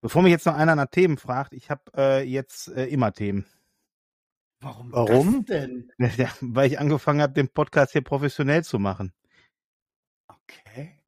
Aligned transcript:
Bevor 0.00 0.22
mich 0.22 0.30
jetzt 0.30 0.46
noch 0.46 0.54
einer 0.54 0.76
nach 0.76 0.86
Themen 0.86 1.16
fragt, 1.16 1.52
ich 1.52 1.70
habe 1.70 1.82
äh, 1.96 2.22
jetzt 2.22 2.68
äh, 2.68 2.86
immer 2.86 3.12
Themen. 3.12 3.46
Warum? 4.60 4.92
Warum? 4.92 5.44
denn? 5.44 5.92
Ja, 5.98 6.28
weil 6.40 6.70
ich 6.70 6.78
angefangen 6.78 7.20
habe, 7.20 7.32
den 7.32 7.48
Podcast 7.48 7.92
hier 7.92 8.02
professionell 8.02 8.64
zu 8.64 8.78
machen. 8.78 9.12
Okay. 10.28 10.98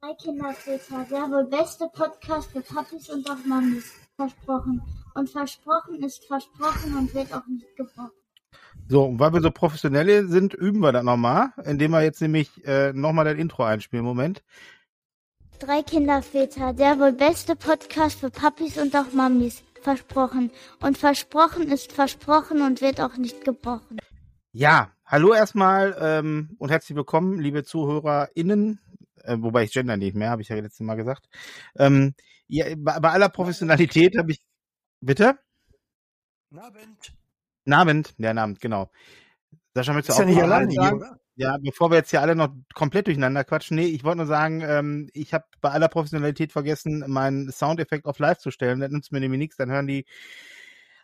Drei 0.00 0.14
Kinderväter, 0.14 1.06
der 1.10 1.30
wohl 1.30 1.46
beste 1.46 1.88
Podcast 1.92 2.50
für 2.52 2.60
Papis 2.60 3.08
und 3.10 3.28
auch 3.30 3.44
Mamis. 3.46 3.92
Versprochen. 4.16 4.82
Und 5.14 5.30
versprochen 5.30 6.02
ist 6.02 6.24
versprochen 6.26 6.96
und 6.96 7.14
wird 7.14 7.32
auch 7.32 7.46
nicht 7.46 7.76
gebrochen. 7.76 8.10
So, 8.88 9.04
und 9.04 9.18
weil 9.18 9.32
wir 9.32 9.40
so 9.40 9.50
professionell 9.50 10.28
sind, 10.28 10.54
üben 10.54 10.80
wir 10.80 10.92
das 10.92 11.04
nochmal, 11.04 11.52
indem 11.64 11.92
wir 11.92 12.02
jetzt 12.02 12.20
nämlich 12.20 12.64
äh, 12.66 12.92
nochmal 12.92 13.24
das 13.24 13.36
Intro 13.36 13.64
einspielen. 13.64 14.04
Moment. 14.04 14.42
Drei 15.60 15.82
Kinderväter, 15.82 16.72
der 16.72 16.98
wohl 16.98 17.12
beste 17.12 17.54
Podcast 17.54 18.20
für 18.20 18.30
Papis 18.30 18.76
und 18.76 18.94
auch 18.96 19.12
Mamis. 19.12 19.62
Versprochen. 19.82 20.50
Und 20.80 20.98
versprochen 20.98 21.70
ist 21.70 21.92
versprochen 21.92 22.62
und 22.62 22.80
wird 22.80 23.00
auch 23.00 23.16
nicht 23.16 23.44
gebrochen. 23.44 23.98
Ja, 24.52 24.92
hallo 25.06 25.32
erstmal 25.32 25.96
ähm, 26.00 26.56
und 26.58 26.70
herzlich 26.70 26.96
willkommen, 26.96 27.40
liebe 27.40 27.64
ZuhörerInnen, 27.64 28.80
äh, 29.22 29.36
wobei 29.40 29.64
ich 29.64 29.72
gender 29.72 29.96
nicht 29.96 30.16
mehr, 30.16 30.30
habe 30.30 30.42
ich 30.42 30.48
ja 30.48 30.56
letztes 30.56 30.80
Mal 30.80 30.96
gesagt. 30.96 31.28
Ähm, 31.76 32.14
ja, 32.48 32.66
bei, 32.76 32.98
bei 32.98 33.10
aller 33.10 33.28
Professionalität 33.28 34.16
habe 34.18 34.32
ich. 34.32 34.40
Bitte? 35.00 35.38
Abend. 36.56 37.14
Nabend, 37.64 38.14
ja, 38.18 38.34
Nabend, 38.34 38.60
genau. 38.60 38.90
Sascha, 39.74 39.92
möchtest 39.92 40.18
du 40.18 40.22
Ist 40.22 40.28
ja 40.28 40.34
auch 40.36 40.36
nicht 40.36 40.36
mal 40.36 40.52
alleine 40.52 40.72
sagen? 40.72 40.98
hier, 40.98 41.08
oder? 41.08 41.20
Ja, 41.36 41.58
bevor 41.60 41.90
wir 41.90 41.96
jetzt 41.96 42.10
hier 42.10 42.22
alle 42.22 42.36
noch 42.36 42.54
komplett 42.74 43.08
durcheinander 43.08 43.42
quatschen, 43.42 43.76
nee, 43.76 43.86
ich 43.86 44.04
wollte 44.04 44.18
nur 44.18 44.26
sagen, 44.26 44.62
ähm, 44.62 45.10
ich 45.12 45.34
habe 45.34 45.44
bei 45.60 45.70
aller 45.70 45.88
Professionalität 45.88 46.52
vergessen, 46.52 47.04
meinen 47.08 47.50
Soundeffekt 47.50 48.06
auf 48.06 48.20
live 48.20 48.38
zu 48.38 48.52
stellen. 48.52 48.78
Das 48.78 48.90
nützt 48.92 49.10
mir 49.10 49.18
nämlich 49.18 49.38
nichts, 49.40 49.56
dann 49.56 49.70
hören 49.70 49.88
die 49.88 50.04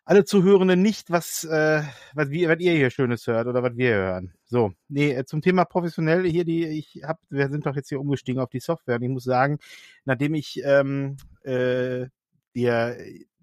alle 0.04 0.24
Zuhörenden 0.24 0.82
nicht, 0.82 1.10
was, 1.10 1.44
äh, 1.44 1.82
was, 2.14 2.30
wir, 2.30 2.48
was 2.48 2.60
ihr 2.60 2.72
hier 2.72 2.90
Schönes 2.90 3.26
hört 3.26 3.46
oder 3.46 3.62
was 3.62 3.76
wir 3.76 3.94
hören. 3.94 4.32
So, 4.44 4.72
nee, 4.88 5.12
äh, 5.12 5.24
zum 5.24 5.42
Thema 5.42 5.64
professionell 5.64 6.24
hier, 6.28 6.44
die, 6.44 6.66
ich 6.66 7.02
hab, 7.04 7.20
wir 7.28 7.48
sind 7.48 7.66
doch 7.66 7.76
jetzt 7.76 7.88
hier 7.88 8.00
umgestiegen 8.00 8.40
auf 8.40 8.50
die 8.50 8.60
Software 8.60 8.96
und 8.96 9.02
ich 9.02 9.08
muss 9.08 9.24
sagen, 9.24 9.58
nachdem 10.04 10.34
ich 10.34 10.62
ähm, 10.64 11.16
äh, 11.42 12.06
dir 12.54 12.96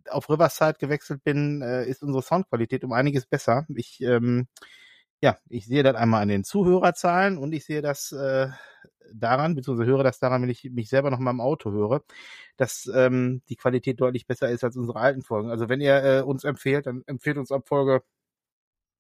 auf 0.10 0.30
Riverside 0.30 0.78
gewechselt 0.80 1.24
bin, 1.24 1.62
äh, 1.62 1.86
ist 1.86 2.02
unsere 2.04 2.24
Soundqualität 2.24 2.84
um 2.84 2.94
einiges 2.94 3.26
besser. 3.26 3.66
Ich 3.76 4.02
ähm, 4.02 4.48
ja, 5.22 5.38
ich 5.50 5.66
sehe 5.66 5.84
das 5.84 5.96
einmal 5.96 6.22
an 6.22 6.28
den 6.28 6.44
Zuhörerzahlen 6.44 7.38
und 7.38 7.54
ich 7.54 7.66
sehe 7.66 7.82
das 7.82 8.12
äh, 8.12 8.50
daran, 9.14 9.56
beziehungsweise 9.56 9.90
höre 9.90 10.04
das 10.04 10.20
daran, 10.20 10.42
wenn 10.42 10.50
ich 10.50 10.66
mich 10.66 10.90
selber 10.90 11.10
noch 11.10 11.20
mal 11.20 11.32
im 11.32 11.42
Auto 11.42 11.72
höre, 11.72 12.04
dass 12.58 12.90
ähm, 12.94 13.42
die 13.50 13.56
Qualität 13.56 14.00
deutlich 14.00 14.28
besser 14.28 14.50
ist 14.50 14.64
als 14.64 14.78
unsere 14.78 15.00
alten 15.00 15.22
Folgen. 15.24 15.50
Also 15.50 15.70
wenn 15.70 15.82
ihr 15.82 16.04
äh, 16.04 16.22
uns 16.22 16.44
empfehlt, 16.44 16.86
dann 16.88 17.04
empfehlt 17.08 17.38
uns 17.38 17.52
ab 17.52 17.68
Folge 17.68 18.04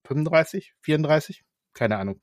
35, 0.05 0.73
34, 0.81 1.43
keine 1.73 1.97
Ahnung. 1.97 2.21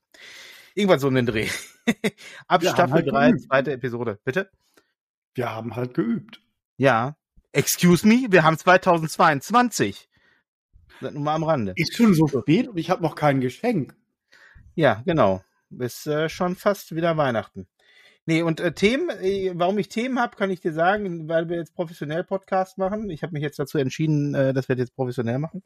Irgendwann 0.75 0.99
so 0.99 1.09
in 1.09 1.15
den 1.15 1.27
Dreh. 1.27 1.49
ab 2.49 2.63
Wir 2.63 2.71
Staffel 2.71 2.95
halt 2.95 3.11
3, 3.11 3.31
geübt. 3.31 3.43
zweite 3.45 3.73
Episode. 3.73 4.19
Bitte? 4.25 4.51
Wir 5.35 5.51
haben 5.51 5.77
halt 5.77 5.95
geübt. 5.95 6.41
Ja. 6.77 7.17
Excuse 7.53 8.07
me, 8.07 8.27
wir 8.31 8.43
haben 8.43 8.59
2022. 8.59 10.09
Das 11.01 11.13
nur 11.13 11.23
mal 11.23 11.35
am 11.35 11.45
Rande. 11.45 11.73
Ist 11.77 11.97
schon 11.97 12.15
so 12.15 12.27
spät 12.27 12.69
und 12.69 12.79
ich 12.79 12.91
habe 12.91 13.03
noch 13.03 13.15
kein 13.15 13.41
Geschenk. 13.41 13.95
Ja, 14.75 15.03
genau. 15.07 15.43
Ist 15.79 16.07
äh, 16.07 16.29
schon 16.29 16.57
fast 16.57 16.95
wieder 16.95 17.17
Weihnachten. 17.17 17.67
Nee, 18.27 18.43
und 18.43 18.61
äh, 18.61 18.73
Themen, 18.73 19.11
äh, 19.11 19.53
warum 19.55 19.79
ich 19.79 19.89
Themen 19.89 20.19
habe, 20.19 20.37
kann 20.37 20.51
ich 20.51 20.61
dir 20.61 20.73
sagen, 20.73 21.29
weil 21.29 21.49
wir 21.49 21.57
jetzt 21.57 21.75
professionell 21.75 22.25
Podcast 22.25 22.79
machen. 22.79 23.11
Ich 23.11 23.23
habe 23.23 23.35
mich 23.35 23.43
jetzt 23.43 23.59
dazu 23.59 23.77
entschieden, 23.79 24.35
äh, 24.35 24.55
dass 24.55 24.69
wir 24.69 24.77
das 24.77 24.85
jetzt 24.85 24.97
professionell 24.97 25.39
machen. 25.39 25.63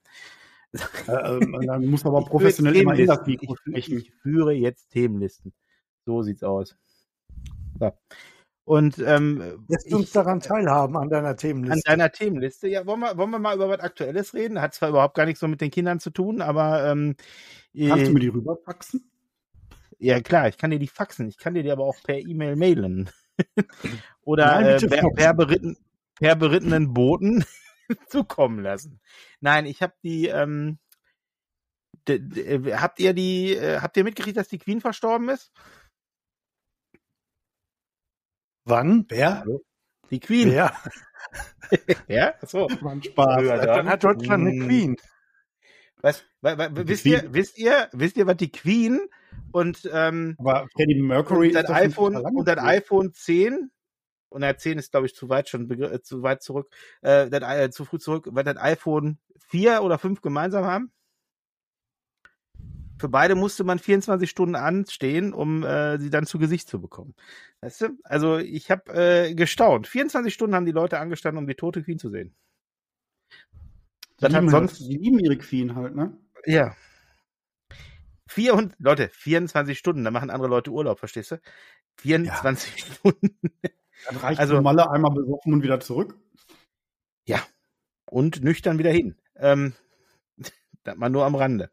Äh, 1.06 1.12
ähm, 1.12 1.58
dann 1.66 1.86
muss 1.86 2.04
aber 2.04 2.20
Ich 2.20 2.26
professionell 2.26 2.76
immer 2.76 2.94
in 2.94 3.06
das. 3.06 3.26
Mikro 3.26 3.54
ich, 3.54 3.60
sprechen. 3.60 3.98
ich 3.98 4.12
führe 4.22 4.52
jetzt 4.52 4.90
Themenlisten. 4.90 5.54
So 6.04 6.22
sieht's 6.22 6.42
aus. 6.42 6.76
So. 7.78 7.92
Und 8.68 8.98
ähm, 8.98 9.64
Lässt 9.66 9.90
uns 9.94 10.12
daran 10.12 10.40
teilhaben 10.40 10.94
an 10.98 11.08
deiner 11.08 11.28
an 11.28 11.36
Themenliste. 11.38 11.80
deiner 11.86 12.12
Themenliste. 12.12 12.68
Ja, 12.68 12.84
wollen 12.84 13.00
wir, 13.00 13.16
wollen 13.16 13.30
wir 13.30 13.38
mal 13.38 13.56
über 13.56 13.70
was 13.70 13.80
Aktuelles 13.80 14.34
reden? 14.34 14.60
Hat 14.60 14.74
zwar 14.74 14.90
überhaupt 14.90 15.14
gar 15.14 15.24
nichts 15.24 15.40
so 15.40 15.48
mit 15.48 15.62
den 15.62 15.70
Kindern 15.70 16.00
zu 16.00 16.10
tun, 16.10 16.42
aber 16.42 16.84
ähm, 16.84 17.16
Kannst 17.74 18.04
du 18.04 18.10
äh, 18.10 18.12
mir 18.12 18.20
die 18.20 18.28
rüberfaxen? 18.28 19.10
Ja, 19.98 20.20
klar, 20.20 20.48
ich 20.48 20.58
kann 20.58 20.70
dir 20.70 20.78
die 20.78 20.86
faxen. 20.86 21.30
Ich 21.30 21.38
kann 21.38 21.54
dir 21.54 21.62
die 21.62 21.70
aber 21.70 21.84
auch 21.84 21.96
per 22.02 22.18
E-Mail 22.18 22.56
mailen. 22.56 23.08
Oder 24.20 24.60
Nein, 24.60 24.66
äh, 24.66 24.86
per, 24.86 25.10
per, 25.12 25.32
beritten, 25.32 25.78
per 26.16 26.36
berittenen 26.36 26.92
Boten 26.92 27.46
zukommen 28.08 28.62
lassen. 28.62 29.00
Nein, 29.40 29.64
ich 29.64 29.80
habe 29.80 29.94
die. 30.02 30.26
Ähm, 30.26 30.76
äh, 32.06 32.74
habt 32.74 33.00
ihr 33.00 33.14
die? 33.14 33.54
Äh, 33.54 33.80
habt 33.80 33.96
ihr 33.96 34.04
mitgekriegt, 34.04 34.36
dass 34.36 34.48
die 34.48 34.58
Queen 34.58 34.82
verstorben 34.82 35.30
ist? 35.30 35.52
Wann? 38.68 39.04
Wer? 39.08 39.44
Die 40.10 40.20
Queen. 40.20 40.52
Ja, 40.52 40.72
Ja. 42.06 42.34
Achso. 42.40 42.68
War 42.80 42.92
ein 42.92 43.02
Spaß. 43.02 43.42
Ja, 43.44 43.66
dann 43.66 43.88
hat 43.88 44.02
Deutschland 44.04 44.46
eine. 44.48 44.64
Queen. 44.66 44.96
Was? 46.00 46.24
wa- 46.40 46.56
wa- 46.56 46.68
wisst 46.72 47.02
Queen. 47.02 47.12
ihr? 47.14 47.34
Wisst 47.34 47.58
ihr? 47.58 47.88
Wisst 47.92 48.16
ihr, 48.16 48.26
was 48.26 48.36
die 48.36 48.50
Queen 48.52 49.00
und 49.52 49.88
ähm, 49.92 50.36
Aber 50.38 50.66
Freddie 50.74 51.02
Mercury 51.02 51.54
und 51.56 51.66
schon 51.66 51.74
iPhone 51.74 52.16
und 52.16 52.46
tot. 52.46 52.58
iPhone 52.58 53.12
10 53.12 53.70
und 54.30 54.40
der 54.42 54.56
10 54.58 54.78
ist 54.78 54.90
glaube 54.92 55.06
ich 55.06 55.14
zu 55.14 55.28
weit 55.28 55.48
schon 55.48 55.70
äh, 55.70 56.00
zu 56.02 56.22
weit 56.22 56.42
zurück 56.42 56.68
äh, 57.02 57.28
das, 57.30 57.42
äh, 57.42 57.70
zu 57.70 57.84
früh 57.84 57.98
zurück 57.98 58.28
weil 58.30 58.44
das 58.44 58.56
iPhone 58.58 59.18
4 59.48 59.82
oder 59.82 59.98
5 59.98 60.20
gemeinsam 60.20 60.64
haben 60.66 60.92
für 62.98 63.08
beide 63.08 63.34
musste 63.34 63.64
man 63.64 63.78
24 63.78 64.28
Stunden 64.28 64.54
anstehen, 64.56 65.32
um 65.32 65.62
äh, 65.64 65.98
sie 65.98 66.10
dann 66.10 66.26
zu 66.26 66.38
Gesicht 66.38 66.68
zu 66.68 66.80
bekommen. 66.80 67.14
Weißt 67.60 67.80
du? 67.82 67.88
Also 68.04 68.38
ich 68.38 68.70
habe 68.70 68.92
äh, 68.92 69.34
gestaunt. 69.34 69.86
24 69.86 70.32
Stunden 70.32 70.54
haben 70.54 70.66
die 70.66 70.72
Leute 70.72 70.98
angestanden, 70.98 71.38
um 71.42 71.46
die 71.46 71.54
tote 71.54 71.82
Queen 71.82 71.98
zu 71.98 72.10
sehen. 72.10 72.34
Das 74.18 74.30
Die 74.30 74.36
hat 74.36 74.42
lieben, 74.42 74.50
sonst 74.50 74.78
die 74.80 74.96
lieben 74.96 75.18
ihre 75.20 75.36
Queen 75.38 75.74
halt, 75.76 75.94
ne? 75.94 76.16
ja. 76.44 76.74
Vier 78.30 78.54
und, 78.54 78.74
Leute, 78.78 79.08
24 79.08 79.78
Stunden, 79.78 80.04
da 80.04 80.10
machen 80.10 80.28
andere 80.28 80.48
Leute 80.50 80.70
Urlaub, 80.70 80.98
verstehst 80.98 81.30
du? 81.30 81.40
24 82.00 82.84
Stunden. 82.84 83.38
Dann 84.06 84.16
reicht 84.16 84.38
Also- 84.40 84.60
Malle 84.60 84.90
einmal 84.90 85.12
besoffen 85.14 85.52
und 85.54 85.62
wieder 85.62 85.80
zurück. 85.80 86.14
und 88.10 88.42
nüchtern 88.42 88.78
wieder 88.78 88.90
hin. 88.90 89.16
Ähm, 89.36 89.74
das 90.84 90.96
mal 90.96 91.10
nur 91.10 91.24
am 91.24 91.34
Rande. 91.34 91.70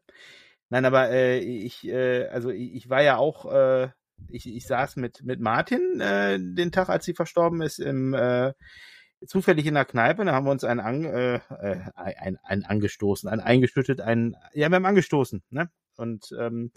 Nein, 0.70 0.84
aber 0.84 1.10
äh, 1.10 1.38
ich, 1.38 1.86
äh, 1.86 2.26
also 2.28 2.50
ich, 2.50 2.74
ich 2.74 2.90
war 2.90 3.02
ja 3.02 3.16
auch, 3.16 3.50
äh, 3.52 3.88
ich, 4.28 4.46
ich 4.48 4.66
saß 4.66 4.96
mit 4.96 5.22
mit 5.22 5.40
Martin 5.40 6.00
äh, 6.00 6.38
den 6.40 6.72
Tag, 6.72 6.88
als 6.88 7.04
sie 7.04 7.14
verstorben 7.14 7.62
ist, 7.62 7.78
im 7.78 8.14
äh, 8.14 8.52
zufällig 9.26 9.66
in 9.66 9.74
der 9.74 9.84
Kneipe. 9.84 10.24
Da 10.24 10.32
haben 10.32 10.46
wir 10.46 10.50
uns 10.52 10.64
einen, 10.64 10.80
an, 10.80 11.04
äh, 11.04 11.36
äh, 11.36 11.80
ein, 11.94 12.38
ein 12.42 12.64
angestoßen, 12.64 13.28
ein 13.28 13.40
eingeschüttet, 13.40 14.00
ein, 14.00 14.36
ja, 14.54 14.68
wir 14.68 14.76
haben 14.76 14.86
angestoßen, 14.86 15.42
ne? 15.50 15.70
Und 15.96 16.30
ähm, 16.38 16.72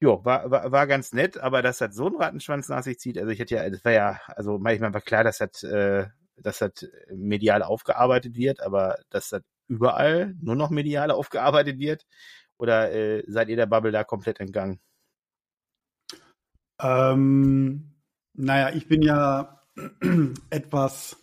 jo, 0.00 0.24
war, 0.24 0.50
war, 0.50 0.72
war 0.72 0.86
ganz 0.86 1.12
nett, 1.12 1.38
aber 1.38 1.62
dass 1.62 1.78
das 1.78 1.94
so 1.94 2.06
einen 2.06 2.16
Rattenschwanz 2.16 2.68
nach 2.68 2.82
sich 2.82 2.98
zieht, 2.98 3.18
also 3.18 3.30
ich 3.30 3.38
hätte 3.38 3.56
ja, 3.56 3.68
das 3.70 3.84
war 3.84 3.92
ja, 3.92 4.20
also 4.28 4.58
manchmal 4.58 4.92
war 4.94 5.00
klar, 5.00 5.24
dass 5.24 5.38
das, 5.38 5.62
äh, 5.64 6.06
dass 6.36 6.58
das 6.58 6.72
medial 7.14 7.62
aufgearbeitet 7.62 8.36
wird, 8.36 8.60
aber 8.62 8.98
dass 9.10 9.30
das 9.30 9.42
überall 9.68 10.34
nur 10.40 10.54
noch 10.54 10.70
medial 10.70 11.10
aufgearbeitet 11.10 11.78
wird? 11.78 12.06
Oder 12.58 12.92
äh, 12.92 13.24
seid 13.26 13.48
ihr 13.48 13.56
der 13.56 13.66
Bubble 13.66 13.92
da 13.92 14.04
komplett 14.04 14.40
entgangen? 14.40 14.80
Ähm, 16.80 17.94
naja, 18.34 18.74
ich 18.74 18.88
bin 18.88 19.02
ja 19.02 19.62
etwas, 20.50 21.16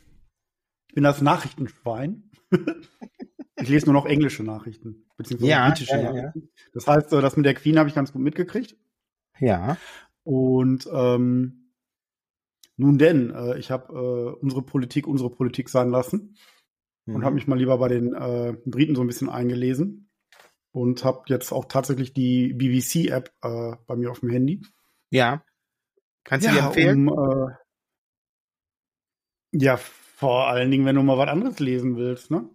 ich 0.89 0.95
bin 0.95 1.03
das 1.03 1.21
Nachrichtenschwein. 1.21 2.31
ich 3.57 3.69
lese 3.69 3.85
nur 3.85 3.93
noch 3.93 4.05
englische 4.05 4.43
Nachrichten, 4.43 5.05
beziehungsweise 5.17 5.49
Ja, 5.51 5.67
britische 5.69 5.91
ja, 5.91 6.01
ja, 6.01 6.13
Nachrichten. 6.13 6.49
Das 6.73 6.87
heißt, 6.87 7.11
das 7.11 7.37
mit 7.37 7.45
der 7.45 7.55
Queen 7.55 7.77
habe 7.77 7.89
ich 7.89 7.95
ganz 7.95 8.13
gut 8.13 8.21
mitgekriegt. 8.21 8.75
Ja. 9.39 9.77
Und 10.23 10.87
ähm, 10.91 11.71
nun 12.77 12.97
denn, 12.97 13.31
äh, 13.31 13.57
ich 13.57 13.71
habe 13.71 13.93
äh, 13.93 14.39
unsere 14.39 14.63
Politik 14.63 15.07
unsere 15.07 15.29
Politik 15.29 15.69
sein 15.69 15.89
lassen 15.89 16.35
Mhm. 17.05 17.15
und 17.15 17.25
habe 17.25 17.35
mich 17.35 17.47
mal 17.47 17.57
lieber 17.57 17.77
bei 17.77 17.87
den 17.87 18.13
äh, 18.13 18.55
Briten 18.65 18.95
so 18.95 19.01
ein 19.01 19.07
bisschen 19.07 19.29
eingelesen 19.29 20.09
und 20.73 21.05
habe 21.05 21.23
jetzt 21.27 21.51
auch 21.51 21.65
tatsächlich 21.65 22.13
die 22.13 22.53
BBC-App 22.53 23.31
äh, 23.43 23.75
bei 23.87 23.95
mir 23.95 24.11
auf 24.11 24.19
dem 24.19 24.29
Handy. 24.31 24.61
Ja. 25.11 25.43
Kannst 26.25 26.47
du 26.47 26.51
dir 26.51 26.59
empfehlen? 26.63 27.07
Um, 27.07 27.49
äh, 27.49 27.53
ja, 29.51 29.77
vor 29.77 30.47
allen 30.47 30.71
Dingen, 30.71 30.85
wenn 30.85 30.95
du 30.95 31.03
mal 31.03 31.17
was 31.17 31.29
anderes 31.29 31.59
lesen 31.59 31.95
willst, 31.95 32.31
ne? 32.31 32.49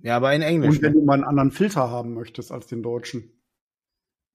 ja, 0.00 0.16
aber 0.16 0.34
in 0.34 0.42
Englisch. 0.42 0.76
Und 0.76 0.82
wenn 0.82 0.92
Ne? 0.92 1.00
du 1.00 1.04
mal 1.04 1.14
einen 1.14 1.24
anderen 1.24 1.52
Filter 1.52 1.88
haben 1.90 2.14
möchtest 2.14 2.52
als 2.52 2.66
den 2.66 2.82
deutschen. 2.82 3.32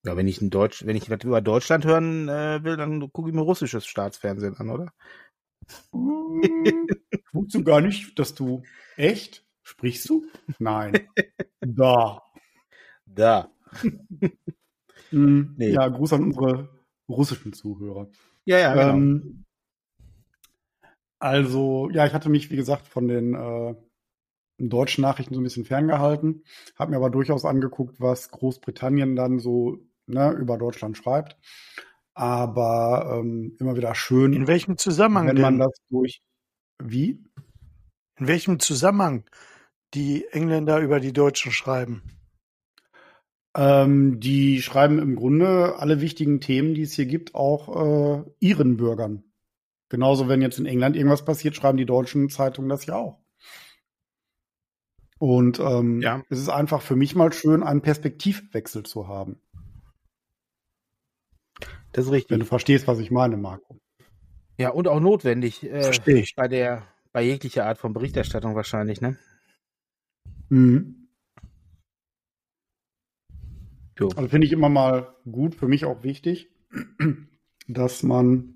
Ja, 0.04 0.18
wenn 0.18 0.28
ich 0.28 0.42
in 0.42 0.50
Deutsch, 0.50 0.86
wenn 0.86 0.96
ich 0.96 1.10
was 1.12 1.24
über 1.24 1.42
Deutschland 1.42 1.86
hören 1.86 2.28
äh, 2.28 2.64
will, 2.64 2.76
dann 2.78 3.12
gucke 3.12 3.30
ich 3.30 3.36
mir 3.36 3.42
russisches 3.42 3.86
Staatsfernsehen 3.86 4.56
an, 4.58 4.70
oder? 4.70 4.94
Hm, 5.92 6.42
Ich 7.12 7.34
wusste 7.34 7.64
gar 7.64 7.82
nicht, 7.82 8.18
dass 8.20 8.34
du 8.34 8.64
echt 8.98 9.46
sprichst 9.64 10.10
du? 10.10 10.26
Nein. 10.60 11.08
Da. 11.64 12.24
Da. 13.16 13.52
Hm, 15.12 15.56
Nee. 15.58 15.72
Ja, 15.72 15.88
Gruß 15.90 16.14
an 16.14 16.24
unsere 16.24 16.70
russischen 17.10 17.52
Zuhörer. 17.52 18.10
Ja, 18.46 18.58
ja, 18.60 18.74
genau. 18.74 18.94
Ähm, 18.94 19.44
also, 21.20 21.90
ja, 21.92 22.06
ich 22.06 22.14
hatte 22.14 22.30
mich, 22.30 22.50
wie 22.50 22.56
gesagt, 22.56 22.88
von 22.88 23.08
den 23.08 23.36
äh, 23.36 23.76
deutschen 24.58 25.02
Nachrichten 25.02 25.34
so 25.34 25.42
ein 25.42 25.44
bisschen 25.44 25.66
ferngehalten, 25.66 26.44
habe 26.78 26.92
mir 26.92 26.98
aber 26.98 27.10
durchaus 27.10 27.46
angeguckt, 27.46 28.00
was 28.00 28.30
Großbritannien 28.32 29.16
dann 29.16 29.40
so 29.40 29.80
ne, 30.08 30.32
über 30.32 30.58
Deutschland 30.58 30.98
schreibt. 30.98 31.38
Aber 32.14 33.18
ähm, 33.20 33.56
immer 33.60 33.76
wieder 33.76 33.96
schön, 33.96 34.34
In 34.34 34.48
welchem 34.48 34.78
Zusammenhang 34.78 35.28
wenn 35.28 35.42
man 35.42 35.60
denn? 35.60 35.68
das 35.68 35.78
durch. 35.90 36.22
Wie? 36.82 37.24
In 38.18 38.28
welchem 38.28 38.60
Zusammenhang 38.60 39.26
die 39.94 40.26
Engländer 40.32 40.80
über 40.80 41.00
die 41.00 41.14
Deutschen 41.14 41.52
schreiben? 41.52 42.02
Ähm, 43.56 44.20
die 44.20 44.62
schreiben 44.62 45.00
im 45.00 45.16
Grunde 45.16 45.76
alle 45.78 46.00
wichtigen 46.02 46.40
Themen, 46.40 46.74
die 46.74 46.84
es 46.84 46.94
hier 46.94 47.06
gibt, 47.06 47.36
auch 47.36 48.24
äh, 48.24 48.24
ihren 48.40 48.78
Bürgern. 48.78 49.24
Genauso, 49.90 50.30
wenn 50.30 50.42
jetzt 50.42 50.58
in 50.58 50.66
England 50.66 50.96
irgendwas 50.96 51.26
passiert, 51.26 51.56
schreiben 51.56 51.78
die 51.78 51.86
deutschen 51.86 52.30
Zeitungen 52.30 52.70
das 52.70 52.86
ja 52.86 52.96
auch. 52.96 53.20
Und 55.20 55.60
ähm, 55.60 56.02
Ja. 56.02 56.24
es 56.30 56.40
ist 56.40 56.50
einfach 56.50 56.82
für 56.82 56.96
mich 56.96 57.14
mal 57.14 57.32
schön, 57.34 57.62
einen 57.62 57.82
Perspektivwechsel 57.82 58.84
zu 58.84 59.08
haben. 59.08 59.42
Das 61.92 62.06
ist 62.06 62.08
Wenn 62.08 62.16
richtig. 62.16 62.40
du 62.40 62.46
verstehst, 62.46 62.88
was 62.88 63.00
ich 63.00 63.12
meine, 63.12 63.36
Marco. 63.38 63.80
Ja, 64.58 64.70
und 64.70 64.88
auch 64.88 65.00
notwendig 65.02 65.64
äh, 65.64 65.82
Verstehe 65.84 66.20
ich. 66.22 66.36
bei 66.36 66.48
der, 66.48 66.88
bei 67.12 67.22
jeglicher 67.22 67.66
Art 67.66 67.78
von 67.78 67.94
Berichterstattung 67.94 68.56
wahrscheinlich, 68.56 69.02
ne? 69.02 69.18
Mhm. 70.50 71.01
Jo. 74.02 74.10
Also 74.16 74.30
finde 74.30 74.48
ich 74.48 74.54
immer 74.54 74.70
mal 74.70 75.16
gut, 75.32 75.54
für 75.54 75.68
mich 75.68 75.86
auch 75.86 76.04
wichtig, 76.04 76.50
dass 77.68 78.02
man 78.02 78.56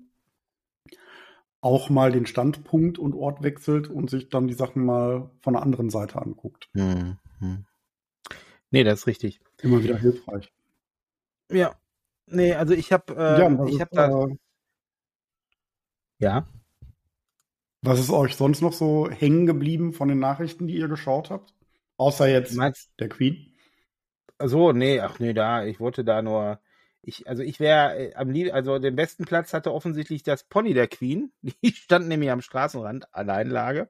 auch 1.60 1.88
mal 1.88 2.12
den 2.12 2.26
Standpunkt 2.26 2.98
und 2.98 3.14
Ort 3.14 3.42
wechselt 3.42 3.88
und 3.88 4.10
sich 4.10 4.28
dann 4.28 4.48
die 4.48 4.54
Sachen 4.54 4.84
mal 4.84 5.30
von 5.40 5.54
der 5.54 5.62
anderen 5.62 5.90
Seite 5.90 6.20
anguckt. 6.20 6.68
Hm, 6.74 7.16
hm. 7.38 7.64
Nee, 8.70 8.84
das 8.84 9.00
ist 9.00 9.06
richtig. 9.06 9.40
Immer 9.62 9.82
wieder 9.82 9.96
hilfreich. 9.96 10.52
Ja. 11.50 11.76
Nee, 12.26 12.54
also 12.54 12.74
ich 12.74 12.92
habe 12.92 13.14
äh, 13.16 13.40
ja, 13.40 13.66
ich 13.66 13.74
ist, 13.74 13.80
habe 13.80 13.90
da 13.94 14.24
äh, 14.24 14.36
ja. 16.18 16.48
was 17.82 18.00
ist 18.00 18.10
euch 18.10 18.34
sonst 18.34 18.62
noch 18.62 18.72
so 18.72 19.08
hängen 19.08 19.46
geblieben 19.46 19.92
von 19.92 20.08
den 20.08 20.18
Nachrichten, 20.18 20.66
die 20.66 20.76
ihr 20.76 20.88
geschaut 20.88 21.30
habt? 21.30 21.54
Außer 21.98 22.28
jetzt 22.28 22.56
Meinst 22.56 22.90
der 22.98 23.08
Queen. 23.08 23.55
So, 24.42 24.72
nee, 24.72 25.00
ach 25.00 25.18
nee, 25.18 25.32
da 25.32 25.64
ich 25.64 25.80
wollte 25.80 26.04
da 26.04 26.22
nur 26.22 26.60
ich 27.02 27.28
also 27.28 27.42
ich 27.42 27.60
wäre 27.60 27.96
äh, 27.96 28.14
am 28.14 28.30
lieb 28.30 28.52
also 28.52 28.78
den 28.78 28.96
besten 28.96 29.24
Platz 29.24 29.52
hatte 29.52 29.72
offensichtlich 29.72 30.22
das 30.22 30.44
Pony 30.44 30.74
der 30.74 30.88
Queen. 30.88 31.32
Die 31.62 31.72
stand 31.72 32.08
nämlich 32.08 32.30
am 32.30 32.40
Straßenrand 32.40 33.14
Alleinlage 33.14 33.88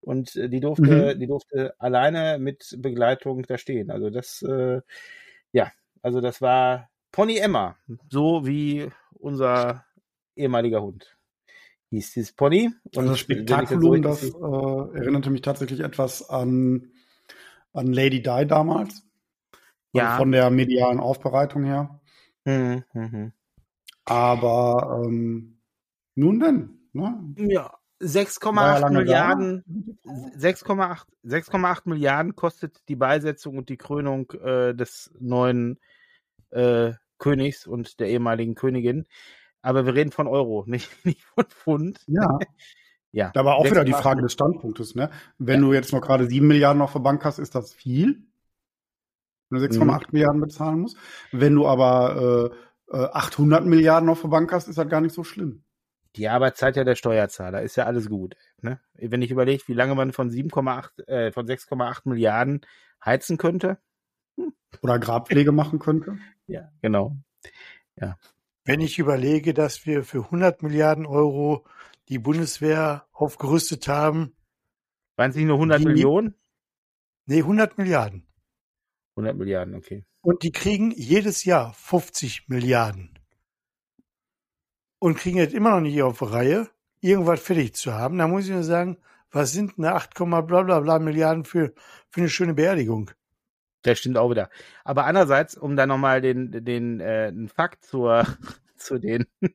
und 0.00 0.36
äh, 0.36 0.48
die 0.48 0.60
durfte 0.60 1.16
die 1.16 1.26
durfte 1.26 1.74
alleine 1.78 2.38
mit 2.38 2.76
Begleitung 2.78 3.42
da 3.42 3.58
stehen. 3.58 3.90
Also 3.90 4.10
das 4.10 4.42
äh, 4.42 4.80
ja, 5.52 5.72
also 6.02 6.20
das 6.20 6.40
war 6.40 6.90
Pony 7.12 7.38
Emma, 7.38 7.76
so 8.08 8.46
wie 8.46 8.88
unser 9.14 9.84
ehemaliger 10.36 10.82
Hund. 10.82 11.16
Hieß 11.90 12.12
dieses 12.12 12.32
Pony. 12.32 12.70
Und 12.84 12.94
das 12.94 13.04
wenn 13.04 13.12
ich 13.12 13.20
Spektakulum, 13.20 14.02
das 14.02 14.20
das 14.20 14.30
so 14.30 14.92
äh, 14.94 14.98
erinnerte 14.98 15.30
mich 15.30 15.42
tatsächlich 15.42 15.80
etwas 15.80 16.28
an, 16.30 16.92
an 17.72 17.92
Lady 17.92 18.22
Di 18.22 18.46
damals. 18.46 19.02
Ja. 19.92 20.16
Von 20.16 20.32
der 20.32 20.50
medialen 20.50 21.00
Aufbereitung 21.00 21.64
her. 21.64 22.00
Mhm, 22.44 22.84
mhm. 22.92 23.32
Aber 24.04 25.02
ähm, 25.04 25.58
nun 26.14 26.40
denn, 26.40 26.80
ne? 26.92 27.34
Ja, 27.36 27.62
War 27.62 27.72
ja 28.02 28.78
6,8 28.78 28.78
lange 28.80 28.98
Milliarden, 28.98 29.64
6,8 30.38 31.04
6,8 31.24 31.82
Milliarden 31.84 32.34
kostet 32.34 32.80
die 32.88 32.96
Beisetzung 32.96 33.58
und 33.58 33.68
die 33.68 33.76
Krönung 33.76 34.30
äh, 34.32 34.74
des 34.74 35.12
neuen 35.18 35.78
äh, 36.50 36.92
Königs 37.18 37.66
und 37.66 38.00
der 38.00 38.08
ehemaligen 38.08 38.54
Königin. 38.54 39.06
Aber 39.60 39.84
wir 39.84 39.94
reden 39.94 40.12
von 40.12 40.26
Euro, 40.26 40.64
nicht, 40.68 41.04
nicht 41.04 41.22
von 41.22 41.44
Pfund. 41.44 42.00
Ja, 42.06 42.38
Ja. 43.12 43.30
da 43.34 43.44
war 43.44 43.56
auch 43.56 43.64
wieder 43.64 43.84
die 43.84 43.92
6,8 43.92 44.02
Frage 44.02 44.22
des 44.22 44.32
Standpunktes, 44.32 44.94
ne? 44.94 45.10
Wenn 45.38 45.60
du 45.60 45.72
jetzt 45.72 45.92
noch 45.92 46.00
gerade 46.00 46.26
7 46.26 46.46
Milliarden 46.46 46.80
auf 46.80 46.92
der 46.92 47.00
Bank 47.00 47.24
hast, 47.24 47.38
ist 47.38 47.54
das 47.56 47.74
viel? 47.74 48.22
Wenn 49.50 49.58
du 49.60 49.64
6,8 49.66 50.00
Mhm. 50.00 50.06
Milliarden 50.12 50.40
bezahlen 50.40 50.80
musst. 50.80 50.96
Wenn 51.32 51.54
du 51.54 51.66
aber 51.66 52.52
äh, 52.90 52.96
äh, 52.96 53.08
800 53.12 53.66
Milliarden 53.66 54.08
auf 54.08 54.22
der 54.22 54.28
Bank 54.28 54.52
hast, 54.52 54.68
ist 54.68 54.78
das 54.78 54.88
gar 54.88 55.00
nicht 55.00 55.14
so 55.14 55.24
schlimm. 55.24 55.64
Die 56.16 56.28
Arbeitszeit 56.28 56.74
ja 56.76 56.82
der 56.84 56.96
Steuerzahler, 56.96 57.62
ist 57.62 57.76
ja 57.76 57.86
alles 57.86 58.08
gut. 58.08 58.34
Ne? 58.62 58.80
Wenn 58.94 59.22
ich 59.22 59.30
überlege, 59.30 59.62
wie 59.66 59.74
lange 59.74 59.94
man 59.94 60.12
von 60.12 60.28
7,8, 60.30 61.06
äh, 61.08 61.30
von 61.32 61.46
6,8 61.46 62.08
Milliarden 62.08 62.62
heizen 63.04 63.36
könnte. 63.36 63.78
Oder 64.82 64.98
Grabpflege 64.98 65.52
machen 65.52 65.78
könnte. 65.78 66.16
Ja, 66.48 66.68
genau. 66.82 67.16
Wenn 68.64 68.80
ich 68.80 68.98
überlege, 68.98 69.54
dass 69.54 69.86
wir 69.86 70.02
für 70.02 70.24
100 70.24 70.62
Milliarden 70.64 71.06
Euro 71.06 71.64
die 72.08 72.18
Bundeswehr 72.18 73.06
aufgerüstet 73.12 73.86
haben, 73.88 74.34
Waren 75.16 75.30
es 75.30 75.36
nicht 75.36 75.46
nur 75.46 75.56
100 75.56 75.80
Die- 75.80 75.84
Millionen? 75.86 76.34
nee, 77.26 77.38
100 77.42 77.78
Milliarden. 77.78 78.26
100 79.16 79.36
Milliarden, 79.36 79.74
okay. 79.74 80.04
Und 80.22 80.42
die 80.42 80.52
kriegen 80.52 80.90
jedes 80.90 81.44
Jahr 81.44 81.72
50 81.74 82.48
Milliarden. 82.48 83.18
Und 84.98 85.16
kriegen 85.16 85.38
jetzt 85.38 85.54
immer 85.54 85.70
noch 85.70 85.80
nicht 85.80 86.02
auf 86.02 86.18
die 86.18 86.24
Reihe, 86.24 86.68
irgendwas 87.00 87.40
fertig 87.40 87.74
zu 87.74 87.94
haben. 87.94 88.18
Da 88.18 88.28
muss 88.28 88.44
ich 88.44 88.50
nur 88.50 88.62
sagen, 88.62 88.98
was 89.30 89.52
sind 89.52 89.78
denn 89.78 89.86
8, 89.86 90.14
bla 90.14 90.40
bla 90.42 90.80
bla 90.80 90.98
Milliarden 90.98 91.44
für, 91.44 91.72
für 92.10 92.20
eine 92.20 92.28
schöne 92.28 92.54
Beerdigung? 92.54 93.10
Das 93.82 93.98
stimmt 93.98 94.18
auch 94.18 94.30
wieder. 94.30 94.50
Aber 94.84 95.06
andererseits, 95.06 95.56
um 95.56 95.76
da 95.76 95.86
nochmal 95.86 96.20
den, 96.20 96.64
den, 96.64 97.00
äh, 97.00 97.28
einen 97.28 97.48
Fakt 97.48 97.84
zur, 97.84 98.26
zu 98.80 98.98
den, 98.98 99.26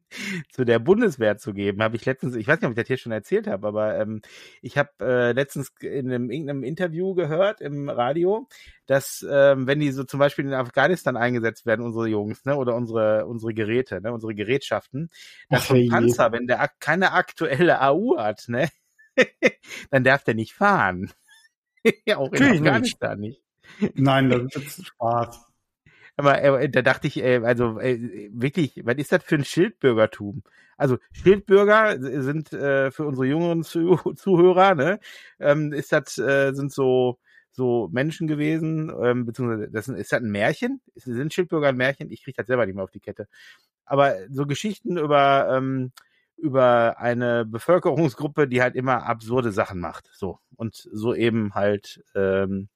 zu 0.51 0.65
der 0.65 0.79
Bundeswehr 0.79 1.37
zu 1.37 1.53
geben, 1.53 1.81
habe 1.81 1.95
ich 1.95 2.05
letztens, 2.05 2.35
ich 2.35 2.47
weiß 2.47 2.61
nicht, 2.61 2.65
ob 2.65 2.71
ich 2.71 2.77
das 2.77 2.87
hier 2.87 2.97
schon 2.97 3.11
erzählt 3.11 3.47
habe, 3.47 3.67
aber 3.67 3.99
ähm, 3.99 4.21
ich 4.61 4.77
habe 4.77 4.91
äh, 5.01 5.31
letztens 5.33 5.73
in 5.81 6.11
einem 6.11 6.31
irgendeinem 6.31 6.63
Interview 6.63 7.13
gehört 7.13 7.61
im 7.61 7.89
Radio, 7.89 8.47
dass 8.85 9.25
ähm, 9.29 9.67
wenn 9.67 9.79
die 9.79 9.91
so 9.91 10.03
zum 10.03 10.19
Beispiel 10.19 10.45
in 10.45 10.53
Afghanistan 10.53 11.17
eingesetzt 11.17 11.65
werden, 11.65 11.85
unsere 11.85 12.07
Jungs, 12.07 12.45
ne, 12.45 12.55
oder 12.55 12.75
unsere, 12.75 13.25
unsere 13.25 13.53
Geräte, 13.53 14.01
ne, 14.01 14.13
unsere 14.13 14.35
Gerätschaften, 14.35 15.09
dass 15.49 15.69
ein. 15.71 15.89
Panzer, 15.89 16.31
wenn 16.31 16.47
der 16.47 16.69
keine 16.79 17.11
aktuelle 17.11 17.81
AU 17.81 18.17
hat, 18.17 18.45
ne, 18.47 18.69
dann 19.91 20.03
darf 20.03 20.23
der 20.23 20.35
nicht 20.35 20.53
fahren. 20.53 21.11
ja, 22.05 22.17
auch 22.17 22.31
in 22.31 22.39
Natürlich 22.39 22.61
nicht. 22.61 22.69
Afghanistan 22.69 23.19
nicht. 23.19 23.41
Nein, 23.95 24.29
das 24.29 24.55
ist 24.55 24.87
Spaß. 24.87 25.54
Aber 26.17 26.41
äh, 26.41 26.69
da 26.69 26.81
dachte 26.81 27.07
ich, 27.07 27.17
äh, 27.21 27.41
also 27.43 27.79
äh, 27.79 28.29
wirklich, 28.33 28.81
was 28.85 28.95
ist 28.95 29.11
das 29.11 29.23
für 29.23 29.35
ein 29.35 29.45
Schildbürgertum? 29.45 30.43
Also 30.77 30.97
Schildbürger 31.11 31.97
sind 31.99 32.53
äh, 32.53 32.91
für 32.91 33.05
unsere 33.05 33.27
jüngeren 33.27 33.63
Zu 33.63 33.95
Zuhörer, 34.15 34.75
ne, 34.75 34.99
ähm, 35.39 35.73
ist 35.73 35.91
das 35.91 36.17
äh, 36.17 36.53
sind 36.53 36.71
so 36.71 37.19
so 37.51 37.89
Menschen 37.93 38.27
gewesen, 38.27 38.91
ähm, 39.01 39.25
beziehungsweise 39.25 39.69
das 39.71 39.87
ist, 39.87 39.97
ist 39.97 40.11
das 40.11 40.21
ein 40.21 40.31
Märchen? 40.31 40.81
Sind 40.95 41.33
Schildbürger 41.33 41.69
ein 41.69 41.77
Märchen? 41.77 42.11
Ich 42.11 42.23
kriege 42.23 42.35
das 42.35 42.47
selber 42.47 42.65
nicht 42.65 42.75
mehr 42.75 42.83
auf 42.83 42.91
die 42.91 42.99
Kette. 42.99 43.27
Aber 43.85 44.15
so 44.29 44.45
Geschichten 44.45 44.97
über 44.97 45.49
ähm, 45.51 45.91
über 46.37 46.99
eine 46.99 47.45
Bevölkerungsgruppe, 47.45 48.47
die 48.47 48.61
halt 48.61 48.75
immer 48.75 49.05
absurde 49.05 49.51
Sachen 49.51 49.79
macht, 49.79 50.09
so 50.13 50.39
und 50.57 50.75
so 50.75 51.13
eben 51.15 51.53
halt 51.55 52.03
ähm, 52.13 52.67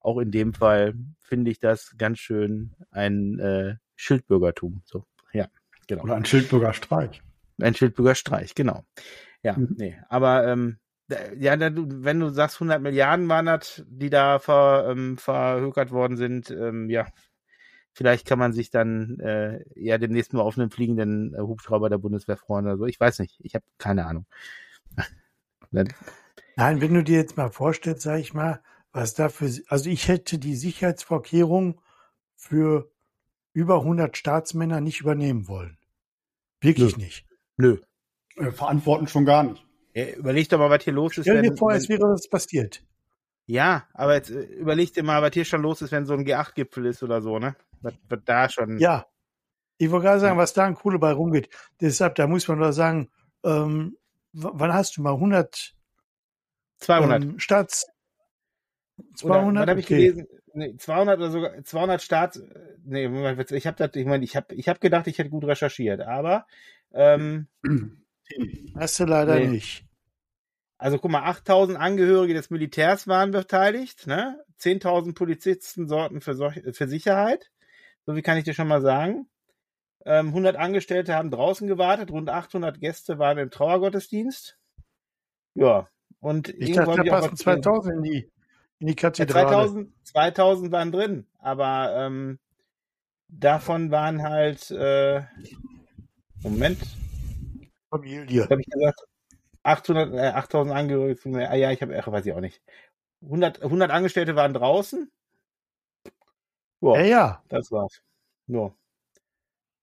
auch 0.00 0.18
in 0.18 0.30
dem 0.30 0.54
Fall 0.54 0.94
finde 1.20 1.50
ich 1.50 1.60
das 1.60 1.94
ganz 1.96 2.18
schön 2.18 2.74
ein 2.90 3.38
äh, 3.38 3.76
Schildbürgertum. 3.96 4.82
So, 4.84 5.04
ja, 5.32 5.46
genau. 5.86 6.04
Oder 6.04 6.16
ein 6.16 6.24
Schildbürgerstreich. 6.24 7.22
Ein 7.60 7.74
Schildbürgerstreich, 7.74 8.54
genau. 8.54 8.84
Ja, 9.42 9.56
Mhm. 9.56 9.74
nee, 9.78 9.98
aber 10.08 10.46
ähm, 10.46 10.78
ja, 11.38 11.58
wenn 11.58 12.20
du 12.20 12.30
sagst 12.30 12.60
100 12.60 12.80
Milliarden 12.80 13.28
waren 13.28 13.46
das, 13.46 13.82
die 13.88 14.10
da 14.10 14.38
ver, 14.38 14.86
ähm, 14.90 15.18
verhökert 15.18 15.90
worden 15.90 16.16
sind, 16.16 16.50
ähm, 16.50 16.88
ja, 16.88 17.06
vielleicht 17.92 18.26
kann 18.26 18.38
man 18.38 18.52
sich 18.52 18.70
dann 18.70 19.18
äh, 19.18 19.64
ja 19.74 19.98
demnächst 19.98 20.32
mal 20.32 20.42
auf 20.42 20.56
einen 20.56 20.70
fliegenden 20.70 21.34
äh, 21.34 21.38
Hubschrauber 21.40 21.90
der 21.90 21.98
Bundeswehr 21.98 22.36
freuen 22.36 22.66
oder 22.66 22.76
so. 22.76 22.86
Ich 22.86 23.00
weiß 23.00 23.18
nicht, 23.18 23.40
ich 23.40 23.54
habe 23.54 23.64
keine 23.78 24.06
Ahnung. 24.06 24.26
Nein, 25.70 26.80
wenn 26.80 26.94
du 26.94 27.02
dir 27.02 27.16
jetzt 27.16 27.36
mal 27.36 27.50
vorstellst, 27.50 28.02
sag 28.02 28.20
ich 28.20 28.34
mal, 28.34 28.62
was 28.92 29.14
da 29.14 29.28
für, 29.28 29.50
also 29.68 29.88
ich 29.90 30.08
hätte 30.08 30.38
die 30.38 30.54
Sicherheitsvorkehrungen 30.56 31.80
für 32.36 32.90
über 33.52 33.76
100 33.80 34.16
Staatsmänner 34.16 34.80
nicht 34.80 35.00
übernehmen 35.00 35.48
wollen. 35.48 35.78
Wirklich 36.60 36.96
nicht. 36.96 37.26
Nö. 37.56 37.78
Äh, 38.36 38.50
verantworten 38.52 39.06
schon 39.06 39.24
gar 39.24 39.42
nicht. 39.44 39.64
Ja, 39.94 40.08
überleg 40.10 40.48
doch 40.48 40.58
mal, 40.58 40.70
was 40.70 40.84
hier 40.84 40.92
los 40.92 41.16
ist. 41.18 41.24
Stell 41.24 41.42
dir 41.42 41.50
wenn- 41.50 41.56
vor, 41.56 41.70
wenn- 41.70 41.76
es 41.78 41.88
wäre 41.88 42.08
das 42.10 42.28
passiert. 42.28 42.82
Ja, 43.46 43.88
aber 43.94 44.14
jetzt 44.14 44.30
äh, 44.30 44.42
überleg 44.42 44.92
dir 44.94 45.02
mal, 45.02 45.20
was 45.22 45.32
hier 45.34 45.44
schon 45.44 45.62
los 45.62 45.82
ist, 45.82 45.90
wenn 45.90 46.06
so 46.06 46.14
ein 46.14 46.24
G8-Gipfel 46.24 46.86
ist 46.86 47.02
oder 47.02 47.20
so, 47.20 47.38
ne? 47.38 47.56
Was, 47.80 47.94
was 48.08 48.20
da 48.24 48.48
schon. 48.48 48.78
Ja. 48.78 49.06
Ich 49.78 49.90
wollte 49.90 50.06
gerade 50.06 50.20
sagen, 50.20 50.38
was 50.38 50.52
da 50.52 50.66
ein 50.66 50.74
Kohle 50.74 50.98
bei 50.98 51.10
rumgeht. 51.12 51.48
Deshalb, 51.80 52.14
da 52.16 52.26
muss 52.26 52.46
man 52.46 52.60
doch 52.60 52.70
sagen, 52.72 53.10
ähm, 53.42 53.96
wann 54.32 54.72
hast 54.72 54.96
du 54.96 55.02
mal 55.02 55.14
100 55.14 55.74
200. 56.78 57.22
ähm, 57.22 57.38
Staats... 57.38 57.86
Oder, 59.22 59.40
200? 59.40 59.62
was 59.62 59.70
habe 59.70 59.80
ich 59.80 59.86
Okay. 59.86 59.96
gelesen? 59.96 60.26
Nee, 60.52 60.76
200 60.76 61.18
oder 61.18 61.30
sogar 61.30 61.62
200 61.64 62.02
Staats. 62.02 62.42
Nee, 62.84 63.08
Moment, 63.08 63.50
ich 63.52 63.66
habe 63.66 63.76
das, 63.76 63.94
ich 63.94 64.06
meine, 64.06 64.24
ich 64.24 64.36
habe, 64.36 64.54
ich 64.54 64.68
habe 64.68 64.78
gedacht, 64.80 65.06
ich 65.06 65.18
hätte 65.18 65.30
gut 65.30 65.44
recherchiert, 65.44 66.00
aber 66.00 66.46
ähm, 66.92 67.46
Hast 68.76 68.98
du 69.00 69.04
leider 69.04 69.36
Nee. 69.36 69.46
nicht. 69.48 69.84
also 70.78 70.98
guck 70.98 71.10
mal, 71.10 71.24
8000 71.24 71.78
Angehörige 71.78 72.34
des 72.34 72.50
Militärs 72.50 73.06
waren 73.08 73.30
beteiligt, 73.32 74.06
ne? 74.06 74.42
10.000 74.58 75.14
Polizisten 75.14 75.88
sorgten 75.88 76.20
für, 76.20 76.34
für 76.72 76.88
Sicherheit. 76.88 77.50
So 78.06 78.14
wie 78.16 78.22
kann 78.22 78.38
ich 78.38 78.44
dir 78.44 78.54
schon 78.54 78.68
mal 78.68 78.80
sagen. 78.80 79.28
Ähm, 80.06 80.28
100 80.28 80.56
Angestellte 80.56 81.14
haben 81.14 81.30
draußen 81.30 81.68
gewartet, 81.68 82.10
rund 82.10 82.28
800 82.30 82.80
Gäste 82.80 83.18
waren 83.18 83.38
im 83.38 83.50
Trauergottesdienst. 83.50 84.56
Ja, 85.54 85.88
und 86.20 86.48
Ich 86.48 86.72
dachte, 86.72 86.96
da 86.96 87.02
die 87.02 87.10
auch 87.10 87.14
passen 87.16 87.32
was- 87.32 87.40
2000 87.40 87.96
in 87.96 88.02
die, 88.02 88.30
in 88.80 88.86
die 88.88 88.92
Ja, 88.94 88.96
Kathedrale. 88.96 89.46
2000, 89.48 89.92
2000 90.06 90.72
waren 90.72 90.92
drin, 90.92 91.26
aber 91.38 91.94
ähm, 91.96 92.38
davon 93.28 93.90
waren 93.90 94.22
halt, 94.22 94.70
äh, 94.70 95.22
Moment, 96.42 96.78
Familie. 97.90 98.48
habe 98.48 98.60
ich 98.60 98.66
gesagt? 98.68 99.00
800, 99.62 100.14
äh, 100.14 100.18
8000 100.28 100.74
Angehörige, 100.74 101.48
ah 101.50 101.54
ja, 101.54 101.70
ich 101.70 101.82
habe, 101.82 101.94
weiß 101.94 102.26
ich 102.26 102.32
auch 102.32 102.40
nicht. 102.40 102.62
100, 103.22 103.62
100 103.62 103.90
Angestellte 103.90 104.34
waren 104.36 104.54
draußen. 104.54 105.10
Ja, 106.80 106.94
Ja, 106.96 107.04
ja. 107.04 107.44
das 107.48 107.70
war's. 107.70 108.00
Ja. 108.46 108.72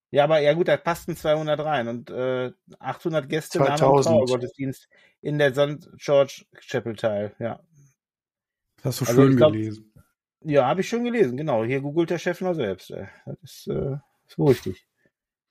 Ja, 0.09 0.23
aber 0.23 0.39
ja 0.39 0.53
gut, 0.53 0.67
da 0.69 0.77
passten 0.77 1.15
200 1.15 1.59
rein 1.59 1.87
und 1.89 2.09
äh, 2.09 2.51
800 2.79 3.29
Gäste 3.29 3.59
nahmen 3.59 3.71
am 3.71 3.77
2000. 3.77 4.15
Trauergottesdienst 4.15 4.87
in 5.21 5.37
der 5.37 5.53
St. 5.53 5.89
George 5.97 6.45
Chapel 6.61 6.95
teil. 6.95 7.35
Ja, 7.39 7.59
Das 8.83 9.01
hast 9.01 9.09
du 9.09 9.11
Also 9.11 9.21
schön 9.27 9.37
glaub- 9.37 9.51
gelesen. 9.53 9.91
ja 10.43 10.67
habe 10.67 10.81
ich 10.81 10.89
schon 10.89 11.03
gelesen, 11.03 11.37
genau. 11.37 11.63
Hier 11.63 11.81
googelt 11.81 12.09
der 12.09 12.19
Chef 12.19 12.41
noch 12.41 12.53
selbst. 12.53 12.91
Ey. 12.91 13.07
Das 13.25 13.37
ist, 13.43 13.67
äh, 13.67 13.97
ist 14.27 14.37
wohl 14.37 14.49
richtig. 14.49 14.85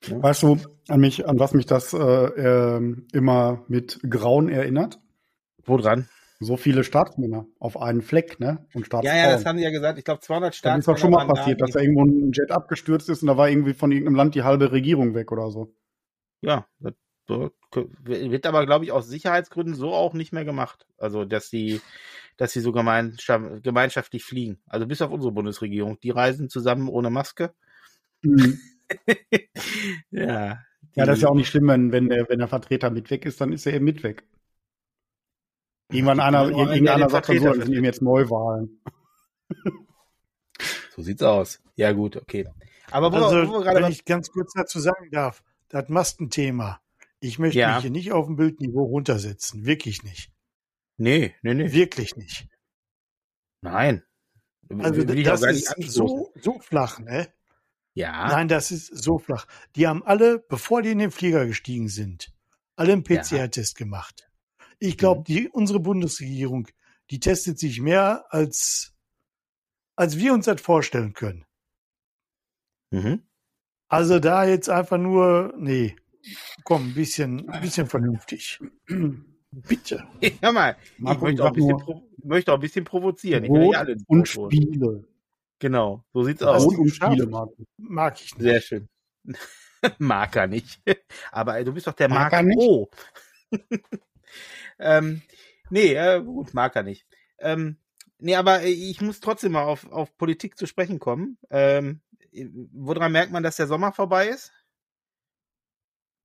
Weißt 0.09 0.43
du, 0.43 0.59
an 0.89 1.01
mich, 1.01 1.27
an 1.27 1.39
was 1.39 1.55
mich 1.55 1.67
das 1.67 1.93
äh, 1.93 2.79
immer 3.13 3.65
mit 3.69 3.99
Grauen 4.09 4.49
erinnert? 4.49 5.01
Wo 5.65 5.77
dran? 5.79 6.09
So 6.39 6.59
viele 6.59 6.85
Staatsmänner 6.85 7.47
auf 7.59 7.81
einen 7.81 8.03
Fleck, 8.03 8.39
ne? 8.39 8.67
Und 8.75 8.83
Ja, 8.83 8.87
Staatsfrauen. 8.87 9.17
ja, 9.19 9.31
das 9.33 9.47
haben 9.47 9.57
die 9.57 9.63
ja 9.65 9.71
gesagt. 9.71 9.99
Ich 9.99 10.05
glaube, 10.05 10.21
200 10.21 10.51
das 10.51 10.57
Staaten. 10.59 10.79
ist 10.81 10.87
doch 10.89 10.99
schon 10.99 11.11
mal 11.11 11.27
passiert, 11.27 11.61
dass 11.63 11.71
da 11.71 11.81
irgendwo 11.81 12.05
ein 12.05 12.31
Jet 12.33 12.51
abgestürzt 12.53 13.09
ist 13.09 13.23
und 13.23 13.29
da 13.29 13.37
war 13.39 13.49
irgendwie 13.49 13.73
von 13.73 13.91
irgendeinem 13.91 14.17
Land 14.17 14.35
die 14.35 14.43
halbe 14.43 14.71
Regierung 14.71 15.15
weg 15.15 15.33
oder 15.33 15.51
so. 15.51 15.75
Ja, 16.43 16.67
das 16.79 16.93
wird 18.05 18.47
aber, 18.47 18.67
glaube 18.67 18.85
ich, 18.85 18.93
aus 18.93 19.09
Sicherheitsgründen 19.09 19.75
so 19.75 19.93
auch 19.95 20.13
nicht 20.13 20.33
mehr 20.33 20.45
gemacht. 20.45 20.87
Also, 20.99 21.25
dass 21.25 21.49
die, 21.49 21.81
dass 22.37 22.53
sie 22.53 22.61
so 22.61 22.73
gemeinschaft, 22.73 23.63
gemeinschaftlich 23.63 24.25
fliegen. 24.25 24.59
Also 24.67 24.87
bis 24.87 25.03
auf 25.03 25.11
unsere 25.11 25.33
Bundesregierung. 25.33 25.99
Die 26.01 26.11
reisen 26.11 26.49
zusammen 26.51 26.89
ohne 26.89 27.11
Maske. 27.11 27.55
Mhm. 28.23 28.59
ja. 30.11 30.63
Ja, 30.95 31.05
das 31.05 31.19
ist 31.19 31.23
ja 31.23 31.29
auch 31.29 31.35
nicht 31.35 31.49
schlimm, 31.49 31.69
wenn, 31.69 31.93
wenn, 31.93 32.09
der, 32.09 32.27
wenn 32.29 32.39
der 32.39 32.49
Vertreter 32.49 32.89
mit 32.91 33.11
weg 33.11 33.27
ist, 33.27 33.41
dann 33.41 33.53
ist 33.53 33.67
er 33.67 33.75
eben 33.75 33.85
mit 33.85 34.03
weg. 34.03 34.25
Irgendwann 35.93 36.21
einer, 36.21 36.49
irgendeiner 36.49 37.09
sagt 37.11 37.29
dann 37.29 37.39
so, 37.39 37.53
das 37.53 37.67
sind 37.67 37.75
eben 37.75 37.85
jetzt 37.85 38.03
Neuwahlen. 38.03 38.81
So 40.95 41.03
sieht's 41.03 41.23
aus. 41.23 41.63
Ja, 41.75 41.93
gut, 41.93 42.17
okay. 42.17 42.49
Aber 42.91 43.13
wo, 43.13 43.17
Also, 43.17 43.49
wo 43.49 43.59
wir 43.59 43.65
gerade 43.65 43.77
wenn 43.77 43.83
was- 43.85 43.91
ich 43.93 44.05
ganz 44.07 44.31
kurz 44.31 44.55
dazu 44.55 44.81
sagen 44.81 45.11
darf, 45.11 45.43
das 45.69 45.91
Maskenthema. 45.91 46.81
Ich 47.21 47.39
möchte 47.39 47.59
Ja. 47.59 47.75
mich 47.75 47.83
hier 47.83 47.91
nicht 47.91 48.13
auf 48.13 48.25
dem 48.27 48.37
Bildniveau 48.37 48.85
runtersetzen. 48.85 49.67
Wirklich 49.67 50.03
nicht. 50.05 50.33
Nee, 50.97 51.35
nee, 51.43 51.55
nee. 51.55 51.73
Wirklich 51.73 52.17
nicht. 52.17 52.49
Nein. 53.63 54.03
Also 54.79 55.07
Will 55.09 55.23
das 55.23 55.43
ist 55.43 55.75
so, 55.93 56.33
so 56.41 56.59
flach, 56.61 56.99
ne? 56.99 57.33
Ja. 57.95 58.29
Nein, 58.29 58.49
das 58.49 58.71
ist 58.71 58.87
so 58.89 59.19
flach. 59.19 59.47
Die 59.77 59.87
haben 59.87 60.05
alle, 60.05 60.39
bevor 60.39 60.83
die 60.83 60.91
in 60.91 60.99
den 60.99 61.11
Flieger 61.11 61.47
gestiegen 61.47 61.89
sind, 61.89 62.33
alle 62.77 62.93
einen 62.93 63.05
Ja. 63.09 63.23
PCR-Test 63.23 63.77
gemacht. 63.77 64.31
Ich 64.79 64.99
glaube, 64.99 65.21
Mhm. 65.21 65.25
die 65.25 65.49
unsere 65.49 65.81
Bundesregierung, 65.81 66.69
die 67.11 67.21
testet 67.21 67.59
sich 67.59 67.81
mehr 67.81 68.27
als 68.31 68.93
als 69.99 70.19
wir 70.19 70.35
uns 70.35 70.45
das 70.45 70.61
vorstellen 70.61 71.15
können. 71.15 71.47
Mhm. 72.91 73.23
Also 73.89 74.19
da 74.19 74.45
jetzt 74.45 74.69
einfach 74.69 74.99
nur, 74.99 75.55
nee, 75.57 75.97
komm, 76.65 76.89
ein 76.89 76.95
bisschen, 76.95 77.49
ein 77.49 77.61
bisschen 77.63 77.87
vernünftig. 77.87 78.61
Bitte. 79.57 80.07
Hör 80.43 80.53
mal, 80.53 80.77
ich 80.81 80.99
Marco, 80.99 81.25
möchte 81.25 81.35
ich 81.35 81.41
auch, 81.41 81.47
ein 81.47 81.49
sag 81.49 81.55
bisschen 81.55 81.69
nur, 81.71 81.81
pro, 81.81 82.03
möchte 82.23 82.53
auch 82.53 82.57
ein 82.57 82.61
bisschen 82.61 82.85
provozieren. 82.85 83.45
Ich 83.45 83.51
will 83.51 83.61
Brot 83.61 83.69
nicht 83.69 83.79
alle 83.79 83.93
ins 83.93 84.05
und. 84.07 84.29
Spiele. 84.29 85.05
Genau, 85.59 86.05
so 86.13 86.25
sieht's 86.25 86.43
Hast 86.43 86.49
aus. 86.49 86.65
Brot 86.65 86.77
du 86.77 86.83
und? 86.83 86.91
Spiele, 86.91 87.27
Marco. 87.27 87.65
Mag 87.79 88.21
ich 88.21 88.35
nicht. 88.35 88.43
Sehr 88.43 88.61
schön. 88.61 88.89
Mag 89.99 90.37
er 90.37 90.47
nicht. 90.47 90.83
Aber 91.33 91.63
du 91.65 91.73
bist 91.73 91.87
doch 91.87 91.95
der 91.95 92.09
Mag 92.09 92.19
Mark 92.19 92.33
er 92.35 92.43
nicht? 92.43 92.59
O. 92.59 92.91
ähm, 94.79 95.23
nee, 95.71 95.95
äh, 95.95 96.23
gut, 96.23 96.53
mag 96.53 96.75
er 96.77 96.83
nicht. 96.83 97.07
Ähm, 97.39 97.77
nee, 98.19 98.35
aber 98.35 98.65
ich 98.65 99.01
muss 99.01 99.21
trotzdem 99.21 99.53
mal 99.53 99.63
auf, 99.63 99.91
auf 99.93 100.17
Politik 100.17 100.59
zu 100.59 100.67
sprechen 100.67 100.99
kommen. 100.99 101.39
Ähm, 101.51 102.01
äh, 102.33 102.49
woran 102.73 103.13
merkt 103.13 103.31
man, 103.31 103.45
dass 103.45 103.57
der 103.57 103.69
Sommer 103.69 103.93
vorbei 103.93 104.29
ist? 104.29 104.53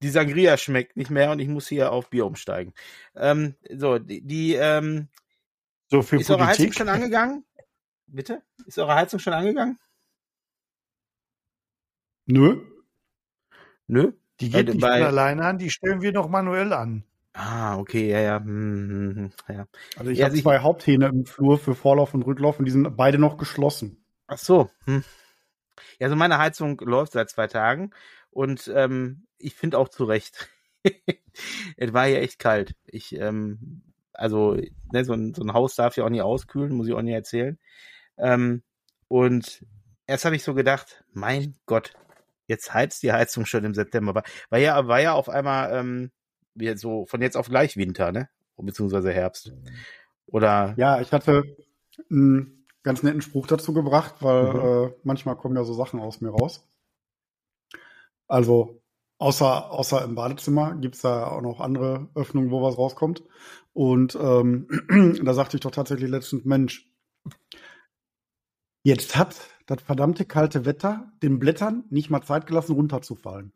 Die 0.01 0.09
Sangria 0.09 0.57
schmeckt 0.57 0.97
nicht 0.97 1.11
mehr 1.11 1.31
und 1.31 1.39
ich 1.39 1.47
muss 1.47 1.67
hier 1.67 1.91
auf 1.91 2.09
Bier 2.09 2.25
umsteigen. 2.25 2.73
Ähm, 3.15 3.55
so, 3.69 3.99
die, 3.99 4.21
die 4.21 4.55
ähm, 4.55 5.09
So 5.91 6.01
für 6.01 6.17
ist 6.17 6.29
eure 6.29 6.45
Heizung 6.47 6.65
Politik. 6.65 6.75
schon 6.75 6.89
angegangen? 6.89 7.45
Bitte? 8.07 8.41
Ist 8.65 8.79
eure 8.79 8.95
Heizung 8.95 9.19
schon 9.19 9.33
angegangen? 9.33 9.77
Nö. 12.27 12.47
Nö. 13.87 14.13
Die 14.39 14.49
geht 14.49 14.69
Äh, 14.69 14.73
nicht 14.73 14.83
von 14.83 14.91
alleine 15.03 15.45
an, 15.45 15.57
die 15.59 15.69
stellen 15.69 16.01
wir 16.01 16.11
noch 16.11 16.27
manuell 16.29 16.73
an. 16.73 17.03
Ah, 17.33 17.77
okay, 17.77 18.09
ja, 18.09 18.19
ja. 18.19 18.39
Hm, 18.39 18.89
hm, 18.89 19.15
hm, 19.47 19.55
ja. 19.55 19.67
Also 19.95 20.11
ich 20.11 20.19
Ja, 20.19 20.25
habe 20.27 20.35
zwei 20.41 20.59
Haupthähne 20.59 21.07
im 21.07 21.25
Flur 21.25 21.57
für 21.59 21.75
Vorlauf 21.75 22.13
und 22.13 22.23
Rücklauf 22.23 22.59
und 22.59 22.65
die 22.65 22.71
sind 22.71 22.95
beide 22.97 23.17
noch 23.19 23.37
geschlossen. 23.37 24.03
Ach 24.27 24.37
so. 24.37 24.69
Hm. 24.85 25.03
Ja, 25.99 26.05
also 26.07 26.15
meine 26.15 26.37
Heizung 26.37 26.79
läuft 26.79 27.13
seit 27.13 27.29
zwei 27.29 27.47
Tagen 27.47 27.91
und 28.29 28.69
ähm, 28.73 29.27
ich 29.43 29.55
finde 29.55 29.77
auch 29.77 29.89
zu 29.89 30.05
Recht. 30.05 30.49
es 31.77 31.93
war 31.93 32.07
ja 32.07 32.19
echt 32.19 32.39
kalt. 32.39 32.75
Ich, 32.85 33.15
ähm, 33.15 33.83
also, 34.13 34.57
ne, 34.91 35.05
so, 35.05 35.13
ein, 35.13 35.33
so 35.33 35.43
ein 35.43 35.53
Haus 35.53 35.75
darf 35.75 35.97
ja 35.97 36.05
auch 36.05 36.09
nie 36.09 36.21
auskühlen, 36.21 36.73
muss 36.73 36.87
ich 36.87 36.93
auch 36.93 37.01
nie 37.01 37.13
erzählen. 37.13 37.59
Ähm, 38.17 38.63
und 39.07 39.65
erst 40.07 40.25
habe 40.25 40.35
ich 40.35 40.43
so 40.43 40.53
gedacht, 40.53 41.03
mein 41.13 41.55
Gott, 41.65 41.93
jetzt 42.47 42.73
heizt 42.73 43.03
die 43.03 43.11
Heizung 43.13 43.45
schon 43.45 43.63
im 43.63 43.73
September. 43.73 44.15
War, 44.15 44.23
war 44.49 44.59
ja, 44.59 44.87
war 44.87 45.01
ja 45.01 45.13
auf 45.13 45.29
einmal 45.29 45.73
ähm, 45.73 46.11
wie 46.53 46.75
so 46.77 47.05
von 47.05 47.21
jetzt 47.21 47.37
auf 47.37 47.47
gleich 47.47 47.77
Winter, 47.77 48.11
ne? 48.11 48.29
Beziehungsweise 48.57 49.11
Herbst. 49.11 49.53
Oder 50.27 50.75
Ja, 50.77 51.01
ich 51.01 51.11
hatte 51.11 51.55
einen 52.09 52.67
ganz 52.83 53.01
netten 53.03 53.21
Spruch 53.21 53.47
dazu 53.47 53.73
gebracht, 53.73 54.15
weil 54.19 54.53
Mhm. 54.53 54.59
äh, 54.59 54.93
manchmal 55.03 55.35
kommen 55.35 55.55
ja 55.55 55.63
so 55.63 55.73
Sachen 55.73 55.99
aus 55.99 56.21
mir 56.21 56.29
raus. 56.29 56.67
Also 58.27 58.80
außer, 59.21 59.71
außer 59.71 60.03
im 60.03 60.15
Badezimmer 60.15 60.75
gibt's 60.75 61.01
da 61.01 61.27
auch 61.27 61.41
noch 61.41 61.59
andere 61.59 62.09
Öffnungen, 62.15 62.49
wo 62.49 62.61
was 62.61 62.77
rauskommt. 62.77 63.23
Und 63.71 64.17
ähm, 64.19 64.67
da 65.23 65.33
sagte 65.33 65.57
ich 65.57 65.61
doch 65.61 65.71
tatsächlich 65.71 66.09
letztens, 66.09 66.43
Mensch, 66.43 66.91
jetzt 68.83 69.15
hat 69.15 69.39
das 69.67 69.81
verdammte 69.81 70.25
kalte 70.25 70.65
Wetter 70.65 71.11
den 71.21 71.37
Blättern 71.37 71.83
nicht 71.89 72.09
mal 72.09 72.23
Zeit 72.23 72.47
gelassen, 72.47 72.73
runterzufallen. 72.73 73.53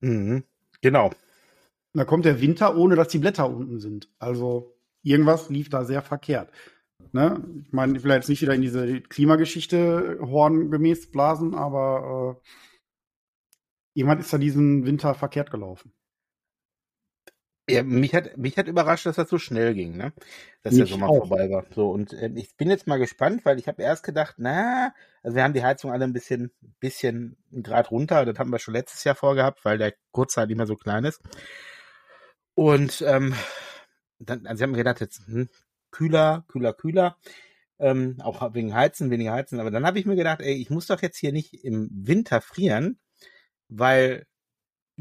Mhm. 0.00 0.44
Genau. 0.82 1.10
Da 1.94 2.04
kommt 2.04 2.26
der 2.26 2.42
Winter, 2.42 2.76
ohne 2.76 2.94
dass 2.94 3.08
die 3.08 3.18
Blätter 3.18 3.48
unten 3.48 3.80
sind. 3.80 4.10
Also 4.18 4.76
irgendwas 5.02 5.48
lief 5.48 5.70
da 5.70 5.84
sehr 5.86 6.02
verkehrt. 6.02 6.50
Ne? 7.12 7.42
Ich 7.64 7.72
meine, 7.72 7.96
ich 7.96 8.04
will 8.04 8.12
jetzt 8.12 8.28
nicht 8.28 8.42
wieder 8.42 8.54
in 8.54 8.60
diese 8.60 9.00
Klimageschichte 9.00 10.18
horngemäß 10.20 11.10
blasen, 11.10 11.54
aber 11.54 12.36
äh, 12.36 12.48
jemand 13.96 14.20
ist 14.20 14.32
da 14.32 14.36
diesen 14.38 14.84
Winter 14.84 15.14
verkehrt 15.14 15.50
gelaufen. 15.50 15.90
Ja, 17.68 17.82
mich 17.82 18.14
hat, 18.14 18.36
mich 18.36 18.56
hat 18.58 18.68
überrascht, 18.68 19.06
dass 19.06 19.16
das 19.16 19.28
so 19.28 19.38
schnell 19.38 19.74
ging, 19.74 19.96
ne? 19.96 20.12
Dass 20.62 20.76
der 20.76 20.86
Sommer 20.86 21.08
auch. 21.08 21.26
vorbei 21.26 21.50
war. 21.50 21.64
So, 21.74 21.90
und 21.90 22.12
äh, 22.12 22.30
ich 22.36 22.54
bin 22.56 22.70
jetzt 22.70 22.86
mal 22.86 22.98
gespannt, 22.98 23.44
weil 23.44 23.58
ich 23.58 23.66
habe 23.66 23.82
erst 23.82 24.04
gedacht, 24.04 24.34
na, 24.38 24.94
also 25.22 25.34
wir 25.34 25.42
haben 25.42 25.54
die 25.54 25.64
Heizung 25.64 25.90
alle 25.90 26.04
ein 26.04 26.12
bisschen, 26.12 26.52
bisschen 26.78 27.36
Grad 27.62 27.90
runter, 27.90 28.24
das 28.24 28.38
haben 28.38 28.52
wir 28.52 28.60
schon 28.60 28.74
letztes 28.74 29.02
Jahr 29.02 29.16
vorgehabt, 29.16 29.64
weil 29.64 29.78
der 29.78 29.94
Kurzteil 30.12 30.46
nicht 30.46 30.58
mehr 30.58 30.66
so 30.66 30.76
klein 30.76 31.04
ist. 31.04 31.22
Und 32.54 33.02
ähm, 33.04 33.34
dann, 34.18 34.46
also 34.46 34.60
ich 34.60 34.62
habe 34.62 34.72
mir 34.72 34.78
gedacht, 34.78 35.00
jetzt 35.00 35.26
hm, 35.26 35.48
kühler, 35.90 36.44
kühler, 36.48 36.74
kühler. 36.74 37.16
Ähm, 37.78 38.18
auch 38.20 38.54
wegen 38.54 38.74
Heizen, 38.74 39.10
weniger 39.10 39.32
Heizen. 39.32 39.58
Aber 39.58 39.70
dann 39.70 39.84
habe 39.86 39.98
ich 39.98 40.06
mir 40.06 40.16
gedacht, 40.16 40.40
ey, 40.40 40.54
ich 40.54 40.70
muss 40.70 40.86
doch 40.86 41.02
jetzt 41.02 41.18
hier 41.18 41.32
nicht 41.32 41.64
im 41.64 41.90
Winter 41.90 42.40
frieren, 42.40 42.98
weil 43.68 44.26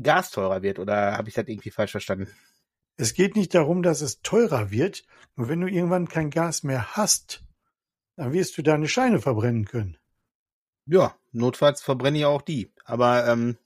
Gas 0.02 0.32
teurer 0.32 0.62
wird. 0.62 0.80
Oder 0.80 1.18
habe 1.18 1.30
ich 1.30 1.36
das 1.36 1.48
irgendwie 1.48 1.72
falsch 1.72 1.92
verstanden? 1.92 2.28
Es 2.98 3.14
geht 3.14 3.36
nicht 3.36 3.54
darum, 3.54 3.84
dass 3.84 4.02
es 4.02 4.22
teurer 4.22 4.72
wird. 4.72 5.04
Nur 5.36 5.50
wenn 5.50 5.62
du 5.62 5.68
irgendwann 5.68 6.08
kein 6.08 6.30
Gas 6.30 6.64
mehr 6.64 6.96
hast, 6.96 7.44
dann 8.16 8.34
wirst 8.34 8.58
du 8.58 8.62
deine 8.62 8.88
Scheine 8.88 9.20
verbrennen 9.20 9.66
können. 9.66 9.98
Ja, 10.88 11.16
notfalls 11.32 11.82
verbrenne 11.82 12.20
ich 12.20 12.26
auch 12.26 12.42
die. 12.42 12.72
Aber 12.86 13.28
ähm, 13.28 13.58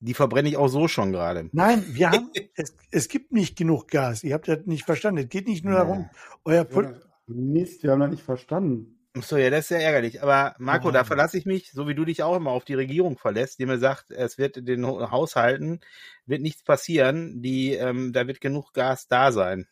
die 0.00 0.14
verbrenne 0.14 0.48
ich 0.48 0.56
auch 0.56 0.68
so 0.68 0.86
schon 0.86 1.12
gerade. 1.12 1.48
Nein, 1.52 1.84
wir 1.88 2.10
haben, 2.10 2.30
es, 2.54 2.76
es 2.90 3.08
gibt 3.08 3.32
nicht 3.32 3.56
genug 3.56 3.88
Gas. 3.88 4.22
Ihr 4.22 4.34
habt 4.34 4.48
das 4.48 4.66
nicht 4.66 4.84
verstanden. 4.84 5.22
Es 5.22 5.28
geht 5.28 5.48
nicht 5.48 5.64
nur 5.64 5.74
darum, 5.74 6.10
euer 6.44 6.64
Pol 6.64 7.00
Mist, 7.26 7.82
wir 7.82 7.92
haben 7.92 8.00
das 8.00 8.10
nicht 8.10 8.22
verstanden. 8.22 9.03
So, 9.22 9.36
ja, 9.36 9.48
das 9.50 9.60
ist 9.60 9.68
sehr 9.68 9.80
ärgerlich. 9.80 10.22
Aber 10.22 10.56
Marco, 10.58 10.88
Oh. 10.88 10.90
da 10.90 11.04
verlasse 11.04 11.38
ich 11.38 11.46
mich, 11.46 11.70
so 11.70 11.86
wie 11.86 11.94
du 11.94 12.04
dich 12.04 12.22
auch 12.24 12.34
immer 12.36 12.50
auf 12.50 12.64
die 12.64 12.74
Regierung 12.74 13.16
verlässt, 13.16 13.58
die 13.60 13.66
mir 13.66 13.78
sagt, 13.78 14.10
es 14.10 14.38
wird 14.38 14.56
in 14.56 14.66
den 14.66 14.84
Haushalten 14.86 15.80
wird 16.26 16.42
nichts 16.42 16.64
passieren, 16.64 17.40
die, 17.42 17.74
ähm, 17.74 18.12
da 18.12 18.26
wird 18.26 18.40
genug 18.40 18.72
Gas 18.72 19.06
da 19.06 19.30
sein. 19.30 19.68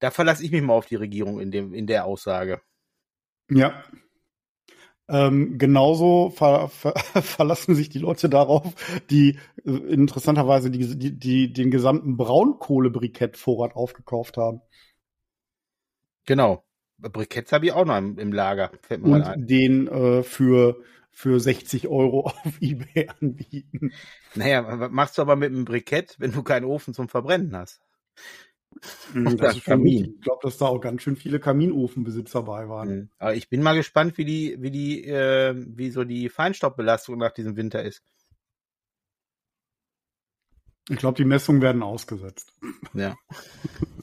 Da 0.00 0.10
verlasse 0.10 0.44
ich 0.44 0.50
mich 0.50 0.60
mal 0.62 0.74
auf 0.74 0.86
die 0.86 0.96
Regierung 0.96 1.38
in 1.38 1.52
dem, 1.52 1.72
in 1.72 1.86
der 1.86 2.04
Aussage. 2.04 2.60
Ja. 3.50 3.82
Ähm, 5.10 5.56
genauso 5.58 6.28
ver 6.30 6.68
ver 6.68 6.92
verlassen 7.22 7.74
sich 7.74 7.88
die 7.88 7.98
Leute 7.98 8.28
darauf, 8.28 8.74
die 9.10 9.38
äh, 9.64 9.70
interessanterweise 9.70 10.70
die, 10.70 10.98
die, 10.98 11.18
die, 11.18 11.52
den 11.52 11.70
gesamten 11.70 12.16
Braunkohlebrikettvorrat 12.18 13.74
aufgekauft 13.74 14.36
haben 14.36 14.60
Genau. 16.26 16.64
Briketts 16.98 17.52
habe 17.52 17.66
ich 17.66 17.72
auch 17.72 17.84
noch 17.84 17.96
im, 17.96 18.18
im 18.18 18.32
Lager, 18.32 18.70
fällt 18.82 19.02
mir 19.02 19.14
und 19.14 19.48
den 19.48 19.86
äh, 19.86 20.22
für, 20.22 20.82
für 21.10 21.40
60 21.40 21.88
Euro 21.88 22.26
auf 22.26 22.60
Ebay 22.60 23.08
anbieten. 23.20 23.92
Naja, 24.34 24.80
was 24.80 24.90
machst 24.90 25.18
du 25.18 25.22
aber 25.22 25.36
mit 25.36 25.52
einem 25.52 25.64
Brikett, 25.64 26.16
wenn 26.18 26.32
du 26.32 26.42
keinen 26.42 26.64
Ofen 26.64 26.94
zum 26.94 27.08
Verbrennen 27.08 27.56
hast? 27.56 27.80
Das 29.14 29.36
Das 29.36 29.56
ist 29.56 29.64
schon 29.64 29.74
Kamin. 29.74 30.14
Ich 30.16 30.20
glaube, 30.20 30.40
dass 30.42 30.58
da 30.58 30.66
auch 30.66 30.80
ganz 30.80 31.02
schön 31.02 31.16
viele 31.16 31.40
Kaminofenbesitzer 31.40 32.42
bei 32.42 32.68
waren. 32.68 32.88
Mhm. 32.88 33.10
Aber 33.18 33.34
ich 33.34 33.48
bin 33.48 33.62
mal 33.62 33.74
gespannt, 33.74 34.18
wie 34.18 34.24
die, 34.24 34.56
wie 34.60 34.70
die, 34.70 35.04
äh, 35.04 35.54
wie 35.56 35.90
so 35.90 36.04
die 36.04 36.28
Feinstaubbelastung 36.28 37.18
nach 37.18 37.32
diesem 37.32 37.56
Winter 37.56 37.82
ist. 37.82 38.02
Ich 40.90 40.96
glaube, 40.96 41.16
die 41.16 41.24
Messungen 41.24 41.60
werden 41.60 41.82
ausgesetzt. 41.82 42.52
Ja. 42.94 43.14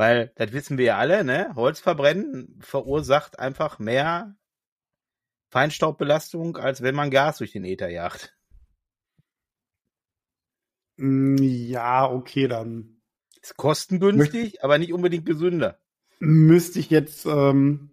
Weil, 0.00 0.32
das 0.36 0.54
wissen 0.54 0.78
wir 0.78 0.86
ja 0.86 0.96
alle, 0.96 1.24
ne? 1.24 1.52
Holzverbrennen 1.56 2.56
verursacht 2.62 3.38
einfach 3.38 3.78
mehr 3.78 4.34
Feinstaubbelastung, 5.50 6.56
als 6.56 6.80
wenn 6.80 6.94
man 6.94 7.10
Gas 7.10 7.36
durch 7.36 7.52
den 7.52 7.64
Äther 7.64 7.90
jagt. 7.90 8.34
Mm, 10.96 11.36
Ja, 11.36 12.10
okay, 12.10 12.48
dann 12.48 13.02
Ist 13.42 13.58
kostengünstig, 13.58 14.64
aber 14.64 14.78
nicht 14.78 14.94
unbedingt 14.94 15.26
gesünder. 15.26 15.78
müsste 16.18 16.78
ich 16.78 16.88
jetzt, 16.88 17.26
ähm, 17.26 17.90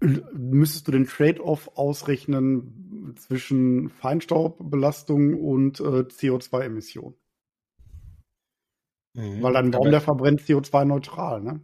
müsstest 0.00 0.88
du 0.88 0.92
den 0.92 1.06
Trade-off 1.06 1.76
ausrechnen 1.76 3.14
zwischen 3.18 3.90
Feinstaubbelastung 3.90 5.34
und 5.34 5.78
äh, 5.80 6.06
CO2-Emission. 6.08 7.18
Weil 9.14 9.52
dann 9.52 9.70
Baum, 9.70 9.90
der 9.90 10.00
verbrennt 10.00 10.40
CO2-neutral, 10.40 11.40
ne? 11.40 11.60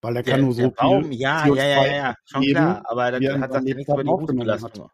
Weil 0.00 0.16
er 0.16 0.22
der, 0.22 0.34
kann 0.34 0.42
nur 0.42 0.52
so 0.52 0.62
der 0.62 0.70
Baum, 0.70 1.10
ja, 1.10 1.42
CO2 1.42 1.56
ja, 1.56 1.64
ja, 1.64 1.86
ja, 1.86 1.96
ja, 1.96 2.14
schon 2.24 2.42
geben, 2.42 2.54
klar. 2.54 2.82
Aber 2.84 3.10
das 3.10 3.20
er 3.20 3.40
hat 3.40 3.52
sagt 3.52 3.66
ja 3.66 3.74
nichts 3.74 3.92
über 3.92 4.04
die 4.04 4.10
Rußbelastung. 4.10 4.90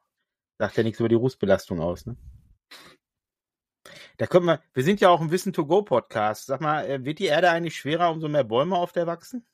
Sagt 0.58 0.76
ja 0.76 0.82
nichts 0.82 1.00
über 1.00 1.08
die 1.10 1.14
Rußbelastung 1.14 1.80
aus, 1.80 2.06
ne? 2.06 2.16
Da 4.16 4.26
können 4.26 4.46
wir, 4.46 4.62
wir 4.72 4.84
sind 4.84 5.00
ja 5.00 5.10
auch 5.10 5.20
ein 5.20 5.30
Wissen 5.30 5.52
to 5.52 5.66
go 5.66 5.82
Podcast. 5.82 6.46
Sag 6.46 6.60
mal, 6.60 6.86
äh, 6.86 7.04
wird 7.04 7.18
die 7.18 7.26
Erde 7.26 7.50
eigentlich 7.50 7.76
schwerer, 7.76 8.10
umso 8.10 8.28
mehr 8.28 8.44
Bäume 8.44 8.76
auf 8.76 8.92
der 8.92 9.06
wachsen? 9.06 9.44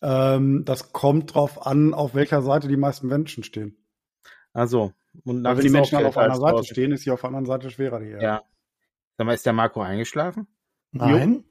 Ähm, 0.00 0.64
das 0.64 0.92
kommt 0.92 1.34
drauf 1.34 1.66
an, 1.66 1.92
auf 1.92 2.14
welcher 2.14 2.40
Seite 2.40 2.68
die 2.68 2.76
meisten 2.76 3.08
Menschen 3.08 3.42
stehen. 3.42 3.84
Also, 4.52 4.92
und 5.24 5.44
wenn 5.44 5.58
die 5.58 5.70
Menschen 5.70 6.04
auf 6.04 6.16
einer 6.16 6.36
Seite 6.36 6.52
draußen. 6.52 6.72
stehen, 6.72 6.92
ist 6.92 7.02
sie 7.02 7.10
auf 7.10 7.20
der 7.20 7.28
anderen 7.28 7.46
Seite 7.46 7.70
schwerer, 7.70 7.98
die 7.98 8.10
Erde. 8.10 8.24
Ja. 8.24 8.42
Sag 9.18 9.26
mal, 9.26 9.34
ist 9.34 9.44
der 9.44 9.52
Marco 9.52 9.82
eingeschlafen? 9.82 10.46
Nein. 10.92 11.44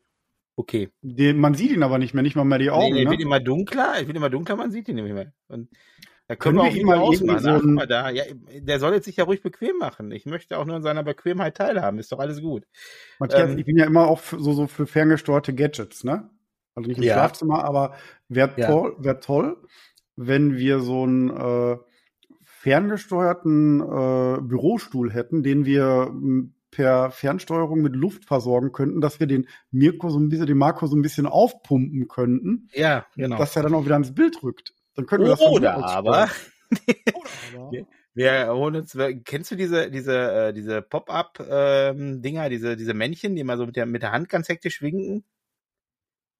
Okay. 0.55 0.89
Den, 1.01 1.37
man 1.39 1.53
sieht 1.53 1.71
ihn 1.71 1.83
aber 1.83 1.99
nicht 1.99 2.13
mehr, 2.13 2.23
nicht 2.23 2.35
mal 2.35 2.45
mehr 2.45 2.57
die 2.57 2.71
Augen. 2.71 2.93
nee, 2.93 3.01
der 3.01 3.05
ne? 3.05 3.11
wird 3.11 3.21
immer 3.21 3.39
dunkler, 3.39 3.93
es 3.99 4.07
wird 4.07 4.17
immer 4.17 4.29
dunkler, 4.31 4.55
man 4.55 4.71
sieht 4.71 4.87
ihn 4.87 4.95
nicht 4.95 5.13
mehr. 5.13 5.31
Und 5.49 5.69
da 6.27 6.35
Können 6.35 6.57
können, 6.57 6.57
wir 6.57 6.63
wir 6.63 6.71
auch 6.71 6.75
ihn 6.75 6.85
mal 6.87 6.97
ausmachen. 7.37 7.39
so 7.43 7.49
ein- 7.67 7.73
mal 7.75 7.85
da. 7.87 8.09
Ja, 8.09 8.23
der 8.59 8.79
soll 8.79 8.93
jetzt 8.93 9.05
sich 9.05 9.17
ja 9.17 9.25
ruhig 9.25 9.41
bequem 9.43 9.77
machen. 9.77 10.11
Ich 10.11 10.25
möchte 10.25 10.57
auch 10.57 10.65
nur 10.65 10.77
an 10.77 10.81
seiner 10.83 11.03
Bequemheit 11.03 11.55
teilhaben. 11.57 11.99
Ist 11.99 12.11
doch 12.11 12.19
alles 12.19 12.41
gut. 12.41 12.65
Matthias, 13.19 13.51
Ähm, 13.51 13.57
ich 13.59 13.65
bin 13.65 13.77
ja 13.77 13.85
immer 13.85 14.07
auch 14.07 14.19
für, 14.19 14.39
so, 14.39 14.53
so 14.53 14.67
für 14.67 14.87
ferngesteuerte 14.87 15.53
Gadgets, 15.53 16.03
ne? 16.03 16.29
Also 16.73 16.87
nicht 16.89 16.97
im 16.97 17.03
Ja. 17.03 17.13
Schlafzimmer, 17.13 17.63
aber 17.63 17.95
wäre 18.29 18.51
Ja. 18.57 18.67
toll, 18.67 18.95
wär 18.99 19.19
toll, 19.19 19.57
wenn 20.15 20.57
wir 20.57 20.79
so 20.79 21.03
einen 21.03 21.29
äh, 21.29 21.77
ferngesteuerten 22.43 23.79
äh, 23.81 24.41
Bürostuhl 24.41 25.11
hätten, 25.13 25.43
den 25.43 25.65
wir 25.65 26.11
per 26.71 27.11
Fernsteuerung 27.11 27.81
mit 27.81 27.95
Luft 27.95 28.25
versorgen 28.25 28.71
könnten, 28.71 29.01
dass 29.01 29.19
wir 29.19 29.27
den 29.27 29.47
Mirko 29.71 30.09
so 30.09 30.19
ein 30.19 30.29
bisschen, 30.29 30.47
den 30.47 30.57
Marco 30.57 30.85
so 30.87 30.95
ein 30.95 31.01
bisschen 31.01 31.25
aufpumpen 31.25 32.07
könnten, 32.07 32.69
Ja, 32.73 33.05
genau. 33.15 33.37
dass 33.37 33.55
er 33.55 33.63
dann 33.63 33.73
auch 33.73 33.85
wieder 33.85 33.95
ins 33.95 34.13
Bild 34.13 34.41
rückt. 34.43 34.73
Dann 34.95 35.05
könnten 35.05 35.25
wir 35.25 35.31
das 35.31 35.41
Oder 35.41 35.77
aber. 35.77 36.29
Oder 37.13 37.61
aber. 37.61 37.87
wir 38.13 38.47
holen 38.49 38.75
uns, 38.75 38.97
kennst 39.25 39.51
du 39.51 39.55
diese, 39.55 39.89
diese, 39.91 40.31
äh, 40.31 40.53
diese 40.53 40.81
Pop-Up-Dinger, 40.81 42.49
diese, 42.49 42.75
diese 42.75 42.93
Männchen, 42.93 43.35
die 43.35 43.43
mal 43.43 43.57
so 43.57 43.65
mit 43.65 43.75
der, 43.75 43.85
mit 43.85 44.01
der 44.01 44.11
Hand 44.11 44.27
ganz 44.27 44.49
hektisch 44.49 44.81
winken? 44.81 45.23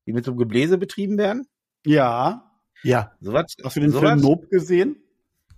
Die 0.06 0.13
mit 0.13 0.26
so 0.26 0.32
einem 0.32 0.40
Gebläse 0.40 0.78
betrieben 0.78 1.18
werden? 1.18 1.48
Ja. 1.86 2.52
Ja. 2.84 3.12
Sowas, 3.20 3.56
Hast 3.63 3.76
du 3.76 3.82
den? 3.82 3.92
Film 3.92 4.22
Nope 4.22 4.48
gesehen? 4.48 4.98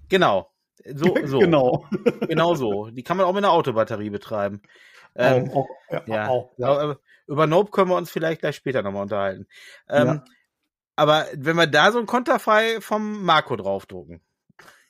Genau. 0.10 0.52
So, 0.86 1.16
so. 1.26 1.40
genau. 1.40 1.86
Genau 2.28 2.56
so. 2.56 2.90
Die 2.90 3.04
kann 3.04 3.18
man 3.18 3.26
auch 3.26 3.34
mit 3.34 3.44
einer 3.44 3.54
Autobatterie 3.54 4.10
betreiben. 4.10 4.62
Ähm, 5.16 5.50
auch, 5.52 5.68
ja, 5.90 6.04
ja. 6.08 6.28
auch, 6.28 6.52
ja. 6.58 6.96
Über 7.28 7.48
Nope 7.48 7.72
können 7.72 7.90
wir 7.90 7.96
uns 7.98 8.10
vielleicht 8.12 8.42
gleich 8.42 8.56
später 8.56 8.82
nochmal 8.82 9.04
unterhalten. 9.04 9.48
Ähm, 9.90 10.08
Ja. 10.08 10.24
Aber 10.96 11.28
wenn 11.34 11.56
wir 11.56 11.68
da 11.68 11.94
so 11.94 12.00
ein 12.00 12.06
Konterfei 12.06 12.82
vom 12.82 13.24
Marco 13.24 13.56
draufdrucken 13.56 14.22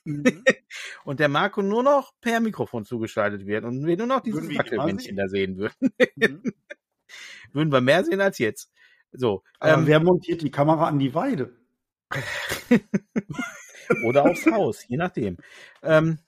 Mhm. 0.04 0.24
und 1.04 1.20
der 1.20 1.28
Marco 1.28 1.62
nur 1.62 1.82
noch 1.82 2.12
per 2.20 2.40
Mikrofon 2.40 2.84
zugeschaltet 2.84 3.46
wird 3.46 3.64
und 3.64 3.84
wir 3.86 3.96
nur 3.96 4.06
noch 4.06 4.20
dieses 4.20 4.48
Wackelmännchen 4.48 5.16
da 5.16 5.28
sehen 5.28 5.56
würden, 5.58 5.92
Mhm. 6.16 6.42
würden 7.52 7.72
wir 7.72 7.80
mehr 7.80 8.04
sehen 8.04 8.20
als 8.20 8.38
jetzt. 8.38 8.72
So. 9.12 9.42
Ähm, 9.60 9.86
wer 9.86 10.00
montiert 10.00 10.42
die 10.42 10.50
Kamera 10.50 10.88
an 10.88 10.98
die 10.98 11.14
Weide? 11.14 11.52
Oder 14.04 14.24
aufs 14.24 14.46
Haus, 14.46 14.84
je 14.88 14.96
nachdem. 14.96 15.36
Ähm, 15.82 16.18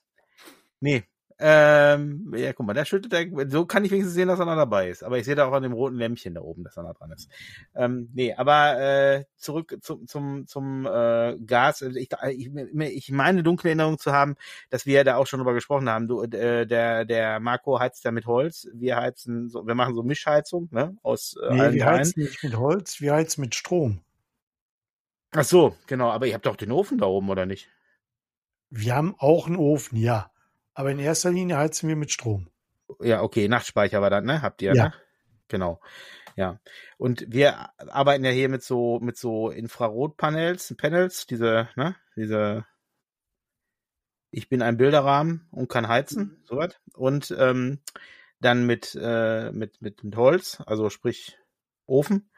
nee. 0.79 1.03
Ähm, 1.39 2.33
ja, 2.37 2.53
guck 2.53 2.65
mal, 2.67 2.73
da 2.73 2.85
schüttelt 2.85 3.11
er, 3.11 3.49
so 3.49 3.65
kann 3.65 3.83
ich 3.83 3.91
wenigstens 3.91 4.13
sehen, 4.13 4.29
dass 4.29 4.39
er 4.39 4.45
noch 4.45 4.55
dabei 4.55 4.89
ist. 4.89 5.03
Aber 5.03 5.17
ich 5.17 5.25
sehe 5.25 5.35
da 5.35 5.45
auch 5.45 5.51
an 5.51 5.63
dem 5.63 5.73
roten 5.73 5.97
Lämpchen 5.97 6.35
da 6.35 6.41
oben, 6.41 6.63
dass 6.63 6.77
er 6.77 6.83
noch 6.83 6.93
dran 6.93 7.11
ist. 7.11 7.27
Ähm, 7.75 8.09
nee, 8.13 8.33
aber 8.33 8.79
äh, 8.79 9.25
zurück 9.35 9.77
zum, 9.81 10.07
zum, 10.07 10.47
zum 10.47 10.85
äh, 10.85 11.35
Gas. 11.45 11.83
Also 11.83 11.99
Ich, 11.99 12.09
ich, 12.29 12.49
ich 12.55 13.11
meine 13.11 13.43
dunkle 13.43 13.71
Erinnerung 13.71 13.97
zu 13.97 14.13
haben, 14.13 14.35
dass 14.69 14.85
wir 14.85 15.03
da 15.03 15.17
auch 15.17 15.27
schon 15.27 15.39
drüber 15.39 15.53
gesprochen 15.53 15.89
haben. 15.89 16.07
Du, 16.07 16.21
äh, 16.21 16.65
der, 16.65 17.03
der 17.03 17.39
Marco 17.41 17.79
heizt 17.79 18.05
ja 18.05 18.11
mit 18.11 18.25
Holz. 18.25 18.69
Wir 18.73 18.95
heizen, 18.97 19.49
so, 19.49 19.67
wir 19.67 19.75
machen 19.75 19.95
so 19.95 20.03
Mischheizung, 20.03 20.69
ne? 20.71 20.95
Aus 21.01 21.35
äh, 21.43 21.53
Nee, 21.53 21.59
allen 21.59 21.73
wir 21.73 21.85
heizen 21.85 22.21
nicht 22.21 22.43
mit 22.43 22.55
Holz, 22.55 23.01
wir 23.01 23.15
heizen 23.15 23.41
mit 23.41 23.55
Strom. 23.55 23.99
Ach 25.35 25.43
so, 25.43 25.75
genau. 25.87 26.11
Aber 26.11 26.27
ihr 26.27 26.33
habt 26.33 26.45
doch 26.45 26.55
den 26.55 26.71
Ofen 26.71 26.97
da 26.97 27.05
oben, 27.05 27.29
oder 27.29 27.45
nicht? 27.45 27.69
Wir 28.69 28.95
haben 28.95 29.15
auch 29.17 29.47
einen 29.47 29.55
Ofen, 29.57 29.97
ja. 29.97 30.31
Aber 30.73 30.91
in 30.91 30.99
erster 30.99 31.31
Linie 31.31 31.57
heizen 31.57 31.87
wir 31.89 31.95
mit 31.95 32.11
Strom. 32.11 32.49
Ja, 33.01 33.21
okay, 33.21 33.47
Nachtspeicher 33.47 34.01
war 34.01 34.09
das, 34.09 34.23
ne? 34.23 34.41
Habt 34.41 34.61
ihr, 34.61 34.73
Ja. 34.73 34.85
ne? 34.85 34.93
Genau. 35.47 35.79
Ja. 36.35 36.59
Und 36.97 37.25
wir 37.27 37.69
arbeiten 37.77 38.25
ja 38.25 38.31
hier 38.31 38.49
mit 38.49 38.63
so, 38.63 38.99
mit 38.99 39.17
so 39.17 39.49
Infrarotpanels, 39.51 40.75
Panels, 40.77 41.27
diese, 41.27 41.69
ne? 41.75 41.95
Diese, 42.15 42.65
ich 44.31 44.49
bin 44.49 44.61
ein 44.63 44.77
Bilderrahmen 44.77 45.47
und 45.51 45.69
kann 45.69 45.87
heizen, 45.87 46.41
sowas. 46.45 46.75
Und 46.95 47.35
ähm, 47.37 47.79
dann 48.39 48.65
mit, 48.65 48.97
äh, 48.99 49.51
mit, 49.51 49.81
mit, 49.81 50.03
mit 50.03 50.15
Holz, 50.15 50.61
also 50.65 50.89
sprich 50.89 51.37
Ofen. 51.85 52.29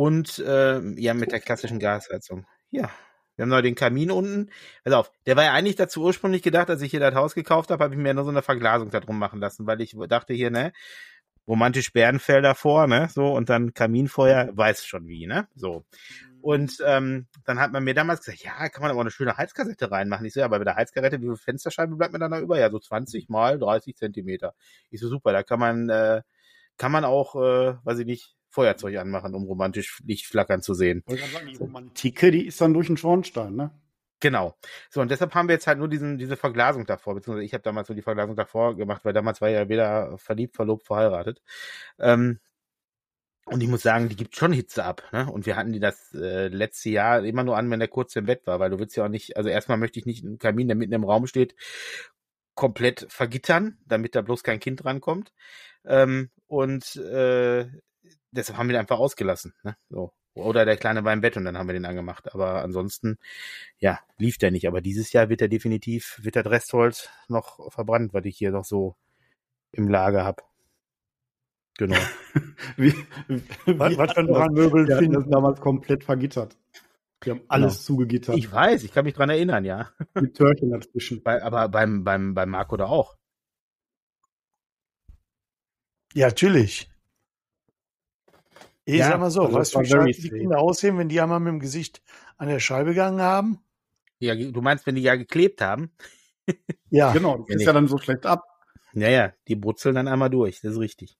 Und 0.00 0.42
ähm, 0.46 0.96
ja, 0.96 1.12
mit 1.12 1.30
der 1.30 1.40
klassischen 1.40 1.78
Gasheizung. 1.78 2.46
Ja, 2.70 2.90
Wir 3.36 3.42
haben 3.42 3.50
noch 3.50 3.60
den 3.60 3.74
Kamin 3.74 4.10
unten. 4.10 4.48
Pass 4.82 4.94
auf, 4.94 5.12
der 5.26 5.36
war 5.36 5.44
ja 5.44 5.52
eigentlich 5.52 5.76
dazu 5.76 6.02
ursprünglich 6.02 6.40
gedacht, 6.40 6.70
als 6.70 6.80
ich 6.80 6.90
hier 6.90 7.00
das 7.00 7.14
Haus 7.14 7.34
gekauft 7.34 7.70
habe, 7.70 7.84
habe 7.84 7.94
ich 7.94 8.00
mir 8.00 8.14
nur 8.14 8.24
so 8.24 8.30
eine 8.30 8.40
Verglasung 8.40 8.88
da 8.88 9.00
drum 9.00 9.18
machen 9.18 9.40
lassen, 9.40 9.66
weil 9.66 9.82
ich 9.82 9.94
dachte 10.08 10.32
hier, 10.32 10.50
ne, 10.50 10.72
romantisch 11.46 11.92
Bärenfelder 11.92 12.54
vor, 12.54 12.86
ne, 12.86 13.10
so, 13.12 13.30
und 13.30 13.50
dann 13.50 13.74
Kaminfeuer, 13.74 14.48
weiß 14.56 14.86
schon 14.86 15.06
wie, 15.06 15.26
ne, 15.26 15.48
so. 15.54 15.84
Und 16.40 16.78
ähm, 16.86 17.26
dann 17.44 17.60
hat 17.60 17.70
man 17.70 17.84
mir 17.84 17.92
damals 17.92 18.20
gesagt, 18.24 18.42
ja, 18.42 18.70
kann 18.70 18.80
man 18.80 18.90
aber 18.92 19.02
eine 19.02 19.10
schöne 19.10 19.36
Heizkassette 19.36 19.90
reinmachen. 19.90 20.24
Ich 20.24 20.32
so, 20.32 20.40
ja, 20.40 20.46
aber 20.46 20.60
bei 20.60 20.64
der 20.64 20.76
Heizkassette, 20.76 21.20
wie 21.20 21.26
viel 21.26 21.36
Fensterscheibe 21.36 21.94
bleibt 21.96 22.14
mir 22.14 22.20
dann 22.20 22.30
da 22.30 22.40
über? 22.40 22.58
Ja, 22.58 22.70
so 22.70 22.78
20 22.78 23.28
mal 23.28 23.58
30 23.58 23.96
Zentimeter. 23.96 24.54
Ich 24.88 24.98
so, 24.98 25.08
super, 25.10 25.32
da 25.32 25.42
kann 25.42 25.60
man, 25.60 25.90
äh, 25.90 26.22
kann 26.78 26.90
man 26.90 27.04
auch, 27.04 27.34
äh, 27.36 27.74
weiß 27.84 27.98
ich 27.98 28.06
nicht, 28.06 28.34
Feuerzeug 28.50 28.96
anmachen, 28.96 29.34
um 29.34 29.44
romantisch 29.44 30.02
Licht 30.04 30.26
flackern 30.26 30.62
zu 30.62 30.74
sehen. 30.74 31.02
Wollte 31.06 31.24
ich 31.24 31.32
sagen, 31.32 31.48
die 31.48 31.56
Romantike, 31.56 32.30
die 32.30 32.46
ist 32.46 32.60
dann 32.60 32.74
durch 32.74 32.88
den 32.88 32.96
Schornstein, 32.96 33.54
ne? 33.54 33.70
Genau. 34.20 34.54
So, 34.90 35.00
und 35.00 35.10
deshalb 35.10 35.34
haben 35.34 35.48
wir 35.48 35.54
jetzt 35.54 35.66
halt 35.66 35.78
nur 35.78 35.88
diesen, 35.88 36.18
diese 36.18 36.36
Verglasung 36.36 36.84
davor, 36.84 37.14
beziehungsweise 37.14 37.46
ich 37.46 37.54
habe 37.54 37.62
damals 37.62 37.88
so 37.88 37.94
die 37.94 38.02
Verglasung 38.02 38.36
davor 38.36 38.76
gemacht, 38.76 39.04
weil 39.04 39.14
damals 39.14 39.40
war 39.40 39.48
ja 39.48 39.68
weder 39.70 40.18
verliebt, 40.18 40.56
verlobt, 40.56 40.86
verheiratet. 40.86 41.40
Ähm, 41.98 42.38
und 43.46 43.62
ich 43.62 43.68
muss 43.68 43.82
sagen, 43.82 44.08
die 44.08 44.16
gibt 44.16 44.36
schon 44.36 44.52
Hitze 44.52 44.84
ab. 44.84 45.02
Ne? 45.12 45.30
Und 45.30 45.46
wir 45.46 45.56
hatten 45.56 45.72
die 45.72 45.80
das 45.80 46.12
äh, 46.14 46.48
letzte 46.48 46.90
Jahr 46.90 47.24
immer 47.24 47.42
nur 47.42 47.56
an, 47.56 47.70
wenn 47.70 47.80
der 47.80 47.88
kurz 47.88 48.14
im 48.14 48.26
Bett 48.26 48.46
war, 48.46 48.60
weil 48.60 48.70
du 48.70 48.78
willst 48.78 48.96
ja 48.96 49.06
auch 49.06 49.08
nicht, 49.08 49.36
also 49.36 49.48
erstmal 49.48 49.78
möchte 49.78 49.98
ich 49.98 50.06
nicht 50.06 50.24
einen 50.24 50.38
Kamin, 50.38 50.68
der 50.68 50.76
mitten 50.76 50.92
im 50.92 51.04
Raum 51.04 51.26
steht, 51.26 51.54
komplett 52.54 53.06
vergittern, 53.08 53.78
damit 53.86 54.14
da 54.14 54.20
bloß 54.20 54.42
kein 54.42 54.60
Kind 54.60 54.84
rankommt. 54.84 55.32
Ähm, 55.84 56.30
und 56.46 56.96
äh, 56.96 57.66
deshalb 58.32 58.58
haben 58.58 58.68
wir 58.68 58.74
den 58.74 58.80
einfach 58.80 58.98
ausgelassen. 58.98 59.54
Ne? 59.62 59.76
So. 59.88 60.12
Oder 60.34 60.64
der 60.64 60.76
Kleine 60.76 61.04
war 61.04 61.12
im 61.12 61.20
Bett 61.20 61.36
und 61.36 61.44
dann 61.44 61.58
haben 61.58 61.68
wir 61.68 61.72
den 61.72 61.84
angemacht. 61.84 62.32
Aber 62.32 62.62
ansonsten, 62.62 63.18
ja, 63.78 63.98
lief 64.18 64.38
der 64.38 64.50
nicht. 64.50 64.68
Aber 64.68 64.80
dieses 64.80 65.12
Jahr 65.12 65.28
wird 65.28 65.42
er 65.42 65.48
definitiv, 65.48 66.18
wird 66.22 66.36
der 66.36 66.46
Restholz 66.46 67.08
noch 67.28 67.72
verbrannt, 67.72 68.14
was 68.14 68.24
ich 68.24 68.36
hier 68.36 68.52
noch 68.52 68.64
so 68.64 68.96
im 69.72 69.88
Lager 69.88 70.24
habe. 70.24 70.42
Genau. 71.78 71.96
wie, 72.76 72.94
was, 73.66 73.96
was 73.96 74.12
für 74.12 74.20
ein 74.20 74.52
Möbel 74.52 74.88
ja, 74.88 75.00
das 75.00 75.28
damals 75.28 75.60
komplett 75.60 76.04
vergittert. 76.04 76.56
Die 77.24 77.30
haben 77.30 77.42
alles 77.48 77.74
genau. 77.74 77.84
zugegittert. 77.84 78.36
Ich 78.36 78.50
weiß, 78.50 78.82
ich 78.84 78.92
kann 78.92 79.04
mich 79.04 79.14
dran 79.14 79.30
erinnern, 79.30 79.64
ja. 79.64 79.90
Mit 80.14 80.36
Törchen 80.36 80.70
dazwischen. 80.70 81.22
Bei, 81.22 81.42
aber 81.42 81.68
beim, 81.68 82.04
beim, 82.04 82.34
beim 82.34 82.50
Marco 82.50 82.76
da 82.76 82.86
auch. 82.86 83.16
Ja, 86.14 86.28
natürlich. 86.28 86.90
Ich 88.84 88.96
ja, 88.96 89.08
sag 89.08 89.20
mal 89.20 89.30
so, 89.30 89.42
also 89.42 89.58
weißt 89.58 89.74
du, 89.74 90.04
wie 90.04 90.12
die 90.12 90.30
Kinder 90.30 90.58
aussehen, 90.58 90.98
wenn 90.98 91.08
die 91.08 91.20
einmal 91.20 91.40
mit 91.40 91.52
dem 91.52 91.60
Gesicht 91.60 92.02
an 92.36 92.48
der 92.48 92.60
Scheibe 92.60 92.90
gegangen 92.90 93.20
haben? 93.20 93.60
Ja, 94.18 94.34
du 94.34 94.60
meinst, 94.60 94.86
wenn 94.86 94.94
die 94.94 95.02
ja 95.02 95.16
geklebt 95.16 95.60
haben? 95.60 95.92
ja. 96.90 97.12
Genau, 97.12 97.44
das 97.48 97.56
ist 97.56 97.66
ja 97.66 97.72
dann 97.72 97.88
so 97.88 97.98
schlecht 97.98 98.26
ab. 98.26 98.44
Naja, 98.92 99.32
die 99.48 99.54
brutzeln 99.54 99.94
dann 99.94 100.08
einmal 100.08 100.30
durch, 100.30 100.60
das 100.60 100.72
ist 100.72 100.80
richtig. 100.80 101.16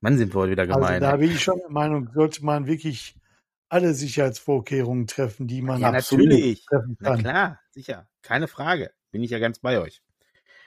Mann, 0.00 0.18
sind 0.18 0.34
wir 0.34 0.40
heute 0.40 0.52
wieder 0.52 0.66
gemein. 0.66 0.82
Also 0.82 1.00
da 1.00 1.16
bin 1.16 1.30
ich 1.30 1.42
schon 1.42 1.58
der 1.58 1.70
Meinung, 1.70 2.10
sollte 2.12 2.44
man 2.44 2.66
wirklich 2.66 3.16
alle 3.70 3.94
Sicherheitsvorkehrungen 3.94 5.06
treffen, 5.06 5.46
die 5.46 5.62
man 5.62 5.80
ja, 5.80 5.90
natürlich. 5.90 6.66
treffen 6.66 6.98
kann. 6.98 7.16
Na 7.16 7.30
klar, 7.30 7.60
sicher. 7.70 8.06
Keine 8.22 8.46
Frage. 8.46 8.92
Bin 9.10 9.22
ich 9.22 9.30
ja 9.30 9.38
ganz 9.38 9.58
bei 9.58 9.80
euch. 9.80 10.02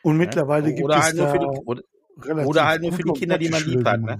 Und 0.01 0.15
ja? 0.15 0.25
mittlerweile 0.25 0.73
gibt 0.73 0.85
oder 0.85 0.97
es 0.97 1.03
halt 1.03 1.15
nur 1.15 1.29
für 1.29 1.39
die, 1.39 1.45
oder, 1.45 2.47
oder 2.47 2.65
halt 2.65 2.81
nur 2.81 2.93
für 2.93 3.03
die 3.03 3.13
Kinder, 3.13 3.37
die 3.37 3.49
man 3.49 3.63
lieb 3.63 3.85
hat. 3.85 4.01
Ne? 4.01 4.19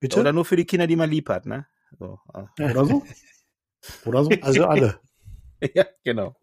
Bitte? 0.00 0.18
Oder 0.18 0.32
nur 0.32 0.44
für 0.44 0.56
die 0.56 0.64
Kinder, 0.64 0.86
die 0.86 0.96
man 0.96 1.10
lieb 1.10 1.28
hat, 1.28 1.46
ne? 1.46 1.66
So. 1.98 2.18
Oder 2.58 2.84
so? 2.84 3.04
Oder 4.04 4.24
so? 4.24 4.30
Also 4.42 4.66
alle. 4.66 5.00
ja, 5.74 5.86
genau. 6.02 6.36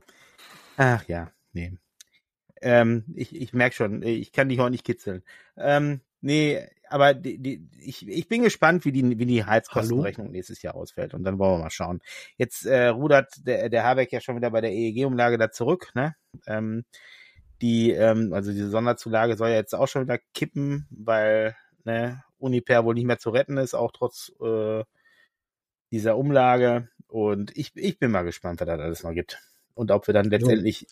Ach 0.77 1.03
ja, 1.07 1.31
nee. 1.53 1.77
Ähm, 2.61 3.03
ich 3.15 3.35
ich 3.35 3.53
merke 3.53 3.75
schon, 3.75 4.03
ich 4.03 4.31
kann 4.31 4.49
dich 4.49 4.59
auch 4.59 4.69
nicht 4.69 4.83
kitzeln. 4.83 5.23
Ähm, 5.57 6.01
nee, 6.21 6.67
aber 6.89 7.13
die, 7.13 7.37
die, 7.39 7.69
ich, 7.79 8.07
ich 8.07 8.27
bin 8.27 8.43
gespannt, 8.43 8.85
wie 8.85 8.91
die, 8.91 9.17
wie 9.17 9.25
die 9.25 9.45
Heizkostenrechnung 9.45 10.31
nächstes 10.31 10.61
Jahr 10.61 10.75
ausfällt. 10.75 11.13
Und 11.13 11.23
dann 11.23 11.37
wollen 11.39 11.59
wir 11.59 11.63
mal 11.63 11.69
schauen. 11.69 12.01
Jetzt 12.37 12.65
äh, 12.65 12.87
rudert 12.87 13.33
der, 13.45 13.69
der 13.69 13.83
Habeck 13.83 14.11
ja 14.11 14.21
schon 14.21 14.35
wieder 14.35 14.51
bei 14.51 14.61
der 14.61 14.71
EEG-Umlage 14.71 15.37
da 15.37 15.51
zurück. 15.51 15.91
Ne? 15.95 16.15
Ähm, 16.45 16.85
die, 17.61 17.91
ähm, 17.91 18.33
also 18.33 18.51
diese 18.51 18.69
Sonderzulage 18.69 19.35
soll 19.35 19.49
ja 19.49 19.55
jetzt 19.55 19.75
auch 19.75 19.87
schon 19.87 20.03
wieder 20.03 20.19
kippen, 20.33 20.87
weil 20.89 21.55
ne, 21.83 22.23
Uniper 22.37 22.85
wohl 22.85 22.93
nicht 22.93 23.05
mehr 23.05 23.19
zu 23.19 23.29
retten 23.29 23.57
ist, 23.57 23.73
auch 23.73 23.91
trotz 23.91 24.31
äh, 24.41 24.83
dieser 25.91 26.17
Umlage. 26.17 26.89
Und 27.07 27.55
ich, 27.55 27.71
ich 27.75 27.99
bin 27.99 28.11
mal 28.11 28.23
gespannt, 28.23 28.59
was 28.59 28.67
das 28.67 28.79
alles 28.79 29.03
noch 29.03 29.13
gibt. 29.13 29.39
Und 29.73 29.91
ob 29.91 30.07
wir 30.07 30.13
dann 30.13 30.29
letztendlich, 30.29 30.81
ja. 30.81 30.87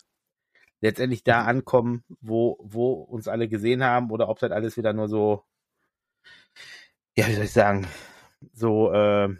letztendlich 0.80 1.24
da 1.24 1.44
ankommen, 1.44 2.04
wo, 2.20 2.58
wo 2.62 2.92
uns 2.92 3.28
alle 3.28 3.48
gesehen 3.48 3.84
haben, 3.84 4.10
oder 4.10 4.28
ob 4.28 4.38
das 4.38 4.50
alles 4.50 4.76
wieder 4.76 4.92
nur 4.92 5.08
so, 5.08 5.44
ja, 7.16 7.26
wie 7.26 7.34
soll 7.34 7.44
ich 7.44 7.52
sagen, 7.52 7.86
so 8.52 8.92
äh, 8.92 9.34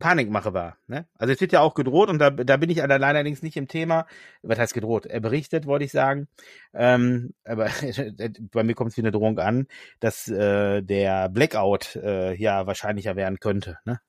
Panikmache 0.00 0.52
war. 0.52 0.78
Ne? 0.88 1.06
Also 1.16 1.32
es 1.32 1.40
wird 1.40 1.52
ja 1.52 1.60
auch 1.60 1.74
gedroht 1.74 2.08
und 2.08 2.18
da, 2.18 2.30
da 2.30 2.56
bin 2.56 2.70
ich 2.70 2.82
allerdings 2.82 3.42
nicht 3.42 3.56
im 3.56 3.68
Thema. 3.68 4.06
Was 4.42 4.58
heißt 4.58 4.74
gedroht? 4.74 5.06
Er 5.06 5.20
berichtet, 5.20 5.66
wollte 5.66 5.84
ich 5.84 5.92
sagen. 5.92 6.26
Ähm, 6.74 7.34
aber 7.44 7.66
bei 8.52 8.64
mir 8.64 8.74
kommt 8.74 8.90
es 8.90 8.96
wie 8.96 9.02
eine 9.02 9.12
Drohung 9.12 9.38
an, 9.38 9.68
dass 10.00 10.26
äh, 10.26 10.82
der 10.82 11.28
Blackout 11.28 11.94
äh, 11.96 12.34
ja 12.34 12.66
wahrscheinlicher 12.66 13.14
werden 13.14 13.38
könnte. 13.38 13.78
Ne? 13.84 14.00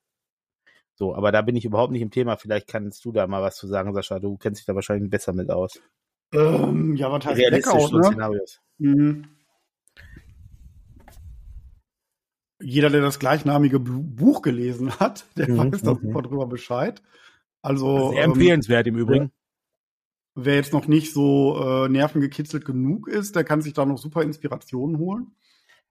So, 0.95 1.13
aber 1.13 1.31
da 1.31 1.41
bin 1.41 1.55
ich 1.55 1.65
überhaupt 1.65 1.91
nicht 1.91 2.01
im 2.01 2.11
Thema. 2.11 2.37
Vielleicht 2.37 2.67
kannst 2.67 3.05
du 3.05 3.11
da 3.11 3.27
mal 3.27 3.41
was 3.41 3.55
zu 3.55 3.67
sagen, 3.67 3.93
Sascha. 3.93 4.19
Du 4.19 4.37
kennst 4.37 4.61
dich 4.61 4.65
da 4.65 4.73
wahrscheinlich 4.73 5.09
besser 5.09 5.33
mit 5.33 5.51
aus. 5.51 5.79
Ähm, 6.33 6.95
ja, 6.95 7.11
was 7.11 7.25
heißt 7.25 7.37
Blackout, 7.37 7.93
ne? 7.93 8.03
Szenarios. 8.03 8.61
Mhm. 8.77 9.27
Jeder, 12.61 12.89
der 12.89 13.01
das 13.01 13.19
gleichnamige 13.19 13.79
Buch 13.79 14.41
gelesen 14.41 14.99
hat, 14.99 15.25
der 15.37 15.49
mhm, 15.49 15.57
weiß 15.57 15.81
da 15.81 15.95
super 15.95 16.21
drüber 16.21 16.47
Bescheid. 16.47 17.01
Also 17.61 18.11
sehr 18.11 18.23
ähm, 18.23 18.31
empfehlenswert 18.31 18.87
ähm, 18.87 18.95
im 18.95 19.01
Übrigen. 19.01 19.31
Wer 20.33 20.55
jetzt 20.55 20.73
noch 20.73 20.87
nicht 20.87 21.13
so 21.13 21.59
äh, 21.61 21.89
nervengekitzelt 21.89 22.65
genug 22.65 23.07
ist, 23.07 23.35
der 23.35 23.43
kann 23.43 23.61
sich 23.61 23.73
da 23.73 23.85
noch 23.85 23.97
super 23.97 24.23
Inspirationen 24.23 24.97
holen. 24.97 25.35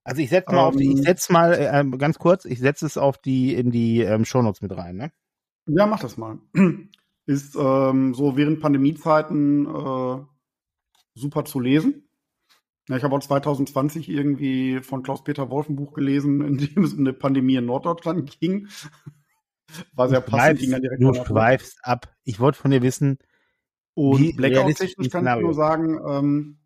Also 0.03 0.23
ich 0.23 0.31
setze 0.31 0.53
mal, 0.53 0.63
ähm, 0.63 0.67
auf 0.67 0.77
die, 0.77 0.93
ich 0.93 1.03
setze 1.03 1.33
mal 1.33 1.53
äh, 1.53 1.97
ganz 1.99 2.19
kurz, 2.19 2.47
ich 2.47 2.59
setze 2.59 2.87
es 2.87 2.97
auf 2.97 3.19
die 3.19 3.55
in 3.55 3.71
die 3.71 4.01
ähm, 4.01 4.25
Shownotes 4.25 4.63
mit 4.63 4.77
rein, 4.77 4.97
ne? 4.97 5.13
Ja, 5.67 5.87
mach 5.87 6.01
das 6.01 6.17
mal. 6.17 6.39
Ist 7.27 7.55
ähm, 7.55 8.15
so 8.15 8.37
während 8.37 8.61
Pandemiezeiten 8.61 9.67
äh, 9.67 10.25
super 11.15 11.45
zu 11.45 11.61
lesen. 11.61 12.10
Ja, 12.91 12.97
ich 12.97 13.05
habe 13.05 13.15
auch 13.15 13.21
2020 13.21 14.09
irgendwie 14.09 14.81
von 14.81 15.05
Klaus-Peter 15.05 15.49
Wolf 15.49 15.69
ein 15.69 15.77
Buch 15.77 15.93
gelesen, 15.93 16.41
in 16.41 16.59
dem 16.59 16.83
es 16.83 16.93
um 16.93 16.99
eine 16.99 17.13
Pandemie 17.13 17.55
in 17.55 17.67
Norddeutschland 17.67 18.41
ging. 18.41 18.67
War 19.95 20.09
sehr 20.09 20.21
passend. 20.21 20.59
Ging 20.59 20.71
direkt 20.71 21.01
du 21.01 21.15
schweifst 21.15 21.79
ab. 21.85 22.13
Ich 22.25 22.41
wollte 22.41 22.59
von 22.59 22.73
dir 22.73 22.83
wissen, 22.83 23.19
und 23.95 24.35
Blackout-technisch 24.35 25.09
kann 25.09 25.25
ich 25.25 25.41
nur 25.41 25.55
sagen, 25.55 26.01
ähm, 26.05 26.59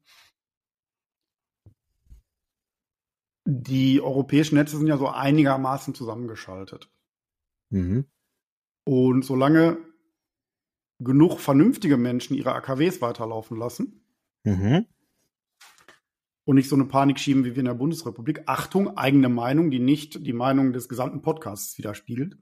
die 3.45 4.01
europäischen 4.01 4.55
Netze 4.55 4.79
sind 4.79 4.87
ja 4.87 4.97
so 4.97 5.09
einigermaßen 5.09 5.95
zusammengeschaltet. 5.95 6.91
Mhm. 7.69 8.07
Und 8.85 9.27
solange 9.27 9.77
genug 11.01 11.39
vernünftige 11.39 11.99
Menschen 11.99 12.35
ihre 12.35 12.55
AKWs 12.55 13.03
weiterlaufen 13.03 13.59
lassen, 13.59 14.07
mhm 14.45 14.87
und 16.45 16.57
nicht 16.57 16.69
so 16.69 16.77
eine 16.77 16.85
Panik 16.85 17.19
schieben 17.19 17.45
wie 17.45 17.53
wir 17.53 17.61
in 17.61 17.67
der 17.67 17.75
Bundesrepublik. 17.75 18.43
Achtung, 18.47 18.97
eigene 18.97 19.29
Meinung, 19.29 19.71
die 19.71 19.79
nicht 19.79 20.27
die 20.27 20.33
Meinung 20.33 20.73
des 20.73 20.89
gesamten 20.89 21.23
Podcasts 21.23 21.79
widerspiegelt. 21.79 22.37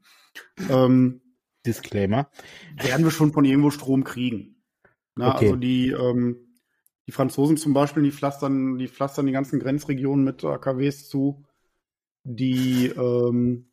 Ähm, 0.69 1.21
Disclaimer. 1.65 2.29
Werden 2.77 3.05
wir 3.05 3.13
schon 3.13 3.33
von 3.33 3.45
irgendwo 3.45 3.71
Strom 3.71 4.05
kriegen. 4.05 4.63
Na, 5.15 5.35
okay. 5.35 5.47
Also 5.47 5.57
die, 5.57 5.91
ähm, 5.91 6.55
die 7.07 7.13
Franzosen 7.13 7.57
zum 7.57 7.75
Beispiel, 7.75 8.03
die 8.03 8.13
pflastern, 8.13 8.79
die 8.79 8.89
pflastern 8.89 9.27
die 9.27 9.33
ganzen 9.33 9.61
Grenzregionen 9.61 10.25
mit 10.25 10.45
AKWs 10.45 11.09
zu. 11.09 11.45
Die, 12.25 12.87
ähm, 12.87 13.71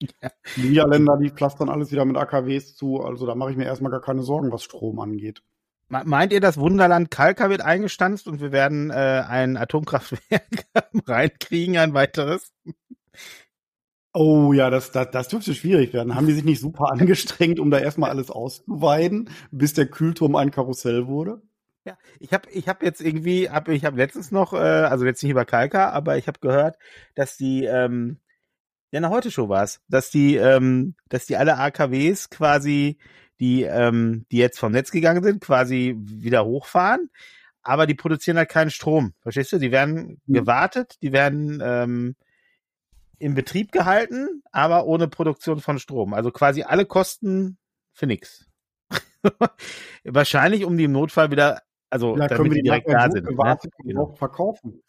die 0.56 0.68
Niederländer, 0.68 1.18
die 1.20 1.30
pflastern 1.30 1.68
alles 1.68 1.90
wieder 1.90 2.04
mit 2.04 2.16
AKWs 2.16 2.76
zu. 2.76 3.00
Also 3.00 3.26
da 3.26 3.34
mache 3.34 3.50
ich 3.50 3.56
mir 3.56 3.64
erstmal 3.64 3.92
gar 3.92 4.00
keine 4.00 4.22
Sorgen, 4.22 4.52
was 4.52 4.62
Strom 4.62 5.00
angeht. 5.00 5.42
Meint 5.92 6.32
ihr, 6.32 6.40
das 6.40 6.56
Wunderland 6.56 7.10
Kalka 7.10 7.50
wird 7.50 7.60
eingestanzt 7.60 8.26
und 8.26 8.40
wir 8.40 8.50
werden 8.50 8.88
äh, 8.88 9.24
ein 9.28 9.58
Atomkraftwerk 9.58 10.64
reinkriegen, 11.06 11.76
ein 11.76 11.92
weiteres? 11.92 12.50
Oh 14.14 14.54
ja, 14.54 14.70
das, 14.70 14.90
das, 14.90 15.10
das 15.10 15.28
dürfte 15.28 15.54
schwierig 15.54 15.92
werden. 15.92 16.14
Haben 16.14 16.26
die 16.26 16.32
sich 16.32 16.44
nicht 16.44 16.60
super 16.60 16.90
angestrengt, 16.92 17.60
um 17.60 17.70
da 17.70 17.78
erstmal 17.78 18.08
alles 18.08 18.30
auszuweiden, 18.30 19.28
bis 19.50 19.74
der 19.74 19.84
Kühlturm 19.84 20.34
ein 20.34 20.50
Karussell 20.50 21.08
wurde? 21.08 21.42
Ja, 21.84 21.98
ich 22.20 22.32
habe 22.32 22.48
ich 22.50 22.68
hab 22.68 22.82
jetzt 22.82 23.02
irgendwie, 23.02 23.50
hab, 23.50 23.68
ich 23.68 23.84
habe 23.84 23.98
letztens 23.98 24.30
noch, 24.30 24.54
äh, 24.54 24.56
also 24.56 25.04
jetzt 25.04 25.22
nicht 25.22 25.32
über 25.32 25.44
Kalka, 25.44 25.90
aber 25.90 26.16
ich 26.16 26.26
habe 26.26 26.40
gehört, 26.40 26.78
dass 27.14 27.36
die, 27.36 27.64
ähm, 27.64 28.18
ja, 28.92 29.00
na 29.00 29.10
heute 29.10 29.30
Show 29.30 29.50
war's, 29.50 29.82
dass 29.88 30.10
die, 30.10 30.36
ähm, 30.36 30.94
dass 31.10 31.26
die 31.26 31.36
alle 31.36 31.58
AKWs 31.58 32.30
quasi 32.30 32.98
die, 33.40 33.62
ähm, 33.62 34.26
die 34.30 34.38
jetzt 34.38 34.58
vom 34.58 34.72
Netz 34.72 34.90
gegangen 34.90 35.22
sind, 35.22 35.40
quasi 35.40 35.94
wieder 35.98 36.44
hochfahren, 36.44 37.10
aber 37.62 37.86
die 37.86 37.94
produzieren 37.94 38.36
halt 38.38 38.48
keinen 38.48 38.70
Strom. 38.70 39.14
Verstehst 39.20 39.52
du? 39.52 39.58
Die 39.58 39.72
werden 39.72 40.20
Mhm. 40.26 40.32
gewartet, 40.34 40.96
die 41.02 41.12
werden 41.12 41.60
ähm, 41.64 42.16
in 43.18 43.34
Betrieb 43.34 43.70
gehalten, 43.72 44.42
aber 44.50 44.84
ohne 44.86 45.06
Produktion 45.08 45.60
von 45.60 45.78
Strom. 45.78 46.12
Also 46.14 46.30
quasi 46.32 46.62
alle 46.62 46.84
Kosten 46.86 47.56
für 47.92 48.06
nix. 48.06 48.46
Wahrscheinlich, 50.04 50.64
um 50.64 50.76
die 50.76 50.84
im 50.84 50.92
Notfall 50.92 51.30
wieder, 51.30 51.62
also 51.90 52.14
können 52.14 52.28
damit 52.28 52.44
wir 52.52 52.56
die 52.56 52.62
direkt 52.62 52.88
nachher 52.88 53.06
da 53.08 53.12
sind. 53.12 53.24
Ne? 53.24 53.30
gewartet 53.30 53.72
und 53.78 53.86
Genau. 53.88 54.02
auch 54.04 54.18
verkaufen. 54.18 54.82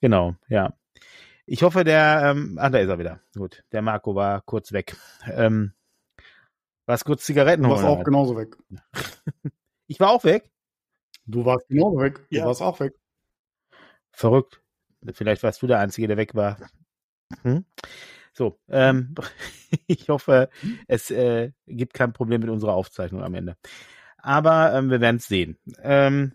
Genau, 0.00 0.36
ja. 0.48 0.74
Ich 1.46 1.62
hoffe, 1.62 1.84
der, 1.84 2.22
ähm, 2.24 2.58
ah, 2.60 2.70
da 2.70 2.78
ist 2.78 2.88
er 2.88 2.98
wieder. 2.98 3.20
Gut, 3.36 3.64
der 3.72 3.82
Marco 3.82 4.14
war 4.14 4.42
kurz 4.42 4.72
weg. 4.72 4.96
Ähm, 5.32 5.72
was 6.86 7.04
kurz 7.04 7.24
Zigaretten 7.24 7.64
Du 7.64 7.70
warst 7.70 7.82
holen. 7.82 7.92
auch 7.92 7.96
halt. 7.98 8.06
genauso 8.06 8.36
weg. 8.36 8.56
Ich 9.88 10.00
war 10.00 10.10
auch 10.10 10.24
weg. 10.24 10.50
Du 11.26 11.44
warst 11.44 11.68
genauso 11.68 12.00
weg. 12.00 12.26
Du 12.28 12.36
Ja. 12.36 12.44
warst 12.46 12.60
auch 12.60 12.80
weg. 12.80 12.92
Verrückt. 14.10 14.60
Vielleicht 15.12 15.42
warst 15.44 15.62
du 15.62 15.66
der 15.68 15.78
Einzige, 15.78 16.08
der 16.08 16.16
weg 16.16 16.34
war. 16.34 16.56
Hm? 17.42 17.64
So, 18.32 18.58
ähm, 18.68 19.14
ich 19.86 20.08
hoffe, 20.08 20.48
es 20.88 21.10
äh, 21.12 21.52
gibt 21.66 21.94
kein 21.94 22.12
Problem 22.12 22.40
mit 22.40 22.50
unserer 22.50 22.74
Aufzeichnung 22.74 23.22
am 23.22 23.34
Ende. 23.34 23.56
Aber 24.18 24.74
ähm, 24.74 24.90
wir 24.90 25.00
werden 25.00 25.16
es 25.18 25.26
sehen. 25.28 25.56
Ähm, 25.82 26.32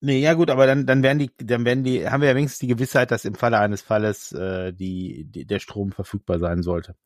nee, 0.00 0.20
ja 0.20 0.34
gut, 0.34 0.50
aber 0.50 0.66
dann, 0.66 0.86
dann 0.86 1.02
werden 1.02 1.18
die, 1.18 1.30
dann 1.38 1.64
werden 1.64 1.84
die, 1.84 2.08
haben 2.08 2.20
wir 2.20 2.28
ja 2.28 2.36
wenigstens 2.36 2.60
die 2.60 2.66
Gewissheit, 2.66 3.10
dass 3.10 3.24
im 3.24 3.34
Falle 3.34 3.58
eines 3.58 3.82
Falles 3.82 4.32
äh, 4.32 4.72
die, 4.72 5.24
die, 5.24 5.46
der 5.46 5.58
Strom 5.58 5.92
verfügbar 5.92 6.38
sein 6.38 6.62
sollte. 6.62 6.96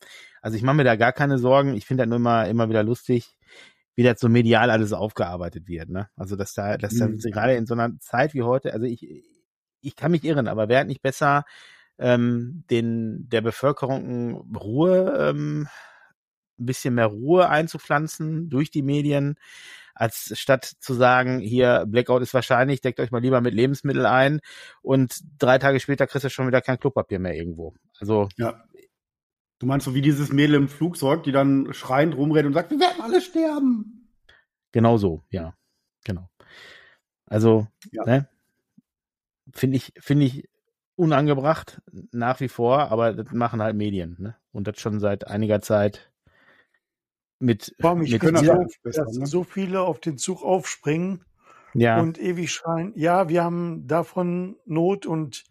Also 0.41 0.57
ich 0.57 0.63
mache 0.63 0.77
mir 0.77 0.83
da 0.83 0.95
gar 0.95 1.13
keine 1.13 1.37
Sorgen. 1.37 1.75
Ich 1.75 1.85
finde 1.85 2.03
das 2.03 2.09
nur 2.09 2.17
immer, 2.17 2.47
immer 2.47 2.69
wieder 2.69 2.83
lustig, 2.83 3.37
wie 3.95 4.03
das 4.03 4.19
so 4.19 4.29
medial 4.29 4.69
alles 4.69 4.93
aufgearbeitet 4.93 5.67
wird. 5.67 5.89
Ne? 5.89 6.09
Also 6.15 6.35
dass 6.35 6.53
da, 6.53 6.77
dass 6.77 6.95
da 6.97 7.07
Mhm. 7.07 7.19
gerade 7.19 7.55
in 7.55 7.65
so 7.65 7.73
einer 7.73 7.97
Zeit 7.99 8.33
wie 8.33 8.43
heute, 8.43 8.73
also 8.73 8.85
ich, 8.85 9.07
ich 9.81 9.95
kann 9.95 10.11
mich 10.11 10.23
irren, 10.23 10.47
aber 10.47 10.69
wäre 10.69 10.85
nicht 10.85 11.01
besser, 11.01 11.45
ähm, 11.97 12.63
den 12.69 13.29
der 13.29 13.41
Bevölkerung 13.41 14.53
Ruhe, 14.55 15.15
ähm, 15.29 15.67
ein 16.59 16.65
bisschen 16.65 16.95
mehr 16.95 17.07
Ruhe 17.07 17.49
einzupflanzen 17.49 18.49
durch 18.49 18.71
die 18.71 18.81
Medien, 18.81 19.35
als 19.95 20.37
statt 20.37 20.65
zu 20.79 20.93
sagen, 20.93 21.39
hier 21.39 21.85
Blackout 21.87 22.21
ist 22.21 22.33
wahrscheinlich, 22.33 22.81
deckt 22.81 22.99
euch 22.99 23.11
mal 23.11 23.21
lieber 23.21 23.41
mit 23.41 23.53
Lebensmittel 23.53 24.05
ein 24.05 24.41
und 24.81 25.15
drei 25.39 25.57
Tage 25.57 25.79
später 25.79 26.05
kriegst 26.05 26.25
du 26.25 26.29
schon 26.29 26.47
wieder 26.47 26.61
kein 26.61 26.79
Klopapier 26.79 27.19
mehr 27.19 27.35
irgendwo. 27.35 27.73
Also 27.99 28.29
Ja. 28.37 28.63
Du 29.59 29.67
meinst 29.67 29.85
so 29.85 29.95
wie 29.95 30.01
dieses 30.01 30.33
Mädel 30.33 30.55
im 30.55 30.67
Flugzeug, 30.67 31.23
die 31.23 31.31
dann 31.31 31.73
schreiend 31.73 32.15
rumredet 32.17 32.47
und 32.47 32.53
sagt, 32.53 32.71
wir 32.71 32.79
werden 32.79 33.01
alle 33.01 33.21
sterben. 33.21 34.11
Genau 34.73 34.97
so, 34.97 35.23
ja. 35.29 35.55
Genau. 36.03 36.29
Also, 37.25 37.65
Ja. 37.91 38.03
ne? 38.05 38.29
Finde 39.53 39.77
ich, 39.77 39.93
finde 39.97 40.25
ich 40.25 40.49
unangebracht, 40.97 41.81
nach 42.11 42.41
wie 42.41 42.49
vor, 42.49 42.91
aber 42.91 43.13
das 43.13 43.31
machen 43.31 43.61
halt 43.61 43.75
Medien, 43.77 44.17
ne? 44.19 44.35
Und 44.51 44.67
das 44.67 44.79
schon 44.79 44.99
seit 44.99 45.27
einiger 45.27 45.61
Zeit 45.61 46.11
mit, 47.39 47.75
Warum 47.79 48.01
ich 48.01 48.11
mit 48.11 48.21
können 48.21 48.43
so, 48.43 48.51
auch 48.53 48.65
dass 48.83 49.17
ne? 49.17 49.25
so 49.25 49.43
viele 49.43 49.81
auf 49.81 49.99
den 49.99 50.17
Zug 50.17 50.41
aufspringen 50.43 51.23
ja, 51.73 51.99
und 51.99 52.17
ewig 52.19 52.51
schreien, 52.51 52.93
ja, 52.95 53.27
wir 53.29 53.43
haben 53.43 53.85
davon 53.87 54.55
Not 54.65 55.05
und 55.05 55.43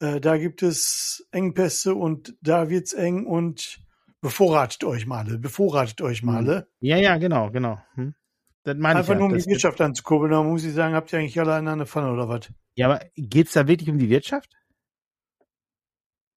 äh, 0.00 0.20
da 0.20 0.36
gibt 0.38 0.62
es 0.62 1.26
Engpässe 1.32 1.94
und 1.94 2.36
da 2.40 2.68
wird's 2.70 2.92
eng 2.92 3.26
und 3.26 3.80
bevorratet 4.20 4.84
euch 4.84 5.06
mal, 5.06 5.24
bevorratet 5.38 6.00
euch 6.02 6.22
mal. 6.22 6.42
Mhm. 6.42 6.48
alle. 6.48 6.68
ja, 6.80 6.96
ja, 6.96 7.16
genau, 7.16 7.50
genau. 7.50 7.78
Hm? 7.94 8.14
Das 8.62 8.76
meine 8.76 9.00
ich 9.00 9.08
Einfach 9.08 9.12
ja. 9.14 9.18
nur 9.20 9.28
um 9.28 9.34
Das- 9.34 9.44
die 9.44 9.50
Wirtschaft 9.50 9.80
anzukurbeln. 9.80 10.32
Da 10.32 10.42
muss 10.42 10.64
ich 10.64 10.74
sagen, 10.74 10.94
habt 10.94 11.12
ihr 11.12 11.18
eigentlich 11.20 11.38
alle 11.38 11.54
eine 11.54 11.86
Pfanne 11.86 12.10
oder 12.12 12.28
was? 12.28 12.52
Ja, 12.74 12.86
aber 12.88 13.04
geht's 13.16 13.52
da 13.52 13.66
wirklich 13.68 13.88
um 13.88 13.98
die 13.98 14.08
Wirtschaft? 14.10 14.52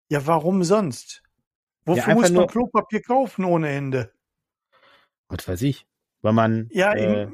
Ja, 0.10 0.26
warum 0.26 0.64
sonst? 0.64 1.22
Wofür 1.86 2.04
einfach 2.04 2.14
muss 2.16 2.24
man 2.30 2.34
nur- 2.34 2.48
Klopapier 2.48 3.02
kaufen 3.02 3.46
ohne 3.46 3.70
Ende? 3.70 4.12
Was 5.30 5.48
weiß 5.48 5.62
ich. 5.64 5.88
Weil 6.22 6.34
man 6.34 6.68
Ja, 6.72 6.94
äh, 6.94 7.30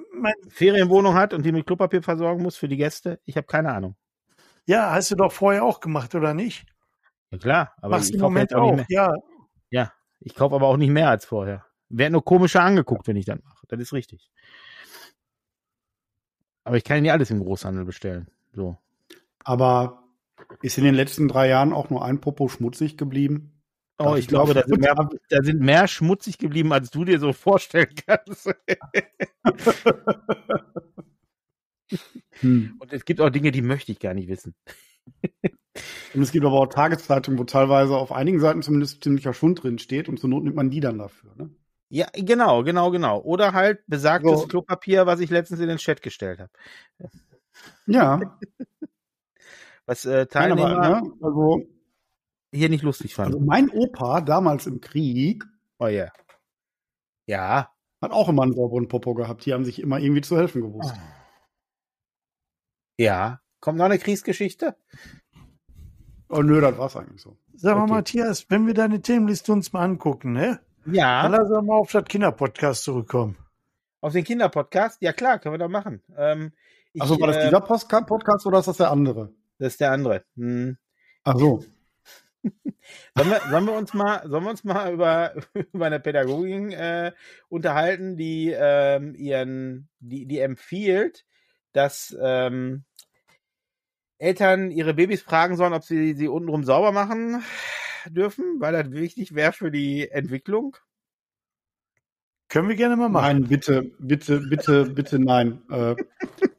Ferienwohnung 0.49 1.15
hat 1.15 1.33
und 1.33 1.43
die 1.43 1.51
mit 1.51 1.65
Klopapier 1.65 2.03
versorgen 2.03 2.43
muss 2.43 2.55
für 2.55 2.67
die 2.67 2.77
Gäste. 2.77 3.19
Ich 3.25 3.35
habe 3.35 3.47
keine 3.47 3.73
Ahnung. 3.73 3.95
ja, 4.65 4.91
hast 4.91 5.09
du 5.11 5.15
doch 5.15 5.31
vorher 5.31 5.63
auch 5.63 5.79
gemacht, 5.79 6.13
oder 6.13 6.33
nicht? 6.33 6.65
Ja 7.31 7.37
klar, 7.39 7.73
aber 7.77 7.97
Machst 7.97 8.09
ich 8.09 8.11
du 8.11 8.17
im 8.17 8.21
kaufe 8.21 8.31
Moment 8.33 8.51
jetzt 8.51 8.57
auch 8.57 8.61
auch, 8.71 8.75
nicht 8.75 8.89
mehr. 8.89 9.13
ja. 9.71 9.91
Ich 10.19 10.33
kaufe 10.35 10.55
aber 10.55 10.67
auch 10.67 10.77
nicht 10.77 10.89
mehr 10.91 11.09
als 11.09 11.25
vorher. 11.25 11.65
Werd 11.89 12.11
nur 12.11 12.23
komischer 12.23 12.61
angeguckt, 12.63 13.07
wenn 13.07 13.15
ich 13.15 13.25
das 13.25 13.37
mache. 13.43 13.65
Das 13.67 13.79
ist 13.79 13.93
richtig. 13.93 14.31
Aber 16.63 16.77
ich 16.77 16.83
kann 16.83 17.01
nicht 17.01 17.11
alles 17.11 17.29
im 17.29 17.39
Großhandel 17.43 17.85
bestellen. 17.85 18.27
So. 18.53 18.77
Aber 19.43 20.03
ist 20.61 20.77
in 20.79 20.83
den 20.83 20.95
letzten 20.95 21.27
drei 21.27 21.47
Jahren 21.49 21.73
auch 21.73 21.89
nur 21.89 22.03
ein 22.03 22.21
Popo 22.21 22.47
schmutzig 22.47 22.97
geblieben? 22.97 23.54
Oh, 23.97 24.15
ich 24.15 24.27
glaube, 24.27 24.53
da 24.53 24.63
sind, 24.63 24.81
mehr, 24.81 25.09
da 25.29 25.43
sind 25.43 25.61
mehr 25.61 25.87
schmutzig 25.87 26.37
geblieben, 26.37 26.73
als 26.73 26.91
du 26.91 27.05
dir 27.05 27.19
so 27.19 27.31
vorstellen 27.31 27.93
kannst. 28.07 28.53
Hm. 32.41 32.75
Und 32.79 32.93
es 32.93 33.05
gibt 33.05 33.21
auch 33.21 33.29
Dinge, 33.29 33.51
die 33.51 33.61
möchte 33.61 33.91
ich 33.91 33.99
gar 33.99 34.13
nicht 34.13 34.27
wissen. 34.27 34.55
Und 36.13 36.21
es 36.21 36.31
gibt 36.31 36.45
aber 36.45 36.59
auch 36.59 36.67
Tageszeitungen, 36.67 37.37
wo 37.39 37.43
teilweise 37.43 37.95
auf 37.97 38.11
einigen 38.11 38.39
Seiten 38.39 38.61
zumindest 38.61 39.03
ziemlicher 39.03 39.33
Schund 39.33 39.61
drin 39.61 39.77
steht 39.77 40.07
und 40.07 40.17
zur 40.17 40.29
Not 40.29 40.45
nimmt 40.45 40.55
man 40.55 40.69
die 40.69 40.79
dann 40.79 40.97
dafür. 40.97 41.35
Ne? 41.35 41.49
Ja, 41.89 42.07
genau, 42.13 42.63
genau, 42.63 42.91
genau. 42.91 43.19
Oder 43.19 43.51
halt 43.51 43.85
besagtes 43.85 44.41
So. 44.41 44.47
Klopapier, 44.47 45.05
was 45.05 45.19
ich 45.19 45.29
letztens 45.29 45.59
in 45.59 45.67
den 45.67 45.77
Chat 45.77 46.01
gestellt 46.01 46.39
habe. 46.39 46.51
Ja, 47.87 48.37
Was 49.85 50.05
äh, 50.05 50.09
nein, 50.19 50.27
Teilnehmer 50.29 50.77
aber, 50.77 51.01
ne? 51.01 51.13
also, 51.21 51.61
hier 52.55 52.69
nicht 52.69 52.83
lustig 52.83 53.17
also 53.19 53.31
fanden. 53.33 53.45
mein 53.45 53.69
Opa 53.69 54.21
damals 54.21 54.65
im 54.67 54.81
Krieg 54.81 55.43
Oh 55.77 55.87
ja. 55.87 56.11
Ja. 57.27 57.69
hat 58.01 58.11
auch 58.11 58.29
immer 58.29 58.43
einen 58.43 58.53
sauberen 58.53 58.87
Popo 58.87 59.13
gehabt. 59.13 59.45
Die 59.45 59.53
haben 59.53 59.65
sich 59.65 59.81
immer 59.81 59.99
irgendwie 59.99 60.21
zu 60.21 60.37
helfen 60.37 60.61
gewusst. 60.61 60.93
Ja. 62.97 63.41
Kommt 63.59 63.77
noch 63.77 63.85
eine 63.85 63.99
Kriegsgeschichte? 63.99 64.75
Oh 66.29 66.41
nö, 66.41 66.61
das 66.61 66.77
war's 66.77 66.95
eigentlich 66.95 67.21
so. 67.21 67.37
Sag 67.53 67.75
mal, 67.77 67.83
Okay. 67.83 67.93
Matthias, 67.93 68.49
wenn 68.49 68.67
wir 68.67 68.73
deine 68.73 69.01
Themenliste 69.01 69.51
uns 69.51 69.73
mal 69.73 69.83
angucken, 69.83 70.33
ne? 70.33 70.59
Dann 70.85 70.93
Ja. 70.93 71.27
lass 71.27 71.49
uns 71.49 71.65
mal 71.65 71.75
auf 71.75 71.91
das 71.91 72.05
Kinderpodcast 72.05 72.83
zurückkommen. 72.83 73.37
Auf 74.01 74.13
den 74.13 74.23
Kinderpodcast? 74.23 75.01
Ja 75.01 75.13
klar, 75.13 75.39
können 75.39 75.53
wir 75.55 75.59
doch 75.59 75.69
machen. 75.69 76.01
Ähm, 76.15 76.51
ich, 76.93 77.01
Achso, 77.01 77.19
war 77.19 77.27
das 77.27 77.37
äh, 77.37 77.45
dieser 77.45 77.61
Podcast 77.61 78.45
oder 78.45 78.59
ist 78.59 78.67
das 78.67 78.77
der 78.77 78.91
andere? 78.91 79.33
Das 79.57 79.73
ist 79.73 79.79
der 79.81 79.91
andere. 79.91 80.23
Hm. 80.35 80.77
Ach 81.23 81.37
so. 81.37 81.63
Sollen, 83.15 83.29
wir, 83.29 83.41
sollen 83.49 83.65
wir 83.65 83.73
uns 83.73 83.93
mal, 83.93 84.27
sollen 84.27 84.43
wir 84.43 84.49
uns 84.51 84.63
mal 84.63 84.93
über, 84.93 85.33
über 85.73 85.85
eine 85.87 85.99
Pädagogin 85.99 86.71
äh, 86.71 87.13
unterhalten, 87.49 88.15
die 88.15 88.53
ähm, 88.55 89.15
ihren, 89.15 89.89
die, 89.99 90.25
die 90.27 90.39
empfiehlt, 90.39 91.25
dass 91.73 92.15
ähm, 92.21 92.83
Eltern 94.17 94.71
ihre 94.71 94.93
Babys 94.93 95.21
fragen 95.21 95.55
sollen, 95.57 95.73
ob 95.73 95.83
sie 95.83 96.13
sie 96.13 96.27
untenrum 96.27 96.63
sauber 96.63 96.91
machen 96.91 97.43
dürfen, 98.07 98.59
weil 98.59 98.71
das 98.73 98.91
wichtig 98.91 99.33
wäre 99.35 99.51
für 99.51 99.71
die 99.71 100.09
Entwicklung. 100.09 100.77
Können 102.47 102.69
wir 102.69 102.75
gerne 102.75 102.95
mal 102.95 103.09
machen. 103.09 103.39
Nein, 103.41 103.49
bitte, 103.49 103.81
bitte, 103.99 104.39
bitte, 104.41 104.85
bitte, 104.85 105.19
nein. 105.19 105.63
Äh, 105.69 105.95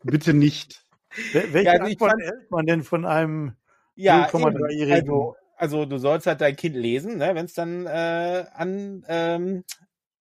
bitte 0.03 0.35
nicht. 0.35 0.85
Wel- 1.33 1.53
Welche 1.53 1.66
Ja, 1.66 1.72
also 1.75 1.85
Antwort 1.85 2.20
erhält 2.20 2.51
man 2.51 2.66
denn 2.66 2.83
von 2.83 3.05
einem 3.05 3.57
Ja, 3.94 4.27
0,3-Jährigen? 4.27 4.96
eben. 4.99 5.11
also, 5.11 5.37
also 5.57 5.87
du 5.87 5.99
sollst 5.99 6.27
halt 6.27 6.40
dein 6.40 6.57
Kind 6.57 6.77
lesen, 6.77 7.19
ne, 7.19 7.35
wenn 7.35 7.47
es 7.47 7.55
dann 7.55 7.87
äh, 7.87 8.47
an, 8.55 9.05
ähm, 9.09 9.64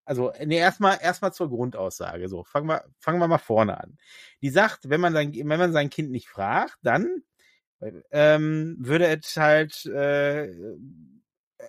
also 0.05 0.31
nee, 0.45 0.57
erstmal 0.57 0.99
erstmal 1.01 1.33
zur 1.33 1.49
Grundaussage. 1.49 2.29
So, 2.29 2.43
fangen 2.43 2.67
wir 2.67 2.83
fangen 2.99 3.19
wir 3.19 3.27
mal 3.27 3.37
vorne 3.39 3.79
an. 3.81 3.97
Die 4.41 4.49
sagt, 4.49 4.89
wenn 4.89 5.01
man 5.01 5.13
sein 5.13 5.33
wenn 5.33 5.47
man 5.47 5.73
sein 5.73 5.89
Kind 5.89 6.11
nicht 6.11 6.29
fragt, 6.29 6.77
dann 6.83 7.23
ähm, 8.11 8.77
würde 8.79 9.07
es 9.07 9.37
halt 9.37 9.85
äh, 9.85 10.49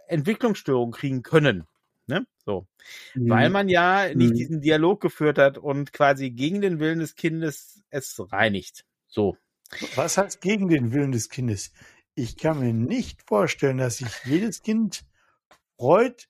Entwicklungsstörungen 0.09 0.93
kriegen 0.93 1.23
können. 1.23 1.65
Ne? 2.07 2.27
So. 2.45 2.67
Weil 3.15 3.51
man 3.51 3.69
ja 3.69 4.15
nicht 4.15 4.35
Mhm. 4.35 4.35
diesen 4.35 4.61
Dialog 4.61 5.01
geführt 5.01 5.39
hat 5.39 5.59
und 5.59 5.93
quasi 5.93 6.31
gegen 6.31 6.61
den 6.61 6.79
Willen 6.79 7.01
des 7.01 7.17
Kindes 7.17 7.83
es 7.91 8.17
reinigt. 8.33 8.85
So. 9.09 9.37
Was 9.97 10.17
heißt 10.17 10.41
gegen 10.41 10.69
den 10.69 10.93
Willen 10.93 11.11
des 11.11 11.29
Kindes? 11.29 11.73
Ich 12.19 12.39
kann 12.39 12.59
mir 12.61 12.73
nicht 12.73 13.23
vorstellen, 13.23 13.77
dass 13.77 13.99
sich 13.99 14.09
jedes 14.25 14.63
Kind 14.63 15.05
freut, 15.79 16.29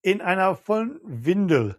in 0.00 0.22
einer 0.22 0.56
vollen 0.56 1.00
Windel. 1.04 1.76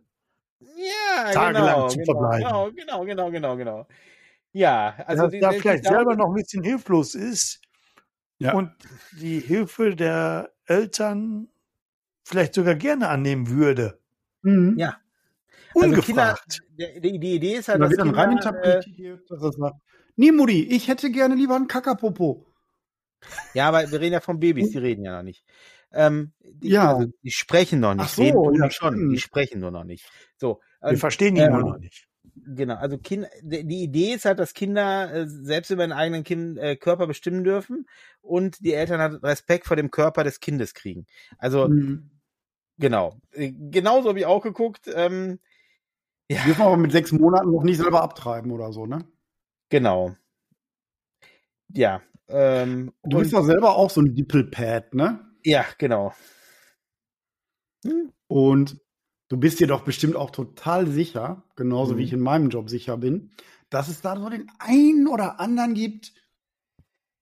Ja, 0.59 1.31
Tagelang 1.31 1.65
genau, 1.75 1.88
zu 1.88 1.97
genau, 1.97 2.05
verbleiben. 2.13 2.43
genau, 2.47 2.71
genau, 2.71 3.05
genau, 3.05 3.31
genau, 3.31 3.57
genau. 3.57 3.88
Ja, 4.51 4.95
also 5.07 5.23
dass 5.23 5.31
die, 5.31 5.39
da 5.39 5.51
die- 5.51 5.59
vielleicht 5.59 5.85
selber 5.85 6.15
noch 6.15 6.27
ein 6.27 6.35
bisschen 6.35 6.63
hilflos 6.63 7.15
ist 7.15 7.62
Ja. 8.38 8.53
und 8.53 8.71
die 9.19 9.39
Hilfe 9.39 9.95
der 9.95 10.51
Eltern 10.65 11.47
vielleicht 12.23 12.53
sogar 12.53 12.75
gerne 12.75 13.09
annehmen 13.09 13.49
würde. 13.49 13.99
Mhm. 14.43 14.75
Ja. 14.77 14.97
Ungefragt. 15.73 16.43
Also 16.45 16.63
Kinder, 16.77 16.99
die, 17.01 17.19
die 17.19 17.33
Idee 17.35 17.55
ist 17.55 17.67
halt, 17.69 17.81
Da 17.81 17.88
dass 17.88 17.97
Kinder, 17.97 18.63
äh, 18.63 18.81
dass 19.27 19.41
er 19.41 19.51
sagt, 19.53 19.75
nee, 20.17 20.31
Mutti, 20.31 20.63
ich 20.65 20.88
hätte 20.88 21.09
gerne 21.09 21.33
lieber 21.33 21.55
einen 21.55 21.67
Kakapopo. 21.67 22.45
Ja, 23.53 23.67
aber 23.67 23.91
wir 23.91 23.99
reden 23.99 24.13
ja 24.13 24.19
von 24.19 24.39
Babys, 24.39 24.71
die 24.71 24.77
reden 24.77 25.05
ja 25.05 25.17
noch 25.17 25.23
nicht. 25.23 25.43
Ähm, 25.91 26.34
die, 26.39 26.69
Ja. 26.69 26.95
also, 26.95 27.12
die 27.23 27.32
sprechen 27.32 27.79
noch 27.79 27.93
nicht. 27.95 28.05
Ach 28.05 28.10
so, 28.10 28.23
reden 28.23 28.55
ja, 28.55 28.67
die 28.67 28.73
schon. 28.73 29.10
Die 29.10 29.19
sprechen 29.19 29.60
nur 29.60 29.71
noch 29.71 29.84
nicht. 29.84 30.10
So. 30.38 30.62
Wir 30.82 30.91
ähm, 30.91 30.97
verstehen 30.97 31.36
ihn 31.36 31.43
ähm, 31.43 31.51
nur 31.51 31.63
noch 31.63 31.77
nicht. 31.79 32.08
Genau, 32.55 32.75
also 32.75 32.97
Kinder, 32.97 33.29
die 33.41 33.65
die 33.65 33.84
Idee 33.84 34.13
ist 34.13 34.25
halt, 34.25 34.39
dass 34.39 34.53
Kinder 34.53 35.13
äh, 35.13 35.25
selbst 35.27 35.71
über 35.71 35.84
ihren 35.84 35.91
eigenen 35.91 36.23
kind, 36.23 36.58
äh, 36.58 36.75
Körper 36.75 37.05
bestimmen 37.08 37.43
dürfen 37.43 37.86
und 38.21 38.63
die 38.63 38.73
Eltern 38.73 39.01
halt 39.01 39.23
Respekt 39.23 39.65
vor 39.65 39.75
dem 39.75 39.91
Körper 39.91 40.23
des 40.23 40.39
Kindes 40.39 40.73
kriegen. 40.73 41.05
Also 41.38 41.67
Mhm. 41.67 42.10
genau, 42.77 43.17
Äh, 43.32 43.51
genauso 43.51 44.10
habe 44.10 44.19
ich 44.19 44.25
auch 44.25 44.43
geguckt. 44.43 44.89
Ähm, 44.93 45.39
ja, 46.29 46.43
Dürfen 46.43 46.62
aber 46.62 46.77
mit 46.77 46.91
sechs 46.91 47.12
Monaten 47.12 47.51
noch 47.51 47.63
nicht 47.63 47.77
selber 47.77 48.01
abtreiben 48.01 48.51
oder 48.51 48.71
so, 48.71 48.86
ne? 48.86 49.05
genau. 49.69 50.15
Ja, 51.73 52.01
ähm, 52.29 52.91
Du 53.03 53.17
bist 53.17 53.33
doch 53.33 53.43
selber 53.45 53.75
auch 53.75 53.89
so 53.89 54.01
ein 54.01 54.15
Dippelpad, 54.15 54.93
ne? 54.93 55.19
ja, 55.43 55.65
genau. 55.77 56.13
Hm? 57.85 58.11
Und 58.27 58.79
du 59.29 59.37
bist 59.37 59.59
dir 59.59 59.67
doch 59.67 59.81
bestimmt 59.83 60.15
auch 60.15 60.31
total 60.31 60.87
sicher, 60.87 61.43
genauso 61.55 61.93
Mhm. 61.93 61.97
wie 61.97 62.03
ich 62.03 62.13
in 62.13 62.19
meinem 62.19 62.49
Job 62.49 62.69
sicher 62.69 62.97
bin, 62.97 63.31
dass 63.69 63.87
es 63.87 64.01
da 64.01 64.15
so 64.17 64.29
den 64.29 64.49
einen 64.59 65.07
oder 65.07 65.39
anderen 65.39 65.73
gibt, 65.73 66.13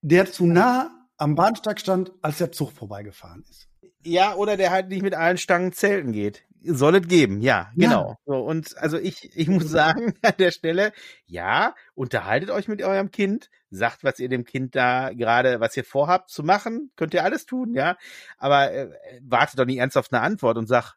der 0.02 0.32
zu 0.32 0.46
nah 0.46 1.08
am 1.18 1.36
Bahnsteig 1.36 1.80
stand, 1.80 2.12
als 2.22 2.38
der 2.38 2.52
Zug 2.52 2.72
vorbeigefahren 2.72 3.44
ist. 3.50 3.68
Ja, 4.04 4.36
oder 4.36 4.56
der 4.58 4.72
halt 4.72 4.90
nicht 4.90 5.02
mit 5.02 5.16
allen 5.16 5.38
Stangen 5.38 5.74
zelten 5.74 6.12
geht. 6.12 6.47
Soll 6.68 6.96
es 6.96 7.08
geben, 7.08 7.42
ja, 7.42 7.72
Ja. 7.76 7.90
genau. 7.90 8.16
So, 8.26 8.34
und 8.36 8.78
also 8.78 8.98
ich, 8.98 9.36
ich 9.38 9.48
muss 9.48 9.70
sagen, 9.70 10.14
an 10.22 10.34
der 10.40 10.52
Stelle, 10.52 10.92
ja, 11.26 11.76
unterhaltet 11.96 12.50
euch 12.52 12.68
mit 12.68 12.82
eurem 12.84 13.12
Kind, 13.12 13.50
sagt, 13.70 14.04
was 14.04 14.20
ihr 14.20 14.30
dem 14.30 14.44
Kind 14.46 14.76
da 14.76 15.12
gerade, 15.14 15.60
was 15.60 15.76
ihr 15.78 15.84
vorhabt 15.84 16.30
zu 16.30 16.44
machen, 16.44 16.92
könnt 16.96 17.14
ihr 17.14 17.24
alles 17.24 17.46
tun, 17.46 17.74
ja. 17.74 17.98
Aber 18.38 18.72
äh, 18.72 18.90
wartet 19.24 19.60
doch 19.60 19.66
nicht 19.66 19.78
ernsthaft 19.80 20.14
eine 20.14 20.22
Antwort 20.22 20.58
und 20.58 20.68
sag, 20.68 20.96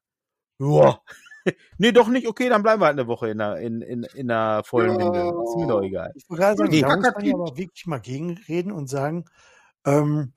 ja, 0.59 0.99
nee, 1.79 1.93
doch 1.93 2.09
nicht, 2.09 2.27
okay, 2.29 2.49
dann 2.49 2.63
bleiben 2.63 2.83
wir 2.83 2.87
halt 2.87 2.99
eine 2.99 3.07
Woche 3.09 3.29
in 3.31 3.39
der, 3.39 3.57
in, 3.57 3.81
in, 3.81 4.03
in 4.15 4.29
der 4.29 4.63
vollen 4.65 4.91
Ja. 4.99 5.07
Windel. 5.07 5.33
Ist 5.45 5.57
mir 5.57 5.67
doch 5.67 5.83
egal. 5.83 6.13
Ich 6.15 6.27
gerade 6.29 6.57
sagen, 6.57 6.71
Nee, 6.71 6.83
da 6.83 6.97
muss 6.97 7.11
man 7.15 7.25
ja 7.25 7.35
aber 7.35 7.57
wirklich 7.57 7.87
mal 7.87 8.01
gegenreden 8.01 8.73
und 8.73 8.89
sagen, 8.89 9.25
ähm, 9.87 10.33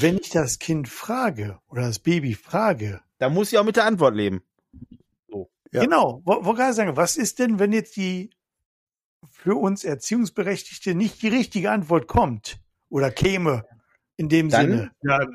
wenn 0.00 0.18
ich 0.18 0.30
das 0.30 0.58
Kind 0.58 0.88
frage 0.88 1.58
oder 1.68 1.82
das 1.82 2.00
Baby 2.00 2.34
frage, 2.34 3.00
Da 3.18 3.28
muss 3.28 3.52
ich 3.52 3.58
auch 3.58 3.64
mit 3.64 3.76
der 3.76 3.84
Antwort 3.84 4.14
leben. 4.14 4.42
Ja. 5.70 5.82
genau, 5.82 6.22
wo, 6.24 6.44
wo 6.46 6.54
gerade 6.54 6.72
sagen, 6.72 6.96
was 6.96 7.16
ist 7.18 7.38
denn, 7.38 7.58
wenn 7.58 7.72
jetzt 7.72 7.94
die 7.96 8.30
für 9.30 9.54
uns 9.56 9.84
Erziehungsberechtigte 9.84 10.94
nicht 10.94 11.20
die 11.20 11.28
richtige 11.28 11.70
Antwort 11.70 12.06
kommt 12.08 12.58
oder 12.88 13.10
käme 13.10 13.64
in 14.16 14.30
dem 14.30 14.48
Dann- 14.48 14.70
Sinne? 14.70 14.90
Ja, 15.02 15.26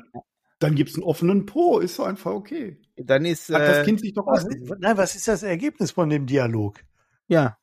dann 0.58 0.74
gibt's 0.74 0.94
einen 0.94 1.04
offenen 1.04 1.46
Po, 1.46 1.78
ist 1.78 1.98
doch 1.98 2.06
einfach 2.06 2.32
okay. 2.32 2.80
Dann 2.96 3.24
ist, 3.24 3.48
Hat 3.50 3.60
das 3.62 3.78
äh, 3.78 3.84
Kind 3.84 4.00
sich 4.00 4.12
doch 4.14 4.26
Was, 4.26 4.44
aus. 4.46 4.52
nein, 4.78 4.96
was 4.96 5.14
ist 5.14 5.28
das 5.28 5.42
Ergebnis 5.44 5.90
von 5.92 6.08
dem 6.10 6.26
Dialog? 6.26 6.80
Ja. 7.28 7.56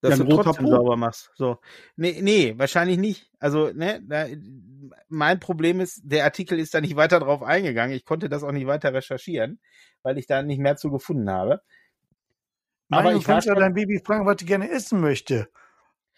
Dass 0.00 0.16
Ja, 0.16 0.24
ein 0.24 0.28
du 0.28 0.36
trotzdem 0.36 0.66
Po. 0.66 0.70
sauber 0.70 0.96
machst. 0.96 1.32
So. 1.34 1.58
Nee, 1.96 2.20
nee, 2.22 2.54
wahrscheinlich 2.56 2.98
nicht. 2.98 3.30
Also, 3.40 3.72
ne, 3.72 4.00
da, 4.06 4.26
mein 5.08 5.40
Problem 5.40 5.80
ist, 5.80 6.00
der 6.04 6.24
Artikel 6.24 6.58
ist 6.58 6.72
da 6.74 6.80
nicht 6.80 6.94
weiter 6.96 7.18
drauf 7.20 7.42
eingegangen. 7.42 7.96
Ich 7.96 8.04
konnte 8.04 8.28
das 8.28 8.44
auch 8.44 8.52
nicht 8.52 8.66
weiter 8.66 8.94
recherchieren, 8.94 9.60
weil 10.02 10.18
ich 10.18 10.26
da 10.26 10.42
nicht 10.42 10.60
mehr 10.60 10.76
zu 10.76 10.90
gefunden 10.90 11.28
habe. 11.30 11.62
Nein, 12.90 13.00
Aber 13.00 13.12
du 13.12 13.18
ich 13.18 13.24
kannst 13.24 13.46
ja 13.46 13.54
dein 13.54 13.74
Baby 13.74 14.00
fragen, 14.04 14.24
was 14.24 14.36
du 14.36 14.44
gerne 14.46 14.70
essen 14.70 15.00
möchte. 15.00 15.48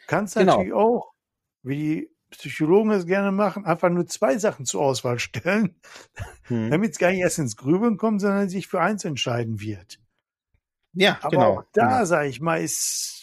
Kannst 0.07 0.37
Genau. 0.37 0.53
natürlich 0.53 0.73
auch, 0.75 1.13
wie 1.63 1.77
die 1.77 2.11
Psychologen 2.31 2.91
es 2.93 3.07
gerne 3.07 3.33
machen, 3.33 3.65
einfach 3.65 3.91
nur 3.91 4.07
zwei 4.07 4.39
Sachen 4.39 4.65
zur 4.67 4.83
Auswahl 4.83 5.19
stellen, 5.19 5.81
Hm. 6.45 6.71
damit 6.71 6.93
es 6.93 6.99
gar 6.99 7.11
nicht 7.11 7.21
erst 7.21 7.39
ins 7.39 7.57
Grübeln 7.57 7.97
kommt, 7.97 8.21
sondern 8.21 8.49
sich 8.49 8.69
für 8.69 8.81
eins 8.81 9.05
entscheiden 9.05 9.61
wird. 9.61 9.99
Ja, 10.93 11.19
Aber 11.23 11.31
genau. 11.31 11.59
auch 11.59 11.65
da, 11.73 11.87
genau. 11.89 12.05
sage 12.05 12.29
ich 12.29 12.41
mal, 12.41 12.61
ist 12.63 13.20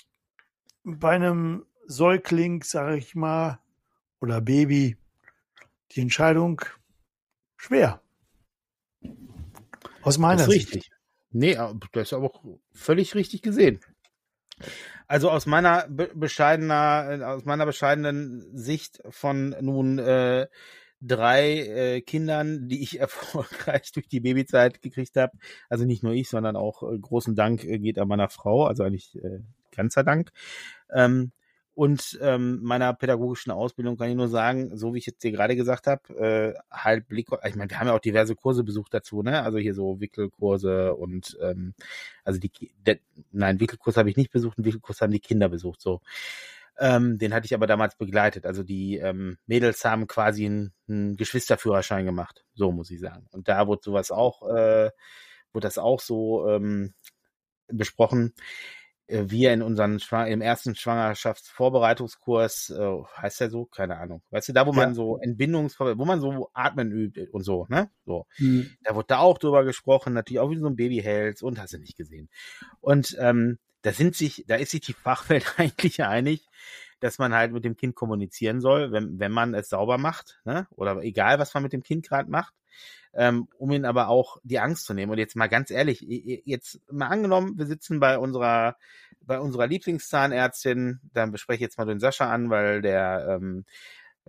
bei 0.87 1.11
einem 1.11 1.65
Säugling, 1.85 2.63
sage 2.63 2.97
ich 2.97 3.13
mal, 3.13 3.59
oder 4.21 4.41
Baby 4.41 4.97
die 5.91 6.01
Entscheidung 6.01 6.61
schwer. 7.57 8.01
Aus 10.01 10.17
meiner 10.17 10.37
Das 10.37 10.47
ist 10.47 10.53
Sicht. 10.53 10.75
richtig. 10.75 10.91
Nee, 11.31 11.57
aber 11.57 11.77
das 11.91 12.09
ist 12.09 12.13
aber 12.13 12.27
auch 12.27 12.41
völlig 12.73 13.15
richtig 13.15 13.41
gesehen. 13.41 13.79
Also 15.07 15.29
aus 15.29 15.45
meiner 15.45 15.87
be 15.87 16.09
bescheidener, 16.15 17.19
aus 17.27 17.45
meiner 17.45 17.65
bescheidenen 17.65 18.57
Sicht 18.57 19.01
von 19.09 19.55
nun 19.61 19.99
äh, 19.99 20.47
drei 21.01 21.59
äh, 21.59 22.01
Kindern, 22.01 22.67
die 22.69 22.81
ich 22.81 22.99
erfolgreich 22.99 23.91
durch 23.91 24.07
die 24.07 24.21
Babyzeit 24.21 24.81
gekriegt 24.81 25.15
habe. 25.17 25.37
Also 25.69 25.85
nicht 25.85 26.03
nur 26.03 26.13
ich, 26.13 26.29
sondern 26.29 26.55
auch 26.55 26.83
äh, 26.83 26.97
großen 26.97 27.35
Dank 27.35 27.63
äh, 27.65 27.77
geht 27.77 27.99
an 27.99 28.07
meiner 28.07 28.29
Frau, 28.29 28.65
also 28.65 28.83
eigentlich 28.83 29.15
äh, 29.21 29.41
ganzer 29.71 30.03
Dank. 30.03 30.31
Ähm, 30.93 31.31
und 31.77 32.17
ähm, 32.23 32.59
meiner 32.63 32.91
pädagogischen 32.95 33.51
Ausbildung 33.51 33.97
kann 33.97 34.09
ich 34.09 34.15
nur 34.15 34.29
sagen, 34.29 34.75
so 34.75 34.95
wie 34.95 34.97
ich 34.97 35.05
jetzt 35.05 35.23
dir 35.23 35.31
gerade 35.31 35.55
gesagt 35.55 35.85
habe, 35.85 36.11
äh, 36.17 36.53
halt 36.71 37.07
Blick, 37.07 37.27
ich 37.45 37.55
meine, 37.55 37.69
wir 37.69 37.79
haben 37.79 37.85
ja 37.85 37.93
auch 37.93 37.99
diverse 37.99 38.35
Kurse 38.35 38.63
besucht 38.63 38.95
dazu, 38.95 39.21
ne? 39.21 39.43
Also 39.43 39.59
hier 39.59 39.75
so 39.75 40.01
Wickelkurse 40.01 40.95
und 40.95 41.37
ähm, 41.39 41.75
also 42.23 42.39
die 42.39 42.49
der, 42.79 42.97
nein, 43.31 43.59
Wickelkurs 43.59 43.95
habe 43.95 44.09
ich 44.09 44.17
nicht 44.17 44.31
besucht, 44.31 44.57
einen 44.57 44.65
Wickelkurs 44.65 45.01
haben 45.01 45.11
die 45.11 45.19
Kinder 45.19 45.49
besucht, 45.49 45.79
so. 45.79 46.01
Ähm, 46.79 47.19
den 47.19 47.31
hatte 47.33 47.45
ich 47.45 47.53
aber 47.53 47.67
damals 47.67 47.95
begleitet. 47.95 48.47
Also 48.47 48.63
die 48.63 48.97
ähm, 48.97 49.37
Mädels 49.45 49.85
haben 49.85 50.07
quasi 50.07 50.47
einen, 50.47 50.73
einen 50.87 51.15
Geschwisterführerschein 51.15 52.05
gemacht, 52.05 52.43
so 52.55 52.71
muss 52.71 52.89
ich 52.89 52.99
sagen. 52.99 53.27
Und 53.31 53.47
da 53.49 53.67
wurde 53.67 53.81
sowas 53.83 54.09
auch, 54.09 54.41
äh, 54.49 54.89
wurde 55.53 55.67
das 55.67 55.77
auch 55.77 56.01
so 56.01 56.49
ähm, 56.49 56.95
besprochen 57.67 58.33
wir 59.07 59.53
in 59.53 59.61
unseren 59.61 59.99
Schwa 59.99 60.25
im 60.25 60.41
ersten 60.41 60.75
Schwangerschaftsvorbereitungskurs, 60.75 62.69
äh, 62.71 63.03
heißt 63.17 63.41
der 63.41 63.49
so? 63.49 63.65
Keine 63.65 63.97
Ahnung. 63.97 64.21
Weißt 64.31 64.49
du, 64.49 64.53
da 64.53 64.65
wo 64.67 64.73
man 64.73 64.89
Ja. 64.89 64.95
so 64.95 65.17
Entbindungs, 65.19 65.79
wo 65.79 66.05
man 66.05 66.19
so 66.21 66.49
atmen 66.53 66.91
übt 66.91 67.27
und 67.31 67.43
so, 67.43 67.65
ne? 67.69 67.89
So. 68.05 68.25
Hm. 68.35 68.69
Da 68.83 68.95
wurde 68.95 69.07
da 69.07 69.19
auch 69.19 69.37
drüber 69.37 69.63
gesprochen, 69.63 70.13
natürlich 70.13 70.39
auch 70.39 70.51
wie 70.51 70.57
so 70.57 70.67
ein 70.67 70.75
Baby 70.75 71.01
hältst 71.01 71.43
und 71.43 71.59
hast 71.59 71.73
du 71.73 71.77
nicht 71.79 71.97
gesehen. 71.97 72.29
Und 72.81 73.15
ähm, 73.19 73.59
da 73.81 73.91
sind 73.93 74.15
sich, 74.15 74.43
da 74.47 74.55
ist 74.55 74.71
sich 74.71 74.81
die 74.81 74.93
Fachwelt 74.93 75.45
eigentlich 75.57 76.03
einig, 76.03 76.45
dass 76.99 77.19
man 77.19 77.33
halt 77.33 77.51
mit 77.53 77.63
dem 77.63 77.77
Kind 77.77 77.95
kommunizieren 77.95 78.59
soll, 78.59 78.91
wenn, 78.91 79.19
wenn 79.19 79.31
man 79.31 79.53
es 79.53 79.69
sauber 79.69 79.97
macht, 79.97 80.39
ne? 80.45 80.67
Oder 80.71 81.01
egal, 81.03 81.39
was 81.39 81.53
man 81.53 81.63
mit 81.63 81.73
dem 81.73 81.83
Kind 81.83 82.07
gerade 82.07 82.29
macht, 82.29 82.53
ähm, 83.13 83.47
um 83.57 83.71
ihn 83.71 83.85
aber 83.85 84.09
auch 84.09 84.37
die 84.43 84.59
Angst 84.59 84.85
zu 84.85 84.93
nehmen. 84.93 85.11
Und 85.11 85.17
jetzt 85.17 85.35
mal 85.35 85.47
ganz 85.47 85.71
ehrlich, 85.71 86.01
jetzt 86.45 86.79
mal 86.91 87.07
angenommen, 87.07 87.57
wir 87.57 87.65
sitzen 87.65 87.99
bei 87.99 88.17
unserer 88.17 88.77
bei 89.21 89.39
unserer 89.39 89.67
Lieblingszahnärztin, 89.67 91.01
dann 91.13 91.31
bespreche 91.31 91.57
ich 91.57 91.61
jetzt 91.61 91.77
mal 91.77 91.85
den 91.85 91.99
Sascha 91.99 92.31
an, 92.31 92.49
weil 92.49 92.81
der 92.81 93.27
ähm, 93.29 93.65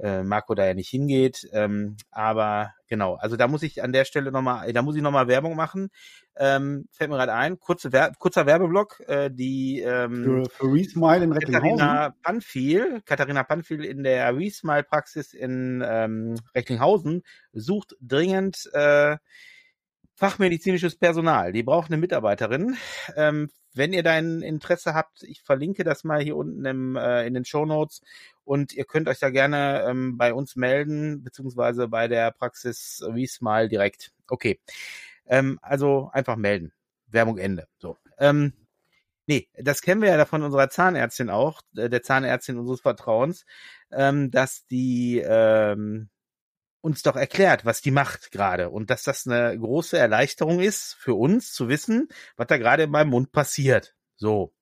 äh, 0.02 0.22
Marco 0.22 0.54
da 0.54 0.66
ja 0.66 0.74
nicht 0.74 0.88
hingeht. 0.88 1.48
Ähm, 1.52 1.96
aber 2.10 2.74
genau, 2.88 3.14
also 3.14 3.36
da 3.36 3.48
muss 3.48 3.62
ich 3.62 3.82
an 3.82 3.92
der 3.92 4.04
Stelle 4.04 4.32
nochmal, 4.32 4.72
da 4.72 4.82
muss 4.82 4.96
ich 4.96 5.02
nochmal 5.02 5.28
Werbung 5.28 5.56
machen. 5.56 5.90
Ähm, 6.36 6.86
fällt 6.92 7.10
mir 7.10 7.16
gerade 7.16 7.32
ein, 7.32 7.58
kurze 7.58 7.92
Wer 7.92 8.12
kurzer 8.18 8.46
Werbeblock, 8.46 9.00
äh, 9.08 9.30
die 9.30 9.80
ähm, 9.80 10.24
Für, 10.24 10.50
für 10.50 10.72
Resmile 10.72 11.24
in 11.24 11.32
Recklinghausen. 11.32 11.78
Katharina 11.78 12.14
Panfil, 12.22 13.02
Katharina 13.04 13.42
Panfil 13.42 13.84
in 13.84 14.02
der 14.04 14.36
Resmile-Praxis 14.36 15.34
in 15.34 15.82
ähm, 15.86 16.36
Recklinghausen 16.54 17.22
sucht 17.52 17.96
dringend 18.00 18.70
äh, 18.72 19.16
fachmedizinisches 20.18 20.96
Personal. 20.96 21.52
Die 21.52 21.62
braucht 21.62 21.90
eine 21.90 21.96
Mitarbeiterin. 21.96 22.76
Ähm, 23.16 23.50
wenn 23.72 23.92
ihr 23.92 24.02
da 24.02 24.12
ein 24.12 24.42
Interesse 24.42 24.92
habt, 24.92 25.22
ich 25.22 25.42
verlinke 25.42 25.84
das 25.84 26.02
mal 26.02 26.20
hier 26.20 26.36
unten 26.36 26.64
im, 26.64 26.96
äh, 26.96 27.24
in 27.24 27.34
den 27.34 27.44
Show 27.44 27.64
Notes 27.64 28.02
und 28.44 28.72
ihr 28.72 28.84
könnt 28.84 29.08
euch 29.08 29.20
da 29.20 29.30
gerne 29.30 29.84
ähm, 29.88 30.18
bei 30.18 30.34
uns 30.34 30.56
melden, 30.56 31.22
beziehungsweise 31.22 31.86
bei 31.86 32.08
der 32.08 32.32
Praxis 32.32 33.00
Resmile 33.06 33.68
direkt. 33.68 34.10
Okay. 34.26 34.58
Ähm, 35.26 35.60
also 35.62 36.10
einfach 36.12 36.36
melden. 36.36 36.72
Werbung 37.06 37.38
Ende. 37.38 37.68
So. 37.78 37.96
Ähm, 38.18 38.52
Nee, 39.30 39.46
das 39.58 39.82
kennen 39.82 40.00
wir 40.00 40.08
ja 40.08 40.24
von 40.24 40.42
unserer 40.42 40.70
Zahnärztin 40.70 41.28
auch, 41.28 41.60
äh, 41.76 41.90
der 41.90 42.02
Zahnärztin 42.02 42.56
unseres 42.56 42.80
Vertrauens, 42.80 43.44
ähm, 43.92 44.30
dass 44.30 44.66
die 44.68 45.22
ähm, 45.22 46.08
uns 46.80 47.02
doch 47.02 47.16
erklärt, 47.16 47.64
was 47.64 47.80
die 47.80 47.90
macht 47.90 48.30
gerade 48.30 48.70
und 48.70 48.90
dass 48.90 49.02
das 49.02 49.26
eine 49.26 49.58
große 49.58 49.98
Erleichterung 49.98 50.60
ist 50.60 50.94
für 50.94 51.14
uns 51.14 51.52
zu 51.52 51.68
wissen, 51.68 52.08
was 52.36 52.46
da 52.46 52.56
gerade 52.56 52.84
in 52.84 52.90
meinem 52.90 53.10
Mund 53.10 53.32
passiert. 53.32 53.94
So. 54.16 54.52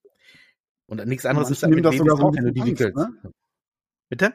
Und 0.87 1.05
nichts 1.05 1.25
anderes 1.25 1.49
ist 1.49 1.61
Manchen 1.61 1.75
nimmt 1.75 1.85
das 1.85 1.97
sogar 1.97 2.17
so 2.17 2.33
wenn 2.33 2.45
du 2.45 2.51
die. 2.51 2.61
Angst, 2.61 2.95
ne? 2.95 3.33
Bitte? 4.09 4.33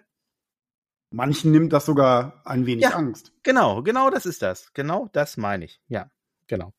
Manchen 1.11 1.53
nimmt 1.53 1.72
das 1.72 1.87
sogar 1.87 2.43
ein 2.45 2.66
wenig 2.66 2.85
Ja. 2.85 2.91
Angst. 2.91 3.33
Genau, 3.43 3.83
genau 3.83 4.11
das 4.11 4.26
ist 4.26 4.43
das. 4.43 4.72
Genau 4.72 5.09
das 5.12 5.37
meine 5.37 5.64
ich. 5.64 5.80
Ja, 5.89 6.11
genau. 6.47 6.72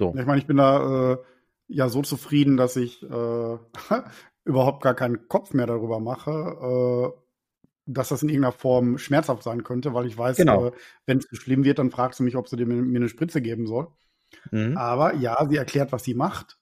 Ich 0.00 0.26
meine, 0.26 0.38
ich 0.38 0.46
bin 0.46 0.58
da 0.58 1.12
äh, 1.12 1.18
ja 1.66 1.88
so 1.88 2.02
zufrieden, 2.02 2.56
dass 2.56 2.76
ich 2.76 3.02
äh, 3.02 3.06
überhaupt 4.44 4.82
gar 4.82 4.94
keinen 4.94 5.28
Kopf 5.28 5.54
mehr 5.54 5.66
darüber 5.66 5.98
mache, 5.98 6.30
äh, 6.30 7.27
dass 7.90 8.08
das 8.10 8.22
in 8.22 8.28
irgendeiner 8.28 8.52
Form 8.52 8.98
schmerzhaft 8.98 9.42
sein 9.42 9.64
könnte, 9.64 9.94
weil 9.94 10.06
ich 10.06 10.16
weiß, 10.16 10.36
Genau. 10.36 10.66
äh, 10.66 10.72
wenn 11.06 11.18
es 11.18 11.26
schlimm 11.38 11.64
wird, 11.64 11.78
dann 11.78 11.90
fragst 11.90 12.20
du 12.20 12.24
mich, 12.24 12.36
ob 12.36 12.48
sie 12.48 12.56
dir 12.56 12.66
mir, 12.66 12.96
eine 12.96 13.08
Spritze 13.08 13.40
geben 13.40 13.66
soll. 13.66 13.88
Mhm. 14.50 14.76
Aber 14.76 15.14
ja, 15.14 15.44
sie 15.48 15.56
erklärt, 15.56 15.90
was 15.92 16.04
sie 16.04 16.14
macht. 16.14 16.58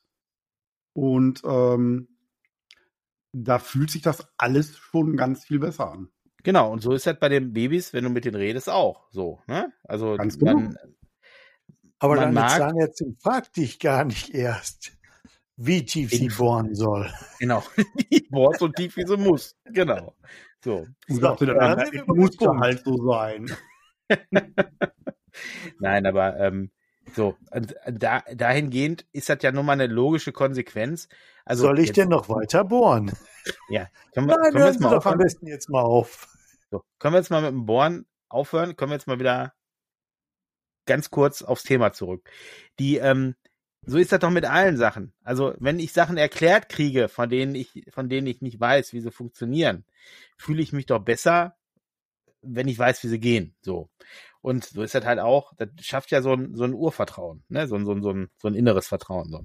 Und 0.93 1.43
ähm, 1.45 2.09
da 3.33 3.59
fühlt 3.59 3.91
sich 3.91 4.03
das 4.03 4.27
alles 4.39 4.77
schon 4.79 5.16
ganz 5.16 5.45
viel 5.45 5.59
besser 5.59 5.91
an. 5.91 6.09
Genau, 6.43 6.72
und 6.72 6.81
so 6.81 6.93
ist 6.93 7.07
das 7.07 7.18
bei 7.18 7.29
den 7.29 7.53
Babys, 7.53 7.93
wenn 7.93 8.05
du 8.05 8.11
mit 8.11 8.24
denen 8.24 8.37
redest, 8.37 8.70
auch 8.70 9.09
so. 9.11 9.41
Ne? 9.49 9.72
Also 9.83 10.16
Ganz 10.16 10.39
genau. 10.39 10.55
man, 10.55 10.77
Aber 11.99 12.14
deine 12.16 12.33
mag- 12.33 12.51
Zahnärztin 12.57 13.16
fragt 13.20 13.57
dich 13.57 13.81
gar 13.81 14.05
nicht 14.05 14.31
erst, 14.33 14.93
wie 15.57 15.85
tief 15.85 16.11
sie 16.11 16.29
bohren 16.29 16.74
soll. 16.77 17.12
genau, 17.41 17.64
die 18.12 18.27
bohrt 18.31 18.61
so 18.61 18.68
tief, 18.68 18.97
wie 18.97 19.07
sie 19.07 19.16
muss. 19.16 19.57
Genau. 19.64 20.14
So. 20.67 20.85
Und 21.09 21.21
sagte 21.21 21.47
dann, 21.47 21.57
ja, 21.79 22.03
beim 22.05 22.17
muss 22.17 22.37
halt 22.41 22.83
so 22.85 22.97
sein. 23.09 23.57
Nein, 25.79 26.07
aber 26.07 26.37
ähm, 26.41 26.73
so, 27.14 27.37
und 27.53 27.77
da, 27.87 28.25
dahingehend 28.35 29.07
ist 29.12 29.29
das 29.29 29.39
ja 29.43 29.53
nun 29.53 29.64
mal 29.64 29.75
eine 29.75 29.87
logische 29.87 30.33
Konsequenz. 30.33 31.07
Also 31.45 31.62
soll 31.67 31.79
ich 31.79 31.87
jetzt- 31.89 31.99
denn 31.99 32.09
noch 32.09 32.29
weiter 32.29 32.64
bohren? 32.64 33.12
Ja, 33.69 33.87
können 34.12 34.27
wir, 34.27 34.35
Nein, 34.37 34.51
können 34.51 34.64
wir 34.64 34.67
jetzt 34.73 34.81
mal 34.81 34.91
doch 34.91 35.07
am 35.07 35.19
besten 35.19 35.47
jetzt 35.47 35.71
mal 35.71 35.83
auf. 35.83 36.27
So, 36.73 36.83
können 36.99 37.14
wir 37.14 37.19
jetzt 37.19 37.31
mal 37.31 37.43
mit 37.43 37.51
dem 37.53 37.64
Bohren 37.64 38.05
aufhören? 38.29 38.75
Können 38.75 38.91
wir 38.91 38.97
jetzt 38.97 39.07
mal 39.07 39.21
wieder 39.21 39.55
ganz 40.85 41.11
kurz 41.11 41.43
aufs 41.43 41.62
Thema 41.62 41.93
zurück. 41.93 42.29
Die, 42.81 42.97
ähm, 42.97 43.37
so 43.87 43.99
ist 43.99 44.12
das 44.12 44.20
doch 44.20 44.30
mit 44.30 44.45
allen 44.45 44.76
Sachen. 44.76 45.12
Also, 45.24 45.55
wenn 45.59 45.78
ich 45.78 45.93
Sachen 45.93 46.16
erklärt 46.16 46.68
kriege, 46.68 47.09
von 47.09 47.28
denen 47.28 47.55
ich, 47.55 47.84
von 47.91 48.09
denen 48.09 48.26
ich 48.26 48.41
nicht 48.43 48.61
weiß, 48.61 48.93
wie 48.93 49.01
sie 49.01 49.11
funktionieren, 49.12 49.84
fühle 50.37 50.62
ich 50.62 50.72
mich 50.72 50.87
doch 50.87 51.01
besser, 51.01 51.57
wenn 52.43 52.68
ich 52.68 52.78
weiß, 52.78 53.03
wie 53.05 53.09
sie 53.09 53.20
gehen. 53.20 53.55
So. 53.62 53.91
Und 54.41 54.64
so 54.64 54.82
ist 54.82 54.95
das 54.95 55.05
halt 55.05 55.18
auch, 55.18 55.53
das 55.57 55.68
schafft 55.80 56.11
ja 56.12 56.22
so 56.22 56.32
ein, 56.34 56.55
so 56.55 56.64
ein 56.64 56.74
Urvertrauen, 56.74 57.43
ne? 57.49 57.66
so, 57.66 57.74
ein- 57.76 57.84
so, 57.84 57.93
ein- 57.93 58.03
so, 58.03 58.11
ein, 58.12 58.28
so 58.39 58.49
ein 58.49 58.55
inneres 58.55 58.87
Vertrauen. 58.87 59.28
So. 59.30 59.45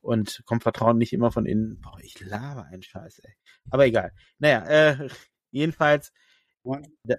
Und 0.00 0.42
kommt 0.46 0.62
Vertrauen 0.62 0.98
nicht 0.98 1.12
immer 1.12 1.32
von 1.32 1.46
innen. 1.46 1.80
Boah, 1.80 1.98
ich 2.02 2.20
laber 2.20 2.64
einen 2.66 2.82
Scheiß, 2.82 3.20
ey. 3.20 3.32
Aber 3.70 3.86
egal. 3.86 4.12
Naja, 4.38 4.64
äh, 4.66 5.08
jedenfalls, 5.50 6.12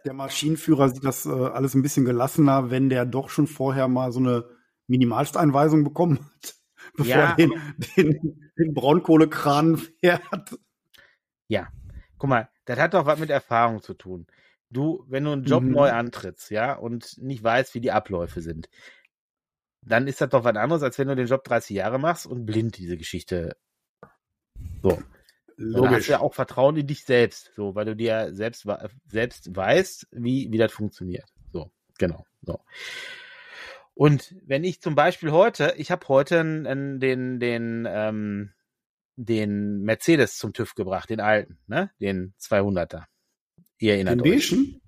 Der 0.06 0.14
Maschinenführer 0.14 0.90
sieht 0.90 1.04
das 1.06 1.26
äh, 1.26 1.30
alles 1.30 1.74
ein 1.74 1.82
bisschen 1.82 2.06
gelassener, 2.06 2.70
wenn 2.72 2.90
der 2.90 3.06
doch 3.06 3.30
schon 3.30 3.48
vorher 3.48 3.88
mal 3.88 4.12
so 4.12 4.20
eine 4.20 4.46
Minimalsteinweisung 4.88 5.84
bekommen 5.84 6.20
hat, 6.20 6.56
bevor 6.98 7.16
Ja, 7.16 7.30
er 7.30 7.36
den, 7.36 7.54
den, 7.96 8.52
den 8.58 8.74
Braunkohlekran 8.74 9.78
fährt. 9.78 10.60
Ja, 11.48 11.70
guck 12.18 12.30
mal, 12.30 12.50
das 12.66 12.78
hat 12.78 12.94
doch 12.94 13.06
was 13.06 13.20
mit 13.20 13.30
Erfahrung 13.30 13.82
zu 13.82 13.94
tun. 13.94 14.28
Du, 14.70 15.06
wenn 15.08 15.24
du 15.24 15.32
einen 15.32 15.46
Job 15.46 15.64
Mhm. 15.64 15.72
neu 15.72 15.92
antrittst, 15.92 16.52
ja, 16.52 16.74
und 16.74 17.18
nicht 17.20 17.42
weißt, 17.42 17.74
wie 17.74 17.80
die 17.80 17.92
Abläufe 17.94 18.42
sind, 18.42 18.70
dann 19.82 20.08
ist 20.08 20.20
das 20.20 20.30
doch 20.30 20.44
was 20.44 20.58
anderes, 20.58 20.84
als 20.84 21.00
wenn 21.00 21.08
du 21.08 21.16
den 21.16 21.28
Job 21.28 21.46
30 21.46 21.78
Jahre 21.78 22.00
machst 22.00 22.26
und 22.26 22.46
blind 22.46 22.78
diese 22.78 22.98
Geschichte. 22.98 23.56
So. 24.84 25.02
Hast 25.58 26.08
du 26.08 26.12
ja 26.12 26.20
auch 26.20 26.34
Vertrauen 26.34 26.76
in 26.78 26.86
dich 26.86 27.04
selbst, 27.06 27.52
so, 27.56 27.74
weil 27.74 27.86
du 27.86 27.96
dir 27.96 28.34
selbst, 28.34 28.68
selbst 29.08 29.56
weißt, 29.56 30.08
wie, 30.12 30.52
wie 30.52 30.58
das 30.58 30.72
funktioniert. 30.72 31.26
So, 31.52 31.72
genau. 31.98 32.26
So. 32.44 32.60
Und 33.98 34.36
wenn 34.46 34.64
ich 34.64 34.80
zum 34.82 34.94
Beispiel 34.96 35.32
heute, 35.32 35.74
ich 35.78 35.90
habe 35.92 36.08
heute 36.08 36.40
einen, 36.40 37.00
den, 37.00 37.40
den, 37.40 37.88
ähm, 37.90 38.54
den 39.16 39.82
Mercedes 39.82 40.38
zum 40.38 40.54
TÜV 40.54 40.76
gebracht, 40.76 41.10
den 41.10 41.20
alten, 41.20 41.58
ne? 41.66 41.90
Den 42.00 42.36
200er. 42.40 43.06
Ihr 43.80 43.94
erinnert 43.94 44.24
Den 44.24 44.34
euch. 44.34 44.52
beigen? 44.52 44.82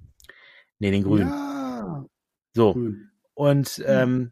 Nee, 0.77 0.91
den 0.91 1.03
grünen. 1.03 1.27
Ja. 1.29 2.05
So. 2.53 2.73
Grün. 2.73 3.09
Und 3.33 3.83
ähm, 3.87 4.31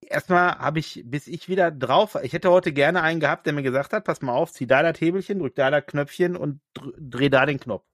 erstmal 0.00 0.56
habe 0.58 0.78
ich, 0.78 1.02
bis 1.04 1.26
ich 1.26 1.48
wieder 1.48 1.70
drauf, 1.72 2.16
ich 2.22 2.32
hätte 2.32 2.50
heute 2.50 2.72
gerne 2.72 3.02
einen 3.02 3.20
gehabt, 3.20 3.46
der 3.46 3.52
mir 3.52 3.62
gesagt 3.62 3.92
hat, 3.92 4.04
pass 4.04 4.22
mal 4.22 4.32
auf, 4.32 4.52
zieh 4.52 4.66
da 4.66 4.82
das 4.82 5.00
Hebelchen, 5.00 5.40
drück 5.40 5.54
da 5.56 5.70
das 5.70 5.86
Knöpfchen 5.86 6.36
und 6.36 6.60
dr- 6.74 6.94
dreh 6.98 7.28
da 7.30 7.46
den 7.46 7.58
Knopf. 7.58 7.84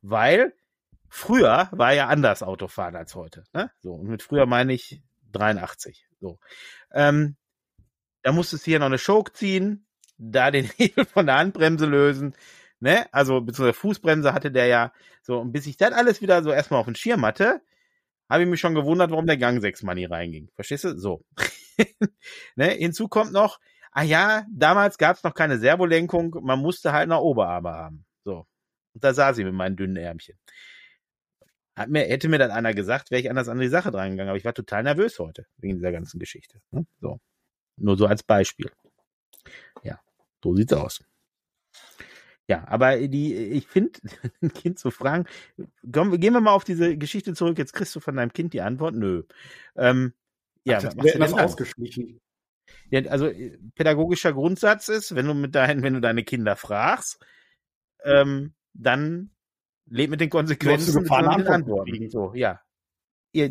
Weil 0.00 0.54
früher 1.12 1.68
war 1.72 1.92
ja 1.92 2.08
anders 2.08 2.42
Autofahren 2.42 2.96
als 2.96 3.14
heute. 3.14 3.44
Ne? 3.52 3.70
So, 3.80 3.92
und 3.92 4.08
mit 4.08 4.22
früher 4.22 4.46
meine 4.46 4.72
ich 4.72 5.02
83. 5.32 6.06
So. 6.20 6.38
Ähm, 6.92 7.36
da 8.22 8.32
musstest 8.32 8.66
du 8.66 8.70
hier 8.70 8.78
noch 8.78 8.86
eine 8.86 8.98
Choke 8.98 9.32
ziehen, 9.32 9.86
da 10.16 10.50
den 10.50 10.64
Hebel 10.76 11.04
von 11.04 11.26
der 11.26 11.36
Handbremse 11.36 11.84
lösen, 11.84 12.34
ne? 12.80 13.06
Also 13.12 13.40
beziehungsweise 13.42 13.78
Fußbremse 13.78 14.32
hatte 14.32 14.50
der 14.50 14.66
ja 14.66 14.92
so, 15.22 15.38
und 15.38 15.52
bis 15.52 15.66
ich 15.66 15.76
das 15.76 15.92
alles 15.92 16.22
wieder 16.22 16.42
so 16.42 16.50
erstmal 16.50 16.80
auf 16.80 16.86
den 16.86 16.96
Schirm 16.96 17.26
hatte, 17.26 17.60
habe 18.28 18.44
ich 18.44 18.48
mich 18.48 18.60
schon 18.60 18.74
gewundert, 18.74 19.10
warum 19.10 19.26
der 19.26 19.36
Gang 19.36 19.60
6 19.60 19.82
Money 19.82 20.06
reinging. 20.06 20.50
Verstehst 20.54 20.84
du? 20.84 20.98
So. 20.98 21.24
ne? 22.56 22.70
Hinzu 22.70 23.08
kommt 23.08 23.32
noch, 23.32 23.60
ah 23.92 24.02
ja, 24.02 24.46
damals 24.50 24.96
gab 24.96 25.16
es 25.16 25.22
noch 25.22 25.34
keine 25.34 25.58
Servolenkung, 25.58 26.38
man 26.42 26.58
musste 26.58 26.92
halt 26.92 27.10
noch 27.10 27.20
Oberarme 27.20 27.70
haben. 27.70 28.06
So. 28.24 28.46
Und 28.94 29.04
da 29.04 29.12
saß 29.12 29.38
ich 29.38 29.44
mit 29.44 29.54
meinen 29.54 29.76
dünnen 29.76 29.96
Ärmchen. 29.96 30.38
Hat 31.74 31.88
mir, 31.88 32.04
hätte 32.04 32.28
mir 32.28 32.38
dann 32.38 32.50
einer 32.50 32.74
gesagt, 32.74 33.10
wäre 33.10 33.20
ich 33.20 33.30
anders 33.30 33.48
an 33.48 33.58
die 33.58 33.68
Sache 33.68 33.90
dran 33.90 34.10
gegangen, 34.10 34.28
aber 34.28 34.36
ich 34.36 34.44
war 34.44 34.54
total 34.54 34.82
nervös 34.82 35.18
heute, 35.18 35.46
wegen 35.56 35.76
dieser 35.76 35.92
ganzen 35.92 36.18
Geschichte. 36.18 36.60
Ne? 36.70 36.86
So. 37.00 37.18
Nur 37.76 37.96
so 37.96 38.06
als 38.06 38.22
Beispiel. 38.22 38.70
Ja, 39.82 39.98
so 40.42 40.54
sieht's 40.54 40.72
aus. 40.72 41.02
Ja, 42.48 42.66
aber 42.68 42.98
die, 43.08 43.34
ich 43.34 43.66
finde, 43.66 43.98
ein 44.42 44.52
Kind 44.52 44.78
zu 44.78 44.90
fragen, 44.90 45.24
komm, 45.90 46.18
gehen 46.20 46.34
wir 46.34 46.40
mal 46.40 46.52
auf 46.52 46.64
diese 46.64 46.96
Geschichte 46.98 47.34
zurück. 47.34 47.56
Jetzt 47.56 47.72
kriegst 47.72 47.96
du 47.96 48.00
von 48.00 48.16
deinem 48.16 48.32
Kind 48.32 48.52
die 48.52 48.60
Antwort, 48.60 48.94
nö. 48.94 49.22
Ähm, 49.76 50.12
ja, 50.64 50.78
Ach, 50.78 50.84
was 50.84 50.94
das 50.94 51.18
machst 51.18 51.34
dann? 51.34 51.40
ausgeschlichen. 51.40 52.20
Ja, 52.90 53.00
also 53.06 53.26
äh, 53.28 53.58
pädagogischer 53.74 54.32
Grundsatz 54.32 54.88
ist, 54.88 55.14
wenn 55.14 55.26
du 55.26 55.34
mit 55.34 55.54
deinen, 55.54 55.82
wenn 55.82 55.94
du 55.94 56.00
deine 56.00 56.24
Kinder 56.24 56.56
fragst, 56.56 57.24
ähm, 58.04 58.54
dann 58.74 59.30
leb 59.92 60.10
mit 60.10 60.20
den 60.20 60.30
Konsequenzen 60.30 61.02
Gefahr, 61.02 61.18
eine 61.18 61.28
und 61.28 61.36
mit 61.36 61.46
den 61.46 61.52
Antwort 61.52 61.86
zu 61.86 61.94
Antworten. 61.94 62.10
So, 62.10 62.34
ja. 62.34 62.60
Ihr, 63.32 63.50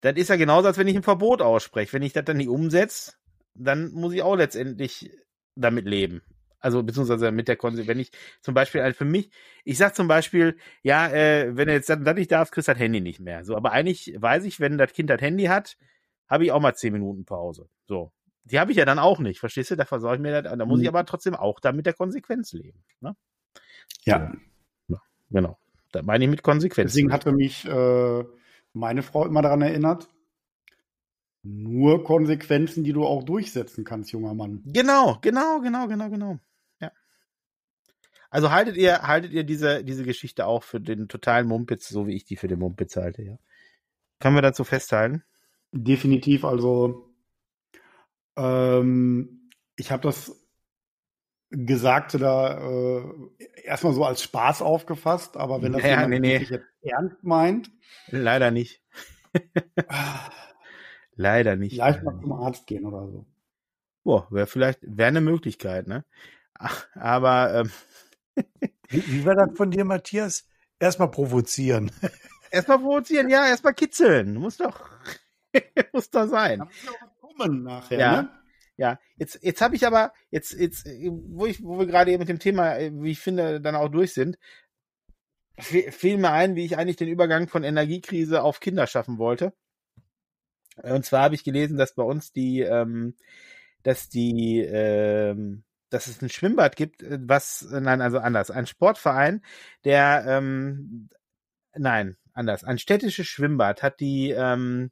das 0.00 0.16
ist 0.16 0.28
ja 0.28 0.36
genauso, 0.36 0.68
als 0.68 0.78
wenn 0.78 0.88
ich 0.88 0.96
ein 0.96 1.02
Verbot 1.02 1.42
ausspreche. 1.42 1.92
Wenn 1.92 2.02
ich 2.02 2.12
das 2.12 2.24
dann 2.24 2.36
nicht 2.36 2.48
umsetze, 2.48 3.14
dann 3.54 3.92
muss 3.92 4.12
ich 4.12 4.22
auch 4.22 4.36
letztendlich 4.36 5.10
damit 5.56 5.86
leben. 5.86 6.22
Also 6.58 6.82
beziehungsweise 6.82 7.30
mit 7.32 7.48
der 7.48 7.56
Konsequenz, 7.56 7.88
wenn 7.88 8.00
ich 8.00 8.10
zum 8.40 8.54
Beispiel 8.54 8.82
halt 8.82 8.96
für 8.96 9.04
mich, 9.04 9.30
ich 9.64 9.78
sag 9.78 9.94
zum 9.94 10.08
Beispiel, 10.08 10.56
ja, 10.82 11.08
äh, 11.08 11.56
wenn 11.56 11.68
du 11.68 11.74
jetzt 11.74 11.88
das 11.88 11.98
das 12.02 12.14
nicht 12.14 12.32
darfst, 12.32 12.52
kriegst 12.52 12.68
du 12.68 12.72
das 12.72 12.80
Handy 12.80 13.00
nicht 13.00 13.20
mehr. 13.20 13.44
So, 13.44 13.56
aber 13.56 13.72
eigentlich 13.72 14.14
weiß 14.18 14.44
ich, 14.44 14.60
wenn 14.60 14.78
das 14.78 14.92
Kind 14.92 15.10
das 15.10 15.20
Handy 15.20 15.44
hat, 15.44 15.76
habe 16.28 16.44
ich 16.44 16.52
auch 16.52 16.60
mal 16.60 16.74
zehn 16.74 16.92
Minuten 16.92 17.24
Pause. 17.24 17.68
So. 17.86 18.12
Die 18.44 18.58
habe 18.58 18.70
ich 18.70 18.78
ja 18.78 18.84
dann 18.84 18.98
auch 18.98 19.18
nicht, 19.18 19.40
verstehst 19.40 19.70
du? 19.70 19.76
Da 19.76 19.84
versorge 19.84 20.16
ich 20.16 20.22
mir 20.22 20.42
das, 20.42 20.56
da 20.56 20.64
muss 20.64 20.80
ich 20.80 20.84
Mhm. 20.84 20.94
aber 20.94 21.04
trotzdem 21.04 21.34
auch 21.34 21.60
da 21.60 21.72
mit 21.72 21.86
der 21.86 21.94
Konsequenz 21.94 22.52
leben. 22.52 22.84
Ne? 23.00 23.16
Ja. 24.04 24.32
Genau. 25.30 25.58
Da 25.92 26.02
meine 26.02 26.24
ich 26.24 26.30
mit 26.30 26.42
Konsequenz. 26.42 26.92
Deswegen 26.92 27.12
hatte 27.12 27.32
mich 27.32 27.64
äh, 27.66 28.24
meine 28.72 29.02
Frau 29.02 29.26
immer 29.26 29.42
daran 29.42 29.62
erinnert, 29.62 30.08
nur 31.42 32.04
Konsequenzen, 32.04 32.84
die 32.84 32.92
du 32.92 33.04
auch 33.04 33.22
durchsetzen 33.22 33.84
kannst, 33.84 34.12
junger 34.12 34.34
Mann. 34.34 34.62
Genau, 34.66 35.18
genau, 35.20 35.60
genau, 35.60 35.86
genau, 35.86 36.10
genau. 36.10 36.38
Ja. 36.80 36.92
Also 38.30 38.50
haltet 38.50 38.76
ihr, 38.76 39.02
haltet 39.02 39.32
ihr 39.32 39.44
diese, 39.44 39.84
diese 39.84 40.04
Geschichte 40.04 40.46
auch 40.46 40.62
für 40.62 40.80
den 40.80 41.08
totalen 41.08 41.46
Mumpitz, 41.46 41.88
so 41.88 42.06
wie 42.06 42.14
ich 42.14 42.24
die 42.24 42.36
für 42.36 42.48
den 42.48 42.58
Mumpitz 42.58 42.96
halte, 42.96 43.22
ja. 43.22 43.38
Können 44.18 44.34
wir 44.34 44.42
dazu 44.42 44.64
festhalten? 44.64 45.22
Definitiv, 45.72 46.44
also 46.44 47.14
ähm, 48.36 49.50
ich 49.76 49.90
habe 49.90 50.02
das 50.02 50.45
Gesagte 51.50 52.18
da 52.18 52.58
äh, 52.58 53.02
erstmal 53.64 53.92
so 53.92 54.04
als 54.04 54.22
Spaß 54.22 54.62
aufgefasst, 54.62 55.36
aber 55.36 55.62
wenn 55.62 55.72
das 55.72 55.82
Ja, 55.82 55.90
jemand 55.90 56.10
nee, 56.10 56.18
nee. 56.18 56.32
wirklich 56.40 56.50
jetzt 56.50 56.66
ernst 56.82 57.22
meint, 57.22 57.70
Leider 58.08 58.50
nicht. 58.50 58.82
Leider 61.14 61.56
nicht. 61.56 61.74
vielleicht 61.74 62.02
mal 62.02 62.18
zum 62.20 62.32
Arzt 62.32 62.66
gehen 62.66 62.84
oder 62.84 63.06
so. 63.08 63.26
Boah, 64.04 64.26
wäre 64.30 64.46
vielleicht, 64.46 64.80
wäre 64.82 65.08
eine 65.08 65.20
Möglichkeit, 65.20 65.86
ne? 65.88 66.04
Ach, 66.54 66.86
aber 66.94 67.54
ähm, 67.54 67.70
Wie, 68.88 69.04
wie 69.06 69.24
war 69.24 69.34
das 69.34 69.56
von 69.56 69.70
dir, 69.70 69.84
Matthias? 69.84 70.46
Erstmal 70.78 71.10
provozieren. 71.10 71.90
erstmal 72.50 72.78
provozieren, 72.78 73.28
ja, 73.28 73.46
erstmal 73.46 73.74
kitzeln. 73.74 74.34
Muss 74.34 74.58
doch, 74.58 74.90
muss 75.92 76.10
doch 76.10 76.26
sein. 76.28 76.58
Da 76.60 76.64
muss 76.66 76.84
ja 76.84 76.90
auch 76.92 77.20
kommen 77.20 77.62
nachher, 77.62 77.98
Ja. 77.98 78.22
ne? 78.22 78.30
Ja, 78.76 78.98
jetzt, 79.16 79.42
jetzt 79.42 79.62
habe 79.62 79.74
ich 79.74 79.86
aber, 79.86 80.12
jetzt, 80.30 80.52
jetzt, 80.52 80.86
äh, 80.86 81.10
wo 81.10 81.46
ich, 81.46 81.62
wo 81.62 81.78
wir 81.78 81.86
gerade 81.86 82.10
eben 82.10 82.20
mit 82.20 82.28
dem 82.28 82.38
Thema, 82.38 82.76
äh, 82.76 82.90
wie 82.92 83.12
ich 83.12 83.20
finde, 83.20 83.60
dann 83.60 83.74
auch 83.74 83.88
durch 83.88 84.12
sind, 84.12 84.38
fiel 85.58 86.18
mir 86.18 86.32
ein, 86.32 86.54
wie 86.54 86.64
ich 86.66 86.76
eigentlich 86.76 86.96
den 86.96 87.08
Übergang 87.08 87.48
von 87.48 87.64
Energiekrise 87.64 88.42
auf 88.42 88.60
Kinder 88.60 88.86
schaffen 88.86 89.18
wollte. 89.18 89.54
Und 90.82 91.06
zwar 91.06 91.22
habe 91.22 91.34
ich 91.34 91.44
gelesen, 91.44 91.78
dass 91.78 91.94
bei 91.94 92.02
uns 92.02 92.32
die, 92.32 92.60
ähm, 92.60 93.16
dass 93.82 94.08
die, 94.10 94.60
ähm, 94.60 95.64
dass 95.88 96.08
es 96.08 96.20
ein 96.20 96.28
Schwimmbad 96.28 96.76
gibt, 96.76 97.02
äh, 97.02 97.18
was, 97.22 97.66
nein, 97.70 98.02
also 98.02 98.18
anders, 98.18 98.50
ein 98.50 98.66
Sportverein, 98.66 99.42
der, 99.84 100.24
ähm, 100.28 101.08
nein, 101.74 102.16
anders, 102.34 102.64
ein 102.64 102.78
städtisches 102.78 103.26
Schwimmbad 103.26 103.82
hat 103.82 104.00
die, 104.00 104.30
ähm, 104.30 104.90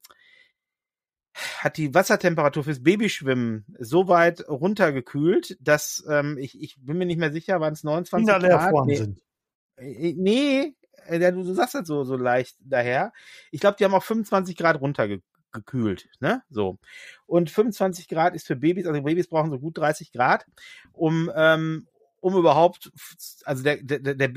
hat 1.59 1.77
die 1.77 1.95
Wassertemperatur 1.95 2.65
fürs 2.65 2.83
Babyschwimmen 2.83 3.65
so 3.79 4.09
weit 4.09 4.49
runtergekühlt, 4.49 5.57
dass 5.61 6.05
ähm, 6.09 6.39
ich, 6.39 6.61
ich 6.61 6.77
bin 6.81 6.99
mir 6.99 7.07
nicht 7.07 7.19
mehr 7.19 7.33
sicher, 7.33 7.61
waren 7.61 7.73
es 7.73 7.85
29 7.85 8.33
Kinder 8.33 8.49
Grad? 8.49 8.87
Nee, 8.87 8.97
sind. 8.97 9.21
äh, 9.77 10.15
nee 10.17 10.75
äh, 11.07 11.19
ja, 11.19 11.31
du, 11.31 11.43
du 11.43 11.53
sagst 11.55 11.75
das 11.75 11.87
so, 11.87 12.05
so 12.05 12.17
leicht 12.17 12.57
daher. 12.61 13.13
Ich 13.51 13.61
glaube, 13.61 13.77
die 13.79 13.85
haben 13.85 13.95
auch 13.95 14.03
25 14.03 14.57
Grad 14.57 14.81
runtergekühlt, 14.81 16.09
ne? 16.21 16.43
So. 16.51 16.79
Und 17.27 17.51
25 17.51 18.09
Grad 18.09 18.35
ist 18.35 18.47
für 18.47 18.57
Babys, 18.57 18.87
also 18.87 19.03
Babys 19.03 19.29
brauchen 19.29 19.51
so 19.51 19.59
gut 19.59 19.79
30 19.79 20.13
Grad, 20.13 20.47
um, 20.93 21.31
ähm, 21.35 21.87
um 22.21 22.37
überhaupt, 22.37 22.91
also 23.45 23.63
der, 23.63 23.79
der, 23.83 24.15
der, 24.15 24.31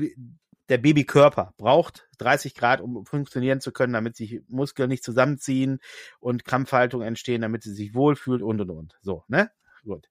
der 0.68 0.78
Babykörper 0.78 1.54
braucht 1.56 2.08
30 2.18 2.54
Grad, 2.54 2.80
um 2.80 3.06
funktionieren 3.06 3.60
zu 3.60 3.72
können, 3.72 3.92
damit 3.92 4.16
sich 4.16 4.42
Muskeln 4.48 4.88
nicht 4.88 5.04
zusammenziehen 5.04 5.80
und 6.20 6.44
Krampfhaltungen 6.44 7.06
entstehen, 7.06 7.42
damit 7.42 7.62
sie 7.62 7.72
sich 7.72 7.94
wohlfühlt 7.94 8.42
und 8.42 8.60
und 8.60 8.70
und. 8.70 8.98
So, 9.02 9.24
ne? 9.28 9.50
Gut. 9.84 10.08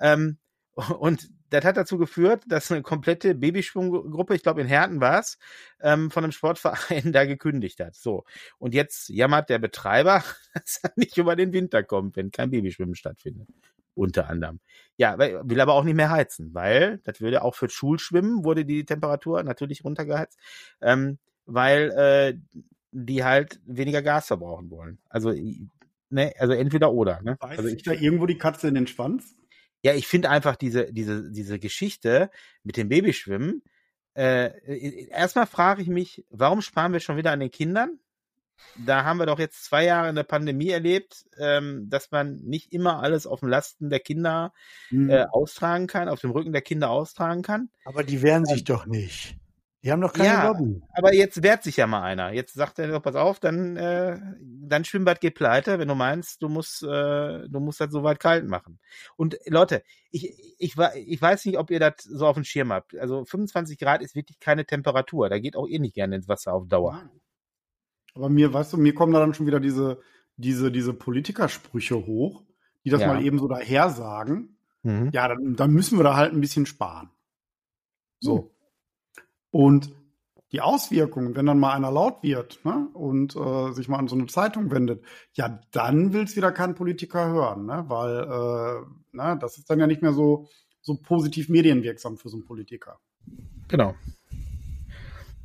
Ähm, 0.00 0.38
und 0.98 1.30
das 1.50 1.64
hat 1.64 1.76
dazu 1.76 1.96
geführt, 1.96 2.44
dass 2.48 2.70
eine 2.70 2.82
komplette 2.82 3.34
Babyschwimmgruppe, 3.34 4.34
ich 4.34 4.42
glaube 4.42 4.60
in 4.60 4.66
Herten 4.66 5.00
war 5.00 5.20
es, 5.20 5.38
ähm, 5.80 6.10
von 6.10 6.24
einem 6.24 6.32
Sportverein 6.32 7.12
da 7.12 7.24
gekündigt 7.24 7.80
hat. 7.80 7.94
So. 7.94 8.24
Und 8.58 8.74
jetzt 8.74 9.08
jammert 9.08 9.48
der 9.48 9.58
Betreiber, 9.58 10.24
dass 10.54 10.80
er 10.82 10.92
nicht 10.96 11.16
über 11.16 11.36
den 11.36 11.52
Winter 11.52 11.82
kommt, 11.82 12.16
wenn 12.16 12.30
kein 12.30 12.50
Babyschwimmen 12.50 12.94
stattfindet. 12.94 13.48
Unter 13.96 14.28
anderem. 14.28 14.60
Ja, 14.96 15.18
will 15.18 15.60
aber 15.60 15.74
auch 15.74 15.82
nicht 15.82 15.96
mehr 15.96 16.10
heizen, 16.10 16.54
weil 16.54 17.00
das 17.04 17.20
würde 17.20 17.42
auch 17.42 17.54
für 17.54 17.68
Schulschwimmen 17.68 18.44
wurde 18.44 18.64
die 18.64 18.84
Temperatur 18.84 19.42
natürlich 19.42 19.84
runtergeheizt, 19.84 20.38
ähm, 20.80 21.18
weil 21.46 21.90
äh, 21.90 22.34
die 22.92 23.24
halt 23.24 23.60
weniger 23.66 24.02
Gas 24.02 24.28
verbrauchen 24.28 24.70
wollen. 24.70 24.98
Also, 25.08 25.32
ne, 26.10 26.32
also 26.38 26.52
entweder 26.52 26.92
oder. 26.92 27.20
Ne? 27.22 27.36
Beißt 27.40 27.58
Also 27.58 27.74
ich, 27.74 27.82
da 27.82 27.92
irgendwo 27.92 28.26
die 28.26 28.38
Katze 28.38 28.68
in 28.68 28.74
den 28.74 28.86
Schwanz? 28.86 29.34
ja, 29.86 29.94
ich 29.94 30.08
finde 30.08 30.30
einfach 30.30 30.56
diese, 30.56 30.92
diese, 30.92 31.30
diese 31.30 31.60
Geschichte 31.60 32.30
mit 32.64 32.76
dem 32.76 32.88
Babyschwimmen. 32.88 33.62
Äh, 34.14 35.06
erstmal 35.10 35.46
frage 35.46 35.80
ich 35.80 35.88
mich, 35.88 36.24
warum 36.28 36.60
sparen 36.60 36.92
wir 36.92 37.00
schon 37.00 37.16
wieder 37.16 37.30
an 37.30 37.38
den 37.38 37.52
Kindern? 37.52 38.00
Da 38.84 39.04
haben 39.04 39.18
wir 39.18 39.26
doch 39.26 39.38
jetzt 39.38 39.64
zwei 39.64 39.84
Jahre 39.84 40.08
in 40.08 40.16
der 40.16 40.24
Pandemie 40.24 40.70
erlebt, 40.70 41.24
ähm, 41.38 41.88
dass 41.88 42.10
man 42.10 42.36
nicht 42.36 42.72
immer 42.72 43.02
alles 43.02 43.26
auf 43.26 43.40
den 43.40 43.48
Lasten 43.48 43.90
der 43.90 44.00
Kinder 44.00 44.52
Hm. 44.88 45.10
äh, 45.10 45.24
austragen 45.24 45.86
kann, 45.86 46.08
auf 46.08 46.20
dem 46.20 46.30
Rücken 46.30 46.52
der 46.52 46.62
Kinder 46.62 46.90
austragen 46.90 47.42
kann. 47.42 47.70
Aber 47.84 48.04
die 48.04 48.22
wehren 48.22 48.44
sich 48.44 48.64
doch 48.64 48.86
nicht. 48.86 49.36
Die 49.86 49.92
haben 49.92 50.00
doch 50.00 50.12
keine 50.12 50.28
Ja, 50.28 50.48
Lobby. 50.48 50.82
Aber 50.94 51.14
jetzt 51.14 51.44
wehrt 51.44 51.62
sich 51.62 51.76
ja 51.76 51.86
mal 51.86 52.02
einer. 52.02 52.32
Jetzt 52.32 52.54
sagt 52.54 52.80
er 52.80 52.88
doch, 52.88 53.00
pass 53.00 53.14
auf, 53.14 53.38
dann, 53.38 53.76
äh, 53.76 54.18
dann 54.42 54.84
Schwimmbad 54.84 55.20
geht 55.20 55.36
pleite, 55.36 55.78
wenn 55.78 55.86
du 55.86 55.94
meinst, 55.94 56.42
du 56.42 56.48
musst, 56.48 56.82
äh, 56.82 57.48
du 57.48 57.60
musst 57.60 57.80
das 57.80 57.92
so 57.92 58.02
weit 58.02 58.18
kalt 58.18 58.48
machen. 58.48 58.80
Und 59.16 59.38
Leute, 59.46 59.84
ich, 60.10 60.36
ich, 60.58 60.74
ich 60.76 61.22
weiß 61.22 61.44
nicht, 61.44 61.56
ob 61.58 61.70
ihr 61.70 61.78
das 61.78 62.02
so 62.02 62.26
auf 62.26 62.34
dem 62.34 62.42
Schirm 62.42 62.72
habt. 62.72 62.98
Also 62.98 63.24
25 63.24 63.78
Grad 63.78 64.02
ist 64.02 64.16
wirklich 64.16 64.40
keine 64.40 64.66
Temperatur. 64.66 65.28
Da 65.28 65.38
geht 65.38 65.54
auch 65.54 65.68
ihr 65.68 65.78
nicht 65.78 65.94
gerne 65.94 66.16
ins 66.16 66.26
Wasser 66.26 66.52
auf 66.52 66.66
Dauer. 66.66 67.08
Aber 68.16 68.28
mir, 68.28 68.52
weißt 68.52 68.72
du, 68.72 68.76
mir 68.78 68.94
kommen 68.94 69.12
da 69.12 69.20
dann 69.20 69.34
schon 69.34 69.46
wieder 69.46 69.60
diese, 69.60 70.00
diese, 70.36 70.72
diese 70.72 70.92
Politikersprüche 70.92 72.06
hoch, 72.06 72.42
die 72.84 72.90
das 72.90 73.02
Ja. 73.02 73.08
mal 73.08 73.24
eben 73.24 73.38
so 73.38 73.46
daher 73.46 73.90
sagen. 73.90 74.56
Mhm. 74.82 75.10
Ja, 75.12 75.28
dann, 75.28 75.54
dann 75.54 75.72
müssen 75.72 75.98
wir 75.98 76.04
da 76.04 76.16
halt 76.16 76.32
ein 76.32 76.40
bisschen 76.40 76.66
sparen. 76.66 77.10
So. 78.20 78.38
Hm. 78.38 78.50
Und 79.50 79.92
die 80.52 80.60
Auswirkungen, 80.60 81.34
wenn 81.34 81.46
dann 81.46 81.58
mal 81.58 81.74
einer 81.74 81.90
laut 81.90 82.22
wird 82.22 82.64
ne, 82.64 82.88
und 82.94 83.34
äh, 83.36 83.72
sich 83.72 83.88
mal 83.88 83.98
an 83.98 84.08
so 84.08 84.16
eine 84.16 84.26
Zeitung 84.26 84.70
wendet, 84.70 85.04
ja, 85.32 85.60
dann 85.72 86.12
will 86.12 86.22
es 86.22 86.36
wieder 86.36 86.52
kein 86.52 86.74
Politiker 86.74 87.26
hören, 87.28 87.66
ne, 87.66 87.84
weil 87.88 88.22
äh, 88.22 88.86
na, 89.12 89.34
das 89.34 89.58
ist 89.58 89.68
dann 89.68 89.80
ja 89.80 89.86
nicht 89.86 90.02
mehr 90.02 90.12
so, 90.12 90.48
so 90.80 90.96
positiv 90.96 91.48
medienwirksam 91.48 92.16
für 92.16 92.28
so 92.28 92.36
einen 92.36 92.44
Politiker. 92.44 93.00
Genau. 93.68 93.94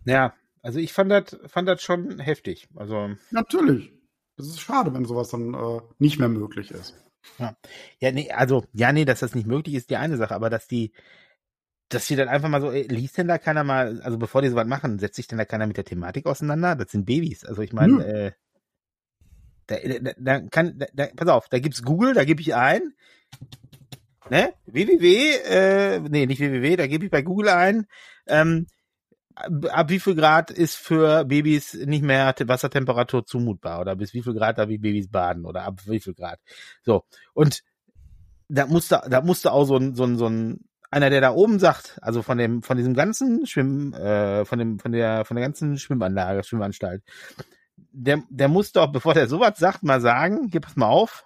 Ja, 0.05 0.33
also 0.61 0.79
ich 0.79 0.93
fand 0.93 1.11
das, 1.11 1.37
fand 1.47 1.67
das 1.67 1.81
schon 1.81 2.19
heftig. 2.19 2.67
Also, 2.75 3.09
Natürlich. 3.31 3.91
Das 4.37 4.47
ist 4.47 4.61
schade, 4.61 4.93
wenn 4.93 5.05
sowas 5.05 5.29
dann 5.29 5.53
äh, 5.53 5.81
nicht 5.99 6.19
mehr 6.19 6.29
möglich 6.29 6.71
ist. 6.71 6.95
Ja, 7.37 8.11
nee, 8.11 8.31
also, 8.31 8.65
ja, 8.73 8.91
nee, 8.91 9.05
dass 9.05 9.19
das 9.19 9.35
nicht 9.35 9.47
möglich 9.47 9.75
ist, 9.75 9.89
die 9.89 9.97
eine 9.97 10.17
Sache, 10.17 10.33
aber 10.33 10.49
dass 10.49 10.67
die, 10.67 10.91
dass 11.89 12.07
die 12.07 12.15
dann 12.15 12.29
einfach 12.29 12.49
mal 12.49 12.61
so, 12.61 12.71
ey, 12.71 12.87
liest 12.87 13.17
denn 13.17 13.27
da 13.27 13.37
keiner 13.37 13.63
mal, 13.63 14.01
also 14.01 14.17
bevor 14.17 14.41
die 14.41 14.49
sowas 14.49 14.65
machen, 14.65 14.97
setzt 14.97 15.17
sich 15.17 15.27
denn 15.27 15.37
da 15.37 15.45
keiner 15.45 15.67
mit 15.67 15.77
der 15.77 15.85
Thematik 15.85 16.25
auseinander? 16.25 16.75
Das 16.75 16.91
sind 16.91 17.05
Babys. 17.05 17.45
Also 17.45 17.61
ich 17.61 17.73
meine, 17.73 18.05
äh, 18.05 18.31
da, 19.67 19.75
da, 19.99 20.13
da 20.17 20.39
kann, 20.41 20.79
da, 20.79 20.87
da, 20.93 21.07
pass 21.15 21.27
auf, 21.27 21.49
da 21.49 21.59
gibt's 21.59 21.83
Google, 21.83 22.13
da 22.13 22.23
gebe 22.23 22.41
ich 22.41 22.55
ein, 22.55 22.93
ne, 24.29 24.53
www, 24.65 25.35
äh, 25.45 25.99
nee, 25.99 26.25
nicht 26.25 26.39
www, 26.39 26.75
da 26.75 26.87
gebe 26.87 27.05
ich 27.05 27.11
bei 27.11 27.21
Google 27.21 27.49
ein, 27.49 27.87
ähm, 28.27 28.67
ab, 29.35 29.89
wie 29.89 29.99
viel 29.99 30.15
Grad 30.15 30.51
ist 30.51 30.75
für 30.75 31.25
Babys 31.25 31.73
nicht 31.73 32.03
mehr 32.03 32.33
Te- 32.35 32.47
Wassertemperatur 32.47 33.25
zumutbar 33.25 33.81
oder 33.81 33.95
bis 33.95 34.13
wie 34.13 34.21
viel 34.21 34.33
Grad 34.33 34.57
darf 34.57 34.69
ich 34.69 34.81
Babys 34.81 35.09
baden 35.09 35.45
oder 35.45 35.63
ab 35.63 35.81
wie 35.85 35.99
viel 35.99 36.13
Grad. 36.13 36.39
So. 36.83 37.03
Und 37.33 37.63
da 38.49 38.65
musste, 38.65 39.01
da 39.09 39.21
musste 39.21 39.51
auch 39.51 39.65
so 39.65 39.77
ein, 39.77 39.95
so 39.95 40.03
ein, 40.03 40.17
so 40.17 40.27
ein, 40.27 40.59
einer, 40.89 41.09
der 41.09 41.21
da 41.21 41.31
oben 41.31 41.57
sagt, 41.59 41.97
also 42.01 42.21
von 42.21 42.37
dem, 42.37 42.63
von 42.63 42.77
diesem 42.77 42.93
ganzen 42.93 43.45
Schwimm, 43.47 43.93
äh, 43.93 44.43
von 44.43 44.59
dem, 44.59 44.79
von 44.79 44.91
der, 44.91 45.23
von 45.23 45.35
der 45.35 45.45
ganzen 45.45 45.77
Schwimmanlage, 45.77 46.43
Schwimmanstalt, 46.43 47.01
der, 47.93 48.23
der 48.29 48.47
muss 48.49 48.73
doch, 48.73 48.91
bevor 48.91 49.13
der 49.13 49.27
sowas 49.27 49.57
sagt, 49.57 49.83
mal 49.83 50.01
sagen, 50.01 50.49
hier 50.51 50.61
pass 50.61 50.75
mal 50.75 50.87
auf, 50.87 51.25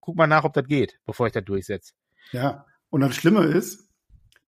guck 0.00 0.16
mal 0.16 0.26
nach, 0.26 0.44
ob 0.44 0.52
das 0.52 0.66
geht, 0.66 1.00
bevor 1.06 1.26
ich 1.26 1.32
das 1.32 1.44
durchsetze. 1.44 1.94
Ja, 2.32 2.66
und 2.90 3.00
das 3.00 3.14
Schlimme 3.16 3.44
ist, 3.44 3.88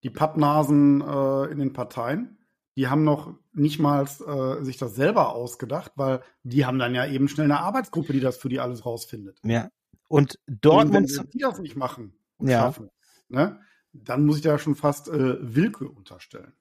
die 0.02 0.10
Pappnasen 0.10 1.00
äh, 1.00 1.44
in 1.50 1.58
den 1.58 1.72
Parteien, 1.72 2.37
die 2.78 2.86
haben 2.86 3.02
noch 3.02 3.34
nicht 3.52 3.80
mal 3.80 4.04
äh, 4.04 4.62
sich 4.64 4.76
das 4.76 4.94
selber 4.94 5.34
ausgedacht, 5.34 5.90
weil 5.96 6.20
die 6.44 6.64
haben 6.64 6.78
dann 6.78 6.94
ja 6.94 7.06
eben 7.06 7.26
schnell 7.28 7.46
eine 7.46 7.58
Arbeitsgruppe, 7.58 8.12
die 8.12 8.20
das 8.20 8.36
für 8.36 8.48
die 8.48 8.60
alles 8.60 8.86
rausfindet. 8.86 9.40
Ja. 9.42 9.68
Und 10.06 10.38
Und 10.68 10.92
wenn 10.92 11.04
Dortmund, 11.08 11.10
die 11.34 11.38
das 11.40 11.58
nicht 11.58 11.74
machen 11.74 12.14
und 12.36 12.48
Ja. 12.48 12.62
schaffen, 12.62 12.90
ne, 13.28 13.58
dann 13.92 14.24
muss 14.24 14.36
ich 14.36 14.42
da 14.42 14.60
schon 14.60 14.76
fast 14.76 15.08
äh, 15.08 15.36
Willkür 15.40 15.90
unterstellen. 15.96 16.52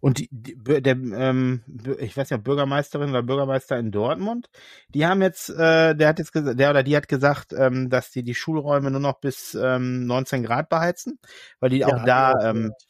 Und 0.00 0.18
die, 0.18 0.28
die, 0.32 0.56
der, 0.82 0.96
ähm, 0.96 1.62
ich 2.00 2.16
weiß 2.16 2.32
ob 2.32 2.42
Bürgermeisterin 2.42 3.10
oder 3.10 3.22
Bürgermeister 3.22 3.78
in 3.78 3.92
Dortmund, 3.92 4.50
die 4.88 5.06
haben 5.06 5.22
jetzt, 5.22 5.48
äh, 5.48 5.94
der 5.94 6.08
hat 6.08 6.18
jetzt 6.18 6.32
gesagt, 6.32 6.58
der 6.58 6.70
oder 6.70 6.82
die 6.82 6.96
hat 6.96 7.06
gesagt, 7.06 7.52
ähm, 7.52 7.88
dass 7.88 8.10
die 8.10 8.24
die 8.24 8.34
Schulräume 8.34 8.90
nur 8.90 8.98
noch 9.00 9.20
bis 9.20 9.54
ähm, 9.54 10.06
19 10.06 10.42
Grad 10.42 10.70
beheizen, 10.70 11.20
weil 11.60 11.70
die 11.70 11.84
auch 11.84 11.98
Ja, 11.98 12.04
da 12.04 12.32
auch 12.32 12.40
ähm, 12.42 12.56
gehört. 12.56 12.86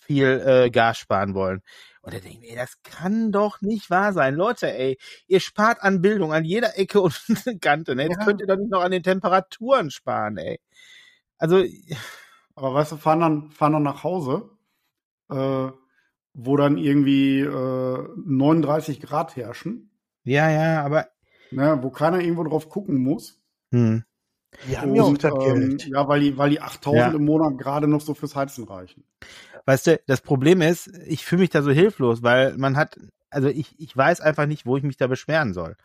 viel 0.00 0.42
äh, 0.46 0.70
Gas 0.70 0.98
sparen 0.98 1.34
wollen. 1.34 1.60
Und 2.02 2.14
da 2.14 2.18
denke 2.20 2.28
ich 2.36 2.40
mir, 2.40 2.50
ey, 2.50 2.56
das 2.56 2.82
kann 2.82 3.32
doch 3.32 3.60
nicht 3.60 3.90
wahr 3.90 4.12
sein. 4.12 4.34
Leute, 4.34 4.72
ey, 4.72 4.98
ihr 5.26 5.40
spart 5.40 5.82
an 5.82 6.00
Bildung 6.00 6.32
an 6.32 6.44
jeder 6.44 6.78
Ecke 6.78 7.00
und 7.00 7.20
Kante, 7.60 7.94
ne? 7.96 8.08
Das 8.08 8.18
Ja. 8.18 8.24
könnt 8.24 8.40
ihr 8.40 8.46
doch 8.46 8.56
nicht 8.56 8.70
noch 8.70 8.82
an 8.82 8.92
den 8.92 9.02
Temperaturen 9.02 9.90
sparen, 9.90 10.36
ey. 10.38 10.60
Also, 11.38 11.62
Aber 12.54 12.74
weißt 12.74 12.92
du, 12.92 12.96
fahren 12.96 13.20
dann, 13.20 13.50
fahren 13.50 13.72
dann 13.74 13.82
nach 13.82 14.02
Hause, 14.04 14.50
äh, 15.30 15.68
wo 16.34 16.56
dann 16.56 16.78
irgendwie 16.78 17.40
äh, 17.40 18.08
39 18.16 19.00
Grad 19.00 19.36
herrschen, 19.36 19.90
ja, 20.24 20.50
ja, 20.50 20.84
aber, 20.84 21.08
ne, 21.50 21.78
wo 21.82 21.90
keiner 21.90 22.20
irgendwo 22.20 22.44
drauf 22.44 22.68
gucken 22.68 22.98
muss. 23.02 23.40
hm. 23.72 24.04
Die 24.62 24.78
haben 24.78 24.94
ja 24.94 25.02
auch 25.02 25.08
Und, 25.08 25.22
das 25.22 25.32
ähm, 25.32 25.76
Geld. 25.78 25.86
Ja, 25.86 26.08
weil 26.08 26.20
die, 26.20 26.38
weil 26.38 26.50
die 26.50 26.60
8000 26.60 26.98
Ja. 26.98 27.14
im 27.14 27.24
Monat 27.24 27.58
gerade 27.58 27.86
noch 27.86 28.00
so 28.00 28.14
fürs 28.14 28.34
Heizen 28.34 28.64
reichen. 28.64 29.04
Weißt 29.68 29.86
du, 29.86 30.00
das 30.06 30.22
Problem 30.22 30.62
ist, 30.62 30.90
ich 31.06 31.26
fühle 31.26 31.40
mich 31.40 31.50
da 31.50 31.60
so 31.60 31.70
hilflos, 31.70 32.22
weil 32.22 32.56
man 32.56 32.78
hat, 32.78 32.98
also 33.28 33.48
ich, 33.48 33.78
ich 33.78 33.94
weiß 33.94 34.22
einfach 34.22 34.46
nicht, 34.46 34.64
wo 34.64 34.78
ich 34.78 34.82
mich 34.82 34.96
da 34.96 35.08
beschweren 35.08 35.52
soll. 35.52 35.76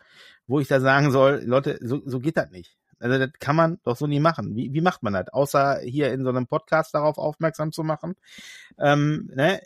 Wo 0.46 0.58
ich 0.58 0.68
da 0.68 0.80
sagen 0.80 1.10
soll, 1.10 1.42
Leute, 1.44 1.78
so, 1.82 2.00
so 2.06 2.18
geht 2.18 2.38
das 2.38 2.50
nicht. 2.50 2.78
Also 2.98 3.18
das 3.18 3.28
kann 3.40 3.56
man 3.56 3.78
doch 3.84 3.98
so 3.98 4.06
nie 4.06 4.20
machen. 4.20 4.56
Wie, 4.56 4.72
wie 4.72 4.80
macht 4.80 5.02
man 5.02 5.12
das? 5.12 5.28
Außer 5.28 5.80
hier 5.80 6.10
in 6.14 6.24
so 6.24 6.30
einem 6.30 6.46
Podcast 6.46 6.94
darauf 6.94 7.18
aufmerksam 7.18 7.72
zu 7.72 7.82
machen. 7.82 8.14
Ähm, 8.78 9.30
ne? 9.34 9.60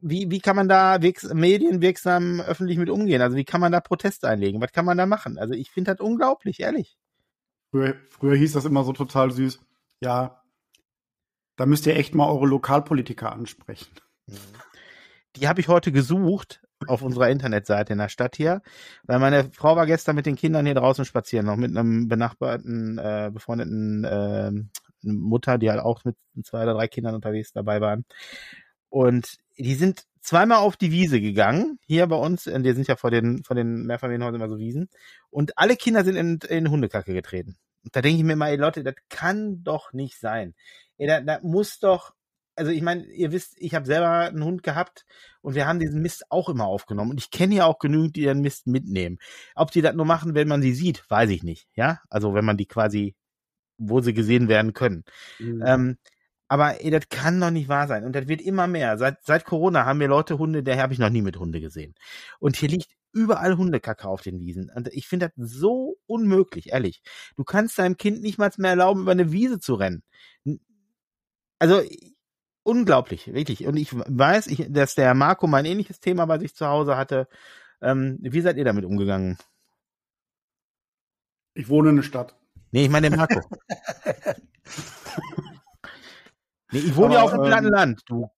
Wie, 0.00 0.30
wie 0.30 0.38
kann 0.38 0.54
man 0.54 0.68
da 0.68 1.02
wirks 1.02 1.24
medienwirksam 1.24 2.40
öffentlich 2.40 2.78
mit 2.78 2.88
umgehen? 2.88 3.20
Also 3.20 3.36
wie 3.36 3.44
kann 3.44 3.60
man 3.60 3.72
da 3.72 3.80
Protest 3.80 4.24
einlegen? 4.24 4.62
Was 4.62 4.70
kann 4.70 4.84
man 4.84 4.96
da 4.96 5.06
machen? 5.06 5.38
Also 5.38 5.54
ich 5.54 5.72
finde 5.72 5.96
das 5.96 6.06
unglaublich, 6.06 6.60
ehrlich. 6.60 6.96
Früher, 7.72 7.96
früher 8.10 8.36
hieß 8.36 8.52
das 8.52 8.64
immer 8.64 8.84
so 8.84 8.92
total 8.92 9.32
süß. 9.32 9.58
Ja, 9.98 10.43
da 11.56 11.66
müsst 11.66 11.86
ihr 11.86 11.96
echt 11.96 12.14
mal 12.14 12.28
eure 12.28 12.46
Lokalpolitiker 12.46 13.32
ansprechen. 13.32 13.90
Die 15.36 15.48
habe 15.48 15.60
ich 15.60 15.68
heute 15.68 15.92
gesucht 15.92 16.62
auf 16.86 17.02
unserer 17.02 17.30
Internetseite 17.30 17.92
in 17.92 17.98
der 17.98 18.08
Stadt 18.08 18.36
hier, 18.36 18.62
weil 19.04 19.18
meine 19.18 19.50
Frau 19.52 19.76
war 19.76 19.86
gestern 19.86 20.16
mit 20.16 20.26
den 20.26 20.36
Kindern 20.36 20.66
hier 20.66 20.74
draußen 20.74 21.04
spazieren, 21.04 21.46
noch 21.46 21.56
mit 21.56 21.76
einem 21.76 22.08
benachbarten, 22.08 22.98
äh, 22.98 23.30
befreundeten 23.32 24.04
äh, 24.04 24.52
Mutter, 25.02 25.58
die 25.58 25.70
halt 25.70 25.80
auch 25.80 26.04
mit 26.04 26.16
zwei 26.44 26.62
oder 26.62 26.74
drei 26.74 26.88
Kindern 26.88 27.14
unterwegs 27.14 27.52
dabei 27.52 27.80
waren. 27.80 28.04
Und 28.88 29.38
die 29.56 29.74
sind 29.74 30.04
zweimal 30.20 30.58
auf 30.58 30.76
die 30.76 30.90
Wiese 30.90 31.20
gegangen, 31.20 31.78
hier 31.86 32.06
bei 32.06 32.16
uns, 32.16 32.44
die 32.44 32.72
sind 32.72 32.88
ja 32.88 32.96
vor 32.96 33.10
den, 33.10 33.44
vor 33.44 33.56
den 33.56 33.84
Mehrfamilienhäusern 33.86 34.40
immer 34.40 34.48
so 34.48 34.58
Wiesen, 34.58 34.88
und 35.30 35.58
alle 35.58 35.76
Kinder 35.76 36.04
sind 36.04 36.16
in, 36.16 36.38
in 36.48 36.70
Hundekacke 36.70 37.12
getreten. 37.12 37.56
Und 37.84 37.94
da 37.94 38.02
denke 38.02 38.18
ich 38.18 38.24
mir 38.24 38.36
mal, 38.36 38.48
ey 38.48 38.56
Leute, 38.56 38.82
das 38.82 38.94
kann 39.08 39.62
doch 39.62 39.92
nicht 39.92 40.18
sein. 40.18 40.54
Ey, 40.98 41.06
da, 41.06 41.20
da 41.20 41.40
muss 41.42 41.78
doch, 41.78 42.14
also 42.56 42.70
ich 42.70 42.82
meine, 42.82 43.04
ihr 43.04 43.32
wisst, 43.32 43.54
ich 43.58 43.74
habe 43.74 43.86
selber 43.86 44.10
einen 44.10 44.44
Hund 44.44 44.62
gehabt 44.62 45.04
und 45.42 45.54
wir 45.54 45.66
haben 45.66 45.80
diesen 45.80 46.00
Mist 46.00 46.24
auch 46.30 46.48
immer 46.48 46.66
aufgenommen. 46.66 47.10
Und 47.10 47.20
ich 47.20 47.30
kenne 47.30 47.56
ja 47.56 47.66
auch 47.66 47.78
genügend, 47.78 48.16
die 48.16 48.22
den 48.22 48.40
Mist 48.40 48.66
mitnehmen. 48.66 49.18
Ob 49.54 49.70
die 49.70 49.82
das 49.82 49.94
nur 49.94 50.06
machen, 50.06 50.34
wenn 50.34 50.48
man 50.48 50.62
sie 50.62 50.74
sieht, 50.74 51.08
weiß 51.10 51.30
ich 51.30 51.42
nicht. 51.42 51.68
Ja, 51.74 52.00
also 52.08 52.34
wenn 52.34 52.44
man 52.44 52.56
die 52.56 52.66
quasi, 52.66 53.14
wo 53.76 54.00
sie 54.00 54.14
gesehen 54.14 54.48
werden 54.48 54.72
können. 54.72 55.04
Mhm. 55.38 55.62
Ähm, 55.66 55.98
aber 56.48 56.82
ey, 56.82 56.90
das 56.90 57.08
kann 57.08 57.40
doch 57.40 57.50
nicht 57.50 57.68
wahr 57.68 57.88
sein. 57.88 58.04
Und 58.04 58.14
das 58.14 58.28
wird 58.28 58.42
immer 58.42 58.66
mehr. 58.66 58.98
Seit, 58.98 59.24
seit 59.24 59.44
Corona 59.44 59.84
haben 59.86 60.00
wir 60.00 60.08
Leute 60.08 60.38
Hunde, 60.38 60.62
der 60.62 60.80
habe 60.80 60.92
ich 60.92 60.98
noch 60.98 61.10
nie 61.10 61.22
mit 61.22 61.38
Hunde 61.38 61.60
gesehen. 61.60 61.94
Und 62.38 62.56
hier 62.56 62.68
liegt 62.68 62.92
überall 63.12 63.56
Hundekacke 63.56 64.06
auf 64.06 64.22
den 64.22 64.40
Wiesen. 64.40 64.70
Und 64.74 64.88
ich 64.88 65.08
finde 65.08 65.32
das 65.36 65.50
so 65.50 65.96
unmöglich, 66.06 66.72
ehrlich. 66.72 67.02
Du 67.36 67.44
kannst 67.44 67.78
deinem 67.78 67.96
Kind 67.96 68.22
nicht 68.22 68.38
mal 68.38 68.50
mehr 68.58 68.70
erlauben, 68.70 69.02
über 69.02 69.12
eine 69.12 69.32
Wiese 69.32 69.58
zu 69.58 69.74
rennen. 69.74 70.02
Also 71.58 71.80
unglaublich, 72.64 73.32
wirklich. 73.32 73.66
Und 73.66 73.76
ich 73.76 73.94
weiß, 73.94 74.48
ich, 74.48 74.66
dass 74.68 74.94
der 74.94 75.14
Marco 75.14 75.46
mein 75.46 75.64
ähnliches 75.64 76.00
Thema 76.00 76.26
bei 76.26 76.38
sich 76.38 76.54
zu 76.54 76.66
Hause 76.66 76.96
hatte. 76.96 77.28
Ähm, 77.80 78.18
wie 78.20 78.40
seid 78.40 78.56
ihr 78.56 78.64
damit 78.64 78.84
umgegangen? 78.84 79.38
Ich 81.54 81.68
wohne 81.68 81.90
in 81.90 81.96
der 81.96 82.02
Stadt. 82.02 82.36
Nee, 82.72 82.84
ich 82.84 82.90
meine 82.90 83.08
der 83.08 83.18
Marco. 83.18 83.40
nee, 86.74 86.80
ich 86.80 86.96
wohne 86.96 87.14
ja 87.14 87.22
auf 87.22 87.32
dem 87.32 87.42
platten 87.42 87.66
ähm, 87.66 87.72
Land, 87.72 88.02
du. 88.06 88.28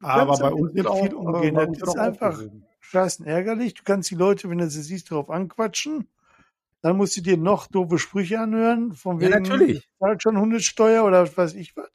Aber 0.00 0.36
bei 0.38 0.52
uns 0.52 0.74
wird 0.74 0.88
viel 0.98 1.14
umgehen. 1.14 1.54
Das 1.54 1.88
ist 1.88 1.98
einfach 1.98 2.38
scheißen 2.80 3.26
ärgerlich. 3.26 3.74
Du 3.74 3.82
kannst 3.84 4.10
die 4.10 4.14
Leute, 4.14 4.50
wenn 4.50 4.58
du 4.58 4.68
sie 4.68 4.82
siehst, 4.82 5.10
darauf 5.10 5.30
anquatschen. 5.30 6.08
Dann 6.82 6.98
musst 6.98 7.16
du 7.16 7.22
dir 7.22 7.38
noch 7.38 7.66
doofe 7.66 7.98
Sprüche 7.98 8.38
anhören, 8.38 8.92
von 8.92 9.18
wegen, 9.18 9.32
ja, 9.32 9.40
natürlich. 9.40 9.88
zahlt 9.98 10.22
schon 10.22 10.38
Hundesteuer 10.38 11.04
oder 11.04 11.22
was 11.22 11.36
weiß 11.36 11.54
ich 11.54 11.74
was. 11.76 11.88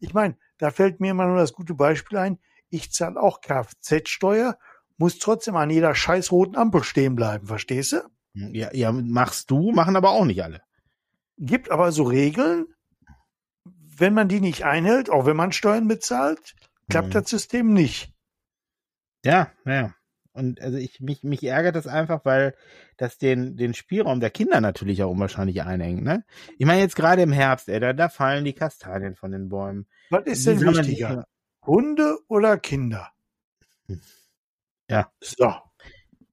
Ich 0.00 0.14
meine, 0.14 0.36
da 0.58 0.72
fällt 0.72 0.98
mir 0.98 1.12
immer 1.12 1.26
nur 1.26 1.36
das 1.36 1.52
gute 1.52 1.74
Beispiel 1.74 2.18
ein. 2.18 2.38
Ich 2.68 2.90
zahle 2.90 3.22
auch 3.22 3.40
Kfz-Steuer, 3.40 4.58
muss 4.96 5.20
trotzdem 5.20 5.54
an 5.54 5.70
jeder 5.70 5.94
scheiß 5.94 6.32
roten 6.32 6.56
Ampel 6.56 6.82
stehen 6.82 7.14
bleiben, 7.14 7.46
verstehst 7.46 7.92
du? 7.92 8.00
Ja, 8.34 8.70
ja, 8.72 8.90
machst 8.90 9.50
du, 9.50 9.70
machen 9.70 9.94
aber 9.94 10.10
auch 10.10 10.24
nicht 10.24 10.42
alle. 10.42 10.62
Gibt 11.38 11.70
aber 11.70 11.92
so 11.92 12.02
Regeln, 12.02 12.66
wenn 14.02 14.14
man 14.14 14.28
die 14.28 14.40
nicht 14.40 14.64
einhält, 14.64 15.10
auch 15.10 15.26
wenn 15.26 15.36
man 15.36 15.52
Steuern 15.52 15.86
bezahlt, 15.86 16.56
klappt 16.90 17.08
mhm. 17.08 17.12
das 17.12 17.30
System 17.30 17.72
nicht. 17.72 18.12
Ja, 19.24 19.52
ja. 19.64 19.94
Und 20.32 20.60
also 20.60 20.76
ich 20.76 21.00
mich 21.00 21.22
mich 21.22 21.44
ärgert 21.44 21.76
das 21.76 21.86
einfach, 21.86 22.24
weil 22.24 22.56
das 22.96 23.16
den 23.16 23.56
den 23.56 23.74
Spielraum 23.74 24.18
der 24.18 24.30
Kinder 24.30 24.60
natürlich 24.60 25.04
auch 25.04 25.10
unwahrscheinlich 25.10 25.62
einengt. 25.62 26.02
Ne? 26.02 26.24
Ich 26.58 26.66
meine 26.66 26.80
jetzt 26.80 26.96
gerade 26.96 27.22
im 27.22 27.30
Herbst, 27.30 27.68
ey, 27.68 27.78
da, 27.78 27.92
da 27.92 28.08
fallen 28.08 28.44
die 28.44 28.54
Kastanien 28.54 29.14
von 29.14 29.30
den 29.30 29.48
Bäumen. 29.48 29.86
Was 30.10 30.24
ist 30.24 30.46
denn 30.48 30.60
wichtiger? 30.60 31.26
Hunde 31.64 32.18
oder 32.26 32.58
Kinder? 32.58 33.12
Ja. 34.90 35.12
So. 35.20 35.44
Das 35.44 35.60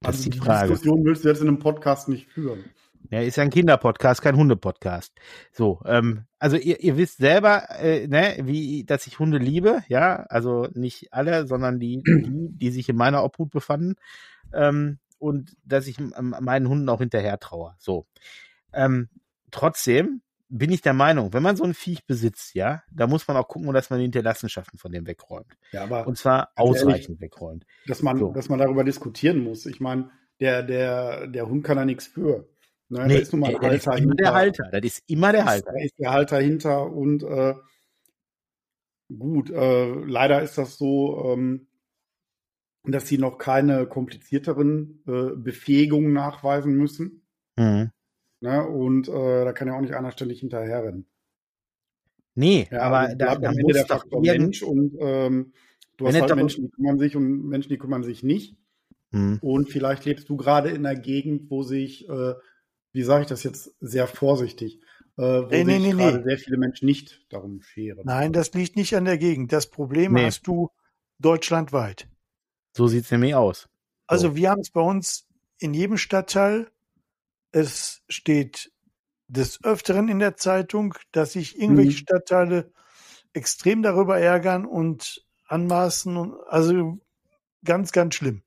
also 0.02 0.18
ist 0.18 0.24
die, 0.24 0.30
die 0.30 0.38
Frage. 0.38 0.70
Diskussion 0.70 1.04
willst 1.04 1.24
du 1.24 1.28
jetzt 1.28 1.40
in 1.40 1.46
einem 1.46 1.60
Podcast 1.60 2.08
nicht 2.08 2.28
führen. 2.30 2.64
Ja, 3.08 3.20
ist 3.20 3.36
ja 3.36 3.42
ein 3.42 3.50
Kinderpodcast, 3.50 4.22
kein 4.22 4.36
Hundepodcast. 4.36 5.12
So, 5.52 5.80
ähm, 5.86 6.26
also 6.38 6.56
ihr, 6.56 6.80
ihr 6.80 6.96
wisst 6.96 7.18
selber, 7.18 7.68
äh, 7.80 8.06
ne, 8.06 8.36
wie, 8.42 8.84
dass 8.84 9.06
ich 9.06 9.18
Hunde 9.18 9.38
liebe, 9.38 9.82
ja, 9.88 10.24
also 10.28 10.68
nicht 10.74 11.12
alle, 11.12 11.46
sondern 11.46 11.80
die, 11.80 12.02
die, 12.06 12.48
die 12.50 12.70
sich 12.70 12.88
in 12.88 12.96
meiner 12.96 13.24
Obhut 13.24 13.50
befanden, 13.50 13.96
ähm, 14.52 14.98
und 15.18 15.56
dass 15.64 15.86
ich 15.86 15.98
meinen 15.98 16.68
Hunden 16.68 16.88
auch 16.88 17.00
hinterher 17.00 17.38
traue. 17.38 17.74
So, 17.78 18.06
ähm, 18.72 19.08
trotzdem 19.50 20.22
bin 20.50 20.72
ich 20.72 20.82
der 20.82 20.94
Meinung, 20.94 21.32
wenn 21.32 21.42
man 21.42 21.56
so 21.56 21.64
ein 21.64 21.74
Viech 21.74 22.06
besitzt, 22.06 22.54
ja, 22.54 22.82
da 22.90 23.06
muss 23.06 23.28
man 23.28 23.36
auch 23.36 23.46
gucken, 23.46 23.72
dass 23.72 23.88
man 23.88 24.00
die 24.00 24.04
Hinterlassenschaften 24.04 24.78
von 24.78 24.90
dem 24.90 25.06
wegräumt. 25.06 25.56
Ja, 25.72 25.84
aber 25.84 26.06
und 26.06 26.18
zwar 26.18 26.50
ausreichend 26.56 27.08
ehrlich, 27.08 27.20
wegräumt. 27.20 27.66
Dass 27.86 28.02
man, 28.02 28.18
so. 28.18 28.32
dass 28.32 28.48
man 28.48 28.58
darüber 28.58 28.82
diskutieren 28.82 29.38
muss. 29.38 29.66
Ich 29.66 29.80
meine, 29.80 30.10
der, 30.40 30.62
der, 30.62 31.28
der 31.28 31.48
Hund 31.48 31.64
kann 31.64 31.76
da 31.76 31.84
nichts 31.84 32.06
für. 32.06 32.48
Ne, 32.90 33.06
nee, 33.06 33.14
da 33.14 33.20
ist 33.20 33.32
nun 33.32 33.40
mal 33.40 33.54
ein 33.54 33.60
Halter 33.60 33.92
ist 33.92 34.02
immer 34.02 34.14
der 34.16 34.34
Halter. 34.34 34.70
Das 34.72 34.84
ist 34.84 35.04
immer 35.06 35.32
der 35.32 35.44
Halter. 35.44 35.72
Da 35.72 35.80
ist 35.80 35.98
der 35.98 36.10
Halter 36.10 36.40
hinter 36.40 36.92
und 36.92 37.22
äh, 37.22 37.54
gut, 39.16 39.50
äh, 39.50 39.94
leider 40.04 40.42
ist 40.42 40.58
das 40.58 40.76
so, 40.76 41.32
ähm, 41.32 41.68
dass 42.84 43.06
sie 43.06 43.18
noch 43.18 43.38
keine 43.38 43.86
komplizierteren 43.86 45.04
äh, 45.06 45.36
Befähigungen 45.36 46.12
nachweisen 46.12 46.74
müssen. 46.74 47.22
Mhm. 47.56 47.90
Ne, 48.40 48.66
und 48.66 49.08
äh, 49.08 49.44
da 49.44 49.52
kann 49.52 49.68
ja 49.68 49.76
auch 49.76 49.82
nicht 49.82 49.94
einer 49.94 50.10
ständig 50.10 50.40
hinterherrennen. 50.40 51.06
Nee, 52.34 52.66
ja, 52.72 52.82
aber 52.82 52.98
also 53.00 53.16
da, 53.16 53.36
da 53.36 53.52
muss 53.52 53.74
der 53.74 53.86
Faktor 53.86 54.20
Mensch 54.20 54.62
und 54.62 54.96
ähm, 54.98 55.52
du 55.96 56.08
hast 56.08 56.20
halt 56.20 56.34
Menschen, 56.34 56.64
die 56.64 56.70
kümmern 56.70 56.98
sich 56.98 57.14
und 57.14 57.48
Menschen, 57.48 57.68
die 57.68 57.78
kümmern 57.78 58.02
sich 58.02 58.24
nicht. 58.24 58.56
Mhm. 59.12 59.38
Und 59.42 59.68
vielleicht 59.68 60.04
lebst 60.06 60.28
du 60.28 60.36
gerade 60.36 60.70
in 60.70 60.86
einer 60.86 60.98
Gegend, 60.98 61.50
wo 61.50 61.62
sich 61.62 62.08
äh, 62.08 62.34
wie 62.92 63.02
sage 63.02 63.22
ich 63.22 63.28
das 63.28 63.42
jetzt 63.42 63.74
sehr 63.80 64.06
vorsichtig, 64.06 64.80
äh, 65.16 65.22
wo 65.22 65.46
nee, 65.48 65.64
sich 65.64 65.66
nee, 65.66 65.90
gerade 65.92 66.18
nee. 66.18 66.24
sehr 66.24 66.38
viele 66.38 66.56
Menschen 66.56 66.86
nicht 66.86 67.24
darum 67.30 67.62
scheren. 67.62 68.02
Nein, 68.04 68.32
das 68.32 68.52
liegt 68.52 68.76
nicht 68.76 68.94
an 68.96 69.04
der 69.04 69.18
Gegend. 69.18 69.52
Das 69.52 69.68
Problem 69.68 70.14
nee. 70.14 70.24
hast 70.24 70.46
du 70.46 70.70
deutschlandweit. 71.18 72.08
So 72.76 72.86
sieht 72.86 73.04
es 73.04 73.10
nämlich 73.10 73.34
aus. 73.34 73.68
Also 74.06 74.28
so. 74.28 74.36
Wir 74.36 74.50
haben 74.50 74.60
es 74.60 74.70
bei 74.70 74.80
uns 74.80 75.26
in 75.58 75.74
jedem 75.74 75.98
Stadtteil. 75.98 76.70
Es 77.52 78.02
steht 78.08 78.72
des 79.28 79.62
Öfteren 79.64 80.08
in 80.08 80.18
der 80.18 80.36
Zeitung, 80.36 80.94
dass 81.12 81.32
sich 81.32 81.60
irgendwelche 81.60 81.90
mhm. 81.90 81.96
Stadtteile 81.96 82.72
extrem 83.32 83.82
darüber 83.82 84.18
ärgern 84.18 84.66
und 84.66 85.24
anmaßen. 85.46 86.34
also 86.48 86.98
ganz, 87.64 87.92
ganz 87.92 88.14
schlimm. 88.14 88.42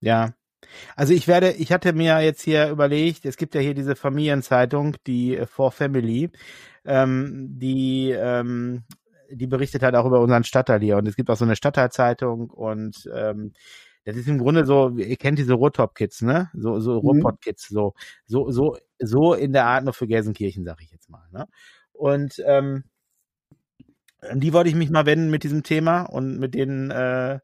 Ja, 0.00 0.34
also 0.96 1.12
ich 1.12 1.28
werde, 1.28 1.52
ich 1.52 1.72
hatte 1.72 1.92
mir 1.92 2.20
jetzt 2.20 2.42
hier 2.42 2.68
überlegt, 2.70 3.24
es 3.24 3.36
gibt 3.36 3.54
ja 3.54 3.60
hier 3.60 3.74
diese 3.74 3.96
Familienzeitung, 3.96 4.96
die 5.06 5.36
äh, 5.36 5.46
For 5.46 5.72
Family, 5.72 6.30
ähm, 6.84 7.58
die 7.58 8.10
ähm, 8.10 8.84
die 9.32 9.46
berichtet 9.46 9.82
halt 9.82 9.94
auch 9.94 10.06
über 10.06 10.20
unseren 10.20 10.44
Stadtteil 10.44 10.80
hier 10.80 10.96
und 10.96 11.06
es 11.06 11.16
gibt 11.16 11.30
auch 11.30 11.36
so 11.36 11.44
eine 11.44 11.56
Stadtteilzeitung 11.56 12.50
und 12.50 13.08
ähm, 13.14 13.52
das 14.04 14.16
ist 14.16 14.28
im 14.28 14.38
Grunde 14.38 14.64
so, 14.64 14.96
ihr 14.96 15.16
kennt 15.16 15.38
diese 15.38 15.54
Ruhrtop-Kids, 15.54 16.22
ne? 16.22 16.50
So, 16.54 16.80
so 16.80 16.94
mhm. 16.94 16.98
Ruhrpott-Kids, 17.00 17.68
so, 17.68 17.94
so, 18.26 18.50
so, 18.50 18.76
so 18.98 19.34
in 19.34 19.52
der 19.52 19.66
Art 19.66 19.84
nur 19.84 19.92
für 19.92 20.06
Gelsenkirchen, 20.06 20.64
sag 20.64 20.82
ich 20.82 20.90
jetzt 20.90 21.10
mal, 21.10 21.28
ne? 21.32 21.46
Und 21.92 22.42
ähm, 22.46 22.84
die 24.32 24.52
wollte 24.52 24.70
ich 24.70 24.74
mich 24.74 24.90
mal 24.90 25.06
wenden 25.06 25.30
mit 25.30 25.44
diesem 25.44 25.62
Thema 25.62 26.02
und 26.02 26.38
mit 26.38 26.54
denen 26.54 26.90
äh, 26.90 27.40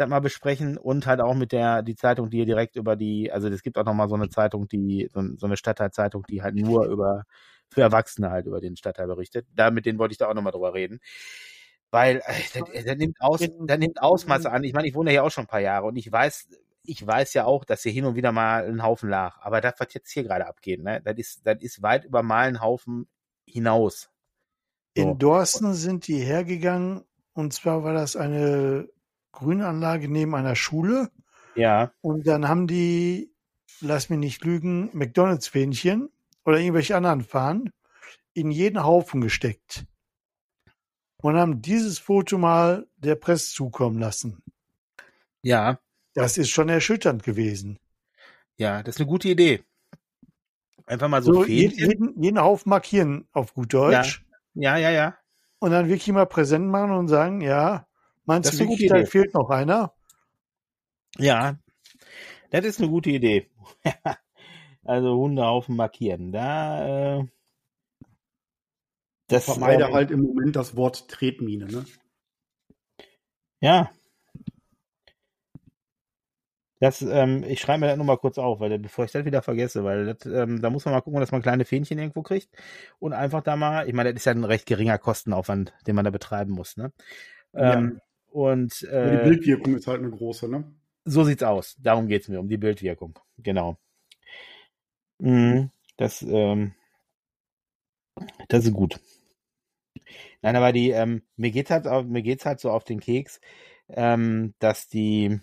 das 0.00 0.08
mal 0.08 0.20
besprechen 0.20 0.78
und 0.78 1.06
halt 1.06 1.20
auch 1.20 1.34
mit 1.34 1.52
der, 1.52 1.82
die 1.82 1.96
Zeitung, 1.96 2.30
die 2.30 2.38
hier 2.38 2.46
direkt 2.46 2.76
über 2.76 2.96
die, 2.96 3.30
also 3.32 3.48
es 3.48 3.62
gibt 3.62 3.78
auch 3.78 3.84
nochmal 3.84 4.08
so 4.08 4.14
eine 4.14 4.28
Zeitung, 4.28 4.68
die, 4.68 5.08
so, 5.12 5.22
so 5.36 5.46
eine 5.46 5.56
Stadtteilzeitung, 5.56 6.24
die 6.28 6.42
halt 6.42 6.54
nur 6.54 6.86
über, 6.86 7.24
für 7.68 7.82
Erwachsene 7.82 8.30
halt 8.30 8.46
über 8.46 8.60
den 8.60 8.76
Stadtteil 8.76 9.06
berichtet. 9.06 9.46
Da, 9.54 9.70
mit 9.70 9.86
denen 9.86 9.98
wollte 9.98 10.12
ich 10.12 10.18
da 10.18 10.28
auch 10.28 10.34
nochmal 10.34 10.52
drüber 10.52 10.74
reden. 10.74 11.00
Weil, 11.90 12.22
äh, 12.24 12.32
der, 12.54 12.82
der, 12.82 12.96
nimmt 12.96 13.16
aus, 13.20 13.40
der 13.40 13.78
nimmt 13.78 14.02
Ausmaße 14.02 14.50
an. 14.50 14.64
Ich 14.64 14.72
meine, 14.72 14.88
ich 14.88 14.94
wohne 14.94 15.10
hier 15.10 15.24
auch 15.24 15.30
schon 15.30 15.44
ein 15.44 15.48
paar 15.48 15.60
Jahre 15.60 15.86
und 15.86 15.96
ich 15.96 16.10
weiß, 16.10 16.48
ich 16.82 17.06
weiß 17.06 17.34
ja 17.34 17.44
auch, 17.44 17.64
dass 17.64 17.82
hier 17.82 17.92
hin 17.92 18.04
und 18.04 18.16
wieder 18.16 18.32
mal 18.32 18.64
ein 18.66 18.82
Haufen 18.82 19.08
lag. 19.08 19.38
Aber 19.40 19.60
das, 19.60 19.74
was 19.78 19.92
jetzt 19.94 20.10
hier 20.10 20.24
gerade 20.24 20.46
abgeht, 20.46 20.82
ne, 20.82 21.00
das 21.02 21.16
ist, 21.16 21.46
das 21.46 21.60
ist 21.60 21.82
weit 21.82 22.04
über 22.04 22.22
mal 22.22 22.48
ein 22.48 22.60
Haufen 22.60 23.08
hinaus. 23.46 24.10
So. 24.96 25.02
In 25.02 25.18
Dorsten 25.18 25.74
sind 25.74 26.06
die 26.06 26.18
hergegangen 26.18 27.04
und 27.34 27.52
zwar 27.52 27.84
war 27.84 27.92
das 27.92 28.16
eine 28.16 28.88
Grünanlage 29.36 30.08
neben 30.08 30.34
einer 30.34 30.56
Schule. 30.56 31.10
Ja. 31.54 31.92
Und 32.00 32.26
dann 32.26 32.48
haben 32.48 32.66
die, 32.66 33.30
lass 33.80 34.10
mich 34.10 34.18
nicht 34.18 34.44
lügen, 34.44 34.90
McDonalds-Fähnchen 34.92 36.10
oder 36.44 36.58
irgendwelche 36.58 36.96
anderen 36.96 37.22
Fahnen 37.22 37.72
in 38.32 38.50
jeden 38.50 38.82
Haufen 38.82 39.20
gesteckt. 39.20 39.86
Und 41.18 41.36
haben 41.36 41.62
dieses 41.62 41.98
Foto 41.98 42.38
mal 42.38 42.86
der 42.96 43.14
Presse 43.16 43.54
zukommen 43.54 43.98
lassen. 43.98 44.42
Ja. 45.42 45.78
Das 46.14 46.38
ist 46.38 46.50
schon 46.50 46.68
erschütternd 46.68 47.22
gewesen. 47.22 47.78
Ja, 48.56 48.82
das 48.82 48.96
ist 48.96 49.00
eine 49.00 49.08
gute 49.08 49.28
Idee. 49.28 49.62
Einfach 50.86 51.08
mal 51.08 51.22
so, 51.22 51.34
so 51.34 51.44
jeden, 51.44 52.22
jeden 52.22 52.40
Haufen 52.40 52.70
markieren 52.70 53.28
auf 53.32 53.54
gut 53.54 53.72
Deutsch. 53.74 54.24
Ja. 54.54 54.76
ja, 54.76 54.88
ja, 54.88 54.90
ja. 54.90 55.18
Und 55.58 55.72
dann 55.72 55.88
wirklich 55.88 56.08
mal 56.12 56.26
präsent 56.26 56.68
machen 56.68 56.92
und 56.92 57.08
sagen, 57.08 57.40
ja, 57.40 57.85
Meinst 58.26 58.52
du 58.52 58.58
wirklich, 58.58 58.88
da 58.88 59.04
fehlt 59.04 59.34
noch 59.34 59.50
einer? 59.50 59.94
Ja, 61.16 61.58
das 62.50 62.64
ist 62.64 62.80
eine 62.80 62.90
gute 62.90 63.10
Idee. 63.10 63.48
also 64.84 65.16
Hundehaufen 65.16 65.76
markieren. 65.76 66.32
Da 66.32 67.18
äh, 67.18 67.26
das 69.28 69.44
vermeide 69.44 69.84
ähm, 69.84 69.94
halt 69.94 70.10
im 70.10 70.22
Moment 70.22 70.56
das 70.56 70.76
Wort 70.76 71.08
Tretmine, 71.08 71.66
ne? 71.66 71.84
Ja. 73.60 73.90
Das, 76.78 77.00
ähm, 77.00 77.42
ich 77.48 77.60
schreibe 77.60 77.80
mir 77.80 77.86
das 77.86 77.96
nur 77.96 78.04
mal 78.04 78.18
kurz 78.18 78.36
auf, 78.36 78.60
weil 78.60 78.78
bevor 78.78 79.06
ich 79.06 79.12
das 79.12 79.24
wieder 79.24 79.40
vergesse, 79.40 79.82
weil 79.82 80.14
das, 80.14 80.26
ähm, 80.26 80.60
da 80.60 80.68
muss 80.68 80.84
man 80.84 80.92
mal 80.92 81.00
gucken, 81.00 81.20
dass 81.20 81.32
man 81.32 81.40
kleine 81.40 81.64
Fähnchen 81.64 81.98
irgendwo 81.98 82.22
kriegt 82.22 82.50
und 82.98 83.14
einfach 83.14 83.42
da 83.42 83.56
mal, 83.56 83.88
ich 83.88 83.94
meine, 83.94 84.12
das 84.12 84.20
ist 84.20 84.26
ja 84.26 84.32
ein 84.32 84.44
recht 84.44 84.66
geringer 84.66 84.98
Kostenaufwand, 84.98 85.72
den 85.86 85.96
man 85.96 86.04
da 86.04 86.10
betreiben 86.10 86.52
muss, 86.52 86.76
ne? 86.76 86.92
Ähm, 87.54 87.94
ja. 87.94 88.05
Und 88.36 88.82
äh, 88.82 89.24
die 89.24 89.30
Bildwirkung 89.30 89.76
ist 89.76 89.86
halt 89.86 90.00
eine 90.00 90.10
große, 90.10 90.46
ne? 90.46 90.70
So 91.06 91.24
sieht's 91.24 91.42
aus. 91.42 91.74
Darum 91.80 92.06
geht's 92.06 92.28
mir, 92.28 92.38
um 92.38 92.50
die 92.50 92.58
Bildwirkung. 92.58 93.18
Genau. 93.38 93.78
Mhm, 95.18 95.70
das, 95.96 96.20
ähm, 96.20 96.74
das 98.48 98.66
ist 98.66 98.74
gut. 98.74 99.00
Nein, 100.42 100.54
aber 100.54 100.74
die, 100.74 100.90
ähm, 100.90 101.22
mir 101.36 101.50
geht's 101.50 101.70
halt, 101.70 101.86
mir 102.08 102.20
geht's 102.20 102.44
halt 102.44 102.60
so 102.60 102.70
auf 102.70 102.84
den 102.84 103.00
Keks, 103.00 103.40
ähm, 103.88 104.52
dass 104.58 104.86
die, 104.86 105.40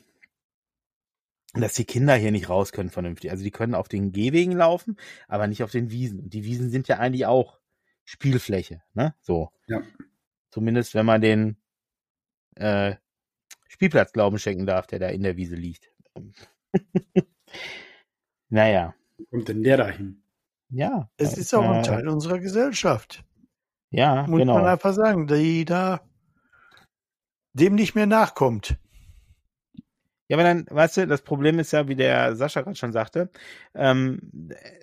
dass 1.55 1.73
die 1.73 1.85
Kinder 1.85 2.13
hier 2.13 2.31
nicht 2.31 2.47
raus 2.47 2.73
können 2.73 2.91
vernünftig. 2.91 3.31
Also 3.31 3.43
die 3.43 3.49
können 3.49 3.73
auf 3.73 3.87
den 3.87 4.11
Gehwegen 4.11 4.51
laufen, 4.51 4.97
aber 5.27 5.47
nicht 5.47 5.63
auf 5.63 5.71
den 5.71 5.89
Wiesen. 5.89 6.19
Und 6.19 6.33
die 6.35 6.43
Wiesen 6.43 6.69
sind 6.69 6.87
ja 6.87 6.99
eigentlich 6.99 7.25
auch 7.25 7.57
Spielfläche, 8.03 8.83
ne? 8.93 9.15
So. 9.19 9.49
Ja. 9.65 9.81
Zumindest 10.51 10.93
wenn 10.93 11.07
man 11.07 11.21
den 11.21 11.57
äh, 12.55 12.95
Spielplatz 13.67 14.13
Glauben 14.13 14.37
schenken 14.37 14.65
darf, 14.65 14.87
der 14.87 14.99
da 14.99 15.07
in 15.09 15.23
der 15.23 15.35
Wiese 15.37 15.55
liegt. 15.55 15.91
naja. 18.49 18.93
Kommt 19.29 19.47
denn 19.47 19.63
der 19.63 19.77
dahin? 19.77 20.23
Ja. 20.69 21.09
Es 21.17 21.37
ist 21.37 21.53
auch 21.53 21.63
äh, 21.63 21.77
ein 21.77 21.83
Teil 21.83 22.07
unserer 22.07 22.39
Gesellschaft. 22.39 23.23
Ja, 23.91 24.25
Muss 24.27 24.39
genau. 24.39 24.55
man 24.55 24.65
einfach 24.65 24.93
sagen, 24.93 25.27
die 25.27 25.65
da 25.65 26.01
dem 27.53 27.75
nicht 27.75 27.93
mehr 27.93 28.07
nachkommt. 28.07 28.77
Ja, 30.29 30.37
aber 30.37 30.43
dann, 30.43 30.65
weißt 30.69 30.97
du, 30.97 31.07
das 31.07 31.21
Problem 31.21 31.59
ist 31.59 31.73
ja, 31.73 31.87
wie 31.87 31.95
der 31.95 32.35
Sascha 32.35 32.61
gerade 32.61 32.77
schon 32.77 32.93
sagte, 32.93 33.29
ähm, 33.75 34.19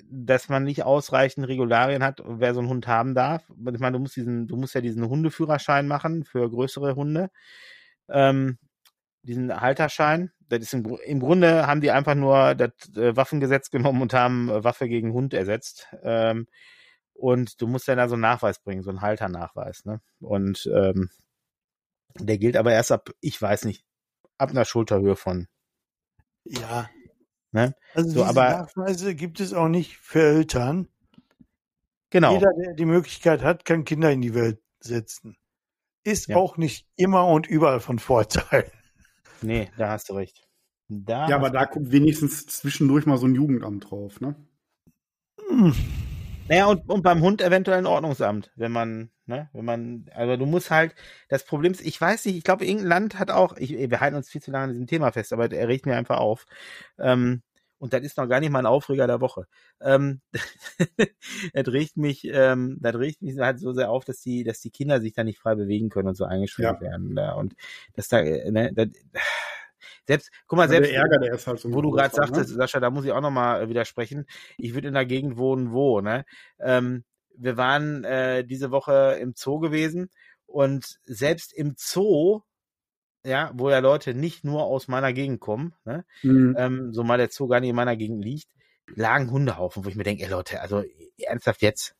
dass 0.05 0.49
man 0.49 0.65
nicht 0.65 0.83
ausreichend 0.85 1.49
Regularien 1.49 2.05
hat, 2.05 2.23
wer 2.27 2.53
so 2.55 2.61
einen 2.61 2.69
Hund 2.69 2.87
haben 2.87 3.15
darf. 3.15 3.51
Ich 3.51 3.81
meine, 3.81 3.93
du 3.93 4.01
musst 4.01 4.17
diesen, 4.17 4.47
du 4.47 4.57
musst 4.57 4.75
ja 4.75 4.83
diesen 4.83 5.09
Hundeführerschein 5.09 5.89
machen 5.89 6.25
für 6.25 6.51
größere 6.51 6.95
Hunde. 6.95 7.31
Ähm, 8.09 8.59
diesen 9.23 9.61
Halterschein. 9.61 10.33
Das 10.49 10.61
ist 10.61 10.75
im, 10.75 10.99
im, 11.05 11.21
Grunde 11.21 11.67
haben 11.67 11.81
die 11.81 11.91
einfach 11.91 12.15
nur 12.15 12.55
das 12.55 12.73
äh, 12.97 13.17
Waffengesetz 13.17 13.71
genommen 13.71 14.03
und 14.03 14.15
haben 14.15 14.49
äh, 14.49 14.65
Waffe 14.65 14.89
gegen 14.89 15.13
Hund 15.13 15.35
ersetzt. 15.35 15.89
Ähm, 16.03 16.47
und 17.15 17.61
du 17.61 17.67
musst 17.67 17.87
ja 17.89 17.95
da 17.97 18.09
so 18.09 18.15
einen 18.15 18.23
Nachweis 18.23 18.61
bringen, 18.61 18.83
so 18.83 18.91
einen 18.91 19.03
Halternachweis, 19.03 19.85
ne? 19.85 20.01
Und 20.21 20.69
ähm, 20.75 21.11
der 22.19 22.39
gilt 22.39 22.57
aber 22.57 22.73
erst 22.73 22.93
ab, 22.93 23.11
ich 23.21 23.41
weiß 23.41 23.67
nicht, 23.67 23.85
ab 24.41 24.51
einer 24.51 24.65
Schulterhöhe 24.65 25.17
von. 25.17 25.49
Ja. 26.45 26.89
Ne? 27.53 27.75
Also 27.95 28.11
so, 28.11 28.15
diese 28.21 28.27
aber, 28.27 28.51
Nachweise 28.51 29.15
gibt 29.15 29.41
es 29.41 29.53
auch 29.53 29.69
nicht 29.69 29.97
für 29.99 30.23
Eltern. 30.23 30.89
Genau. 32.11 32.35
Jeder, 32.35 32.53
der 32.55 32.75
die 32.75 32.85
Möglichkeit 32.85 33.43
hat, 33.43 33.65
kann 33.65 33.85
Kinder 33.85 34.11
in 34.11 34.21
die 34.21 34.35
Welt 34.35 34.61
setzen. 34.81 35.37
Ist 36.03 36.29
ja. 36.29 36.37
auch 36.37 36.57
nicht 36.57 36.87
immer 36.97 37.27
und 37.27 37.47
überall 37.47 37.81
von 37.81 37.99
Vorteil. 37.99 38.71
Nee, 39.43 39.71
da 39.77 39.91
hast 39.91 40.09
du 40.09 40.15
recht. 40.15 40.47
Da 40.89 41.29
ja, 41.29 41.37
aber 41.37 41.51
da 41.51 41.67
guckt 41.67 41.93
wenigstens 41.93 42.47
zwischendurch 42.47 43.07
mal 43.07 43.17
so 43.17 43.27
ein 43.27 43.35
Jugendamt 43.35 43.91
drauf, 43.91 44.21
ne? 44.21 44.35
Hm. 45.49 45.75
Naja, 46.49 46.67
und, 46.67 46.89
und 46.89 47.03
beim 47.03 47.21
Hund 47.21 47.41
eventuell 47.43 47.79
ein 47.79 47.87
Ordnungsamt, 47.87 48.51
wenn 48.57 48.73
man, 48.73 49.11
ne, 49.31 49.49
wenn 49.55 49.65
man, 49.65 50.11
also 50.15 50.37
du 50.37 50.45
musst 50.45 50.71
halt, 50.71 50.95
das 51.29 51.45
Problem 51.45 51.73
ist, 51.73 51.81
ich 51.81 51.99
weiß 51.99 52.27
nicht, 52.27 52.37
ich 52.37 52.45
glaube, 52.45 52.67
irgendein 52.67 52.89
Land 52.89 53.19
hat 53.19 53.31
auch, 53.31 53.57
ich, 53.57 53.71
wir 53.73 54.01
halten 54.01 54.17
uns 54.17 54.29
viel 54.29 54.43
zu 54.43 54.51
lange 54.51 54.65
an 54.65 54.71
diesem 54.73 54.87
Thema 54.87 55.13
fest, 55.13 55.33
aber 55.33 55.51
er 55.51 55.69
regt 55.69 55.87
mir 55.87 55.97
einfach 55.97 56.19
auf. 56.19 56.47
Ähm, 56.99 57.43
und 57.79 57.95
das 57.95 58.03
ist 58.03 58.19
noch 58.19 58.29
gar 58.29 58.41
nicht 58.41 58.51
mein 58.51 58.67
Aufreger 58.67 59.07
der 59.07 59.23
Woche. 59.23 59.47
Ähm, 59.81 60.21
das 61.55 61.69
regt 61.69 61.97
mich, 61.97 62.25
ähm, 62.27 62.77
das 62.81 62.95
regt 62.97 63.23
mich 63.23 63.39
halt 63.39 63.59
so 63.59 63.73
sehr 63.73 63.91
auf, 63.91 64.05
dass 64.05 64.21
die, 64.21 64.45
dass 64.45 64.61
die 64.61 64.71
Kinder 64.71 65.01
sich 65.01 65.15
da 65.15 65.25
nicht 65.25 65.39
frei 65.39 65.55
bewegen 65.55 65.89
können 65.89 66.09
und 66.09 66.15
so 66.15 66.25
eingeschränkt 66.25 66.83
ja. 66.83 66.91
werden. 66.91 67.17
Da. 67.17 67.33
Und 67.33 67.55
dass 67.95 68.09
da, 68.09 68.21
äh, 68.21 68.51
ne, 68.51 68.71
das, 68.75 68.89
selbst, 70.07 70.31
guck 70.47 70.59
mal, 70.59 70.69
selbst, 70.69 70.91
der 70.91 70.99
Ärger, 70.99 71.19
der 71.21 71.33
halt 71.33 71.59
so 71.59 71.73
wo 71.73 71.81
du 71.81 71.91
gerade 71.91 72.15
ne? 72.15 72.17
sagtest, 72.17 72.51
ne? 72.51 72.57
Sascha, 72.57 72.81
da 72.81 72.91
muss 72.91 73.07
ich 73.07 73.13
auch 73.13 73.23
nochmal 73.23 73.63
äh, 73.63 73.69
widersprechen. 73.71 74.27
Ich 74.59 74.75
würde 74.75 74.89
in 74.89 74.95
der 74.95 75.07
Gegend 75.07 75.39
wohnen, 75.39 75.73
wo, 75.73 76.03
ne? 76.03 76.27
Ähm, 76.59 77.05
wir 77.41 77.57
waren 77.57 78.05
äh, 78.05 78.45
diese 78.45 78.71
Woche 78.71 79.19
im 79.21 79.33
Zoo 79.35 79.59
gewesen 79.59 80.11
und 80.47 80.99
selbst 81.05 81.53
im 81.53 81.75
Zoo, 81.77 82.43
ja, 83.25 83.51
wo 83.55 83.71
ja 83.71 83.79
Leute 83.79 84.15
nicht 84.15 84.45
nur 84.45 84.65
aus 84.65 84.89
meiner 84.89 85.13
Gegend 85.13 85.41
kommen, 85.41 85.75
ne? 85.85 86.05
Mhm. 86.23 86.55
Ähm, 86.59 86.93
so 86.93 87.03
mal 87.03 87.19
der 87.19 87.31
Zoo 87.31 87.49
gar 87.49 87.61
nicht 87.61 87.71
in 87.71 87.77
meiner 87.77 87.97
Gegend 87.97 88.25
liegt, 88.25 88.49
lagen 88.95 89.31
Hundehaufen, 89.31 89.85
wo 89.85 89.89
ich 89.89 89.97
mir 89.97 90.05
denke, 90.05 90.25
ey 90.25 90.31
Leute, 90.31 90.61
also 90.61 90.85
ernsthaft 91.19 91.63
jetzt? 91.63 91.95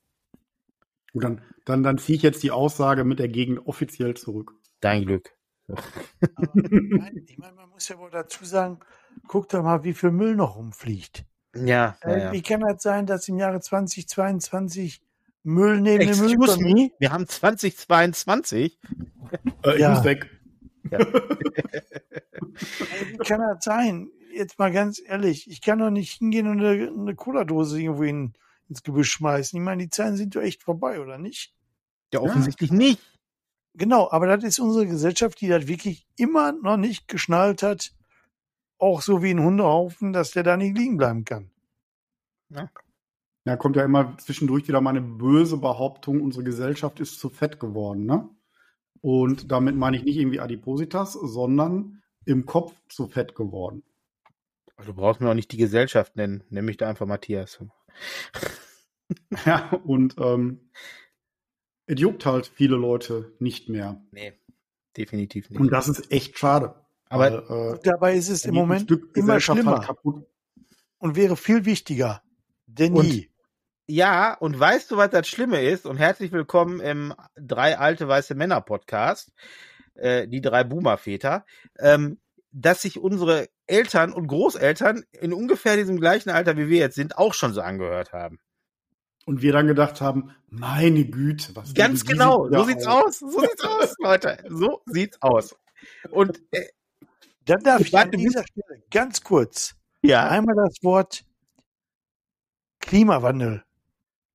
Gut, 1.13 1.25
dann, 1.25 1.43
dann, 1.65 1.83
dann 1.83 1.99
ziehe 1.99 2.17
ich 2.17 2.23
jetzt 2.23 2.43
die 2.43 2.51
Aussage 2.51 3.05
mit 3.05 3.19
der 3.19 3.29
Gegend 3.29 3.67
offiziell 3.67 4.15
zurück. 4.15 4.55
Dein 4.81 5.05
Glück. 5.05 5.35
Aber, 5.69 5.83
ich 7.27 7.39
meine, 7.39 7.55
man 7.55 7.71
muss 7.71 7.89
ja 7.89 7.99
wohl 7.99 8.11
dazu 8.11 8.45
sagen, 8.45 8.81
guck 9.27 9.49
doch 9.49 9.63
mal, 9.63 9.85
wie 9.85 9.95
viel 9.95 10.11
Müll 10.11 10.35
noch 10.35 10.57
rumfliegt. 10.57 11.25
Ja, 11.55 11.97
äh, 12.03 12.21
ja. 12.21 12.33
Wie 12.33 12.43
kann 12.43 12.61
das 12.61 12.83
sein, 12.83 13.07
dass 13.07 13.29
im 13.29 13.39
Jahre 13.39 13.61
2022 13.61 15.03
Müll 15.43 15.81
neben 15.81 16.09
Excuse 16.09 16.37
dem 16.37 16.39
Müll 16.39 16.75
me? 16.75 16.91
Wir 16.99 17.13
haben 17.13 17.27
2022. 17.27 18.79
Äh, 19.65 19.75
ich 19.75 19.81
ja. 19.81 19.95
muss 19.95 20.05
weg. 20.05 20.29
Ja. 20.91 20.99
wie 23.11 23.17
kann 23.19 23.41
das 23.41 23.65
sein? 23.65 24.11
Jetzt 24.35 24.59
mal 24.59 24.73
ganz 24.73 25.01
ehrlich, 25.05 25.51
ich 25.51 25.61
kann 25.61 25.79
doch 25.79 25.91
nicht 25.91 26.19
hingehen 26.19 26.47
und 26.47 26.61
eine, 26.61 26.89
eine 26.89 27.15
Cola-Dose 27.15 27.81
irgendwo 27.81 28.05
in, 28.05 28.33
ins 28.69 28.83
Gebüsch 28.83 29.11
schmeißen. 29.11 29.59
Ich 29.59 29.65
meine, 29.65 29.83
die 29.83 29.91
Zeiten 29.91 30.17
sind 30.17 30.37
doch 30.37 30.43
echt 30.43 30.63
vorbei, 30.63 31.01
oder 31.01 31.19
nicht? 31.19 31.55
Ja, 32.13 32.21
offensichtlich 32.21 32.71
ja. 32.71 32.77
nicht. 32.77 33.01
Genau, 33.75 34.11
aber 34.11 34.27
das 34.27 34.45
ist 34.45 34.59
unsere 34.59 34.87
Gesellschaft, 34.87 35.41
die 35.41 35.49
das 35.49 35.67
wirklich 35.67 36.07
immer 36.17 36.53
noch 36.53 36.77
nicht 36.77 37.09
geschnallt 37.09 37.63
hat, 37.63 37.93
auch 38.79 39.03
so 39.03 39.23
wie 39.23 39.31
ein 39.31 39.43
Hundehaufen, 39.43 40.13
dass 40.13 40.33
der 40.33 40.43
da 40.43 40.57
nicht 40.57 40.77
liegen 40.77 40.97
bleiben 40.97 41.25
kann. 41.25 41.51
Ja. 42.51 42.69
Ja, 43.47 43.57
kommt 43.57 43.77
ja 43.77 43.85
immer 43.85 44.17
zwischendurch 44.19 44.69
wieder 44.69 44.81
mal 44.81 44.91
eine 44.91 45.01
böse 45.01 45.57
Behauptung, 45.57 46.21
unsere 46.21 46.45
Gesellschaft 46.45 47.01
ist 47.01 47.19
zu 47.19 47.31
fett 47.31 47.59
geworden, 47.59 48.05
ne? 48.05 48.29
Und 49.01 49.51
damit 49.51 49.77
meine 49.77 49.97
ich 49.97 50.05
nicht 50.05 50.19
irgendwie 50.19 50.41
Adipositas, 50.41 51.15
sondern 51.15 52.03
im 52.27 52.45
Kopf 52.45 52.75
zu 52.89 53.09
fett 53.09 53.35
geworden. 53.35 53.83
Also 54.77 54.93
du 54.93 54.97
brauchst 54.97 55.21
mir 55.21 55.31
auch 55.31 55.35
nicht 55.35 55.53
die 55.53 55.57
Gesellschaft 55.57 56.17
nennen, 56.17 56.45
nenn 56.51 56.67
mich 56.67 56.77
da 56.77 56.89
einfach 56.89 57.07
Matthias. 57.07 57.65
ja, 59.47 59.71
und 59.85 60.17
ähm, 60.19 60.71
es 61.87 61.99
juckt 61.99 62.27
halt 62.27 62.47
viele 62.47 62.77
Leute 62.77 63.33
nicht 63.39 63.71
mehr. 63.71 64.03
Nee, 64.13 64.35
definitiv 64.97 65.49
nicht. 65.49 65.61
Und 65.61 65.73
das 65.73 65.89
ist 65.89 66.13
echt 66.13 66.39
schade. 66.39 66.75
Aber 67.09 67.49
weil, 67.49 67.75
äh, 67.75 67.79
dabei 67.83 68.15
ist 68.15 68.29
es 68.29 68.45
im 68.45 68.55
Moment 68.55 68.91
immer 69.15 69.41
schlimmer 69.41 69.81
kaputt. 69.81 70.27
und 70.99 71.17
wäre 71.17 71.37
viel 71.37 71.65
wichtiger 71.65 72.23
denn 72.75 72.95
und. 72.95 73.29
Ja, 73.87 74.35
und 74.35 74.59
weißt 74.59 74.91
du, 74.91 74.97
was 74.97 75.11
das 75.11 75.27
Schlimme 75.27 75.63
ist? 75.63 75.85
Und 75.85 75.97
herzlich 75.97 76.31
willkommen 76.31 76.79
im 76.79 77.13
drei 77.35 77.77
alte 77.77 78.07
weiße 78.07 78.37
Männer 78.37 78.61
Podcast, 78.61 79.33
äh, 79.95 80.29
die 80.29 80.41
drei 80.41 80.63
Boomer-Väter, 80.63 81.45
ähm, 81.81 82.21
dass 82.53 82.83
sich 82.83 83.01
unsere 83.01 83.49
Eltern 83.67 84.13
und 84.13 84.29
Großeltern 84.29 85.03
in 85.11 85.33
ungefähr 85.33 85.77
diesem 85.77 85.99
gleichen 85.99 86.31
Alter 86.31 86.57
wie 86.57 86.69
wir 86.69 86.79
jetzt 86.79 86.95
sind 86.95 87.19
auch 87.19 87.35
schon 87.35 87.53
so 87.53 87.63
angehört 87.63 88.13
haben. 88.13 88.39
Und 89.27 89.43
wir 89.43 89.53
dann 89.53 89.67
gedacht 89.67 90.01
haben, 90.01 90.37
meine 90.49 91.05
Güte, 91.05 91.55
was 91.57 91.75
Ganz 91.75 92.05
genau, 92.05 92.49
so 92.49 92.65
sieht's 92.65 92.87
aus. 92.87 93.19
So 93.19 93.41
sieht's 93.41 93.65
aus, 93.65 93.95
Leute. 93.99 94.39
So 94.49 94.83
sieht's 94.87 95.21
aus. 95.21 95.57
Und 96.11 96.41
äh, 96.53 96.67
dann 97.45 97.61
darf 97.65 97.81
ich 97.81 97.97
an 97.97 98.13
dieser 98.13 98.45
Stelle 98.45 98.85
ganz 98.91 99.23
kurz 99.23 99.75
ja. 100.03 100.29
einmal 100.29 100.55
das 100.55 100.77
Wort 100.83 101.25
Klimawandel 102.81 103.65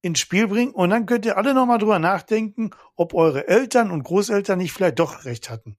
ins 0.01 0.19
Spiel 0.19 0.47
bringen 0.47 0.71
und 0.71 0.91
dann 0.91 1.05
könnt 1.07 1.25
ihr 1.25 1.37
alle 1.37 1.53
nochmal 1.53 1.79
drüber 1.79 1.99
nachdenken, 1.99 2.71
ob 2.95 3.13
eure 3.13 3.47
Eltern 3.47 3.91
und 3.91 4.03
Großeltern 4.03 4.59
nicht 4.59 4.71
vielleicht 4.71 4.99
doch 4.99 5.25
recht 5.25 5.49
hatten. 5.49 5.77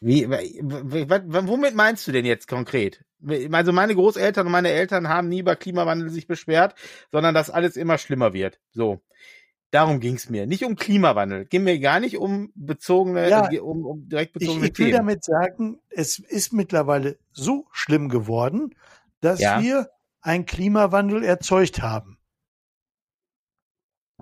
Wie, 0.00 0.28
womit 0.28 1.74
meinst 1.74 2.06
du 2.08 2.12
denn 2.12 2.24
jetzt 2.24 2.48
konkret? 2.48 3.04
Also 3.52 3.72
meine 3.72 3.94
Großeltern 3.94 4.46
und 4.46 4.52
meine 4.52 4.70
Eltern 4.70 5.08
haben 5.08 5.28
nie 5.28 5.38
über 5.40 5.54
Klimawandel 5.54 6.10
sich 6.10 6.26
beschwert, 6.26 6.74
sondern 7.12 7.34
dass 7.34 7.50
alles 7.50 7.76
immer 7.76 7.98
schlimmer 7.98 8.32
wird. 8.32 8.58
So. 8.72 9.00
Darum 9.70 10.00
ging's 10.00 10.28
mir. 10.28 10.46
Nicht 10.46 10.64
um 10.64 10.74
Klimawandel. 10.76 11.46
Ging 11.46 11.62
mir 11.64 11.78
gar 11.78 12.00
nicht 12.00 12.18
um 12.18 12.50
bezogene, 12.54 13.30
Ja, 13.30 13.50
äh, 13.50 13.60
um, 13.60 13.86
um 13.86 14.08
direkt 14.08 14.34
Ich, 14.36 14.40
bezogene 14.40 14.66
ich 14.66 14.78
will 14.78 14.86
Themen. 14.86 14.98
damit 14.98 15.24
sagen, 15.24 15.80
es 15.88 16.18
ist 16.18 16.52
mittlerweile 16.52 17.16
so 17.32 17.66
schlimm 17.72 18.08
geworden, 18.08 18.74
dass 19.20 19.40
Ja. 19.40 19.62
wir 19.62 19.88
einen 20.22 20.46
Klimawandel 20.46 21.22
erzeugt 21.24 21.82
haben. 21.82 22.18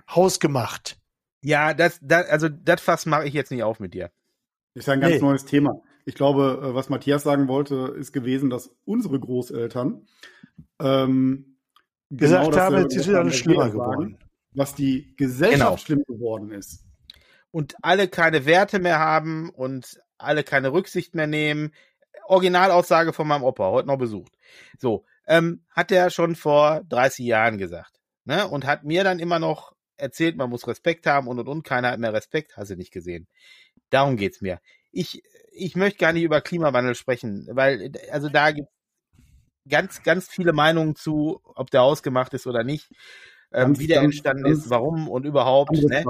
Hausgemacht. 0.09 0.99
Ja, 1.43 1.73
das, 1.75 1.99
das, 2.03 2.29
also 2.29 2.49
das 2.49 2.81
Fass 2.81 3.07
mache 3.07 3.27
ich 3.27 3.35
jetzt 3.35 3.51
nicht 3.51 3.63
auf 3.63 3.81
mit 3.81 3.95
dir. 3.95 4.11
Ist 4.75 4.89
ja 4.89 4.95
ein 4.95 5.01
ganz 5.01 5.15
Nee. 5.15 5.21
neues 5.21 5.45
Thema. 5.45 5.81
Ich 6.05 6.15
glaube, 6.15 6.61
äh, 6.63 6.75
was 6.75 6.89
Matthias 6.89 7.23
sagen 7.23 7.49
wollte, 7.49 7.95
ist 7.99 8.13
gewesen, 8.13 8.51
dass 8.51 8.75
unsere 8.85 9.19
Großeltern 9.21 10.07
ähm, 10.81 11.57
Gesagt 12.11 12.47
genau 12.51 12.59
haben, 12.61 12.79
jetzt 12.79 12.97
ist 12.97 13.09
wieder 13.09 13.21
alles 13.21 13.37
schlimmer 13.37 13.65
Seele 13.71 13.77
sagen, 13.77 13.93
geworden. 13.93 14.19
Was 14.53 14.75
die 14.75 15.15
Gesellschaft 15.17 15.61
Genau. 15.61 15.77
schlimm 15.77 16.03
geworden 16.07 16.51
ist. 16.51 16.85
Und 17.53 17.75
alle 17.83 18.09
keine 18.09 18.47
Werte 18.47 18.79
mehr 18.81 18.99
haben 18.99 19.51
und 19.51 20.01
alle 20.19 20.43
keine 20.43 20.73
Rücksicht 20.73 21.15
mehr 21.15 21.27
nehmen. 21.27 21.73
Originalaussage 22.27 23.13
von 23.13 23.29
meinem 23.29 23.45
Opa, 23.45 23.71
heute 23.71 23.89
noch 23.89 23.99
besucht. 23.99 24.33
So, 24.79 25.05
ähm, 25.31 25.62
hat 25.70 25.93
er 25.93 26.11
schon 26.11 26.35
vor 26.35 26.83
30 26.89 27.24
Jahren 27.24 27.57
gesagt. 27.57 28.01
Ne? 28.24 28.49
Und 28.49 28.66
hat 28.66 28.83
mir 28.83 29.05
dann 29.05 29.20
immer 29.20 29.39
noch 29.39 29.72
erzählt, 29.97 30.37
man 30.37 30.51
muss 30.51 30.66
Respekt 30.66 31.07
haben 31.07 31.28
und 31.28 31.39
und 31.39 31.49
und. 31.49 31.62
Keiner 31.62 31.93
hat 31.93 32.01
mehr 32.01 32.12
Respekt, 32.12 32.57
hast 32.57 32.70
du 32.70 32.76
nicht 32.76 32.93
gesehen. 32.93 33.28
Darum 33.91 34.16
geht's 34.16 34.41
mir. 34.41 34.61
Ich, 34.91 35.22
ich 35.53 35.76
möchte 35.76 35.99
gar 35.99 36.12
nicht 36.12 36.24
über 36.24 36.41
Klimawandel 36.41 36.97
sprechen, 36.97 37.47
weil, 37.53 37.93
also 38.11 38.28
da 38.28 38.51
gibt 38.51 38.68
ganz, 39.68 40.03
ganz 40.03 40.26
viele 40.26 40.53
Meinungen 40.53 40.97
zu, 40.97 41.41
ob 41.45 41.70
der 41.70 41.83
ausgemacht 41.83 42.35
ist 42.35 42.49
oder 42.49 42.64
nicht, 42.64 42.91
ähm, 43.53 43.68
Ganz, 43.68 43.78
wie 43.78 43.87
der 43.87 43.97
ganz, 43.97 44.07
entstanden 44.07 44.45
ganz 44.45 44.59
ist, 44.59 44.70
warum 44.70 45.09
und 45.09 45.24
überhaupt. 45.26 45.72
Ne? 45.72 46.05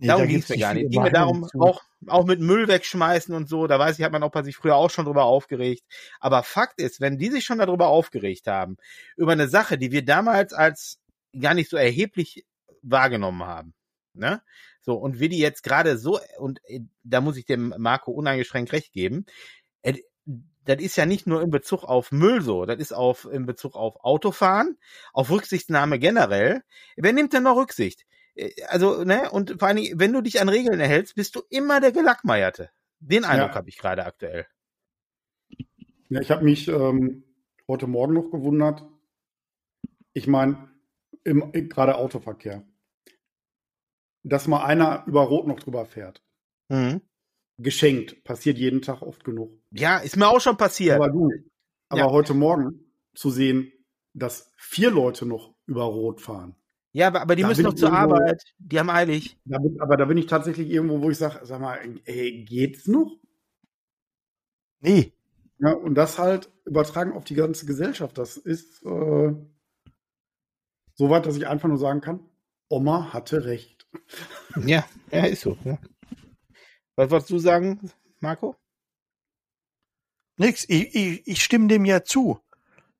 Nee, 0.00 0.06
darum 0.06 0.22
da 0.22 0.28
ging 0.28 0.38
es 0.38 0.48
mir 0.48 0.58
gar 0.58 0.74
nicht. 0.74 0.90
Ging 0.90 1.02
mir 1.02 1.12
darum, 1.12 1.46
zu. 1.46 1.60
auch, 1.60 1.82
auch 2.06 2.24
mit 2.24 2.40
Müll 2.40 2.68
wegschmeißen 2.68 3.34
und 3.34 3.48
so, 3.48 3.66
da 3.66 3.78
weiß 3.78 3.98
ich, 3.98 4.04
hat 4.04 4.12
mein 4.12 4.22
Opa 4.22 4.42
sich 4.42 4.56
früher 4.56 4.76
auch 4.76 4.88
schon 4.88 5.04
drüber 5.04 5.24
aufgeregt. 5.24 5.84
Aber 6.20 6.42
Fakt 6.42 6.80
ist, 6.80 7.02
wenn 7.02 7.18
die 7.18 7.28
sich 7.30 7.44
schon 7.44 7.58
darüber 7.58 7.88
aufgeregt 7.88 8.46
haben, 8.46 8.78
über 9.16 9.32
eine 9.32 9.48
Sache, 9.48 9.76
die 9.76 9.92
wir 9.92 10.02
damals 10.02 10.54
als 10.54 10.98
gar 11.38 11.52
nicht 11.52 11.68
so 11.68 11.76
erheblich 11.76 12.46
wahrgenommen 12.82 13.44
haben, 13.44 13.74
ne? 14.14 14.42
So, 14.80 14.94
und 14.94 15.20
wir 15.20 15.28
die 15.28 15.38
jetzt 15.38 15.62
gerade 15.62 15.98
so, 15.98 16.18
und 16.38 16.60
äh, 16.64 16.80
da 17.04 17.20
muss 17.20 17.36
ich 17.36 17.44
dem 17.44 17.74
Marco 17.76 18.10
uneingeschränkt 18.10 18.72
recht 18.72 18.94
geben, 18.94 19.26
äh, 19.82 19.98
das 20.64 20.80
ist 20.80 20.96
ja 20.96 21.04
nicht 21.04 21.26
nur 21.26 21.42
in 21.42 21.50
Bezug 21.50 21.84
auf 21.84 22.10
Müll 22.10 22.40
so, 22.40 22.64
das 22.64 22.78
ist 22.78 22.92
auf, 22.92 23.28
in 23.30 23.44
Bezug 23.44 23.76
auf 23.76 24.02
Autofahren, 24.02 24.78
auf 25.12 25.30
Rücksichtnahme 25.30 25.98
generell. 25.98 26.62
Wer 26.96 27.12
nimmt 27.12 27.34
denn 27.34 27.42
noch 27.42 27.56
Rücksicht? 27.56 28.06
Äh, 28.34 28.50
Also, 28.68 29.04
ne, 29.04 29.30
und 29.30 29.58
vor 29.58 29.68
allen 29.68 29.76
Dingen, 29.76 29.98
wenn 30.00 30.12
du 30.12 30.20
dich 30.20 30.40
an 30.40 30.48
Regeln 30.48 30.80
erhältst, 30.80 31.14
bist 31.14 31.34
du 31.36 31.42
immer 31.50 31.80
der 31.80 31.92
Gelackmeierte. 31.92 32.70
Den 33.00 33.24
Eindruck 33.24 33.50
Ja. 33.50 33.54
habe 33.56 33.68
ich 33.68 33.78
gerade 33.78 34.04
aktuell. 34.04 34.46
Ja, 36.08 36.20
ich 36.20 36.30
habe 36.30 36.44
mich 36.44 36.68
ähm, 36.68 37.24
heute 37.68 37.86
Morgen 37.86 38.14
noch 38.14 38.30
gewundert. 38.30 38.84
Ich 40.12 40.26
meine, 40.26 40.68
im 41.24 41.52
gerade 41.52 41.96
Autoverkehr, 41.96 42.66
dass 44.24 44.48
mal 44.48 44.64
einer 44.64 45.04
über 45.06 45.22
Rot 45.22 45.46
noch 45.46 45.60
drüber 45.60 45.86
fährt. 45.86 46.22
Mhm. 46.68 47.00
Geschenkt, 47.58 48.24
passiert 48.24 48.58
jeden 48.58 48.82
Tag 48.82 49.02
oft 49.02 49.22
genug. 49.22 49.52
Ja, 49.70 49.98
ist 49.98 50.16
mir 50.16 50.28
auch 50.28 50.40
schon 50.40 50.56
passiert. 50.56 50.96
Aber 50.96 51.10
du, 51.10 51.30
aber 51.88 52.00
Ja. 52.00 52.10
heute 52.10 52.34
Morgen 52.34 52.92
zu 53.14 53.30
sehen, 53.30 53.72
dass 54.14 54.50
vier 54.56 54.90
Leute 54.90 55.26
noch 55.26 55.54
über 55.66 55.84
Rot 55.84 56.20
fahren. 56.20 56.56
Ja, 56.92 57.06
aber, 57.08 57.20
aber 57.22 57.36
die 57.36 57.42
Da 57.42 57.48
müssen 57.48 57.62
noch 57.64 57.74
zur 57.74 57.88
irgendwo- 57.90 58.14
Arbeit. 58.16 58.42
Die 58.58 58.78
haben 58.78 58.90
eilig. 58.90 59.38
Da 59.44 59.58
bin, 59.58 59.80
aber 59.80 59.96
da 59.96 60.04
bin 60.06 60.18
ich 60.18 60.26
tatsächlich 60.26 60.68
irgendwo, 60.70 61.00
wo 61.00 61.10
ich 61.10 61.18
sage, 61.18 61.44
sag 61.44 61.60
mal, 61.60 61.78
ey, 62.04 62.44
geht's 62.44 62.86
noch? 62.86 63.18
Nee, 64.80 65.12
Ja, 65.58 65.72
und 65.72 65.94
das 65.94 66.18
halt 66.18 66.50
übertragen 66.64 67.12
auf 67.12 67.24
die 67.24 67.34
ganze 67.34 67.66
Gesellschaft. 67.66 68.16
Das 68.16 68.36
ist 68.38 68.82
äh, 68.82 69.34
so 70.94 71.10
weit, 71.10 71.26
dass 71.26 71.36
ich 71.36 71.46
einfach 71.46 71.68
nur 71.68 71.76
sagen 71.78 72.00
kann, 72.00 72.20
Oma 72.68 73.12
hatte 73.12 73.44
recht. 73.44 73.86
Ja, 74.66 74.84
ja, 75.12 75.26
ist 75.26 75.42
so. 75.42 75.56
Ja. 75.64 75.78
Was 76.96 77.10
wolltest 77.10 77.30
du 77.30 77.38
sagen, 77.38 77.90
Marco? 78.20 78.56
nix. 80.36 80.64
Ich, 80.68 80.94
ich, 80.94 81.26
ich 81.26 81.42
stimme 81.42 81.68
dem 81.68 81.84
ja 81.84 82.02
zu. 82.02 82.40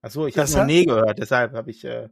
Achso, 0.02 0.26
ich 0.26 0.34
habe 0.36 0.42
Das 0.42 0.52
noch 0.52 0.60
hat- 0.60 0.66
Nee 0.66 0.84
gehört, 0.84 1.18
deshalb 1.18 1.52
habe 1.54 1.70
ich. 1.70 1.84
Äh, 1.84 2.08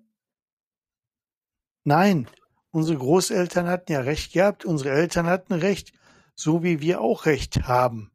Nein, 1.89 2.29
unsere 2.71 2.99
Großeltern 2.99 3.67
hatten 3.67 3.93
ja 3.93 4.01
recht 4.01 4.35
gehabt, 4.35 4.67
unsere 4.67 4.91
Eltern 4.91 5.27
hatten 5.27 5.55
recht, 5.55 5.95
so 6.35 6.63
wie 6.63 6.83
wir 6.83 7.01
auch 7.01 7.25
recht 7.25 7.67
haben. 7.67 8.11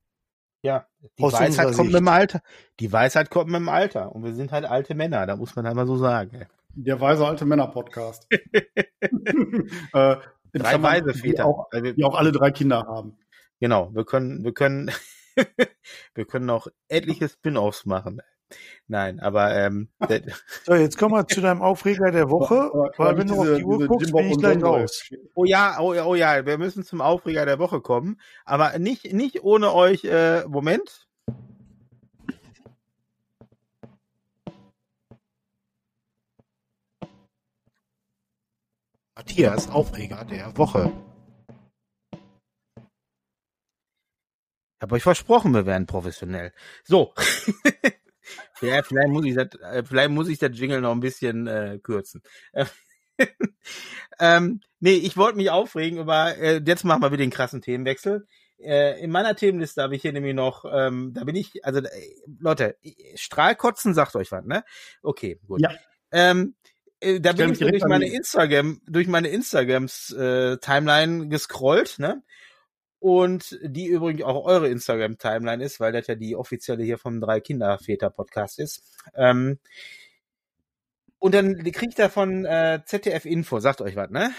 ja, 0.61 0.85
die 1.17 1.23
Aus 1.23 1.33
Weisheit 1.33 1.65
kommt 1.65 1.77
Sicht. 1.77 1.85
mit 1.87 1.95
dem 1.95 2.07
Alter. 2.07 2.43
Die 2.79 2.93
Weisheit 2.93 3.31
kommt 3.31 3.47
mit 3.49 3.55
dem 3.59 3.69
Alter. 3.69 4.13
Und 4.13 4.25
wir 4.25 4.35
sind 4.35 4.51
halt 4.51 4.65
alte 4.65 4.93
Männer, 4.93 5.25
da 5.25 5.35
muss 5.35 5.55
man 5.55 5.65
halt 5.65 5.75
mal 5.75 5.87
so 5.87 5.97
sagen. 5.97 6.45
Der 6.75 7.01
weise 7.01 7.25
alte 7.25 7.45
Männer-Podcast. 7.45 8.27
äh, 8.31 8.37
in 9.01 10.61
Drei 10.61 10.79
weise 10.83 11.11
die 11.13 11.19
Väter. 11.19 11.47
Auch, 11.47 11.67
Weil 11.71 11.81
wir, 11.81 11.93
die 11.93 12.03
auch 12.03 12.15
alle 12.15 12.31
drei 12.31 12.51
Kinder 12.51 12.85
haben. 12.85 13.17
Genau, 13.59 13.89
wir 13.95 14.05
können, 14.05 14.43
wir 14.43 14.53
können, 14.53 14.91
wir 16.13 16.25
können 16.25 16.45
noch 16.45 16.67
etliche 16.89 17.27
Spin-offs 17.27 17.87
machen. 17.87 18.21
Nein, 18.87 19.19
aber 19.19 19.55
ähm, 19.55 19.89
der, 20.09 20.21
So, 20.65 20.73
jetzt 20.73 20.97
kommen 20.97 21.15
wir 21.15 21.27
zu 21.27 21.41
deinem 21.41 21.61
Aufreger 21.61 22.11
der 22.11 22.29
Woche, 22.29 22.69
weil 22.97 23.17
wenn 23.17 23.27
du 23.27 23.35
auf 23.35 23.57
die 23.57 23.63
Uhr 23.63 23.87
guckst, 23.87 24.13
bin 24.13 24.31
ich 24.31 24.37
gleich 24.37 24.61
raus. 24.61 25.09
oh 25.35 25.45
ja, 25.45 25.79
oh 25.79 25.93
ja, 25.93 26.05
oh 26.05 26.15
ja, 26.15 26.45
wir 26.45 26.57
müssen 26.57 26.83
zum 26.83 27.01
Aufreger 27.01 27.45
der 27.45 27.59
Woche 27.59 27.81
kommen, 27.81 28.19
aber 28.45 28.77
nicht, 28.79 29.13
nicht 29.13 29.43
ohne 29.43 29.73
euch. 29.73 30.03
Äh, 30.03 30.43
Moment. 30.47 31.07
Matthias 39.15 39.69
Aufreger 39.69 40.25
der 40.25 40.57
Woche. 40.57 40.91
Ich 42.11 42.17
habe 44.81 44.95
euch 44.95 45.03
versprochen, 45.03 45.53
wir 45.53 45.65
werden 45.65 45.85
professionell. 45.85 46.51
So. 46.83 47.13
ja, 48.61 48.83
vielleicht 48.83 49.09
muss 49.09 49.25
ich 49.25 49.35
das, 49.35 49.47
äh, 49.61 49.83
vielleicht 49.83 50.11
muss 50.11 50.29
ich 50.29 50.39
das 50.39 50.51
Jingle 50.53 50.81
noch 50.81 50.91
ein 50.91 50.99
bisschen 50.99 51.47
äh, 51.47 51.79
kürzen. 51.81 52.21
ähm, 54.19 54.61
nee, 54.79 54.95
ich 54.95 55.17
wollte 55.17 55.37
mich 55.37 55.49
aufregen 55.49 55.99
über, 55.99 56.37
äh, 56.37 56.61
jetzt 56.65 56.83
machen 56.83 57.01
wir 57.01 57.11
wieder 57.11 57.23
den 57.23 57.31
krassen 57.31 57.61
Themenwechsel. 57.61 58.27
Äh, 58.59 59.01
in 59.03 59.11
meiner 59.11 59.35
Themenliste 59.35 59.81
habe 59.81 59.95
ich 59.95 60.01
hier 60.01 60.13
nämlich 60.13 60.35
noch, 60.35 60.65
ähm, 60.71 61.13
da 61.13 61.23
bin 61.23 61.35
ich, 61.35 61.65
also 61.65 61.79
äh, 61.79 61.89
Leute, 62.39 62.77
Strahlkotzen 63.15 63.93
sagt 63.93 64.15
euch 64.15 64.31
was, 64.31 64.45
ne? 64.45 64.63
Okay, 65.01 65.39
gut. 65.45 65.61
Ja. 65.61 65.71
Ähm, 66.11 66.55
äh, 67.03 67.19
da 67.19 67.33
Stell 67.33 67.47
bin 67.47 67.53
ich 67.53 67.59
durch 67.59 67.85
meine. 67.85 68.07
Instagram, 68.07 68.81
durch 68.87 69.07
meine 69.07 69.27
Instagrams 69.27 70.11
äh, 70.11 70.57
Timeline 70.57 71.27
gescrollt, 71.27 71.99
ne? 71.99 72.23
Und 73.03 73.59
die 73.61 73.87
übrigens 73.87 74.23
auch 74.23 74.45
eure 74.45 74.69
Instagram-Timeline 74.69 75.61
ist, 75.61 75.81
weil 75.81 75.91
das 75.91 76.07
ja 76.07 76.15
die 76.15 76.37
offizielle 76.37 76.85
hier 76.85 76.97
vom 76.97 77.19
Drei-Kinder-Väter-Podcast 77.19 78.59
ist. 78.59 78.81
Ähm, 79.13 79.59
und 81.19 81.35
dann 81.35 81.61
kriegt 81.73 81.99
er 81.99 82.09
von 82.09 82.45
äh, 82.45 82.79
ZDF 82.85 83.25
Info, 83.25 83.59
sagt 83.59 83.81
euch 83.81 83.97
was, 83.97 84.09
ne? 84.09 84.33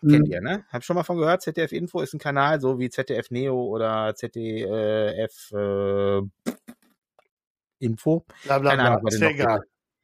Kennt 0.00 0.26
Mhm. 0.26 0.32
ihr, 0.32 0.40
ne? 0.40 0.64
Hab 0.72 0.82
schon 0.82 0.96
mal 0.96 1.04
von 1.04 1.16
gehört, 1.16 1.42
ZDF 1.42 1.70
Info 1.70 2.00
ist 2.00 2.12
ein 2.12 2.18
Kanal, 2.18 2.60
so 2.60 2.80
wie 2.80 2.90
ZDF 2.90 3.30
Neo 3.30 3.62
oder 3.66 4.16
ZDF 4.16 5.52
äh, 5.52 6.22
Info. 7.78 8.24
Bla 8.42 8.58
bla 8.58 8.70
Keine 8.70 8.82
bla, 8.82 8.90
Ahnung, 8.94 9.04
was 9.04 9.14
ist 9.14 9.22
egal. 9.22 9.60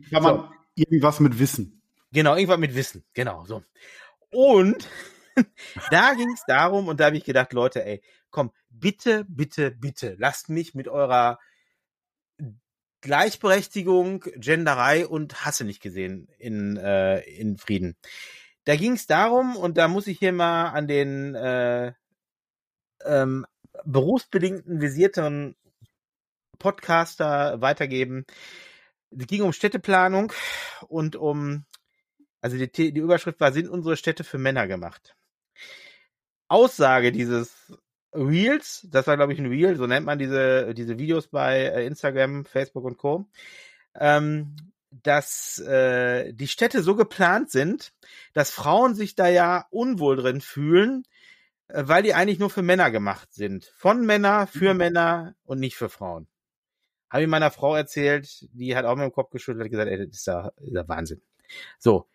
Kann 0.08 0.22
man 0.22 0.50
irgendwas 0.76 1.18
mit 1.18 1.36
Wissen. 1.40 1.82
Genau, 2.12 2.36
irgendwas 2.36 2.58
mit 2.58 2.76
Wissen. 2.76 3.04
Genau, 3.12 3.44
so. 3.44 3.64
Und 4.30 4.86
da 5.90 6.14
ging 6.14 6.30
es 6.32 6.42
darum, 6.46 6.88
und 6.88 7.00
da 7.00 7.06
habe 7.06 7.16
ich 7.16 7.24
gedacht, 7.24 7.52
Leute, 7.52 7.84
ey, 7.84 8.02
komm, 8.30 8.52
bitte, 8.70 9.24
bitte, 9.28 9.70
bitte, 9.70 10.16
lasst 10.18 10.48
mich 10.48 10.74
mit 10.74 10.88
eurer 10.88 11.38
Gleichberechtigung, 13.00 14.24
Genderei 14.36 15.06
und 15.06 15.44
Hasse 15.44 15.64
nicht 15.64 15.80
gesehen 15.80 16.28
in, 16.38 16.76
äh, 16.76 17.20
in 17.20 17.56
Frieden. 17.56 17.96
Da 18.64 18.76
ging 18.76 18.92
es 18.92 19.06
darum, 19.06 19.56
und 19.56 19.78
da 19.78 19.88
muss 19.88 20.08
ich 20.08 20.18
hier 20.18 20.32
mal 20.32 20.70
an 20.70 20.88
den 20.88 21.34
äh, 21.34 21.92
ähm, 23.04 23.46
berufsbedingten 23.84 24.80
visierten 24.80 25.56
Podcaster 26.58 27.60
weitergeben. 27.60 28.26
Es 29.16 29.26
ging 29.26 29.42
um 29.42 29.52
Städteplanung 29.52 30.32
und 30.88 31.16
um, 31.16 31.64
also 32.40 32.56
die, 32.56 32.92
die 32.92 33.00
Überschrift 33.00 33.40
war, 33.40 33.52
sind 33.52 33.68
unsere 33.68 33.96
Städte 33.96 34.24
für 34.24 34.38
Männer 34.38 34.66
gemacht? 34.66 35.16
Aussage 36.48 37.12
dieses 37.12 37.72
Reels, 38.14 38.86
das 38.90 39.06
war 39.06 39.16
glaube 39.16 39.32
ich 39.32 39.38
ein 39.38 39.46
Reel, 39.46 39.76
so 39.76 39.86
nennt 39.86 40.06
man 40.06 40.18
diese, 40.18 40.74
diese 40.74 40.98
Videos 40.98 41.28
bei 41.28 41.60
äh, 41.60 41.86
Instagram, 41.86 42.44
Facebook 42.44 42.84
und 42.84 42.96
Co. 42.96 43.28
Ähm, 43.94 44.56
dass 44.90 45.58
äh, 45.58 46.32
die 46.32 46.48
Städte 46.48 46.82
so 46.82 46.96
geplant 46.96 47.50
sind, 47.50 47.92
dass 48.32 48.50
Frauen 48.50 48.94
sich 48.94 49.14
da 49.14 49.28
ja 49.28 49.66
unwohl 49.70 50.16
drin 50.16 50.40
fühlen, 50.40 51.04
äh, 51.68 51.82
weil 51.86 52.02
die 52.02 52.14
eigentlich 52.14 52.38
nur 52.38 52.50
für 52.50 52.62
Männer 52.62 52.90
gemacht 52.90 53.32
sind. 53.32 53.66
Von 53.76 54.06
Männer, 54.06 54.46
für 54.46 54.74
Männer 54.74 55.34
und 55.44 55.60
nicht 55.60 55.76
für 55.76 55.90
Frauen. 55.90 56.26
Habe 57.10 57.22
ich 57.22 57.28
meiner 57.28 57.50
Frau 57.50 57.74
erzählt, 57.74 58.46
die 58.52 58.76
hat 58.76 58.84
auch 58.84 58.96
mit 58.96 59.04
dem 59.04 59.12
Kopf 59.12 59.30
geschüttelt 59.30 59.64
und 59.64 59.70
gesagt, 59.70 59.90
ey, 59.90 59.98
das 59.98 60.16
ist 60.16 60.26
ja, 60.26 60.50
das 60.56 60.66
ist 60.66 60.74
ja 60.74 60.88
Wahnsinn. 60.88 61.22
So. 61.78 62.06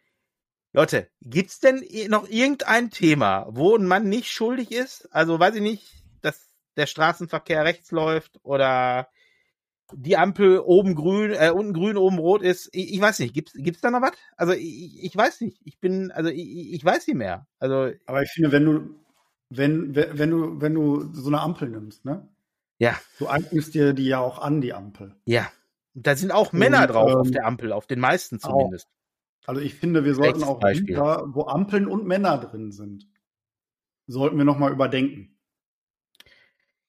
Leute, 0.74 1.08
gibt's 1.22 1.60
denn 1.60 1.84
noch 2.10 2.28
irgendein 2.28 2.90
Thema, 2.90 3.48
wo 3.52 3.76
ein 3.76 3.86
Mann 3.86 4.10
nicht 4.10 4.32
schuldig 4.32 4.72
ist? 4.72 5.08
Also 5.14 5.40
weiß 5.40 5.56
ich 5.56 5.62
nicht, 5.62 6.04
dass 6.22 6.50
der 6.76 6.88
Straßenverkehr 6.88 7.64
rechts 7.64 7.92
läuft 7.92 8.40
oder 8.44 9.08
die 9.96 10.18
Ampel 10.18 10.60
oben 10.60 10.96
grün, 10.96 11.32
äh, 11.32 11.52
unten 11.52 11.74
grün, 11.74 11.98
oben 11.98 12.18
rot 12.18 12.42
ist. 12.42 12.70
Ich, 12.74 12.94
ich 12.94 13.00
weiß 13.00 13.20
nicht, 13.20 13.36
gibt's 13.36 13.54
gibt's 13.56 13.82
da 13.82 13.92
noch 13.92 14.02
was? 14.02 14.14
Also 14.36 14.54
ich, 14.54 15.04
ich 15.04 15.16
weiß 15.16 15.42
nicht. 15.42 15.62
Ich 15.64 15.80
bin, 15.80 16.12
also 16.12 16.32
ich, 16.32 16.74
ich 16.74 16.84
weiß 16.84 17.06
nicht 17.08 17.18
mehr. 17.18 17.46
Also 17.60 17.92
Aber 18.08 18.24
ich 18.24 18.32
finde, 18.32 18.52
wenn 18.52 18.66
du, 18.66 18.96
wenn, 19.50 19.96
wenn 19.96 20.30
du, 20.32 20.60
wenn 20.62 20.74
du 20.74 21.14
so 21.14 21.28
eine 21.28 21.42
Ampel 21.42 21.70
nimmst, 21.70 22.06
ne? 22.06 22.28
ja, 22.80 23.00
Du 23.20 23.28
eignest 23.28 23.76
dir 23.76 23.94
die 23.94 24.08
ja 24.08 24.20
auch 24.20 24.40
an, 24.40 24.62
die 24.62 24.74
Ampel. 24.74 25.16
ja. 25.26 25.52
Da 25.96 26.16
sind 26.16 26.32
auch 26.32 26.54
Männer 26.54 26.82
Und, 26.82 26.88
drauf 26.88 27.14
auf 27.14 27.28
ähm, 27.28 27.34
der 27.34 27.46
Ampel, 27.46 27.72
auf 27.72 27.86
den 27.86 28.00
meisten 28.00 28.42
auch. 28.42 28.72
Also 29.46 29.62
ich 29.62 29.76
finde, 29.76 30.06
wir 30.06 30.16
sollten 30.16 30.44
auch 30.44 30.60
da, 30.60 31.24
wo 31.28 31.48
Ampeln 31.48 31.88
und 31.88 32.06
Männer 32.06 32.38
drin 32.38 32.72
sind, 32.72 33.08
sollten 34.08 34.38
wir 34.38 34.46
nochmal 34.46 34.72
überdenken. 34.72 35.38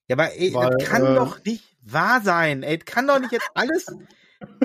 Ja, 0.07 0.15
aber 0.15 0.33
ey, 0.33 0.53
Weil, 0.53 0.69
das 0.69 0.87
kann 0.87 1.05
äh, 1.05 1.15
doch 1.15 1.43
nicht 1.43 1.63
wahr 1.81 2.21
sein. 2.21 2.63
Ey, 2.63 2.77
das 2.77 2.85
kann 2.85 3.07
doch 3.07 3.19
nicht 3.19 3.31
jetzt 3.31 3.49
alles, 3.55 3.87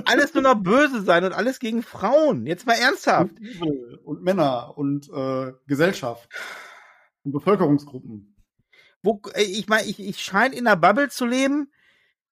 alles 0.05 0.33
nur 0.33 0.43
noch 0.43 0.55
böse 0.55 1.01
sein 1.01 1.23
und 1.25 1.33
alles 1.33 1.59
gegen 1.59 1.83
Frauen. 1.83 2.45
Jetzt 2.45 2.67
mal 2.67 2.73
ernsthaft. 2.73 3.33
Und 3.59 3.91
und 4.03 4.23
Männer 4.23 4.77
und 4.77 5.09
äh, 5.09 5.53
Gesellschaft 5.67 6.29
und 7.23 7.31
Bevölkerungsgruppen. 7.31 8.35
Wo, 9.03 9.21
ich 9.35 9.67
meine, 9.67 9.87
ich, 9.87 9.99
ich 9.99 10.21
scheine 10.21 10.55
in 10.55 10.67
einer 10.67 10.75
Bubble 10.75 11.09
zu 11.09 11.25
leben, 11.25 11.71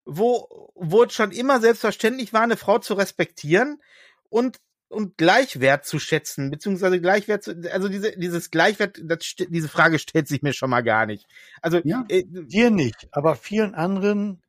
wo, 0.06 0.72
wo 0.76 1.04
es 1.04 1.14
schon 1.14 1.32
immer 1.32 1.60
selbstverständlich 1.60 2.32
war, 2.32 2.42
eine 2.42 2.58
Frau 2.58 2.78
zu 2.78 2.94
respektieren 2.94 3.82
und 4.30 4.58
und 4.90 5.18
Gleichwert 5.18 5.86
zu 5.86 6.00
schätzen, 6.00 6.50
beziehungsweise 6.50 7.00
Gleichwert 7.00 7.44
zu, 7.44 7.52
also 7.72 7.88
diese, 7.90 8.18
dieses 8.18 8.50
Gleichwert, 8.52 9.00
das, 9.04 9.36
diese 9.38 9.70
Frage 9.70 10.00
stellt 10.00 10.28
sich 10.28 10.42
mir 10.42 10.54
schon 10.54 10.70
mal 10.70 10.82
gar 10.82 11.06
nicht. 11.06 11.26
Also, 11.62 11.80
Ja. 11.84 12.06
äh, 12.10 12.24
Dir 12.26 12.72
nicht, 12.72 13.08
aber 13.12 13.36
vielen 13.36 13.76
anderen 13.76 14.42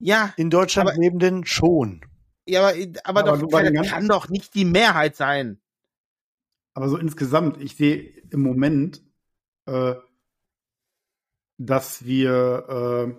ja, 0.00 0.34
in 0.36 0.50
Deutschland 0.50 0.90
Aber- 0.90 0.98
lebenden 1.00 1.46
schon. 1.46 2.04
ja, 2.46 2.60
aber, 2.60 2.74
aber, 3.04 3.20
Aber 3.26 3.38
doch, 3.38 3.48
das 3.48 3.88
kann 3.88 4.08
doch 4.08 4.28
nicht 4.28 4.54
die 4.54 4.64
Mehrheit 4.66 5.16
sein. 5.16 5.60
Aber 6.74 6.88
so 6.88 6.96
insgesamt, 6.98 7.62
ich 7.62 7.76
sehe 7.76 8.20
im 8.30 8.42
Moment, 8.42 9.00
äh, 9.66 9.94
dass 11.56 12.04
wir, 12.04 13.16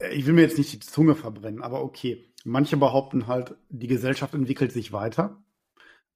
äh, 0.00 0.08
ich 0.16 0.26
will 0.26 0.32
mir 0.34 0.42
jetzt 0.42 0.58
nicht 0.58 0.72
die 0.72 0.80
Zunge 0.80 1.14
verbrennen, 1.14 1.62
aber 1.62 1.82
okay. 1.82 2.33
Manche 2.44 2.76
behaupten 2.76 3.26
halt, 3.26 3.56
die 3.70 3.86
Gesellschaft 3.86 4.34
entwickelt 4.34 4.70
sich 4.70 4.92
weiter. 4.92 5.42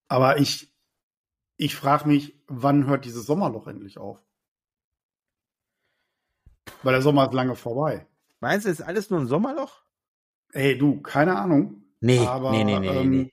Aber 0.08 0.38
ich, 0.38 0.72
ich 1.56 1.74
frage 1.74 2.06
mich, 2.06 2.38
wann 2.46 2.86
hört 2.86 3.06
dieses 3.06 3.26
Sommerloch 3.26 3.66
endlich 3.66 3.98
auf? 3.98 4.22
Weil 6.82 6.92
der 6.92 7.02
Sommer 7.02 7.26
ist 7.26 7.32
lange 7.32 7.56
vorbei. 7.56 8.06
Meinst 8.40 8.66
du, 8.66 8.70
ist 8.70 8.82
alles 8.82 9.08
nur 9.10 9.20
ein 9.20 9.26
Sommerloch? 9.26 9.82
Ey, 10.52 10.76
du, 10.76 11.00
keine 11.00 11.36
Ahnung. 11.36 11.82
Nee, 12.00 12.20
aber, 12.20 12.52
nee, 12.52 12.62
nee, 12.62 12.78
nee, 12.78 12.88
ähm, 12.88 13.10
nee. 13.10 13.32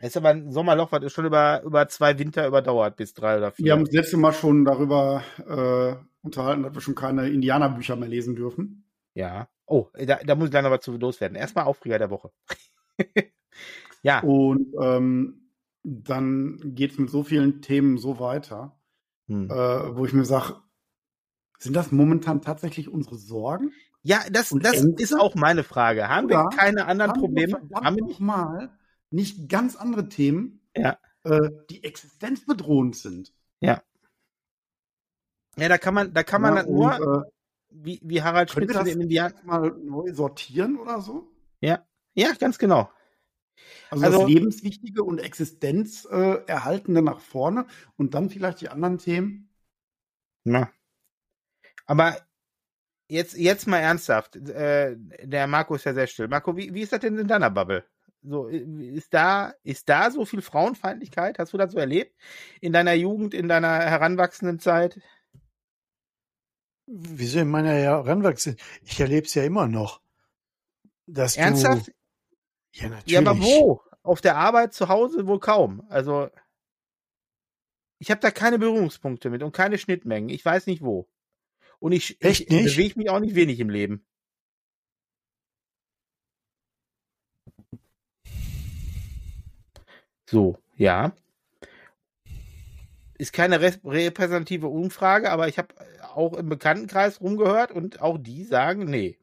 Das 0.00 0.08
ist 0.08 0.16
aber 0.16 0.30
ein 0.30 0.50
Sommerloch, 0.50 0.90
was 0.90 1.12
schon 1.12 1.26
über, 1.26 1.62
über 1.62 1.88
zwei 1.88 2.18
Winter 2.18 2.46
überdauert, 2.46 2.96
bis 2.96 3.14
drei 3.14 3.36
oder 3.36 3.52
vier. 3.52 3.66
Wir 3.66 3.72
haben 3.72 3.82
uns 3.82 3.92
letzte 3.92 4.16
Mal 4.16 4.32
schon 4.32 4.64
darüber 4.64 5.22
äh, 5.38 5.94
unterhalten, 6.22 6.62
dass 6.64 6.74
wir 6.74 6.80
schon 6.80 6.96
keine 6.96 7.28
Indianerbücher 7.28 7.96
mehr 7.96 8.08
lesen 8.08 8.34
dürfen. 8.34 8.84
Ja. 9.14 9.48
Oh, 9.66 9.88
da, 9.94 10.16
da 10.16 10.34
muss 10.34 10.48
ich 10.48 10.54
noch 10.54 10.70
was 10.70 10.80
zu 10.80 10.96
loswerden. 10.96 11.36
Erstmal 11.36 11.64
Aufreger 11.64 11.98
der 11.98 12.10
Woche. 12.10 12.30
ja, 14.02 14.20
Und 14.20 14.74
ähm, 14.80 15.50
dann 15.82 16.74
geht 16.74 16.92
es 16.92 16.98
mit 16.98 17.10
so 17.10 17.22
vielen 17.22 17.60
Themen 17.62 17.98
so 17.98 18.20
weiter, 18.20 18.76
hm. 19.28 19.50
äh, 19.50 19.96
wo 19.96 20.04
ich 20.04 20.12
mir 20.12 20.24
sage, 20.24 20.56
sind 21.58 21.74
das 21.74 21.92
momentan 21.92 22.42
tatsächlich 22.42 22.88
unsere 22.88 23.16
Sorgen? 23.16 23.72
ja, 24.02 24.20
das, 24.30 24.50
und 24.52 24.64
das 24.64 24.82
Ängste? 24.82 25.02
ist 25.02 25.12
auch 25.14 25.34
meine 25.34 25.62
Frage. 25.64 26.08
Haben 26.08 26.28
wir 26.28 26.40
Oder 26.40 26.56
keine 26.56 26.86
anderen 26.86 27.12
Haben 27.12 27.20
Probleme? 27.20 27.60
wir 27.68 27.80
Haben 27.80 27.96
wir 27.96 28.04
nicht? 28.06 28.20
mal 28.20 28.78
nicht 29.10 29.48
ganz 29.48 29.76
andere 29.76 30.08
Themen, 30.08 30.60
Ja. 30.76 30.98
äh, 31.24 31.50
die 31.70 31.84
existenzbedrohend 31.84 32.96
sind? 32.96 33.32
Ja, 35.56 35.68
da 35.68 35.78
kann 35.78 35.94
man, 35.94 36.12
da 36.14 36.22
kann 36.22 36.42
man 36.42 36.56
Ja, 36.56 36.62
das 36.62 36.66
nur, 36.66 37.00
und, 37.00 37.26
äh, 37.26 37.30
wie, 37.74 38.00
wie 38.02 38.22
Harald 38.22 38.50
Schmidt 38.50 38.68
wir 38.68 38.74
das 38.74 38.84
dem 38.84 39.00
Indianer. 39.00 39.34
mal 39.44 39.70
neu 39.82 40.12
sortieren 40.12 40.78
oder 40.78 41.00
so? 41.00 41.28
Ja, 41.60 41.86
ja, 42.14 42.32
ganz 42.38 42.58
genau. 42.58 42.90
Also, 43.90 44.04
Also- 44.06 44.20
das 44.20 44.28
Lebenswichtige 44.28 45.02
und 45.02 45.18
Existenzerhaltende 45.18 46.44
äh, 46.46 46.50
Erhaltende 46.52 47.02
nach 47.02 47.20
vorne 47.20 47.66
und 47.96 48.14
dann 48.14 48.30
vielleicht 48.30 48.60
die 48.60 48.68
anderen 48.68 48.98
Themen. 48.98 49.50
Ja. 50.44 50.70
Aber 51.86 52.16
jetzt, 53.08 53.36
jetzt 53.36 53.66
mal 53.66 53.78
ernsthaft. 53.78 54.36
Äh, 54.36 54.96
der 55.22 55.46
Marco 55.46 55.74
ist 55.74 55.84
ja 55.84 55.94
sehr 55.94 56.06
still. 56.06 56.28
Marco, 56.28 56.56
wie, 56.56 56.72
wie 56.74 56.80
ist 56.82 56.92
das 56.92 57.00
denn 57.00 57.18
in 57.18 57.28
deiner 57.28 57.50
Bubble? 57.50 57.84
So, 58.24 58.46
ist 58.46 59.12
da, 59.12 59.52
ist 59.64 59.88
da 59.88 60.10
so 60.10 60.24
viel 60.24 60.42
Frauenfeindlichkeit? 60.42 61.38
Hast 61.38 61.52
du 61.52 61.58
das 61.58 61.72
so 61.72 61.78
erlebt? 61.78 62.16
In 62.60 62.72
deiner 62.72 62.94
Jugend, 62.94 63.34
in 63.34 63.48
deiner 63.48 63.80
heranwachsenden 63.80 64.60
Zeit? 64.60 65.00
Wieso 66.86 67.40
in 67.40 67.48
meiner 67.48 67.72
Heranwachsenden? 67.72 68.60
Ich 68.82 68.98
erlebe 69.00 69.26
es 69.26 69.34
ja 69.34 69.44
immer 69.44 69.68
noch. 69.68 70.00
Dass 71.06 71.36
Ernsthaft? 71.36 71.88
Du, 71.88 71.92
ja, 72.72 72.88
natürlich. 72.88 73.12
Ja, 73.12 73.20
aber 73.20 73.40
wo? 73.40 73.82
Auf 74.02 74.20
der 74.20 74.36
Arbeit, 74.36 74.74
zu 74.74 74.88
Hause 74.88 75.26
wohl 75.26 75.38
kaum. 75.38 75.86
Also, 75.88 76.28
ich 77.98 78.10
habe 78.10 78.20
da 78.20 78.30
keine 78.30 78.58
Berührungspunkte 78.58 79.30
mit 79.30 79.42
und 79.42 79.52
keine 79.52 79.78
Schnittmengen. 79.78 80.28
Ich 80.28 80.44
weiß 80.44 80.66
nicht 80.66 80.82
wo. 80.82 81.08
Und 81.78 81.92
ich, 81.92 82.20
Echt 82.20 82.42
ich 82.42 82.48
nicht? 82.48 82.76
bewege 82.76 82.98
mich 82.98 83.10
auch 83.10 83.20
nicht 83.20 83.34
wenig 83.34 83.60
im 83.60 83.70
Leben. 83.70 84.04
So, 90.28 90.58
ja. 90.76 91.12
Ist 93.22 93.32
keine 93.32 93.60
rep- 93.60 93.84
repräsentative 93.84 94.66
Umfrage, 94.66 95.30
aber 95.30 95.46
ich 95.46 95.56
habe 95.56 95.72
auch 96.12 96.32
im 96.32 96.48
Bekanntenkreis 96.48 97.20
rumgehört 97.20 97.70
und 97.70 98.02
auch 98.02 98.18
die 98.18 98.42
sagen, 98.42 98.86
nee. 98.86 99.16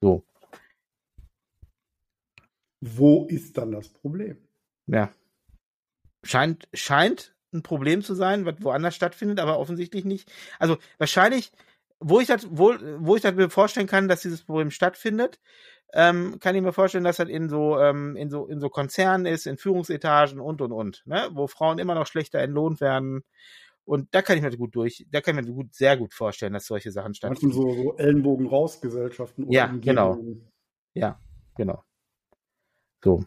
So, 0.00 0.22
Wo 2.80 3.24
ist 3.24 3.58
dann 3.58 3.72
das 3.72 3.88
Problem? 3.88 4.36
ja. 4.86 5.12
Scheint, 6.22 6.68
scheint 6.72 7.34
ein 7.52 7.64
Problem 7.64 8.02
zu 8.02 8.14
sein, 8.14 8.46
was 8.46 8.62
woanders 8.62 8.94
stattfindet, 8.94 9.40
aber 9.40 9.58
offensichtlich 9.58 10.04
nicht. 10.04 10.30
Also 10.60 10.78
wahrscheinlich, 10.98 11.50
wo 11.98 12.20
ich 12.20 12.28
das, 12.28 12.46
wo, 12.48 12.72
wo 12.98 13.16
ich 13.16 13.22
das 13.22 13.34
mir 13.34 13.50
vorstellen 13.50 13.88
kann, 13.88 14.06
dass 14.06 14.22
dieses 14.22 14.44
Problem 14.44 14.70
stattfindet, 14.70 15.40
ähm, 15.92 16.38
kann 16.40 16.54
ich 16.56 16.62
mir 16.62 16.72
vorstellen, 16.72 17.04
dass 17.04 17.18
das 17.18 17.28
in 17.28 17.48
so, 17.48 17.78
ähm, 17.78 18.16
in 18.16 18.30
so, 18.30 18.46
in 18.46 18.60
so 18.60 18.68
Konzernen 18.68 19.26
ist, 19.26 19.46
in 19.46 19.58
Führungsetagen 19.58 20.40
und 20.40 20.60
und 20.60 20.72
und, 20.72 21.02
ne? 21.06 21.28
wo 21.32 21.46
Frauen 21.46 21.78
immer 21.78 21.94
noch 21.94 22.06
schlechter 22.06 22.40
entlohnt 22.40 22.80
werden. 22.80 23.22
Und 23.84 24.14
da 24.14 24.22
kann 24.22 24.36
ich 24.36 24.42
mir 24.42 24.56
gut 24.56 24.74
durch, 24.74 25.06
da 25.10 25.20
kann 25.20 25.38
ich 25.38 25.44
mir 25.44 25.52
gut, 25.52 25.74
sehr 25.74 25.96
gut 25.96 26.14
vorstellen, 26.14 26.54
dass 26.54 26.66
solche 26.66 26.90
Sachen 26.90 27.14
stattfinden. 27.14 27.54
so, 27.54 27.72
so 27.74 27.96
Ellenbogen 27.96 28.46
raus 28.46 28.80
Gesellschaften 28.80 29.50
Ja, 29.50 29.66
genau. 29.66 30.18
Ja, 30.94 31.20
genau. 31.56 31.84
So. 33.02 33.22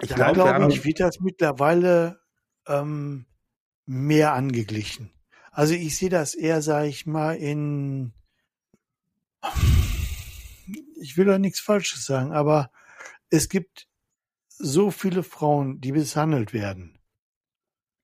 Ich 0.00 0.08
da 0.08 0.32
glaube, 0.32 0.34
glaube 0.34 0.72
ich, 0.72 0.84
wird 0.84 1.00
das 1.00 1.20
mittlerweile 1.20 2.20
ähm, 2.66 3.26
mehr 3.86 4.32
angeglichen. 4.32 5.12
Also 5.52 5.74
ich 5.74 5.96
sehe 5.96 6.10
das 6.10 6.34
eher, 6.34 6.62
sage 6.62 6.88
ich 6.88 7.06
mal, 7.06 7.36
in 7.36 8.14
ich 11.00 11.16
will 11.16 11.24
da 11.26 11.38
nichts 11.38 11.60
Falsches 11.60 12.04
sagen, 12.04 12.32
aber 12.32 12.70
es 13.30 13.48
gibt 13.48 13.88
so 14.48 14.90
viele 14.90 15.22
Frauen, 15.22 15.80
die 15.80 15.92
misshandelt 15.92 16.52
werden, 16.52 16.98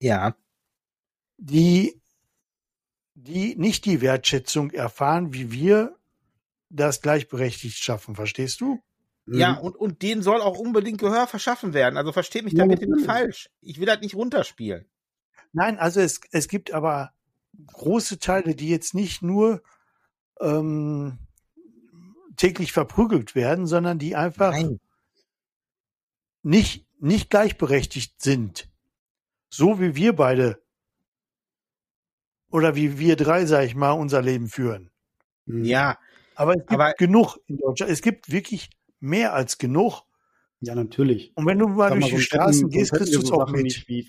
ja, 0.00 0.34
die, 1.38 2.00
die 3.14 3.56
nicht 3.56 3.84
die 3.84 4.00
Wertschätzung 4.00 4.70
erfahren, 4.70 5.32
wie 5.32 5.52
wir 5.52 5.96
das 6.70 7.00
gleichberechtigt 7.02 7.78
schaffen. 7.78 8.14
Verstehst 8.14 8.60
du? 8.60 8.82
Ja, 9.26 9.54
Mhm. 9.54 9.58
und, 9.58 9.76
und 9.76 10.02
denen 10.02 10.22
soll 10.22 10.40
auch 10.40 10.58
unbedingt 10.58 10.98
Gehör 11.00 11.26
verschaffen 11.26 11.74
werden. 11.74 11.96
Also 11.96 12.12
versteht 12.12 12.44
mich 12.44 12.54
da 12.54 12.62
Ja, 12.62 12.68
bitte 12.68 12.86
nicht 12.86 13.04
falsch. 13.06 13.50
Ich 13.60 13.78
will 13.80 13.86
das 13.86 14.00
nicht 14.00 14.14
runterspielen. 14.14 14.86
Nein, 15.52 15.78
also 15.78 16.00
es, 16.00 16.20
es 16.30 16.48
gibt 16.48 16.72
aber 16.72 17.12
große 17.66 18.18
Teile, 18.18 18.54
die 18.54 18.68
jetzt 18.68 18.94
nicht 18.94 19.22
nur 19.22 19.62
ähm, 20.40 21.18
täglich 22.36 22.72
verprügelt 22.72 23.34
werden, 23.34 23.66
sondern 23.66 23.98
die 23.98 24.16
einfach 24.16 24.52
Nein. 24.52 24.80
nicht, 26.42 26.86
nicht 27.00 27.30
gleichberechtigt 27.30 28.20
sind. 28.22 28.70
So 29.48 29.80
wie 29.80 29.94
wir 29.96 30.14
beide 30.14 30.62
oder 32.50 32.76
wie 32.76 32.98
wir 32.98 33.16
drei, 33.16 33.44
sag 33.46 33.64
ich 33.64 33.74
mal, 33.74 33.92
unser 33.92 34.22
Leben 34.22 34.48
führen. 34.48 34.90
Ja, 35.46 35.98
Aber 36.34 36.52
es 36.52 36.58
gibt 36.66 36.72
Aber- 36.72 36.92
genug 36.94 37.38
in 37.46 37.56
Deutschland. 37.58 37.90
Es 37.90 38.02
gibt 38.02 38.30
wirklich 38.30 38.70
mehr 39.00 39.32
als 39.32 39.58
genug. 39.58 40.02
Ja, 40.60 40.74
natürlich. 40.74 41.32
Und 41.36 41.46
wenn 41.46 41.58
du 41.58 41.68
mal 41.68 41.90
Sag 41.90 42.00
durch 42.00 42.04
die 42.06 42.10
sonst 42.12 42.24
Straßen 42.24 42.68
gehst, 42.68 42.92
kriegst 42.92 43.14
du 43.14 43.20
es 43.20 43.30
auch 43.30 43.40
Sachen 43.40 43.52
mit. 43.56 43.62
Nicht 43.64 43.88
wie, 43.88 44.08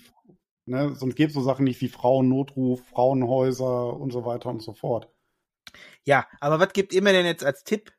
ne, 0.66 0.94
sonst 0.94 1.14
gäbe 1.14 1.28
es 1.28 1.34
so 1.34 1.42
Sachen 1.42 1.64
nicht 1.64 1.80
wie 1.80 1.88
Frauennotruf, 1.88 2.82
Frauenhäuser 2.88 3.94
und 3.96 4.12
so 4.12 4.24
weiter 4.24 4.48
und 4.50 4.62
so 4.62 4.72
fort. 4.72 5.10
ja, 6.04 6.26
aber 6.40 6.58
was 6.58 6.72
gibt 6.72 6.92
ihr 6.92 7.02
mir 7.02 7.12
denn 7.12 7.26
jetzt 7.26 7.44
als 7.44 7.64
Tipp 7.64 7.92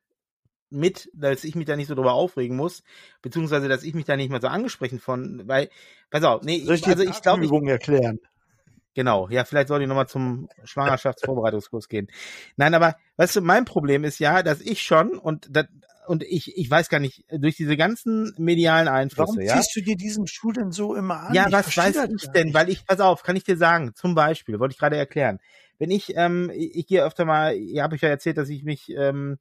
mit, 0.69 1.09
dass 1.13 1.43
ich 1.43 1.55
mich 1.55 1.65
da 1.65 1.75
nicht 1.75 1.87
so 1.87 1.95
drüber 1.95 2.13
aufregen 2.13 2.55
muss, 2.55 2.83
beziehungsweise 3.21 3.67
dass 3.67 3.83
ich 3.83 3.93
mich 3.93 4.05
da 4.05 4.15
nicht 4.15 4.29
mal 4.29 4.41
so 4.41 4.47
angesprochen 4.47 4.99
von, 4.99 5.47
weil, 5.47 5.69
pass 6.09 6.23
auf, 6.23 6.43
nee, 6.43 6.57
ich 6.57 6.87
also 6.87 7.03
ich 7.03 7.21
glaube, 7.21 7.45
Übung 7.45 7.67
erklären? 7.67 8.19
Genau, 8.95 9.29
ja, 9.29 9.45
vielleicht 9.45 9.67
soll 9.67 9.81
ich 9.81 9.87
nochmal 9.87 10.07
zum 10.07 10.49
Schwangerschaftsvorbereitungskurs 10.63 11.87
gehen. 11.87 12.07
Nein, 12.57 12.73
aber 12.73 12.95
weißt 13.17 13.37
du, 13.37 13.41
mein 13.41 13.65
Problem 13.65 14.03
ist 14.03 14.19
ja, 14.19 14.43
dass 14.43 14.61
ich 14.61 14.81
schon 14.81 15.17
und 15.17 15.47
das, 15.49 15.67
und 16.07 16.23
ich, 16.23 16.57
ich 16.57 16.69
weiß 16.69 16.89
gar 16.89 16.99
nicht, 16.99 17.23
durch 17.29 17.55
diese 17.55 17.77
ganzen 17.77 18.33
medialen 18.37 18.87
Einflüsse, 18.87 19.27
Warum 19.27 19.41
ja. 19.41 19.55
ziehst 19.55 19.75
du 19.75 19.81
dir 19.81 19.95
diesen 19.95 20.25
Schuh 20.25 20.51
denn 20.51 20.71
so 20.71 20.95
immer 20.95 21.21
an? 21.21 21.33
Ja, 21.35 21.47
Ich 21.47 21.53
was 21.53 21.77
weiß 21.77 21.95
ich 22.17 22.31
denn? 22.31 22.47
nicht. 22.47 22.55
Weil 22.55 22.69
ich, 22.69 22.83
pass 22.85 22.99
auf, 22.99 23.21
kann 23.21 23.35
ich 23.35 23.43
dir 23.43 23.57
sagen, 23.57 23.93
zum 23.93 24.15
Beispiel, 24.15 24.59
wollte 24.59 24.73
ich 24.73 24.79
gerade 24.79 24.97
erklären. 24.97 25.39
Wenn 25.77 25.91
ich, 25.91 26.15
ähm, 26.17 26.51
ich, 26.53 26.75
ich 26.75 26.87
gehe 26.87 27.05
öfter 27.05 27.25
mal, 27.25 27.55
ihr 27.55 27.83
habe 27.83 27.95
ich 27.95 28.01
ja 28.01 28.09
erzählt, 28.09 28.37
dass 28.37 28.49
ich 28.49 28.63
mich, 28.63 28.89
ähm, 28.89 29.37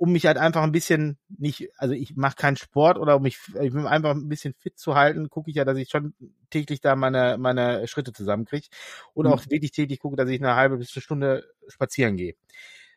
um 0.00 0.12
mich 0.12 0.24
halt 0.24 0.38
einfach 0.38 0.62
ein 0.62 0.72
bisschen 0.72 1.18
nicht, 1.28 1.68
also 1.76 1.92
ich 1.94 2.16
mache 2.16 2.34
keinen 2.36 2.56
Sport 2.56 2.98
oder 2.98 3.16
um 3.16 3.22
mich, 3.22 3.38
ich 3.60 3.74
will 3.74 3.86
einfach 3.86 4.12
ein 4.12 4.28
bisschen 4.30 4.54
fit 4.54 4.78
zu 4.78 4.94
halten, 4.94 5.28
gucke 5.28 5.50
ich 5.50 5.56
ja, 5.56 5.66
dass 5.66 5.76
ich 5.76 5.90
schon 5.90 6.14
täglich 6.48 6.80
da 6.80 6.96
meine, 6.96 7.36
meine 7.38 7.86
Schritte 7.86 8.14
zusammenkriege 8.14 8.68
und 9.12 9.26
Mhm. 9.26 9.28
auch 9.28 9.42
wirklich 9.50 9.72
täglich 9.72 9.98
gucke, 10.00 10.16
dass 10.16 10.30
ich 10.30 10.40
eine 10.40 10.56
halbe 10.56 10.78
bis 10.78 10.96
eine 10.96 11.02
Stunde 11.02 11.44
spazieren 11.68 12.16
gehe. 12.16 12.34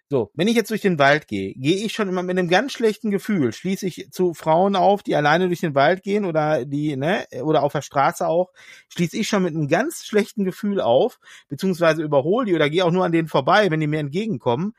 So, 0.10 0.32
wenn 0.36 0.48
ich 0.48 0.56
jetzt 0.56 0.70
durch 0.70 0.82
den 0.82 1.00
Wald 1.00 1.28
gehe, 1.28 1.54
gehe 1.56 1.78
ich 1.86 1.94
schon 1.94 2.10
immer 2.10 2.24
mit 2.24 2.38
einem 2.38 2.50
ganz 2.50 2.74
schlechten 2.74 3.10
Gefühl, 3.10 3.52
schließe 3.54 3.88
ich 3.88 4.10
zu 4.12 4.34
Frauen 4.34 4.76
auf, 4.76 5.02
die 5.02 5.16
alleine 5.16 5.48
durch 5.48 5.62
den 5.62 5.76
Wald 5.76 6.04
gehen 6.04 6.26
oder 6.26 6.66
die, 6.66 6.96
ne, 6.98 7.26
oder 7.44 7.64
auf 7.64 7.72
der 7.74 7.82
Straße 7.82 8.28
auch, 8.28 8.52
schließe 8.90 9.18
ich 9.18 9.28
schon 9.28 9.44
mit 9.44 9.56
einem 9.56 9.68
ganz 9.68 10.06
schlechten 10.06 10.44
Gefühl 10.46 10.82
auf, 10.82 11.20
beziehungsweise 11.50 12.04
überhole 12.04 12.46
die 12.46 12.56
oder 12.56 12.70
gehe 12.70 12.86
auch 12.86 12.92
nur 12.92 13.06
an 13.06 13.12
denen 13.12 13.28
vorbei, 13.30 13.72
wenn 13.72 13.80
die 13.80 13.88
mir 13.88 14.00
entgegenkommen, 14.00 14.74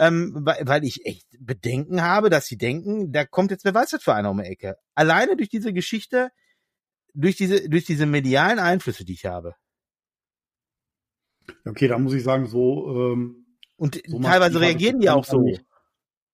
ähm, 0.00 0.32
weil, 0.34 0.58
weil 0.66 0.84
ich 0.84 1.04
echt 1.06 1.26
Bedenken 1.38 2.02
habe, 2.02 2.30
dass 2.30 2.46
sie 2.46 2.56
denken, 2.56 3.12
da 3.12 3.24
kommt 3.24 3.50
jetzt 3.52 3.64
wer 3.64 3.74
weiß 3.74 3.92
was 3.92 4.02
für 4.02 4.14
einer 4.14 4.30
um 4.30 4.38
die 4.38 4.44
Ecke. 4.48 4.76
Alleine 4.94 5.36
durch 5.36 5.48
diese 5.48 5.72
Geschichte, 5.72 6.30
durch 7.14 7.36
diese, 7.36 7.68
durch 7.68 7.84
diese 7.84 8.06
medialen 8.06 8.58
Einflüsse, 8.58 9.04
die 9.04 9.12
ich 9.14 9.26
habe. 9.26 9.54
Okay, 11.66 11.88
da 11.88 11.98
muss 11.98 12.14
ich 12.14 12.22
sagen, 12.22 12.46
so, 12.46 13.12
ähm, 13.12 13.46
Und 13.76 14.00
So 14.06 14.18
teilweise 14.20 14.60
reagieren 14.60 15.00
die 15.00 15.10
auch 15.10 15.24
so. 15.24 15.40
mich- 15.40 15.60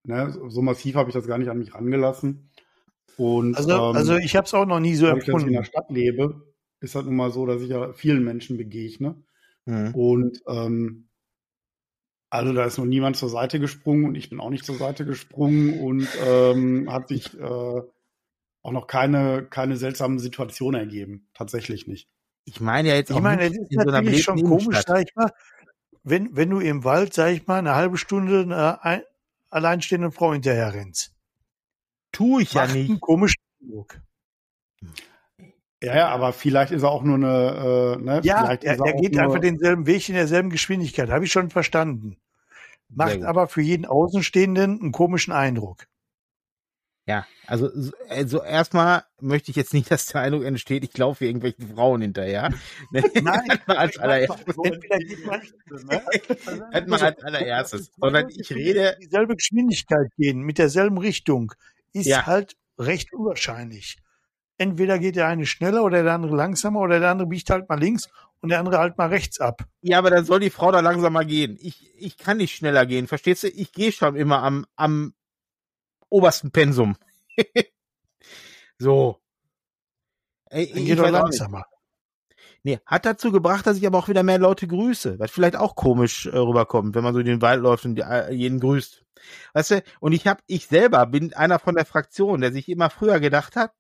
ne, 0.05 0.37
so 0.49 0.63
massiv 0.63 0.95
habe 0.97 1.11
ich 1.11 1.15
das 1.15 1.27
gar 1.27 1.39
nicht 1.39 1.49
an 1.49 1.59
mich 1.59 1.75
rangelassen. 1.75 2.51
Und 3.17 3.57
Also, 3.57 3.71
ähm, 3.71 3.97
also 3.97 4.17
ich 4.17 4.37
habe 4.37 4.47
es 4.47 4.55
auch 4.55 4.67
noch 4.67 4.81
nie 4.81 4.95
so 4.95 5.07
dadurch, 5.07 5.25
dass 5.25 5.29
ich 5.29 5.29
in 5.29 5.35
empfunden. 5.35 5.55
der 5.57 5.65
Stadt 5.65 5.91
lebe, 5.91 6.55
ist 6.81 6.95
halt 6.95 7.07
nun 7.07 7.17
mal 7.17 7.31
so, 7.31 7.47
dass 7.47 7.63
ich 7.63 7.71
ja 7.71 7.93
vielen 7.95 8.23
Menschen 8.25 8.57
begegne. 8.57 9.23
Hm. 9.65 9.95
Und 9.95 10.41
ähm, 10.47 11.06
also 12.31 12.53
da 12.53 12.65
ist 12.65 12.79
noch 12.79 12.85
niemand 12.85 13.17
zur 13.17 13.29
Seite 13.29 13.61
gesprungen 13.61 14.05
und 14.05 14.15
ich 14.15 14.31
bin 14.31 14.41
auch 14.41 14.51
nicht 14.51 14.65
zur 14.65 14.77
Seite 14.77 15.05
gesprungen 15.05 15.81
und 15.81 16.09
ähm, 16.27 16.93
hat 16.93 17.09
sich 17.09 17.39
äh, 17.39 17.83
auch 18.63 18.73
noch 18.73 18.87
keine, 18.87 19.47
keine 19.49 19.77
seltsamen 19.77 20.19
Situationen 20.19 20.81
ergeben. 20.81 21.29
Tatsächlich 21.35 21.87
nicht. 21.87 22.09
Ich 22.45 22.61
meine 22.61 22.89
ja 22.89 22.95
jetzt 22.97 23.11
Ich 23.11 23.17
auch 23.17 23.21
meine, 23.21 23.43
nicht 23.45 23.57
es 23.57 23.63
ist 23.63 23.73
in 23.73 23.81
so 23.81 23.89
einer 23.89 23.93
natürlich 23.93 24.23
schon 24.23 24.43
komisch, 24.43 24.83
sag 24.87 25.03
ich 25.07 25.15
mal, 25.15 25.31
wenn, 26.03 26.37
wenn 26.37 26.51
du 26.51 26.61
im 26.61 26.85
Wald, 26.85 27.15
sag 27.15 27.33
ich 27.33 27.47
mal, 27.47 27.59
eine 27.59 27.75
halbe 27.75 27.99
Stunde 27.99 28.43
einer 28.43 28.85
ein, 28.85 29.03
alleinstehenden 29.51 30.13
Frau 30.13 30.33
hinterher 30.33 30.75
rennst. 30.75 31.13
Tu 32.13 32.41
ich 32.41 32.53
ja 32.55 32.63
Macht 32.63 32.75
nicht. 32.75 32.91
einen 32.91 33.01
komischen 33.01 33.43
Eindruck. 33.61 34.01
Ja, 35.83 35.95
ja, 35.95 36.09
aber 36.09 36.33
vielleicht 36.33 36.73
ist 36.73 36.83
er 36.83 36.91
auch 36.91 37.03
nur 37.03 37.17
eine, 37.17 37.97
äh, 37.99 38.03
ne, 38.03 38.21
Ja, 38.25 38.39
vielleicht 38.45 38.65
er, 38.65 38.75
ist 38.75 38.81
er 38.81 38.95
auch 38.95 39.01
geht 39.01 39.13
nur, 39.13 39.23
einfach 39.23 39.41
denselben 39.41 39.87
Weg 39.87 40.09
in 40.09 40.15
derselben 40.15 40.51
Geschwindigkeit, 40.51 41.11
habe 41.11 41.25
ich 41.27 41.33
schon 41.33 41.51
verstanden. 41.51 42.17
Macht 42.89 43.23
aber 43.25 43.49
für 43.49 43.61
jeden 43.63 43.85
Außenstehenden 43.85 44.81
einen 44.81 44.93
komischen 44.93 45.33
Eindruck. 45.33 45.87
Ja, 47.09 47.25
also, 47.47 47.71
so- 47.73 47.93
also 48.09 48.43
erstmal 48.43 49.05
möchte 49.21 49.51
ich 49.51 49.57
jetzt 49.57 49.75
nicht, 49.75 49.91
dass 49.91 50.07
der 50.07 50.23
Eindruck 50.23 50.45
entsteht, 50.45 50.83
ich 50.83 50.97
laufe 50.97 51.25
irgendwelchen 51.27 51.75
Frauen 51.75 52.01
hinterher. 52.01 52.51
Ne? 52.91 53.03
Nein, 53.23 53.59
als 53.67 53.99
allererstes. 53.99 54.57
Man, 54.57 54.81
ne? 55.85 56.03
Halt 56.73 56.89
mal 56.89 57.01
als 57.03 57.23
allererstes. 57.23 57.91
Sondern 57.99 58.29
ich 58.31 58.51
rede, 58.55 58.97
Dieselbe 59.01 59.37
Geschwindigkeit 59.37 60.09
gehen, 60.17 60.41
mit 60.41 60.59
derselben 60.59 60.99
Richtung, 60.99 61.53
ist 61.93 62.07
Ja. 62.07 62.27
halt 62.27 62.57
recht 62.79 63.13
unwahrscheinlich. 63.13 63.99
Entweder 64.59 64.99
geht 64.99 65.17
der 65.17 65.27
eine 65.27 65.45
schneller 65.47 65.85
oder 65.85 66.03
der 66.03 66.15
andere 66.15 66.35
langsamer 66.35 66.81
oder 66.81 66.99
der 66.99 67.11
andere 67.11 67.29
biegt 67.29 67.51
halt 67.51 67.69
mal 67.69 67.79
links 67.79 68.09
und 68.41 68.49
der 68.49 68.59
andere 68.59 68.79
halt 68.79 68.97
mal 68.97 69.09
rechts 69.09 69.41
ab. 69.41 69.65
ja, 69.83 69.99
aber 69.99 70.11
dann 70.11 70.25
soll 70.25 70.41
die 70.41 70.51
Frau 70.51 70.73
da 70.73 70.81
langsamer 70.81 71.25
gehen. 71.25 71.59
Ich, 71.61 71.91
ich 71.99 72.17
kann 72.17 72.39
nicht 72.39 72.55
schneller 72.55 72.87
gehen, 72.87 73.07
verstehst 73.07 73.43
du? 73.43 73.49
Ich 73.49 73.73
gehe 73.73 73.93
schon 73.93 74.17
immer 74.17 74.43
am, 74.43 74.67
am 74.77 75.15
obersten 76.09 76.51
Pensum. 76.53 76.97
so. 78.79 79.19
Ey, 80.49 80.69
Dann 80.69 80.79
ich 80.79 80.87
geht 80.87 80.99
nicht. 80.99 81.11
langsamer. 81.11 81.65
Nee, 82.63 82.81
hat 82.85 83.07
dazu 83.07 83.31
gebracht, 83.31 83.67
dass 83.67 83.77
ich 83.77 83.87
aber 83.87 83.99
auch 83.99 84.09
wieder 84.09 84.25
mehr 84.25 84.39
Leute 84.39 84.67
grüße, 84.67 85.21
was 85.21 85.31
vielleicht 85.31 85.55
auch 85.55 85.77
komisch 85.77 86.27
äh, 86.27 86.37
rüberkommt, 86.37 86.95
wenn 86.95 87.05
man 87.05 87.15
so 87.15 87.21
in 87.21 87.27
den 87.27 87.43
Wald 87.43 87.63
läuft 87.63 87.85
und 87.85 87.95
die, 87.95 88.03
äh, 88.03 88.33
jeden 88.33 88.59
grüßt. 88.59 89.05
Weißt 89.53 89.71
du, 89.71 89.83
und 90.01 90.13
ich 90.13 90.27
hab, 90.27 90.43
ich 90.47 90.67
selber 90.67 91.07
bin 91.07 91.33
einer 91.35 91.59
von 91.59 91.77
der 91.77 91.85
Fraktion, 91.85 92.41
der 92.41 92.53
sich 92.53 92.69
immer 92.69 92.91
früher 92.91 93.21
gedacht 93.21 93.55
hat, 93.55 93.73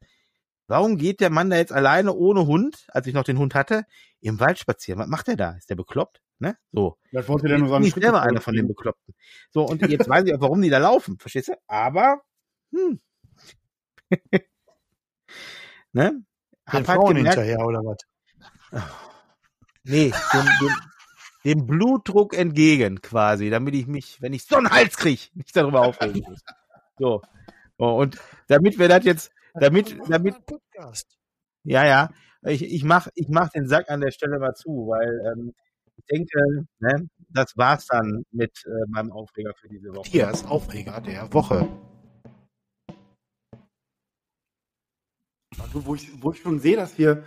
warum 0.66 0.96
geht 0.96 1.20
der 1.20 1.30
Mann 1.30 1.50
da 1.50 1.56
jetzt 1.56 1.72
alleine 1.72 2.12
ohne 2.14 2.46
Hund, 2.46 2.86
als 2.88 3.06
ich 3.06 3.14
noch 3.14 3.24
den 3.24 3.38
Hund 3.38 3.54
hatte, 3.54 3.84
im 4.20 4.40
Wald 4.40 4.58
spazieren? 4.58 5.00
Was 5.00 5.08
macht 5.08 5.28
der 5.28 5.36
da? 5.36 5.52
Ist 5.52 5.70
der 5.70 5.76
bekloppt? 5.76 6.20
Ne? 6.38 6.56
So. 6.72 6.98
vielleicht 7.08 7.28
wollte 7.28 7.48
der 7.48 7.58
nur 7.58 7.68
Ich 7.68 7.80
bin 7.80 7.90
Schritte 7.90 8.06
selber 8.06 8.22
einer 8.22 8.40
von 8.40 8.54
den. 8.54 8.68
Bekloppten. 8.68 9.14
So, 9.50 9.64
und 9.64 9.80
jetzt 9.88 10.08
weiß 10.08 10.24
ich 10.26 10.34
auch, 10.34 10.40
warum 10.40 10.60
die 10.60 10.68
da 10.68 10.78
laufen, 10.78 11.18
verstehst 11.18 11.48
du? 11.48 11.54
Aber, 11.66 12.20
hm. 12.72 13.00
ne? 15.92 16.12
Den 16.12 16.26
Hab 16.66 16.74
halt 16.74 16.86
Frauen 16.86 17.14
gemerkt, 17.14 17.38
hinterher 17.38 17.66
oder 17.66 17.80
was? 17.80 17.98
Nee, 19.88 20.12
dem, 20.32 20.46
dem, 20.60 20.74
dem 21.44 21.64
Blutdruck 21.68 22.36
entgegen 22.36 23.00
quasi, 23.02 23.50
damit 23.50 23.76
ich 23.76 23.86
mich, 23.86 24.20
wenn 24.20 24.32
ich 24.32 24.42
so 24.42 24.56
einen 24.56 24.68
Hals 24.68 24.96
krieg, 24.96 25.30
nicht 25.34 25.54
darüber 25.54 25.82
aufregen 25.82 26.24
muss. 26.28 26.40
So. 26.98 27.22
Oh, 27.78 27.90
und 27.90 28.18
damit 28.48 28.80
wir 28.80 28.88
das 28.88 29.04
jetzt, 29.04 29.30
damit, 29.61 29.96
damit, 30.08 30.46
Podcast. 30.46 31.16
ja, 31.64 31.84
ja, 31.84 32.11
ich, 32.42 32.62
ich 32.62 32.84
mach, 32.84 33.08
ich 33.14 33.28
mach 33.28 33.50
den 33.50 33.66
Sack 33.66 33.91
an 33.91 34.00
der 34.00 34.11
Stelle 34.11 34.38
mal 34.38 34.54
zu, 34.54 34.88
weil 34.88 35.20
ähm, 35.33 35.54
ich 35.96 36.04
denke, 36.07 36.66
ne, 36.78 37.08
das 37.30 37.57
war's 37.57 37.87
dann 37.87 38.24
mit 38.30 38.64
äh, 38.66 38.91
meinem 38.91 39.12
Aufreger 39.12 39.53
für 39.54 39.68
diese 39.68 39.95
Woche. 39.95 40.08
Hier 40.08 40.30
ist 40.30 40.46
Aufreger 40.46 41.00
der 41.00 41.33
Woche. 41.33 41.68
Also, 45.58 45.87
wo, 45.87 45.95
ich, 45.95 46.22
wo 46.22 46.33
ich 46.33 46.41
schon 46.41 46.58
sehe, 46.61 46.76
dass 46.76 46.99
wir 46.99 47.24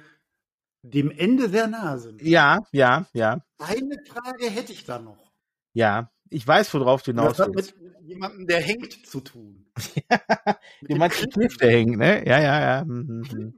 dem 0.84 1.11
Ende 1.11 1.49
sehr 1.49 1.68
nahe 1.68 1.99
sind. 1.99 2.22
Ja, 2.22 2.60
ja, 2.72 3.07
ja, 3.14 3.43
Eine 3.57 3.97
Frage 4.07 4.49
hätte 4.49 4.72
ich 4.72 4.85
da 4.85 4.99
noch. 4.99 5.31
ja. 5.73 6.11
Ich 6.30 6.47
weiß, 6.47 6.73
worauf 6.73 7.03
du 7.03 7.11
hinaus 7.11 7.38
Das 7.38 7.47
hat 7.47 7.56
willst. 7.56 7.76
mit 7.81 8.01
jemandem, 8.01 8.47
der 8.47 8.61
hängt, 8.61 9.06
zu 9.06 9.19
tun. 9.22 9.65
Meinst 10.89 11.22
den 11.22 11.30
Cliff, 11.30 11.57
der 11.57 11.72
hängt, 11.72 11.97
ne? 11.97 12.27
Ja, 12.27 12.39
ja, 12.39 12.61
ja. 12.61 12.85
Mhm, 12.85 13.53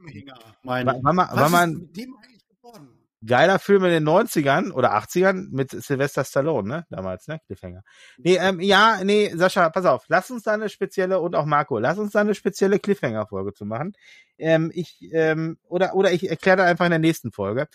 War, 0.62 0.84
war, 0.84 1.16
Was 1.32 1.52
war 1.52 1.66
geworden? 1.66 2.98
geiler 3.24 3.58
Film 3.58 3.84
in 3.84 3.90
den 3.90 4.04
90ern 4.04 4.72
oder 4.72 4.94
80ern 4.96 5.48
mit 5.50 5.70
Sylvester 5.70 6.24
Stallone, 6.24 6.68
ne? 6.68 6.86
Damals, 6.90 7.28
ne? 7.28 7.40
Cliffhanger. 7.46 7.82
Nee, 8.18 8.36
ähm, 8.36 8.60
ja, 8.60 9.00
nee, 9.04 9.30
Sascha, 9.34 9.70
pass 9.70 9.84
auf, 9.84 10.04
lass 10.08 10.30
uns 10.30 10.42
da 10.42 10.52
eine 10.52 10.68
spezielle 10.68 11.20
und 11.20 11.36
auch 11.36 11.46
Marco, 11.46 11.78
lass 11.78 11.98
uns 11.98 12.12
da 12.12 12.20
eine 12.20 12.34
spezielle 12.34 12.78
Cliffhanger-Folge 12.78 13.52
zu 13.54 13.64
machen. 13.64 13.92
Ähm, 14.38 14.70
ich, 14.74 14.98
ähm, 15.12 15.58
oder, 15.68 15.94
oder 15.94 16.12
ich 16.12 16.28
erkläre 16.28 16.58
das 16.58 16.66
einfach 16.66 16.86
in 16.86 16.90
der 16.90 16.98
nächsten 16.98 17.32
Folge. 17.32 17.68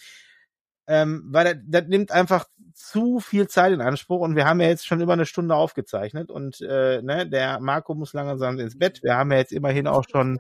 Ähm, 0.88 1.26
weil 1.32 1.44
das, 1.44 1.64
das 1.68 1.88
nimmt 1.88 2.12
einfach 2.12 2.48
zu 2.74 3.20
viel 3.20 3.48
Zeit 3.48 3.74
in 3.74 3.82
Anspruch 3.82 4.22
und 4.22 4.36
wir 4.36 4.46
haben 4.46 4.62
ja 4.62 4.68
jetzt 4.68 4.86
schon 4.86 5.02
über 5.02 5.14
eine 5.14 5.26
Stunde 5.26 5.56
aufgezeichnet 5.56 6.32
und 6.32 6.62
äh, 6.62 7.02
ne, 7.02 7.28
der 7.28 7.60
Marco 7.60 7.94
muss 7.96 8.14
langsam 8.14 8.60
ins 8.60 8.78
Bett. 8.78 9.02
Wir 9.04 9.16
haben 9.16 9.32
ja 9.32 9.40
jetzt 9.40 9.52
immerhin 9.52 9.88
auch 9.88 10.06
schon. 10.10 10.40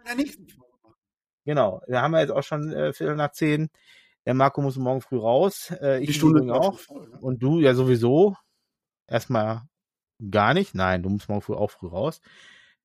Genau, 1.45 1.81
wir 1.87 2.01
haben 2.01 2.13
ja 2.13 2.21
jetzt 2.21 2.31
auch 2.31 2.43
schon 2.43 2.71
äh, 2.71 2.93
Viertel 2.93 3.15
nach 3.15 3.31
zehn. 3.31 3.69
Der 4.25 4.33
Marco 4.33 4.61
muss 4.61 4.75
morgen 4.75 5.01
früh 5.01 5.17
raus. 5.17 5.71
Äh, 5.81 6.01
ich 6.01 6.07
Die 6.07 6.13
Stunde 6.13 6.53
auch. 6.53 6.77
voll, 6.77 7.07
ne? 7.07 7.17
Und 7.19 7.41
du 7.41 7.59
ja 7.59 7.73
sowieso. 7.73 8.35
Erstmal 9.07 9.61
gar 10.29 10.53
nicht. 10.53 10.75
Nein, 10.75 11.01
du 11.01 11.09
musst 11.09 11.29
morgen 11.29 11.41
früh 11.41 11.53
auch 11.53 11.71
früh 11.71 11.87
raus. 11.87 12.21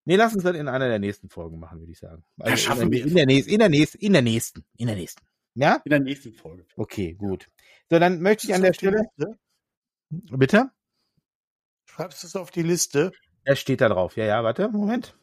Nee, 0.04 0.16
lass 0.16 0.34
uns 0.34 0.44
das 0.44 0.56
in 0.56 0.68
einer 0.68 0.88
der 0.88 0.98
nächsten 0.98 1.28
Folgen 1.28 1.58
machen, 1.58 1.80
würde 1.80 1.92
ich 1.92 1.98
sagen. 1.98 2.24
Also 2.38 2.56
schaffen 2.56 2.82
in, 2.82 2.92
wir 2.92 3.06
in, 3.06 3.14
der 3.14 3.26
nächsten, 3.26 3.52
in 3.52 3.58
der 3.58 3.68
nächsten, 3.68 3.98
in 3.98 4.12
der 4.12 4.22
nächsten, 4.22 4.64
in 4.76 4.86
der 4.86 4.96
nächsten. 4.96 5.24
Ja? 5.54 5.80
In 5.84 5.90
der 5.90 6.00
nächsten 6.00 6.32
Folge. 6.32 6.66
Okay, 6.76 7.14
gut. 7.14 7.48
So, 7.90 7.98
dann 7.98 8.20
möchte 8.20 8.46
ich 8.46 8.54
an 8.54 8.62
der 8.62 8.72
Stelle. 8.72 9.02
Liste? 9.16 9.38
Bitte? 10.10 10.70
Schreibst 11.86 12.22
du 12.22 12.26
es 12.26 12.36
auf 12.36 12.50
die 12.50 12.62
Liste? 12.62 13.12
Er 13.44 13.56
steht 13.56 13.80
da 13.80 13.88
drauf. 13.88 14.16
Ja, 14.16 14.24
ja, 14.24 14.44
warte, 14.44 14.68
Moment. 14.68 15.16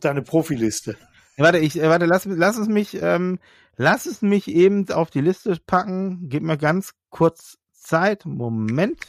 Deine 0.00 0.22
Profiliste. 0.22 0.96
Warte, 1.36 1.58
ich, 1.58 1.78
äh, 1.78 1.88
warte, 1.88 2.06
lass, 2.06 2.24
lass 2.26 2.58
es 2.58 2.68
mich, 2.68 3.00
ähm, 3.00 3.38
lass 3.76 4.06
es 4.06 4.22
mich 4.22 4.48
eben 4.48 4.90
auf 4.90 5.10
die 5.10 5.20
Liste 5.20 5.56
packen. 5.66 6.28
Gib 6.28 6.42
mir 6.42 6.58
ganz 6.58 6.94
kurz 7.10 7.58
Zeit. 7.72 8.24
Moment. 8.24 9.06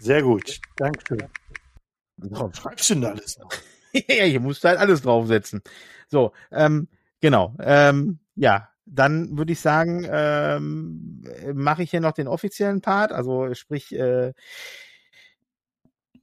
Sehr 0.00 0.22
gut. 0.22 0.60
Dankeschön. 0.76 1.28
Warum 2.16 2.52
schreibst 2.54 2.90
du 2.90 2.94
denn 2.94 3.04
alles 3.04 3.38
noch? 3.38 3.50
ja, 3.92 4.24
hier 4.24 4.40
musst 4.40 4.64
du 4.64 4.68
halt 4.68 4.78
alles 4.78 5.02
draufsetzen. 5.02 5.62
So, 6.08 6.32
ähm, 6.50 6.88
genau. 7.20 7.54
Ähm, 7.60 8.18
ja, 8.34 8.68
dann 8.86 9.36
würde 9.36 9.52
ich 9.52 9.60
sagen, 9.60 10.06
ähm, 10.08 11.24
mache 11.54 11.82
ich 11.82 11.90
hier 11.90 12.00
noch 12.00 12.12
den 12.12 12.28
offiziellen 12.28 12.80
Part. 12.80 13.12
Also 13.12 13.52
sprich, 13.54 13.92
äh, 13.94 14.32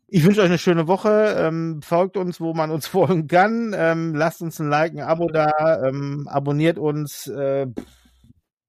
ich 0.07 0.23
wünsche 0.23 0.41
euch 0.41 0.47
eine 0.47 0.59
schöne 0.59 0.87
Woche. 0.87 1.35
Ähm, 1.37 1.81
folgt 1.81 2.17
uns, 2.17 2.39
wo 2.39 2.53
man 2.53 2.71
uns 2.71 2.87
folgen 2.87 3.27
kann. 3.27 3.73
Ähm, 3.75 4.15
lasst 4.15 4.41
uns 4.41 4.59
ein 4.59 4.69
Like, 4.69 4.93
ein 4.93 5.01
Abo 5.01 5.27
da. 5.27 5.83
Ähm, 5.83 6.27
abonniert 6.27 6.77
uns. 6.77 7.27
Äh, 7.27 7.67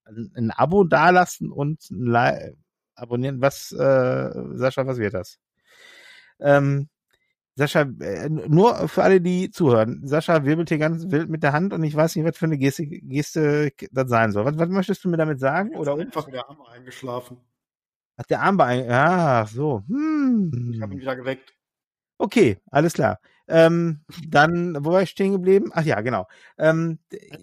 ein, 0.07 0.33
ein 0.35 0.51
Abo 0.51 0.85
dalassen 0.85 1.51
und 1.51 1.91
ein 1.91 2.07
like, 2.07 2.57
abonnieren. 2.95 3.41
Was, 3.41 3.73
äh, 3.73 4.31
Sascha, 4.55 4.87
was 4.87 4.99
wird 4.99 5.15
das? 5.15 5.39
Ähm, 6.41 6.89
Sascha, 7.57 7.83
äh, 8.01 8.29
nur 8.29 8.89
für 8.89 9.03
alle, 9.05 9.21
die 9.21 9.51
zuhören. 9.51 10.01
Sascha 10.07 10.45
wirbelt 10.45 10.69
hier 10.71 10.79
ganz 10.79 11.11
wild 11.11 11.29
mit 11.29 11.43
der 11.45 11.53
Hand 11.53 11.73
und 11.73 11.85
ich 11.85 11.95
weiß 11.95 12.17
nicht, 12.17 12.25
was 12.25 12.37
für 12.37 12.47
eine 12.47 12.59
Geste, 12.59 12.87
Geste 12.87 13.71
das 13.93 14.09
sein 14.11 14.33
soll. 14.33 14.45
Was, 14.45 14.59
was 14.59 14.69
möchtest 14.69 15.05
du 15.05 15.09
mir 15.09 15.17
damit 15.19 15.39
sagen? 15.41 15.75
Oder 15.77 15.95
einfach 15.97 16.29
der 16.31 16.49
Arm 16.49 16.63
eingeschlafen. 16.63 17.39
hat 18.19 18.31
der 18.31 18.43
Arm 18.43 18.57
bei 18.57 18.85
Ja, 18.85 19.47
so. 19.47 19.83
Ich 19.89 19.95
habe 20.81 20.93
ihn 20.95 20.99
Hm. 20.99 21.01
wieder 21.01 21.17
geweckt. 21.17 21.53
Okay, 22.19 22.59
alles 22.71 22.95
klar. 22.95 23.19
Ähm, 23.49 24.01
dann, 24.29 24.77
wo 24.85 24.93
war 24.93 25.03
ich 25.03 25.11
stehen 25.11 25.33
geblieben? 25.33 25.71
Ach 25.75 25.85
ja, 25.85 26.01
genau. 26.01 26.27
Ähm, 26.59 26.99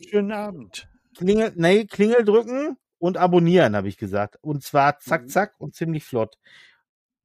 schönen 0.10 0.32
Abend. 0.32 0.90
Klingel, 1.18 1.52
nee, 1.56 1.86
Klingel 1.86 2.24
drücken 2.24 2.78
und 2.98 3.18
abonnieren, 3.18 3.76
habe 3.76 3.88
ich 3.90 3.98
gesagt. 3.98 4.38
Und 4.42 4.64
zwar 4.64 5.00
zack, 5.00 5.24
Mhm. 5.24 5.28
zack 5.30 5.54
und 5.60 5.76
ziemlich 5.76 6.04
flott. 6.06 6.38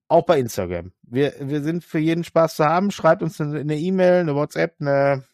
Auch 0.08 0.24
bei 0.24 0.38
Instagram. 0.38 0.92
Wir, 1.02 1.34
wir 1.40 1.62
sind 1.62 1.84
für 1.84 1.98
jeden 1.98 2.22
Spaß 2.24 2.56
zu 2.56 2.64
haben. 2.64 2.90
Schreibt 2.90 3.22
uns 3.22 3.40
eine 3.40 3.76
E-Mail, 3.76 4.20
eine 4.20 4.34
WhatsApp, 4.36 4.76
eine 4.80 5.24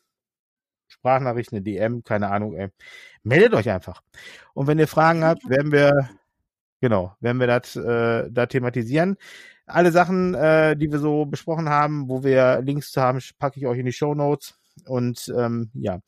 Sprachnachricht, 0.88 1.52
eine 1.52 1.62
DM, 1.62 2.04
keine 2.04 2.30
Ahnung, 2.30 2.54
ey. 2.54 2.68
Meldet 3.22 3.54
euch 3.54 3.68
einfach. 3.70 4.02
Und 4.54 4.66
wenn 4.66 4.78
ihr 4.78 4.88
Fragen 4.88 5.24
habt, 5.24 5.48
werden 5.48 5.72
wir, 5.72 6.08
genau, 6.80 7.14
werden 7.20 7.38
wir 7.40 7.46
das 7.46 7.76
äh, 7.76 8.28
da 8.30 8.46
thematisieren. 8.46 9.16
Alle 9.66 9.92
Sachen, 9.92 10.34
äh, 10.34 10.76
die 10.76 10.90
wir 10.90 10.98
so 10.98 11.24
besprochen 11.26 11.68
haben, 11.68 12.08
wo 12.08 12.24
wir 12.24 12.60
Links 12.62 12.90
zu 12.92 13.00
haben, 13.00 13.20
packe 13.38 13.58
ich 13.60 13.66
euch 13.66 13.78
in 13.78 13.86
die 13.86 13.92
Show 13.92 14.14
Notes. 14.14 14.58
Und 14.86 15.32
ähm, 15.36 15.70
ja, 15.74 16.00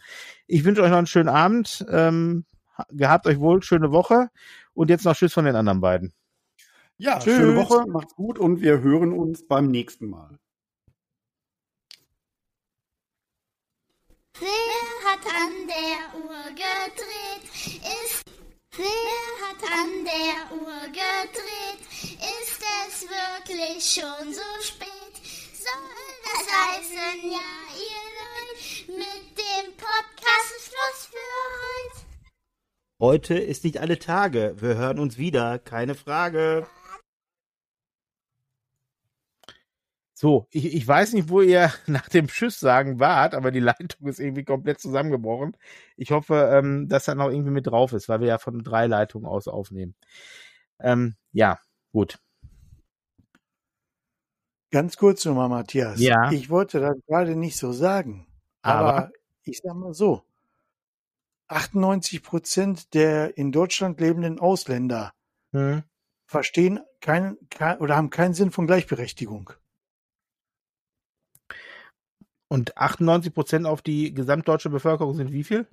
ich 0.46 0.64
wünsche 0.64 0.82
euch 0.82 0.90
noch 0.90 0.98
einen 0.98 1.06
schönen 1.06 1.28
Abend. 1.28 1.84
Ähm, 1.90 2.44
ha- 2.76 2.86
gehabt 2.90 3.26
euch 3.26 3.38
wohl, 3.38 3.62
schöne 3.62 3.92
Woche. 3.92 4.28
Und 4.72 4.90
jetzt 4.90 5.04
noch 5.04 5.14
Tschüss 5.14 5.32
von 5.34 5.44
den 5.44 5.54
anderen 5.56 5.80
beiden. 5.80 6.12
Ja, 6.98 7.18
Tschüss. 7.18 7.36
schöne 7.36 7.56
Woche, 7.56 7.86
macht's 7.88 8.14
gut 8.14 8.38
und 8.38 8.60
wir 8.60 8.80
hören 8.80 9.12
uns 9.12 9.46
beim 9.46 9.70
nächsten 9.70 10.08
Mal. 10.08 10.38
Wer 14.38 15.10
hat 15.10 15.26
an 15.26 15.66
der 15.66 16.20
Uhr 16.24 16.44
gedreht? 16.50 17.50
Ist 18.04 18.24
Wer 18.76 18.86
hat 19.46 19.62
an 19.62 20.04
der 20.04 20.56
Uhr 20.56 20.80
gedreht? 20.88 21.80
Ist 22.02 22.60
es 22.88 23.02
wirklich 23.02 23.84
schon 23.84 24.32
so 24.32 24.42
spät? 24.60 25.14
Soll 25.52 25.72
das 26.24 26.46
heißen, 26.52 27.30
ja, 27.30 27.50
ihr 27.76 28.04
Leute, 28.18 28.92
mit 28.98 29.38
dem 29.38 29.72
Podcast 29.76 30.50
ist 30.56 30.66
Schluss 30.66 31.06
für 31.10 31.92
heute? 31.92 32.06
Heute 33.00 33.34
ist 33.34 33.62
nicht 33.62 33.78
alle 33.78 33.98
Tage. 34.00 34.56
Wir 34.58 34.74
hören 34.76 34.98
uns 34.98 35.18
wieder, 35.18 35.60
keine 35.60 35.94
Frage. 35.94 36.66
So, 40.16 40.46
ich, 40.52 40.72
ich 40.72 40.86
weiß 40.86 41.12
nicht, 41.12 41.28
wo 41.28 41.40
ihr 41.40 41.72
nach 41.86 42.08
dem 42.08 42.28
Tschüss 42.28 42.60
sagen 42.60 43.00
wart, 43.00 43.34
aber 43.34 43.50
die 43.50 43.60
Leitung 43.60 44.06
ist 44.08 44.20
irgendwie 44.20 44.44
komplett 44.44 44.80
zusammengebrochen. 44.80 45.56
Ich 45.96 46.12
hoffe, 46.12 46.50
ähm, 46.52 46.88
dass 46.88 47.04
da 47.04 47.14
noch 47.16 47.30
irgendwie 47.30 47.50
mit 47.50 47.66
drauf 47.66 47.92
ist, 47.92 48.08
weil 48.08 48.20
wir 48.20 48.28
ja 48.28 48.38
von 48.38 48.62
drei 48.62 48.86
Leitungen 48.86 49.26
aus 49.26 49.48
aufnehmen. 49.48 49.94
Ähm, 50.78 51.16
ja, 51.32 51.58
gut. 51.92 52.18
Ganz 54.70 54.96
kurz 54.96 55.24
nochmal, 55.24 55.48
Matthias. 55.48 56.00
Ja. 56.00 56.30
Ich 56.32 56.48
wollte 56.48 56.80
das 56.80 56.96
gerade 57.06 57.36
nicht 57.36 57.56
so 57.56 57.72
sagen. 57.72 58.26
Aber? 58.62 58.94
Aber, 58.94 59.12
ich 59.42 59.60
sag 59.62 59.74
mal 59.74 59.94
so. 59.94 60.22
98 61.48 62.22
Prozent 62.22 62.94
der 62.94 63.36
in 63.36 63.52
Deutschland 63.52 64.00
lebenden 64.00 64.38
Ausländer 64.40 65.12
Hm. 65.52 65.82
verstehen 66.26 66.80
keinen, 67.00 67.36
kein, 67.50 67.78
oder 67.78 67.96
haben 67.96 68.10
keinen 68.10 68.34
Sinn 68.34 68.50
von 68.50 68.66
Gleichberechtigung. 68.66 69.50
Und 72.54 72.78
98 72.78 73.34
Prozent 73.34 73.66
auf 73.66 73.82
die 73.82 74.14
gesamtdeutsche 74.14 74.70
Bevölkerung 74.70 75.16
sind 75.16 75.32
wie 75.32 75.42
viel? 75.42 75.66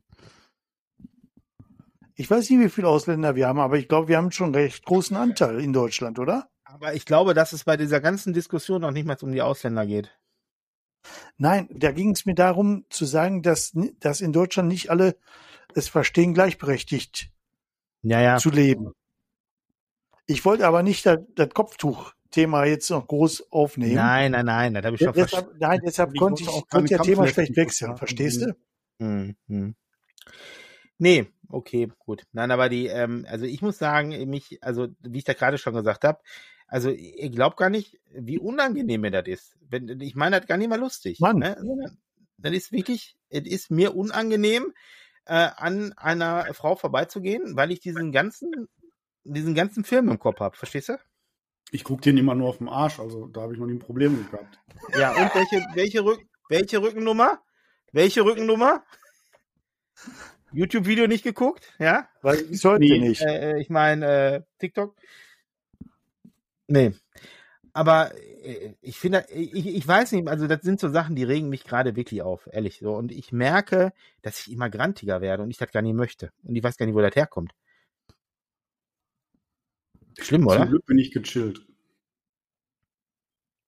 Ich 2.15 2.27
weiß 2.27 2.49
nicht, 2.49 2.59
wie 2.59 2.69
viele 2.69 2.87
Ausländer 2.87 3.35
wir 3.35 3.47
haben, 3.47 3.59
aber 3.59 3.77
ich 3.77 3.87
glaube, 3.87 4.07
wir 4.07 4.17
haben 4.17 4.31
schon 4.31 4.45
einen 4.47 4.55
recht 4.55 4.83
großen 4.83 5.15
Anteil 5.15 5.59
in 5.61 5.73
Deutschland, 5.73 6.17
oder? 6.17 6.49
Aber 6.63 6.95
ich 6.95 7.05
glaube, 7.05 7.35
dass 7.35 7.53
es 7.53 7.65
bei 7.65 7.77
dieser 7.77 8.01
ganzen 8.01 8.33
Diskussion 8.33 8.81
noch 8.81 8.89
nicht 8.89 9.05
mal 9.05 9.15
um 9.21 9.31
die 9.31 9.43
Ausländer 9.43 9.85
geht. 9.85 10.17
Nein, 11.37 11.69
da 11.69 11.91
ging 11.91 12.13
es 12.13 12.25
mir 12.25 12.33
darum 12.33 12.83
zu 12.89 13.05
sagen, 13.05 13.43
dass, 13.43 13.73
dass 13.99 14.19
in 14.19 14.33
Deutschland 14.33 14.67
nicht 14.67 14.89
alle 14.89 15.15
es 15.75 15.87
verstehen, 15.87 16.33
gleichberechtigt 16.33 17.29
Ja, 18.01 18.21
ja. 18.21 18.37
zu 18.37 18.49
leben. 18.49 18.93
Ich 20.25 20.45
wollte 20.45 20.65
aber 20.65 20.81
nicht 20.81 21.05
das, 21.05 21.19
das 21.35 21.49
Kopftuch-Thema 22.31 22.65
jetzt 22.65 22.89
noch 22.89 23.07
groß 23.07 23.51
aufnehmen. 23.51 23.95
Nein, 23.95 24.31
nein, 24.31 24.45
nein, 24.45 24.73
das 24.73 24.85
habe 24.85 24.95
ich 24.95 25.01
schon 25.01 25.13
verstanden. 25.13 25.49
deshalb, 25.59 25.71
nein, 25.71 25.81
deshalb 25.85 26.13
Ich 26.13 26.19
konnte 26.19 26.43
ich, 26.43 26.69
konnte 26.69 26.93
ja 26.93 26.99
Thema 26.99 27.27
schlecht 27.27 27.55
wechseln, 27.55 27.89
haben. 27.89 27.97
verstehst 27.97 28.41
du? 28.41 28.55
Hm, 28.99 29.35
hm. 29.47 29.75
Nee, 30.97 31.27
okay, 31.49 31.91
gut. 31.99 32.23
Nein, 32.31 32.51
aber 32.51 32.69
die, 32.69 32.87
ähm, 32.87 33.25
also 33.27 33.45
ich 33.45 33.61
muss 33.61 33.77
sagen, 33.77 34.29
mich, 34.29 34.59
also 34.61 34.87
wie 35.01 35.19
ich 35.19 35.23
da 35.23 35.33
gerade 35.33 35.57
schon 35.57 35.73
gesagt 35.73 36.03
habe, 36.03 36.19
also 36.67 36.89
ihr 36.89 37.29
glaubt 37.29 37.57
gar 37.57 37.69
nicht, 37.69 37.99
wie 38.13 38.39
unangenehm 38.39 39.01
mir 39.01 39.11
das 39.11 39.27
ist. 39.27 39.57
Wenn, 39.67 39.99
ich 39.99 40.15
meine 40.15 40.39
das 40.39 40.47
gar 40.47 40.57
nicht 40.57 40.69
mal 40.69 40.79
lustig. 40.79 41.19
Mann. 41.19 41.39
Ne? 41.39 41.97
Das 42.37 42.53
ist 42.53 42.71
wirklich, 42.71 43.17
es 43.29 43.45
ist 43.45 43.71
mir 43.71 43.95
unangenehm, 43.95 44.73
äh, 45.25 45.49
an 45.55 45.93
einer 45.97 46.53
Frau 46.53 46.75
vorbeizugehen, 46.75 47.55
weil 47.55 47.71
ich 47.71 47.81
diesen 47.81 48.11
ganzen, 48.11 48.67
diesen 49.23 49.53
ganzen 49.53 49.83
Film 49.83 50.09
im 50.09 50.17
Kopf 50.17 50.39
habe. 50.39 50.55
Verstehst 50.55 50.89
du? 50.89 50.97
Ich 51.71 51.85
gucke 51.85 52.01
den 52.01 52.17
immer 52.17 52.35
nur 52.35 52.49
auf 52.49 52.57
den 52.57 52.67
Arsch, 52.67 52.99
also 52.99 53.27
da 53.27 53.41
habe 53.41 53.53
ich 53.53 53.59
noch 53.59 53.65
nie 53.65 53.75
ein 53.75 53.79
Problem 53.79 54.17
mit 54.17 54.29
gehabt. 54.29 54.59
Ja, 54.97 55.11
und 55.11 55.33
welche, 55.33 55.65
welche, 55.73 56.03
Rück, 56.03 56.19
welche 56.49 56.81
Rückennummer? 56.81 57.41
Welche 57.93 58.25
Rückennummer? 58.25 58.83
YouTube-Video 60.51 61.07
nicht 61.07 61.23
geguckt, 61.23 61.73
ja? 61.79 62.09
Weil 62.21 62.41
ich 62.51 62.59
sollte 62.59 62.85
Nee, 62.85 62.99
nicht. 62.99 63.21
Äh, 63.21 63.53
äh, 63.53 63.61
ich 63.61 63.69
meine, 63.69 64.05
äh, 64.05 64.41
TikTok? 64.59 64.95
Nee. 66.67 66.93
Aber 67.71 68.11
äh, 68.43 68.73
ich 68.81 68.97
finde, 68.97 69.25
ich, 69.29 69.67
ich 69.67 69.87
weiß 69.87 70.11
nicht, 70.11 70.27
also 70.27 70.47
das 70.47 70.61
sind 70.63 70.81
so 70.81 70.89
Sachen, 70.89 71.15
die 71.15 71.23
regen 71.23 71.47
mich 71.47 71.63
gerade 71.63 71.95
wirklich 71.95 72.21
auf, 72.21 72.49
ehrlich 72.51 72.79
so. 72.79 72.93
Und 72.95 73.13
ich 73.13 73.31
merke, 73.31 73.93
dass 74.21 74.39
ich 74.41 74.51
immer 74.51 74.69
grantiger 74.69 75.21
werde 75.21 75.43
und 75.43 75.51
ich 75.51 75.57
das 75.57 75.71
gar 75.71 75.81
nicht 75.81 75.95
möchte. 75.95 76.31
Und 76.43 76.55
ich 76.55 76.63
weiß 76.63 76.77
gar 76.77 76.85
nicht, 76.85 76.95
wo 76.95 77.01
das 77.01 77.15
herkommt. 77.15 77.53
Schlimm, 80.19 80.41
Zum 80.41 80.49
oder? 80.49 80.65
Glück 80.67 80.85
bin 80.85 80.97
ich 80.97 81.11
gechillt. 81.11 81.65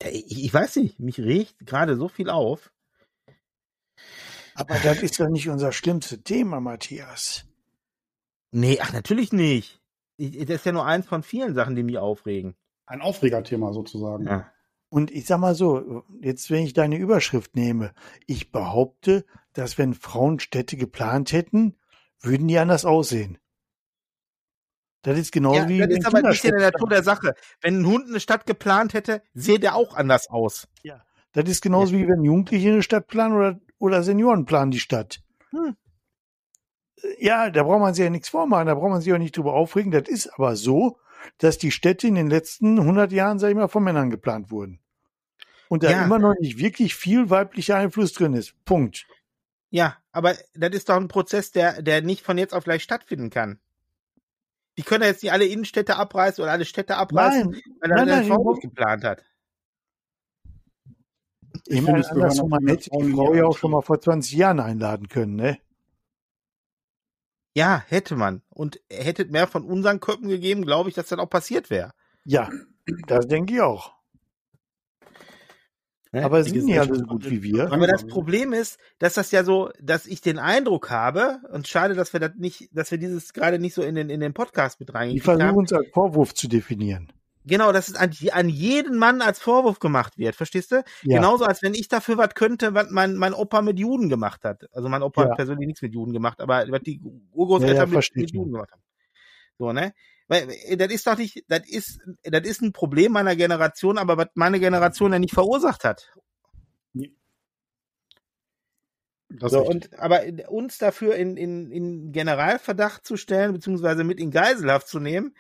Ich, 0.04 0.44
ich 0.44 0.54
weiß 0.54 0.78
nicht, 0.78 1.00
mich 1.00 1.20
regt 1.20 1.66
gerade 1.66 1.96
so 1.96 2.08
viel 2.08 2.30
auf. 2.30 2.72
Aber 4.56 4.76
das 4.80 5.02
ist 5.02 5.20
doch 5.20 5.30
nicht 5.30 5.50
unser 5.50 5.72
schlimmstes 5.72 6.24
Thema, 6.24 6.60
Matthias. 6.60 7.46
Nee, 8.52 8.80
ach, 8.82 8.94
natürlich 8.94 9.32
nicht. 9.32 9.82
Ich, 10.18 10.38
das 10.46 10.58
ist 10.58 10.66
ja 10.66 10.72
nur 10.74 10.86
eins 10.86 11.08
von 11.08 11.24
vielen 11.24 11.56
Sachen, 11.56 11.76
die 11.76 11.84
mich 11.84 11.98
aufregen. 11.98 12.56
Ein 12.86 13.02
Aufregerthema 13.02 13.74
sozusagen. 13.74 14.28
Ja. 14.28 14.52
Und 14.90 15.10
ich 15.10 15.26
sag 15.26 15.40
mal 15.40 15.56
so, 15.56 16.04
jetzt 16.22 16.52
wenn 16.52 16.66
ich 16.66 16.74
deine 16.74 16.98
Überschrift 16.98 17.56
nehme, 17.56 17.94
ich 18.28 18.52
behaupte, 18.52 19.26
dass 19.54 19.80
wenn 19.80 19.96
Frauen 19.96 20.40
Städte 20.40 20.78
geplant 20.78 21.32
hätten, 21.32 21.76
würden 22.20 22.48
die 22.48 22.60
anders 22.60 22.86
aussehen. 22.86 23.40
Das 25.04 25.20
ist 25.20 25.32
genauso 25.32 25.60
Ja, 25.60 25.68
wie 25.70 25.80
das 25.80 25.90
wenn 25.90 25.98
ist 25.98 26.06
aber 26.08 26.22
nicht 26.30 26.44
in 26.44 26.52
der 26.52 26.72
Natur 26.72 26.90
der 26.90 27.04
Sache. 27.04 27.36
Wenn 27.62 27.82
ein 27.82 27.86
Hund 27.86 28.08
eine 28.08 28.20
Stadt 28.20 28.46
geplant 28.46 28.94
hätte, 28.94 29.22
sähe 29.34 29.60
der 29.60 29.76
auch 29.76 29.96
anders 29.96 30.30
aus. 30.30 30.68
Das 31.34 31.50
ist 31.50 31.62
genauso 31.62 31.94
wie 31.94 32.08
wenn 32.08 32.24
Jugendliche 32.24 32.70
eine 32.72 32.84
Stadt 32.84 33.08
planen 33.08 33.36
oder, 33.36 33.60
oder 33.80 34.04
Senioren 34.04 34.46
planen 34.46 34.72
die 34.72 34.80
Stadt. 34.80 35.20
Hm. 35.52 35.76
Ja, 37.20 37.50
da 37.50 37.64
braucht 37.64 37.82
man 37.82 37.94
sich 37.94 38.04
ja 38.04 38.10
nichts 38.10 38.30
vormachen, 38.30 38.68
da 38.68 38.76
braucht 38.76 38.92
man 38.92 39.02
sich 39.02 39.12
auch 39.14 39.18
nicht 39.18 39.36
drüber 39.36 39.54
aufregen. 39.54 39.92
Das 39.92 40.08
ist 40.08 40.28
aber 40.36 40.56
so, 40.56 40.98
dass 41.38 41.58
die 41.58 41.72
Städte 41.72 42.08
in 42.08 42.16
den 42.16 42.30
letzten 42.30 42.80
100 42.80 43.12
Jahren, 43.12 43.40
sag 43.40 43.50
ich 43.50 43.56
mal, 43.56 43.68
von 43.68 43.84
Männern 43.84 44.10
geplant 44.10 44.52
wurden. 44.52 44.80
Und 45.70 45.84
da 45.84 45.92
Ja. 45.92 46.06
immer 46.06 46.20
noch 46.20 46.36
nicht 46.40 46.60
wirklich 46.60 46.96
viel 46.96 47.30
weiblicher 47.30 47.76
Einfluss 47.76 48.14
drin 48.14 48.34
ist. 48.34 48.54
Punkt. 48.64 49.06
Ja, 49.70 49.98
aber 50.12 50.36
das 50.54 50.72
ist 50.74 50.88
doch 50.88 50.96
ein 50.98 51.08
Prozess, 51.08 51.52
der, 51.52 51.82
der 51.82 52.04
nicht 52.04 52.24
von 52.24 52.38
jetzt 52.38 52.54
auf 52.54 52.64
gleich 52.64 52.84
stattfinden 52.84 53.32
kann. 53.32 53.60
Die 54.78 54.84
können 54.84 55.04
ja 55.04 55.10
jetzt 55.10 55.24
nicht 55.24 55.32
alle 55.32 55.46
Innenstädte 55.46 55.96
abreißen 55.98 56.44
oder 56.44 56.52
alle 56.52 56.66
Städte 56.66 56.98
abreißen, 56.98 57.52
Nein, 57.52 57.62
weil 57.80 57.92
er 57.92 58.06
nein, 58.06 58.26
Vorwurf 58.26 58.60
geplant 58.60 59.04
hat. 59.04 59.24
Ich 61.68 61.76
ich 61.76 61.76
finde, 61.78 61.92
meine, 61.92 62.02
es 62.02 62.10
andersrum, 62.10 62.50
man 62.50 62.68
hätte 62.68 62.90
die 62.90 63.00
in 63.00 63.16
Frau 63.16 63.34
ja 63.34 63.46
auch 63.46 63.58
schon 63.58 63.72
mal 63.72 63.82
vor 63.82 64.02
20 64.02 64.34
Jahren 64.34 64.60
einladen 64.60 65.08
können, 65.08 65.36
ne? 65.36 65.60
Ja, 67.56 67.84
hätte 67.88 68.16
man. 68.16 68.42
Und 68.50 68.82
hätte 68.90 69.26
mehr 69.26 69.48
von 69.48 69.64
unseren 69.64 70.00
Köpfen 70.00 70.28
gegeben, 70.28 70.64
glaube 70.64 70.90
ich, 70.90 70.96
dass 70.96 71.08
das 71.08 71.20
auch 71.20 71.30
passiert 71.30 71.70
wäre. 71.70 71.94
Ja, 72.26 72.50
das 73.08 73.28
denke 73.28 73.54
ich 73.54 73.62
auch. 73.62 73.94
Ne? 76.14 76.24
Aber 76.24 76.44
Die 76.44 76.52
sind 76.52 76.68
Gesellschaft- 76.68 76.96
so 76.96 77.06
gut 77.06 77.30
wie 77.30 77.42
wir. 77.44 77.72
Aber 77.74 77.88
das 77.88 78.06
Problem 78.06 78.54
ist, 78.54 78.78
dass 79.00 79.16
das 79.16 79.32
ja 79.32 79.44
so, 79.44 79.72
dass 79.82 80.06
ich 80.06 80.22
den 80.22 80.38
Eindruck 80.40 80.90
habe, 80.92 81.40
und 81.52 81.68
schade, 81.68 81.96
dass 81.96 82.14
wir 82.14 82.20
das 82.20 82.32
nicht, 82.38 82.70
dass 82.72 82.92
wir 82.92 83.00
dieses 83.00 83.34
gerade 83.34 83.58
nicht 83.60 83.74
so 83.74 83.82
in 83.82 83.96
den, 83.96 84.10
in 84.10 84.20
den 84.20 84.34
Podcast 84.34 84.80
mit 84.80 84.90
Die 84.90 84.94
reingekriegt 84.94 85.26
versuchen 85.26 85.58
uns 85.58 85.74
als 85.74 85.90
Vorwurf 85.92 86.34
zu 86.36 86.48
definieren. 86.48 87.12
Genau, 87.46 87.74
dass 87.74 87.90
es 87.90 87.96
an, 87.96 88.12
an 88.32 88.48
jeden 88.48 88.98
Mann 88.98 89.22
als 89.22 89.40
Vorwurf 89.40 89.80
gemacht 89.80 90.18
wird, 90.18 90.36
verstehst 90.36 90.72
du? 90.72 90.76
Ja. 91.02 91.18
Genauso, 91.18 91.44
als 91.44 91.62
wenn 91.62 91.74
ich 91.74 91.90
dafür 91.90 92.18
was 92.18 92.36
könnte, 92.36 92.74
was 92.74 92.90
mein, 92.92 93.16
mein 93.16 93.34
Opa 93.34 93.62
mit 93.62 93.80
Juden 93.80 94.08
gemacht 94.08 94.46
hat. 94.46 94.66
Also 94.72 94.88
mein 94.88 95.02
Opa 95.04 95.24
Ja. 95.24 95.30
hat 95.30 95.36
persönlich 95.36 95.68
nichts 95.68 95.82
mit 95.82 95.94
Juden 95.94 96.14
gemacht, 96.14 96.40
aber 96.40 96.64
was 96.70 96.82
die 96.84 97.02
Ja, 97.04 97.12
Urgroßeltern 97.34 97.92
ja, 97.92 97.98
mit, 97.98 98.16
mit. 98.16 98.32
Juden 98.32 98.54
gemacht 98.54 98.72
haben. 98.72 98.82
So, 99.58 99.74
ne? 99.74 99.94
Weil, 100.28 100.50
äh, 100.50 100.78
das 100.78 100.92
ist 100.92 101.08
doch 101.08 101.18
nicht, 101.18 101.44
das 101.48 101.68
ist, 101.68 102.00
das 102.24 102.48
ist 102.48 102.62
ein 102.62 102.74
Problem 102.74 103.12
meiner 103.12 103.36
Generation, 103.36 103.98
aber 103.98 104.18
was 104.18 104.28
meine 104.36 104.60
Generation 104.60 105.14
ja 105.14 105.20
nicht 105.20 105.34
verursacht 105.34 105.84
hat. 105.84 106.12
So, 109.40 109.66
und, 109.66 109.98
aber 110.00 110.24
uns 110.50 110.78
dafür 110.78 111.16
in, 111.16 111.38
in, 111.38 111.72
in 111.72 112.12
Generalverdacht 112.12 113.06
zu 113.06 113.18
stellen, 113.18 113.54
beziehungsweise 113.54 114.04
mit 114.04 114.20
in 114.20 114.30
Geiselhaft 114.30 114.88
zu 114.88 115.00
nehmen, 115.00 115.36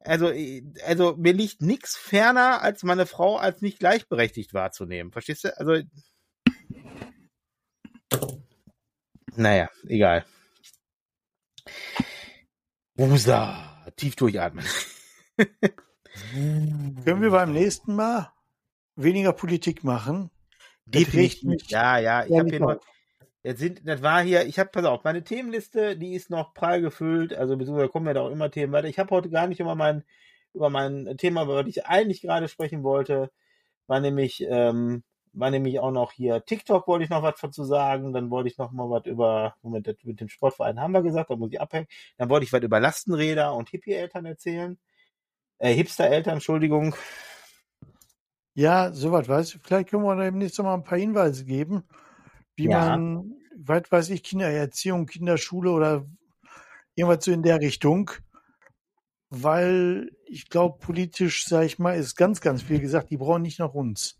also, 0.00 0.30
äh, 0.30 0.62
also 0.86 1.16
mir 1.16 1.32
liegt 1.32 1.62
nichts 1.62 1.96
ferner, 1.96 2.62
als 2.62 2.82
meine 2.82 3.06
Frau 3.06 3.36
als 3.36 3.62
nicht 3.62 3.78
gleichberechtigt 3.78 4.54
wahrzunehmen. 4.54 5.12
Verstehst 5.12 5.44
du? 5.44 5.56
Also. 5.58 5.82
Naja, 9.34 9.68
egal. 9.86 10.24
Wusa, 12.96 13.77
tief 13.96 14.16
durchatmen. 14.16 14.64
Können 16.32 17.22
wir 17.22 17.30
beim 17.30 17.52
nächsten 17.52 17.94
Mal 17.94 18.32
weniger 18.96 19.32
Politik 19.32 19.84
machen? 19.84 20.30
Definitiv. 20.86 21.70
Ja, 21.70 21.98
ja, 21.98 22.24
ich 22.24 22.38
habe 22.38 22.48
hier 22.48 22.62
auf. 22.62 22.80
Jetzt 23.44 23.60
sind, 23.60 23.86
das 23.86 24.02
war 24.02 24.22
hier, 24.22 24.46
ich 24.46 24.58
habe, 24.58 24.70
pass 24.70 24.84
auf, 24.84 25.04
meine 25.04 25.22
Themenliste, 25.22 25.96
die 25.96 26.14
ist 26.14 26.28
noch 26.28 26.54
prall 26.54 26.80
gefüllt, 26.80 27.32
also 27.32 27.56
beziehungsweise 27.56 27.88
kommen 27.88 28.06
ja 28.06 28.14
da 28.14 28.22
auch 28.22 28.30
immer 28.30 28.50
Themen 28.50 28.72
weiter. 28.72 28.88
Ich 28.88 28.98
habe 28.98 29.14
heute 29.14 29.30
gar 29.30 29.46
nicht 29.46 29.60
über 29.60 29.76
mein, 29.76 30.02
über 30.54 30.70
mein 30.70 31.16
Thema, 31.18 31.44
über 31.44 31.62
das 31.62 31.70
ich 31.70 31.86
eigentlich 31.86 32.20
gerade 32.20 32.48
sprechen 32.48 32.82
wollte, 32.82 33.30
war 33.86 34.00
nämlich, 34.00 34.44
ähm, 34.48 35.04
war 35.32 35.50
nämlich 35.50 35.80
auch 35.80 35.90
noch 35.90 36.12
hier 36.12 36.44
TikTok 36.44 36.86
wollte 36.88 37.04
ich 37.04 37.10
noch 37.10 37.22
was 37.22 37.40
dazu 37.40 37.64
sagen, 37.64 38.12
dann 38.12 38.30
wollte 38.30 38.48
ich 38.48 38.58
noch 38.58 38.72
mal 38.72 38.88
was 38.90 39.06
über, 39.06 39.54
Moment, 39.62 39.86
mit 40.04 40.20
dem 40.20 40.28
Sportverein 40.28 40.80
haben 40.80 40.92
wir 40.92 41.02
gesagt, 41.02 41.30
da 41.30 41.36
muss 41.36 41.52
ich 41.52 41.60
abhängen. 41.60 41.86
Dann 42.16 42.28
wollte 42.30 42.44
ich 42.44 42.52
was 42.52 42.62
über 42.62 42.80
Lastenräder 42.80 43.54
und 43.54 43.68
Hippie-Eltern 43.70 44.26
erzählen. 44.26 44.78
Äh, 45.58 45.74
Hipster-Eltern, 45.74 46.34
Entschuldigung. 46.34 46.94
Ja, 48.54 48.92
soweit 48.92 49.28
weiß 49.28 49.54
ich. 49.54 49.60
Vielleicht 49.62 49.90
können 49.90 50.02
wir 50.04 50.16
demnächst 50.16 50.58
noch 50.58 50.64
mal 50.64 50.74
ein 50.74 50.84
paar 50.84 50.98
Hinweise 50.98 51.44
geben, 51.44 51.84
wie 52.56 52.68
Ja. 52.68 52.96
man, 52.96 53.34
weit 53.56 53.90
weiß 53.92 54.10
ich, 54.10 54.22
Kindererziehung, 54.24 55.06
Kinderschule 55.06 55.70
oder 55.70 56.06
irgendwas 56.96 57.24
so 57.24 57.32
in 57.32 57.42
der 57.42 57.60
Richtung. 57.60 58.10
Weil 59.30 60.10
ich 60.26 60.48
glaube, 60.48 60.78
politisch, 60.78 61.46
sag 61.46 61.64
ich 61.64 61.78
mal, 61.78 61.96
ist 61.96 62.16
ganz, 62.16 62.40
ganz 62.40 62.62
viel 62.62 62.80
gesagt, 62.80 63.10
die 63.10 63.16
brauchen 63.18 63.42
nicht 63.42 63.58
nach 63.58 63.74
uns. 63.74 64.17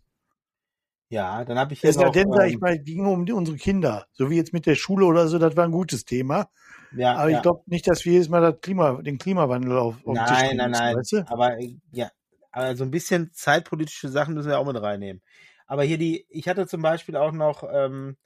Ja, 1.09 1.43
dann 1.43 1.57
habe 1.57 1.73
ich 1.73 1.81
hier 1.81 1.89
Es 1.89 1.95
sei 1.95 2.09
denn, 2.09 2.31
sag 2.31 2.47
ich 2.47 2.53
ähm, 2.53 2.59
mal, 2.59 2.77
ging 2.77 3.05
um 3.05 3.25
die, 3.25 3.33
unsere 3.33 3.57
Kinder. 3.57 4.05
So 4.11 4.29
wie 4.29 4.35
jetzt 4.35 4.53
mit 4.53 4.67
der 4.67 4.75
Schule 4.75 5.05
oder 5.05 5.27
so, 5.27 5.39
das 5.39 5.57
war 5.57 5.65
ein 5.65 5.71
gutes 5.71 6.05
Thema. 6.05 6.49
ja, 6.95 7.15
Aber 7.15 7.29
ja. 7.29 7.37
ich 7.37 7.41
glaube 7.41 7.63
nicht, 7.65 7.87
dass 7.87 8.05
wir 8.05 8.13
jedes 8.13 8.29
Mal 8.29 8.41
das 8.41 8.61
Klima, 8.61 9.01
den 9.01 9.17
Klimawandel 9.17 9.77
auf, 9.77 9.95
auf 10.05 10.15
den 10.15 10.25
Tisch 10.25 10.37
Nein, 10.37 10.57
nein, 10.57 10.71
nein. 10.71 10.95
Weißt 10.95 11.11
du? 11.13 11.27
Aber 11.27 11.59
äh, 11.59 11.75
ja, 11.91 12.11
aber 12.51 12.75
so 12.75 12.83
ein 12.83 12.91
bisschen 12.91 13.31
zeitpolitische 13.33 14.09
Sachen 14.09 14.35
müssen 14.35 14.49
wir 14.49 14.59
auch 14.59 14.65
mit 14.65 14.79
reinnehmen. 14.79 15.23
Aber 15.65 15.83
hier 15.83 15.97
die, 15.97 16.25
ich 16.29 16.47
hatte 16.47 16.67
zum 16.67 16.83
Beispiel 16.83 17.15
auch 17.15 17.31
noch 17.31 17.63
ähm, 17.71 18.17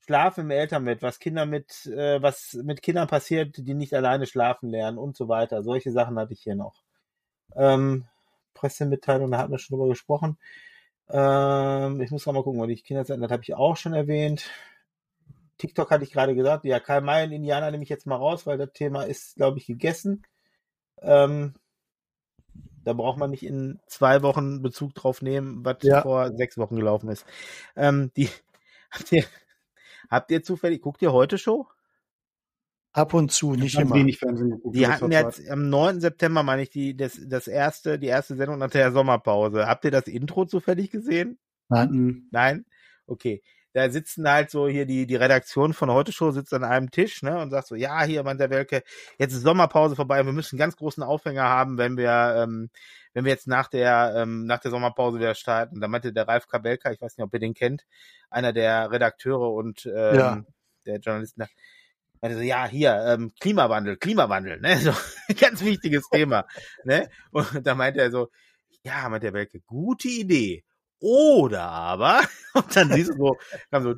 Schlafen 0.00 0.42
im 0.42 0.50
Elternbett, 0.50 1.02
was 1.02 1.18
Kinder 1.18 1.46
mit, 1.46 1.86
äh, 1.86 2.20
was 2.20 2.52
mit 2.62 2.82
Kindern 2.82 3.08
passiert, 3.08 3.56
die 3.56 3.74
nicht 3.74 3.94
alleine 3.94 4.26
schlafen 4.26 4.68
lernen 4.68 4.98
und 4.98 5.16
so 5.16 5.28
weiter. 5.28 5.62
Solche 5.62 5.90
Sachen 5.90 6.18
hatte 6.18 6.34
ich 6.34 6.42
hier 6.42 6.54
noch. 6.54 6.82
Ähm, 7.54 8.06
Pressemitteilung, 8.54 9.30
da 9.30 9.38
hatten 9.38 9.52
wir 9.52 9.58
schon 9.58 9.76
drüber 9.76 9.88
gesprochen. 9.88 10.38
Ähm, 11.08 12.00
ich 12.00 12.10
muss 12.10 12.26
noch 12.26 12.32
mal 12.32 12.42
gucken, 12.42 12.60
weil 12.60 12.68
die 12.68 12.76
Kinderzeiten, 12.82 13.22
das 13.22 13.30
habe 13.30 13.42
ich 13.42 13.54
auch 13.54 13.76
schon 13.76 13.92
erwähnt. 13.94 14.50
TikTok 15.58 15.90
hatte 15.90 16.04
ich 16.04 16.12
gerade 16.12 16.34
gesagt. 16.34 16.64
Ja, 16.64 16.80
Karl 16.80 17.00
May 17.00 17.24
und 17.24 17.32
Indianer 17.32 17.70
nehme 17.70 17.82
ich 17.82 17.88
jetzt 17.88 18.06
mal 18.06 18.16
raus, 18.16 18.46
weil 18.46 18.58
das 18.58 18.72
Thema 18.72 19.04
ist, 19.04 19.36
glaube 19.36 19.58
ich, 19.58 19.66
gegessen. 19.66 20.22
Ähm, 21.00 21.54
da 22.84 22.92
braucht 22.92 23.18
man 23.18 23.30
nicht 23.30 23.44
in 23.44 23.80
zwei 23.86 24.22
Wochen 24.22 24.62
Bezug 24.62 24.94
drauf 24.94 25.22
nehmen, 25.22 25.64
was 25.64 25.78
Ja. 25.82 26.02
vor 26.02 26.32
sechs 26.36 26.56
Wochen 26.58 26.76
gelaufen 26.76 27.08
ist. 27.08 27.26
Ähm, 27.74 28.10
die, 28.16 28.28
habt 28.90 29.12
ihr, 29.12 29.24
habt 30.10 30.30
ihr 30.30 30.42
zufällig, 30.42 30.82
guckt 30.82 31.02
ihr 31.02 31.12
heute 31.12 31.38
Show? 31.38 31.66
Ab 32.96 33.12
und 33.12 33.30
zu, 33.30 33.52
nicht 33.52 33.78
immer. 33.78 33.94
wenig 33.94 34.18
Fernsehen 34.18 34.52
geguckt. 34.52 34.74
Die 34.74 34.86
hatten 34.86 35.12
jetzt 35.12 35.46
am 35.50 35.68
9. 35.68 36.00
September, 36.00 36.42
meine 36.42 36.62
ich, 36.62 36.70
die, 36.70 36.96
das, 36.96 37.20
das 37.26 37.46
erste, 37.46 37.98
die 37.98 38.06
erste 38.06 38.36
Sendung 38.36 38.58
nach 38.58 38.70
der 38.70 38.90
Sommerpause. 38.90 39.66
Habt 39.66 39.84
ihr 39.84 39.90
das 39.90 40.06
Intro 40.06 40.46
zufällig 40.46 40.90
gesehen? 40.90 41.38
Zeit. 41.68 41.90
Mhm. 41.90 42.28
Nein? 42.30 42.64
Okay. 43.06 43.42
Da 43.74 43.90
sitzen 43.90 44.26
halt 44.26 44.50
so 44.50 44.66
hier 44.66 44.86
die, 44.86 45.06
die 45.06 45.16
Redaktion 45.16 45.74
von 45.74 45.90
Heute 45.90 46.10
Show 46.10 46.30
sitzt 46.30 46.54
an 46.54 46.64
einem 46.64 46.90
Tisch, 46.90 47.22
ne, 47.22 47.38
und 47.38 47.50
sagt 47.50 47.66
so, 47.66 47.74
ja, 47.74 48.02
hier, 48.04 48.22
Mann, 48.22 48.38
der 48.38 48.48
Welke, 48.48 48.82
jetzt 49.18 49.34
ist 49.34 49.42
Sommerpause 49.42 49.94
vorbei, 49.94 50.24
wir 50.24 50.32
müssen 50.32 50.54
einen 50.54 50.60
ganz 50.60 50.76
großen 50.76 51.02
Aufhänger 51.02 51.42
haben, 51.42 51.76
wenn 51.76 51.98
wir, 51.98 52.36
ähm, 52.38 52.70
wenn 53.12 53.26
wir 53.26 53.32
jetzt 53.32 53.46
nach 53.46 53.68
der, 53.68 54.14
ähm, 54.16 54.46
nach 54.46 54.60
der 54.60 54.70
Sommerpause 54.70 55.18
wieder 55.18 55.34
starten. 55.34 55.82
Da 55.82 55.88
meinte 55.88 56.14
der 56.14 56.26
Ralf 56.26 56.46
Kabelka, 56.46 56.90
ich 56.90 57.02
weiß 57.02 57.18
nicht, 57.18 57.24
ob 57.26 57.34
ihr 57.34 57.40
den 57.40 57.52
kennt, 57.52 57.84
einer 58.30 58.54
der 58.54 58.90
Redakteure 58.90 59.52
und, 59.52 59.84
ähm, 59.84 60.16
Ja. 60.16 60.42
der 60.86 60.98
Journalisten, 61.00 61.44
da, 62.20 62.28
meinte 62.28 62.38
so, 62.38 62.42
ja, 62.42 62.66
hier, 62.66 62.94
ähm, 63.06 63.32
Klimawandel, 63.40 63.96
Klimawandel, 63.96 64.60
ne, 64.60 64.76
so, 64.78 64.92
ganz 65.38 65.64
wichtiges 65.64 66.08
Thema, 66.12 66.46
ne, 66.84 67.08
und 67.30 67.66
da 67.66 67.74
meinte 67.74 68.00
er 68.00 68.10
so, 68.10 68.28
ja, 68.84 69.08
meinte 69.08 69.26
der 69.26 69.34
Welke, 69.34 69.60
gute 69.60 70.08
Idee. 70.08 70.64
Oder 70.98 71.62
aber, 71.62 72.22
und 72.54 72.74
dann 72.74 72.90
siehst 72.90 73.10
du 73.10 73.16
so, 73.16 73.36
kam 73.70 73.82
so, 73.82 73.94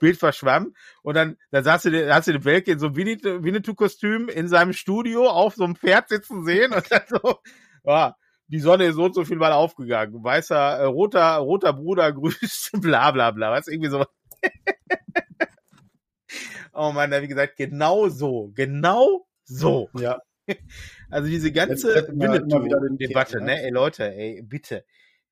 Bild 0.00 0.16
verschwamm 0.16 0.74
und 1.02 1.14
dann, 1.14 1.36
dann 1.50 1.64
saß 1.64 1.82
du, 1.82 2.14
hast 2.14 2.28
du 2.28 2.32
den 2.32 2.44
Welke 2.44 2.70
in 2.72 2.78
so 2.78 2.86
einem 2.86 2.96
Winnetou- 2.96 3.42
Winnetou-Kostüm 3.42 4.28
in 4.28 4.46
seinem 4.48 4.72
Studio 4.72 5.28
auf 5.28 5.54
so 5.56 5.64
einem 5.64 5.74
Pferd 5.74 6.08
sitzen 6.08 6.44
sehen 6.44 6.72
und 6.72 6.90
dann 6.90 7.02
so, 7.08 7.38
ja, 7.84 8.14
die 8.48 8.60
Sonne 8.60 8.86
ist 8.86 8.94
so 8.94 9.04
und 9.04 9.14
so 9.14 9.24
viel 9.24 9.36
mal 9.38 9.52
aufgegangen. 9.52 10.22
Weißer, 10.22 10.78
äh, 10.78 10.84
roter, 10.84 11.36
roter 11.38 11.72
Bruder 11.72 12.12
grüßt, 12.12 12.80
bla 12.80 13.10
bla 13.10 13.32
bla, 13.32 13.50
was 13.50 13.66
irgendwie 13.66 13.90
so. 13.90 14.04
Oh 16.76 16.92
man, 16.92 17.10
wie 17.10 17.28
gesagt, 17.28 17.56
genau 17.56 18.08
so, 18.08 18.52
genau 18.54 19.26
so. 19.44 19.88
Ja. 19.98 20.18
Also 21.10 21.28
diese 21.28 21.50
ganze 21.50 22.06
Winnetou-Debatte, 22.08 23.38
ne? 23.38 23.46
ne? 23.46 23.62
Ey 23.64 23.70
Leute, 23.70 24.12
ey, 24.12 24.42
bitte. 24.42 24.84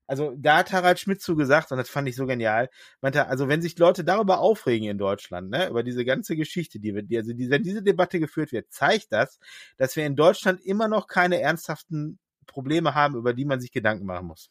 Also 0.06 0.34
da 0.36 0.58
hat 0.58 0.72
Harald 0.72 1.00
Schmidt 1.00 1.22
zu 1.22 1.34
gesagt, 1.34 1.72
und 1.72 1.78
das 1.78 1.88
fand 1.88 2.08
ich 2.08 2.16
so 2.16 2.26
genial, 2.26 2.68
meinte, 3.00 3.26
also 3.26 3.48
wenn 3.48 3.62
sich 3.62 3.78
Leute 3.78 4.04
darüber 4.04 4.40
aufregen 4.40 4.88
in 4.88 4.98
Deutschland, 4.98 5.50
ne, 5.50 5.68
über 5.68 5.82
diese 5.82 6.04
ganze 6.04 6.36
Geschichte, 6.36 6.78
die 6.78 6.94
wir, 6.94 7.02
die, 7.02 7.16
also 7.16 7.32
die, 7.32 7.48
wenn 7.48 7.62
diese 7.62 7.82
Debatte 7.82 8.20
geführt 8.20 8.52
wird, 8.52 8.70
zeigt 8.70 9.12
das, 9.12 9.38
dass 9.76 9.96
wir 9.96 10.04
in 10.04 10.16
Deutschland 10.16 10.60
immer 10.60 10.88
noch 10.88 11.06
keine 11.06 11.40
ernsthaften 11.40 12.18
Probleme 12.46 12.94
haben, 12.94 13.16
über 13.16 13.32
die 13.32 13.46
man 13.46 13.60
sich 13.60 13.72
Gedanken 13.72 14.04
machen 14.04 14.26
muss. 14.26 14.50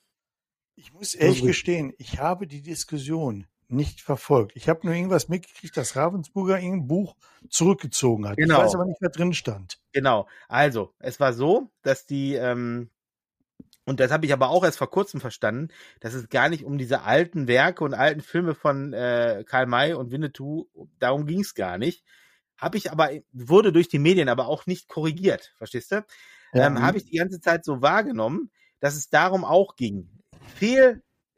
Ich 0.76 0.92
muss 0.92 1.14
ehrlich 1.14 1.44
gestehen, 1.44 1.94
ich 1.98 2.18
habe 2.18 2.48
die 2.48 2.64
Diskussion 2.64 3.46
nicht 3.68 4.02
verfolgt. 4.02 4.54
Ich 4.56 4.70
habe 4.70 4.86
nur 4.86 4.96
irgendwas 4.96 5.30
mitgekriegt, 5.30 5.76
dass 5.78 5.96
Ravensburger 5.96 6.60
irgendein 6.60 6.88
Buch 6.88 7.16
zurückgezogen 7.50 8.28
hat. 8.28 8.38
Genau. 8.38 8.60
Ich 8.60 8.66
weiß 8.66 8.76
aber 8.76 8.86
nicht, 8.86 9.02
was 9.02 9.12
drin 9.12 9.34
stand. 9.34 9.80
Genau. 9.92 10.28
Also, 10.48 10.94
es 11.00 11.20
war 11.20 11.34
so, 11.34 11.72
dass 11.82 12.06
die, 12.06 12.36
ähm, 12.36 12.90
und 13.86 14.00
das 14.00 14.12
habe 14.12 14.26
ich 14.26 14.34
aber 14.34 14.50
auch 14.50 14.64
erst 14.64 14.78
vor 14.78 14.90
kurzem 14.90 15.20
verstanden, 15.20 15.70
dass 16.00 16.14
es 16.14 16.30
gar 16.30 16.50
nicht 16.50 16.64
um 16.64 16.78
diese 16.78 17.02
alten 17.02 17.48
Werke 17.48 17.84
und 17.84 17.94
alten 17.94 18.22
Filme 18.22 18.56
von 18.56 18.94
äh, 18.94 19.44
Karl 19.48 19.66
May 19.66 19.94
und 19.94 20.12
Winnetou, 20.12 20.68
darum 21.00 21.26
ging 21.26 21.42
es 21.42 21.54
gar 21.54 21.78
nicht. 21.78 22.04
Habe 22.58 22.78
ich 22.78 22.92
aber, 22.92 23.12
wurde 23.32 23.74
durch 23.74 23.90
die 23.90 24.00
Medien 24.00 24.30
aber 24.30 24.48
auch 24.48 24.66
nicht 24.66 24.88
korrigiert, 24.88 25.54
verstehst 25.58 25.92
du? 25.92 26.06
Ja. 26.54 26.68
ähm, 26.68 26.82
habe 26.82 26.98
ich 26.98 27.06
die 27.06 27.18
ganze 27.18 27.42
Zeit 27.42 27.66
so 27.66 27.82
wahrgenommen, 27.82 28.52
dass 28.80 28.96
es 28.96 29.10
darum 29.10 29.44
auch 29.44 29.76
ging. 29.76 30.10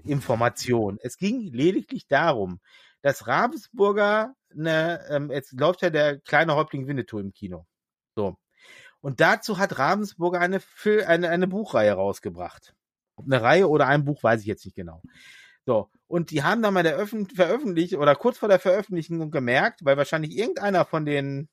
Fehlinformation. 0.05 0.99
Es 1.01 1.17
ging 1.17 1.51
lediglich 1.51 2.07
darum, 2.07 2.59
dass 3.01 3.27
Ravensburger, 3.27 4.33
eine, 4.51 5.05
ähm, 5.09 5.31
jetzt 5.31 5.53
läuft 5.53 5.81
ja 5.81 5.89
der 5.89 6.19
kleine 6.19 6.55
Häuptling 6.55 6.87
Winnetou 6.87 7.19
im 7.19 7.33
Kino. 7.33 7.65
So. 8.15 8.37
Und 9.01 9.19
dazu 9.19 9.57
hat 9.57 9.77
Ravensburger 9.77 10.39
eine, 10.39 10.61
eine, 11.05 11.29
eine 11.29 11.47
Buchreihe 11.47 11.93
rausgebracht. 11.93 12.73
Eine 13.17 13.41
Reihe 13.41 13.69
oder 13.69 13.87
ein 13.87 14.05
Buch, 14.05 14.23
weiß 14.23 14.41
ich 14.41 14.47
jetzt 14.47 14.65
nicht 14.65 14.75
genau. 14.75 15.01
So. 15.65 15.89
Und 16.07 16.31
die 16.31 16.43
haben 16.43 16.61
dann 16.61 16.73
mal 16.73 16.83
der 16.83 16.95
Öffn 16.95 17.27
veröffentlicht 17.27 17.95
oder 17.95 18.15
kurz 18.15 18.37
vor 18.37 18.49
der 18.49 18.59
Veröffentlichung 18.59 19.31
gemerkt, 19.31 19.83
weil 19.83 19.97
wahrscheinlich 19.97 20.37
irgendeiner 20.37 20.85
von 20.85 21.05
den 21.05 21.49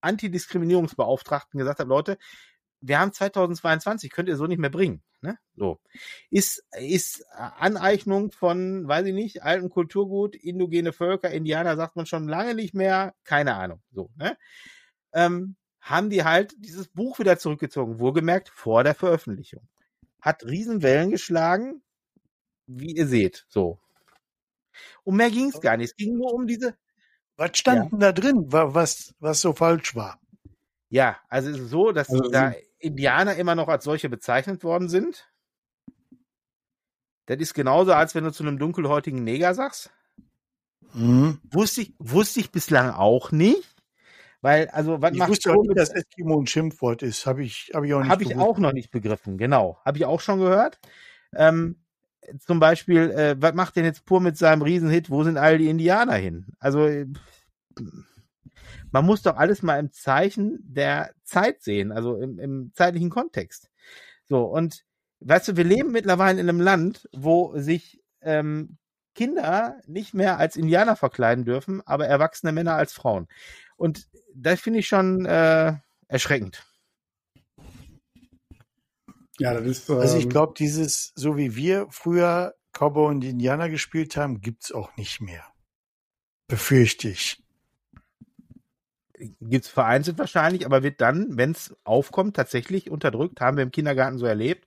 Antidiskriminierungsbeauftragten 0.00 1.58
gesagt 1.58 1.80
hat, 1.80 1.88
Leute, 1.88 2.18
wir 2.80 2.98
haben 2.98 3.12
2022, 3.12 4.10
könnt 4.10 4.28
ihr 4.28 4.36
so 4.36 4.46
nicht 4.46 4.58
mehr 4.58 4.70
bringen. 4.70 5.02
Ne? 5.22 5.38
So. 5.56 5.80
Ist, 6.30 6.64
ist 6.78 7.24
Aneignung 7.32 8.30
von, 8.32 8.86
weiß 8.86 9.06
ich 9.06 9.14
nicht, 9.14 9.42
alten 9.42 9.70
Kulturgut, 9.70 10.36
indogene 10.36 10.92
Völker, 10.92 11.30
Indianer, 11.30 11.76
sagt 11.76 11.96
man 11.96 12.06
schon 12.06 12.28
lange 12.28 12.54
nicht 12.54 12.74
mehr, 12.74 13.14
keine 13.24 13.54
Ahnung. 13.54 13.82
So, 13.92 14.10
ne? 14.16 14.36
Ähm, 15.12 15.56
haben 15.80 16.10
die 16.10 16.24
halt 16.24 16.54
dieses 16.58 16.88
Buch 16.88 17.18
wieder 17.18 17.38
zurückgezogen, 17.38 17.98
wohlgemerkt 17.98 18.48
vor 18.50 18.84
der 18.84 18.94
Veröffentlichung. 18.94 19.66
Hat 20.20 20.44
Riesenwellen 20.44 21.10
geschlagen, 21.10 21.82
wie 22.66 22.94
ihr 22.94 23.06
seht, 23.06 23.46
so. 23.48 23.78
Um 25.04 25.16
mehr 25.16 25.30
ging 25.30 25.48
es 25.48 25.60
gar 25.60 25.76
nicht. 25.76 25.90
Es 25.90 25.96
ging 25.96 26.16
nur 26.16 26.34
um 26.34 26.46
diese, 26.46 26.74
Was 27.36 27.56
stand 27.56 27.92
denn 27.92 28.00
da 28.00 28.12
drin, 28.12 28.52
wa- 28.52 28.74
was, 28.74 29.14
was 29.20 29.40
so 29.40 29.52
falsch 29.52 29.94
war? 29.94 30.20
Ja, 30.88 31.16
also 31.28 31.50
es 31.50 31.58
ist 31.58 31.70
so, 31.70 31.92
dass 31.92 32.10
Also, 32.10 32.30
da 32.30 32.54
Indianer 32.78 33.36
immer 33.36 33.54
noch 33.54 33.68
als 33.68 33.84
solche 33.84 34.08
bezeichnet 34.08 34.62
worden 34.64 34.88
sind. 34.88 35.28
Das 37.26 37.38
ist 37.38 37.54
genauso, 37.54 37.92
als 37.92 38.14
wenn 38.14 38.24
du 38.24 38.32
zu 38.32 38.44
einem 38.44 38.58
dunkelhäutigen 38.58 39.24
Neger 39.24 39.54
sagst. 39.54 39.90
Mhm. 40.92 41.40
Wusste 41.50 41.82
ich, 41.82 41.94
wusste 41.98 42.40
ich 42.40 42.52
bislang 42.52 42.90
auch 42.90 43.32
nicht. 43.32 43.74
Weil, 44.42 44.68
also, 44.68 45.02
was 45.02 45.12
Ich 45.12 45.18
macht 45.18 45.30
wusste 45.30 45.52
auch 45.52 45.62
nicht, 45.62 45.76
dass 45.76 45.90
Eskimo 45.90 46.38
ein 46.38 46.46
Schimpfwort 46.46 47.02
ist. 47.02 47.26
Habe 47.26 47.42
ich, 47.42 47.72
hab 47.74 47.82
ich 47.84 47.94
auch 47.94 48.00
nicht 48.00 48.10
Habe 48.10 48.22
ich 48.22 48.36
auch 48.36 48.58
noch 48.58 48.72
nicht 48.72 48.90
begriffen, 48.90 49.38
genau. 49.38 49.78
Habe 49.84 49.98
ich 49.98 50.04
auch 50.04 50.20
schon 50.20 50.38
gehört. 50.38 50.78
Ähm, 51.34 51.80
zum 52.38 52.60
Beispiel, 52.60 53.10
äh, 53.10 53.36
was 53.40 53.54
macht 53.54 53.76
denn 53.76 53.84
jetzt 53.84 54.04
Pur 54.04 54.20
mit 54.20 54.36
seinem 54.36 54.62
Riesenhit? 54.62 55.10
Wo 55.10 55.24
sind 55.24 55.36
all 55.36 55.58
die 55.58 55.68
Indianer 55.68 56.14
hin? 56.14 56.46
Also, 56.60 56.86
äh, 56.86 57.06
man 58.92 59.04
muss 59.04 59.22
doch 59.22 59.36
alles 59.36 59.62
mal 59.62 59.78
im 59.78 59.92
Zeichen 59.92 60.58
der 60.62 61.12
Zeit 61.24 61.62
sehen, 61.62 61.92
also 61.92 62.16
im, 62.16 62.38
im 62.38 62.72
zeitlichen 62.74 63.10
Kontext. 63.10 63.70
So, 64.24 64.44
und 64.44 64.84
weißt 65.20 65.48
du, 65.48 65.56
wir 65.56 65.64
leben 65.64 65.92
mittlerweile 65.92 66.40
in 66.40 66.48
einem 66.48 66.60
Land, 66.60 67.08
wo 67.12 67.56
sich 67.58 68.00
ähm, 68.20 68.78
Kinder 69.14 69.80
nicht 69.86 70.14
mehr 70.14 70.38
als 70.38 70.56
Indianer 70.56 70.96
verkleiden 70.96 71.44
dürfen, 71.44 71.80
aber 71.86 72.06
erwachsene 72.06 72.52
Männer 72.52 72.74
als 72.74 72.92
Frauen. 72.92 73.28
Und 73.76 74.08
das 74.34 74.60
finde 74.60 74.80
ich 74.80 74.88
schon 74.88 75.24
äh, 75.24 75.74
erschreckend. 76.08 76.64
Ja, 79.38 79.54
das 79.54 79.66
ist. 79.66 79.90
Also 79.90 80.16
ich 80.16 80.24
ähm, 80.24 80.30
glaube, 80.30 80.54
dieses, 80.56 81.12
so 81.14 81.36
wie 81.36 81.56
wir 81.56 81.86
früher 81.90 82.54
Cowboy 82.72 83.08
und 83.08 83.24
Indianer 83.24 83.68
gespielt 83.68 84.16
haben, 84.16 84.40
gibt's 84.40 84.72
auch 84.72 84.96
nicht 84.96 85.20
mehr. 85.20 85.44
Befürchte 86.48 87.08
ich. 87.08 87.42
Gibt's 89.40 89.68
vereinzelt 89.68 90.18
wahrscheinlich, 90.18 90.66
aber 90.66 90.82
wird 90.82 91.00
dann, 91.00 91.36
wenn 91.36 91.52
es 91.52 91.74
aufkommt, 91.84 92.36
tatsächlich 92.36 92.90
unterdrückt, 92.90 93.40
haben 93.40 93.56
wir 93.56 93.64
im 93.64 93.70
Kindergarten 93.70 94.18
so 94.18 94.26
erlebt. 94.26 94.66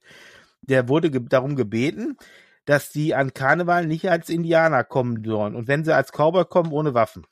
Der 0.61 0.89
wurde 0.89 1.11
ge 1.11 1.21
darum 1.27 1.55
gebeten, 1.55 2.17
dass 2.65 2.91
die 2.91 3.15
an 3.15 3.33
Karneval 3.33 3.85
nicht 3.87 4.09
als 4.09 4.29
Indianer 4.29 4.83
kommen 4.83 5.23
sollen 5.23 5.55
und 5.55 5.67
wenn 5.67 5.83
sie 5.83 5.95
als 5.95 6.11
Cowboy 6.11 6.45
kommen, 6.45 6.71
ohne 6.71 6.93
Waffen. 6.93 7.25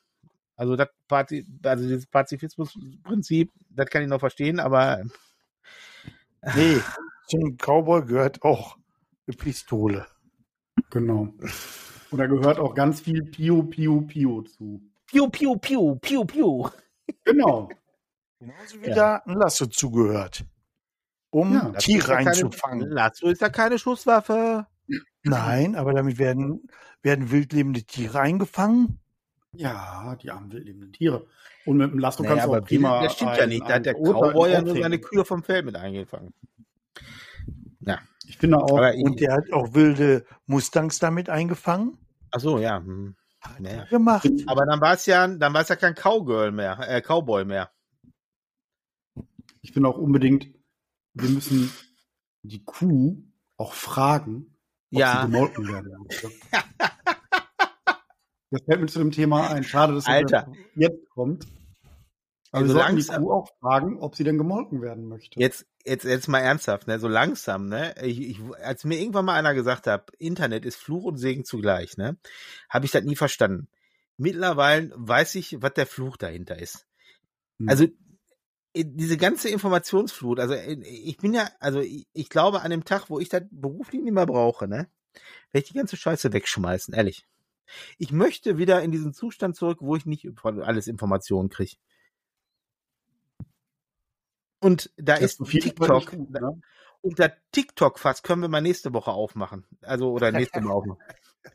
Also 0.56 0.74
das 0.76 0.88
Pazi 1.06 1.46
also 1.62 1.84
dieses 1.84 2.06
Pazifismusprinzip, 2.06 3.52
das 3.70 3.88
kann 3.90 4.02
ich 4.02 4.08
noch 4.08 4.20
verstehen, 4.20 4.58
aber 4.60 5.02
Nee, 6.54 6.80
zum 7.26 7.56
Cowboy 7.56 8.04
gehört 8.04 8.42
auch 8.42 8.76
eine 9.26 9.36
Pistole. 9.36 10.06
Genau. 10.90 11.34
Und 12.10 12.18
da 12.18 12.26
gehört 12.26 12.58
auch 12.58 12.74
ganz 12.74 13.00
viel 13.00 13.24
Pio, 13.24 13.62
Pio, 13.64 14.02
Pio 14.02 14.42
zu. 14.42 14.80
piu, 15.06 15.28
piu, 15.28 15.56
piu, 15.56 15.96
piu, 15.96 16.24
piu. 16.24 16.68
Genau. 17.24 17.68
Genauso 18.40 18.80
wie 18.82 18.88
Ja. 18.88 18.94
da 18.94 19.16
ein 19.26 19.34
Lasso 19.34 19.66
zugehört. 19.66 20.44
Um 21.30 21.52
Ja, 21.54 21.70
Tiere 21.72 22.08
ja 22.08 22.16
keine- 22.18 22.30
einzufangen. 22.30 22.88
Lasso 22.88 23.28
ist 23.28 23.40
ja 23.42 23.48
keine 23.50 23.78
Schusswaffe. 23.78 24.66
Nein, 25.24 25.76
aber 25.76 25.92
damit 25.92 26.18
werden, 26.18 26.68
werden 27.02 27.30
wildlebende 27.30 27.82
Tiere 27.82 28.20
eingefangen. 28.20 28.98
Ja, 29.52 30.16
die 30.22 30.30
armen 30.30 30.50
wildlebenden 30.52 30.92
Tiere. 30.92 31.26
Und 31.66 31.76
mit 31.78 31.90
dem 31.92 31.98
Lasso 31.98 32.22
Naja, 32.22 32.34
kannst 32.36 32.46
du 32.46 32.52
aber 32.54 32.62
auch 32.62 32.66
prima. 32.66 33.02
das 33.02 33.14
stimmt 33.14 33.36
ja 33.36 33.42
ein- 33.42 33.48
nicht. 33.50 33.68
Da 33.68 33.74
hat 33.74 33.86
der 33.86 33.94
Cowboy 33.94 34.50
ja 34.52 34.62
nur 34.62 34.76
seine 34.80 34.98
Kühe 34.98 35.24
vom 35.24 35.42
Feld 35.42 35.64
mit 35.66 35.76
eingefangen. 35.76 36.32
Ich 38.26 38.36
finde 38.36 38.58
auch, 38.58 38.76
Aber 38.78 38.94
Und 38.94 39.20
der 39.20 39.32
hat 39.32 39.50
auch 39.54 39.72
wilde 39.72 40.24
Mustangs 40.44 40.98
damit 40.98 41.30
eingefangen. 41.30 41.96
Ach 42.30 42.40
so, 42.40 42.58
ja. 42.58 42.76
hm. 42.78 43.16
Hat 43.40 43.60
Nee. 43.60 43.68
er 43.70 43.86
gemacht. 43.86 44.28
Aber 44.46 44.66
dann 44.66 44.80
war 44.80 44.94
es 44.94 45.06
ja, 45.06 45.26
dann 45.28 45.54
war 45.54 45.60
es 45.62 45.68
ja 45.68 45.76
kein 45.76 45.94
Cowgirl 45.94 46.50
mehr, 46.52 46.78
äh, 46.88 47.00
Cowboy 47.00 47.44
mehr. 47.44 47.70
ich 49.62 49.72
finde 49.72 49.88
auch 49.88 49.98
unbedingt, 49.98 50.48
wir 51.14 51.28
müssen 51.30 51.70
die 52.42 52.64
Kuh 52.64 53.22
auch 53.56 53.72
fragen, 53.74 54.56
ob 54.92 54.98
Ja. 55.00 55.20
sie 55.22 55.26
gemolken 55.32 55.68
werden. 55.68 56.08
Das 58.50 58.62
fällt 58.62 58.80
mir 58.80 58.86
zu 58.86 59.00
dem 59.00 59.10
Thema 59.10 59.50
ein. 59.50 59.62
Schade, 59.62 59.92
dass 59.92 60.04
das 60.04 60.14
Alter. 60.14 60.50
jetzt 60.74 61.06
kommt. 61.10 61.46
Aber 62.50 62.62
Also 62.62 62.74
wir 62.74 62.80
sollten 62.80 62.96
die 62.96 63.02
langsam- 63.02 63.22
Kuh 63.24 63.32
auch 63.32 63.48
fragen, 63.60 63.98
ob 64.00 64.16
sie 64.16 64.24
denn 64.24 64.38
gemolken 64.38 64.80
werden 64.80 65.06
möchte. 65.06 65.38
Jetzt, 65.38 65.66
jetzt, 65.84 66.04
jetzt 66.04 66.28
mal 66.28 66.40
ernsthaft, 66.40 66.86
ne? 66.86 66.98
So 66.98 67.08
langsam, 67.08 67.68
ne? 67.68 67.94
Ich, 68.02 68.20
ich, 68.20 68.40
als 68.62 68.84
mir 68.84 68.98
irgendwann 68.98 69.26
mal 69.26 69.34
einer 69.34 69.54
gesagt 69.54 69.86
hat, 69.86 70.10
Internet 70.18 70.64
ist 70.64 70.76
Fluch 70.76 71.04
und 71.04 71.18
Segen 71.18 71.44
zugleich, 71.44 71.96
ne? 71.96 72.16
Habe 72.68 72.86
ich 72.86 72.90
das 72.92 73.04
nie 73.04 73.16
verstanden. 73.16 73.68
Mittlerweile 74.16 74.90
weiß 74.94 75.34
ich, 75.36 75.60
was 75.60 75.74
der 75.74 75.86
Fluch 75.86 76.16
dahinter 76.16 76.58
ist. 76.58 76.86
Hm. 77.58 77.68
Also 77.68 77.84
äh, 78.72 78.84
diese 78.86 79.16
ganze 79.16 79.48
Informationsflut, 79.48 80.40
also 80.40 80.54
äh, 80.54 80.80
ich 80.84 81.18
bin 81.18 81.34
ja, 81.34 81.48
also 81.60 81.80
ich, 81.80 82.06
ich 82.12 82.28
glaube 82.28 82.62
an 82.62 82.70
dem 82.70 82.84
Tag, 82.84 83.10
wo 83.10 83.20
ich 83.20 83.28
das 83.28 83.42
beruflich 83.50 84.02
nicht 84.02 84.14
mehr 84.14 84.26
brauche, 84.26 84.66
ne, 84.68 84.88
werde 85.52 85.64
ich 85.64 85.72
die 85.72 85.78
ganze 85.78 85.96
Scheiße 85.96 86.32
wegschmeißen, 86.32 86.94
ehrlich. 86.94 87.26
Ich 87.98 88.12
möchte 88.12 88.56
wieder 88.56 88.82
in 88.82 88.90
diesen 88.90 89.12
Zustand 89.12 89.54
zurück, 89.54 89.78
wo 89.82 89.94
ich 89.94 90.06
nicht 90.06 90.26
alles 90.42 90.86
Informationen 90.86 91.50
kriege. 91.50 91.76
Und 94.60 94.90
da 94.96 95.14
Das 95.14 95.38
ist 95.38 95.44
TikTok, 95.44 96.10
gut, 96.10 96.30
ne? 96.30 96.60
und 97.00 97.18
das 97.18 97.32
TikTok-Fass 97.52 98.22
können 98.22 98.42
wir 98.42 98.48
mal 98.48 98.60
nächste 98.60 98.92
Woche 98.92 99.12
aufmachen. 99.12 99.66
Also, 99.82 100.10
oder 100.10 100.32
nächste 100.32 100.62
Woche 100.64 100.72
aufmachen. 100.72 101.02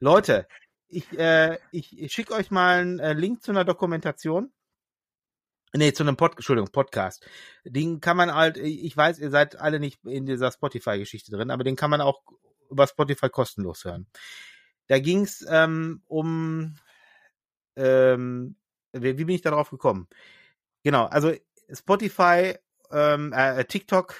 Leute, 0.00 0.46
ich, 0.88 1.18
äh, 1.18 1.58
ich, 1.70 1.98
ich 1.98 2.12
schicke 2.12 2.34
euch 2.34 2.50
mal 2.50 2.80
einen 2.80 2.98
äh, 2.98 3.12
Link 3.12 3.42
zu 3.42 3.50
einer 3.50 3.64
Dokumentation. 3.64 4.52
Nee, 5.74 5.92
zu 5.92 6.02
einem 6.02 6.16
Pod 6.16 6.32
Entschuldigung, 6.32 6.70
Podcast. 6.72 7.28
Den 7.64 8.00
kann 8.00 8.16
man 8.16 8.34
halt, 8.34 8.56
ich 8.56 8.96
weiß, 8.96 9.18
ihr 9.18 9.30
seid 9.30 9.56
alle 9.60 9.78
nicht 9.80 10.02
in 10.06 10.24
dieser 10.24 10.50
Spotify-Geschichte 10.50 11.30
drin, 11.30 11.50
aber 11.50 11.62
den 11.62 11.76
kann 11.76 11.90
man 11.90 12.00
auch 12.00 12.22
über 12.70 12.86
Spotify 12.86 13.28
kostenlos 13.28 13.84
hören. 13.84 14.06
Da 14.86 14.98
ging's 14.98 15.44
ähm, 15.48 16.02
um, 16.06 16.76
ähm, 17.76 18.56
wie, 18.92 19.18
wie 19.18 19.24
bin 19.24 19.34
ich 19.34 19.42
da 19.42 19.50
drauf 19.50 19.68
gekommen? 19.68 20.08
Genau, 20.82 21.04
also 21.04 21.34
Spotify, 21.72 22.54
ähm, 22.90 23.32
äh, 23.32 23.64
TikTok, 23.64 24.14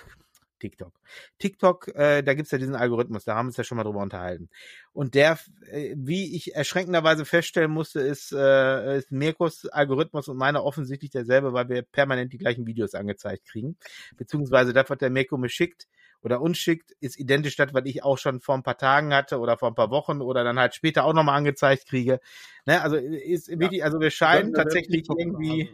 TikTok. 0.59 0.93
TikTok, 1.39 1.89
äh, 1.95 2.23
da 2.23 2.35
gibt's 2.35 2.51
ja 2.51 2.59
diesen 2.59 2.75
Algorithmus, 2.75 3.25
da 3.25 3.35
haben 3.35 3.47
wir 3.47 3.51
uns 3.51 3.57
ja 3.57 3.65
schon 3.65 3.77
mal 3.77 3.85
drüber 3.85 4.01
unterhalten. 4.01 4.49
Und 4.93 5.15
der, 5.15 5.39
äh, 5.71 5.95
wie 5.97 6.35
ich 6.37 6.55
erschreckenderweise 6.55 7.25
feststellen 7.25 7.71
musste, 7.71 8.01
ist, 8.01 8.33
äh, 8.33 8.99
ist 8.99 9.13
Mirkos 9.13 9.67
Algorithmus 9.67 10.29
und 10.29 10.37
meiner 10.37 10.65
offensichtlich 10.65 11.11
derselbe, 11.11 11.53
weil 11.53 11.69
wir 11.69 11.83
permanent 11.83 12.33
die 12.33 12.39
gleichen 12.39 12.67
Videos 12.67 12.95
angezeigt 12.95 13.47
kriegen. 13.47 13.77
Beziehungsweise 14.17 14.73
das, 14.73 14.91
was 14.91 14.99
der 14.99 15.11
Mirko 15.11 15.37
mir 15.39 15.49
schickt 15.49 15.87
oder 16.23 16.41
uns 16.41 16.59
schickt, 16.59 16.91
ist 17.01 17.19
identisch 17.19 17.57
das, 17.57 17.73
was 17.73 17.83
ich 17.85 18.03
auch 18.03 18.19
schon 18.19 18.41
vor 18.41 18.57
ein 18.57 18.65
paar 18.65 18.79
Tagen 18.79 19.15
hatte 19.15 19.39
oder 19.39 19.57
vor 19.57 19.69
ein 19.69 19.77
paar 19.77 19.91
Wochen 19.91 20.21
oder 20.21 20.43
dann 20.43 20.59
halt 20.59 20.75
später 20.75 21.05
auch 21.05 21.15
nochmal 21.15 21.39
angezeigt 21.39 21.87
kriege. 21.87 22.19
Ne, 22.67 22.83
also 22.83 22.97
ist 22.97 23.49
wirklich, 23.49 23.85
also 23.85 24.01
wir 24.01 24.11
scheinen 24.11 24.53
Ja, 24.53 24.65
tatsächlich 24.65 25.07
irgendwie, 25.17 25.71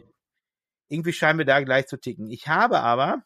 irgendwie 0.87 1.13
scheinen 1.13 1.39
wir 1.39 1.45
da 1.45 1.61
gleich 1.61 1.87
zu 1.87 1.97
ticken. 1.97 2.29
Ich 2.29 2.47
habe 2.47 2.79
aber, 2.81 3.23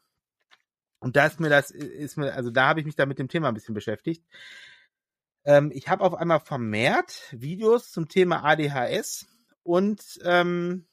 und 0.99 1.15
da 1.15 1.26
ist 1.26 1.40
mir 1.40 1.49
das, 1.49 1.72
ist 1.72 2.18
mir, 2.18 2.34
also 2.34 2.52
da 2.52 2.68
habe 2.68 2.80
ich 2.80 2.86
mich 2.86 2.95
da 2.95 3.06
mit 3.06 3.19
dem 3.19 3.27
Thema 3.27 3.48
ein 3.49 3.53
bisschen 3.53 3.76
beschäftigt. 3.76 4.26
Ähm, 5.45 5.72
ich 5.73 5.88
habe 5.88 6.03
auf 6.03 6.14
einmal 6.14 6.40
vermehrt 6.40 7.27
Videos 7.31 7.91
zum 7.91 8.07
Thema 8.07 8.44
ADHS 8.44 9.27
und 9.64 10.19
ähm, 10.23 10.88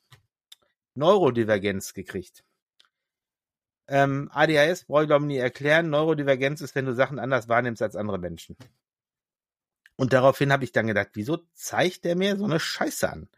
Neurodivergenz 0.95 1.93
gekriegt. 1.93 2.45
Ähm, 3.89 4.31
ADHS 4.33 4.85
brauche 4.85 5.03
ich 5.03 5.09
glaube 5.09 5.25
ich 5.25 5.29
nie 5.29 5.37
erklären. 5.37 5.91
Neurodivergenz 5.91 6.61
ist, 6.61 6.75
wenn 6.75 6.87
du 6.87 6.95
Sachen 6.95 7.19
anders 7.19 7.49
wahrnimmst 7.49 7.83
als 7.83 7.97
andere 7.97 8.19
Menschen. 8.19 8.57
Und 9.97 10.13
daraufhin 10.13 10.53
habe 10.53 10.65
ich 10.65 10.73
dann 10.73 10.87
gedacht, 10.87 11.11
wieso 11.15 11.39
zeigt 11.55 12.05
der 12.05 12.17
mir 12.17 12.37
so 12.37 12.45
eine 12.45 12.61
Scheiße 12.61 13.11
an? 13.11 13.29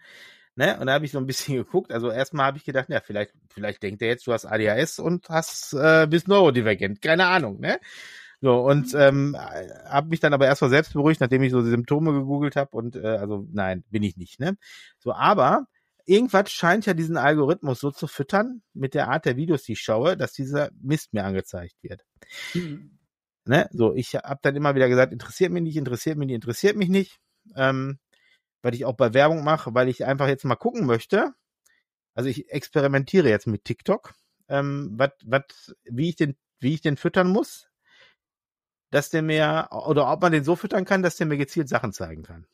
Ne? 0.59 0.77
Und 0.81 0.89
da 0.89 0.95
habe 0.95 1.05
ich 1.05 1.13
so 1.13 1.19
ein 1.19 1.27
bisschen 1.27 1.55
geguckt. 1.65 1.93
Also 1.93 2.11
erstmal 2.11 2.47
habe 2.47 2.59
ich 2.59 2.65
gedacht, 2.65 2.89
ja, 2.89 3.01
vielleicht, 3.01 3.33
vielleicht 3.49 3.81
denkt 3.81 4.03
er 4.03 4.09
jetzt, 4.09 4.27
du 4.27 4.33
hast 4.33 4.45
ADHS 4.45 4.99
und 4.99 5.29
hast 5.29 5.73
äh, 5.73 6.09
bist 6.11 6.27
neurodivergent. 6.27 7.01
Keine 7.01 7.27
Ahnung, 7.27 7.61
ne? 7.61 7.79
So, 8.41 8.57
und 8.61 8.93
ähm, 8.95 9.37
habe 9.39 10.09
mich 10.09 10.19
dann 10.19 10.33
aber 10.33 10.47
erstmal 10.47 10.71
selbst 10.71 10.95
beruhigt, 10.95 11.21
nachdem 11.21 11.45
ich 11.45 11.53
so 11.53 11.63
Symptome 11.63 12.13
gegoogelt 12.13 12.57
habe 12.57 12.77
und 12.77 12.97
äh, 12.97 13.07
also 13.07 13.47
nein, 13.53 13.85
bin 13.91 14.03
ich 14.03 14.17
nicht, 14.17 14.41
ne? 14.41 14.57
So, 14.99 15.13
aber 15.13 15.67
irgendwas 16.07 16.51
scheint 16.51 16.87
ja 16.87 16.95
diesen 16.95 17.17
Algorithmus 17.17 17.79
so 17.79 17.93
zu 17.93 18.09
füttern 18.09 18.63
mit 18.75 18.95
der 18.95 19.09
Art 19.09 19.27
der 19.27 19.37
Videos, 19.37 19.63
die 19.63 19.73
ich 19.73 19.81
schaue, 19.81 20.17
dass 20.17 20.33
dieser 20.33 20.71
Mist 20.81 21.13
mir 21.15 21.25
angezeigt 21.25 21.77
wird. 21.83 22.05
Ne? 23.45 23.69
So, 23.73 23.95
ich 23.95 24.15
habe 24.15 24.41
dann 24.43 24.57
immer 24.57 24.75
wieder 24.75 24.89
gesagt, 24.89 25.13
interessiert 25.13 25.53
mich 25.53 25.63
nicht, 25.63 25.77
interessiert 25.77 26.19
mich 26.19 26.27
nicht, 26.27 26.35
interessiert 26.35 26.77
mich 26.77 26.89
nicht. 26.89 27.19
Ähm, 27.57 27.99
weil 28.63 28.75
ich 28.75 28.85
auch 28.85 28.95
bei 28.95 29.15
Werbung 29.15 29.45
mache, 29.45 29.75
weil 29.75 29.89
ich 29.89 30.05
einfach 30.05 30.29
jetzt 30.29 30.45
mal 30.45 30.57
gucken 30.57 30.87
möchte. 30.87 31.35
Also 32.15 32.29
ich 32.29 32.51
experimentiere 32.51 33.29
jetzt 33.29 33.47
mit 33.47 33.65
TikTok, 33.65 34.15
ähm, 34.49 34.91
wat, 34.97 35.15
wat, 35.25 35.75
wie 35.85 36.09
ich 36.11 36.17
den, 36.17 36.37
wie 36.61 36.75
ich 36.75 36.81
den 36.81 36.97
füttern 36.97 37.29
muss, 37.29 37.69
dass 38.91 39.11
der 39.11 39.23
mir 39.23 39.69
oder 39.71 40.11
ob 40.11 40.23
man 40.23 40.33
den 40.33 40.45
so 40.45 40.57
füttern 40.57 40.85
kann, 40.85 41.03
dass 41.03 41.17
der 41.17 41.27
mir 41.27 41.37
gezielt 41.37 41.69
Sachen 41.69 41.93
zeigen 41.93 42.23
kann. 42.23 42.47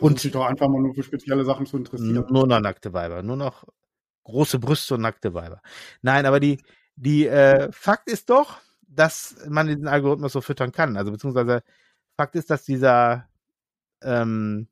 Und 0.00 0.20
sich 0.20 0.32
doch 0.32 0.46
einfach 0.46 0.68
mal 0.68 0.80
nur 0.80 0.94
für 0.94 1.02
spezielle 1.02 1.44
Sachen 1.44 1.66
zu 1.66 1.76
interessieren. 1.76 2.12
Nur 2.30 2.46
noch 2.46 2.60
nackte 2.60 2.92
Weiber, 2.92 3.22
nur 3.22 3.36
noch 3.36 3.64
große 4.24 4.58
Brüste 4.58 4.94
und 4.94 5.02
nackte 5.02 5.34
Weiber. 5.34 5.60
Nein, 6.00 6.24
aber 6.26 6.40
die, 6.40 6.62
die 6.96 7.26
äh, 7.26 7.70
Fakt 7.72 8.08
ist 8.08 8.30
doch, 8.30 8.58
dass 8.82 9.36
man 9.48 9.66
diesen 9.66 9.88
Algorithmus 9.88 10.32
so 10.32 10.40
füttern 10.40 10.72
kann. 10.72 10.96
Also 10.96 11.12
beziehungsweise 11.12 11.62
Fakt 12.16 12.36
ist, 12.36 12.50
dass 12.50 12.64
dieser 12.64 13.28
ähm, 14.04 14.68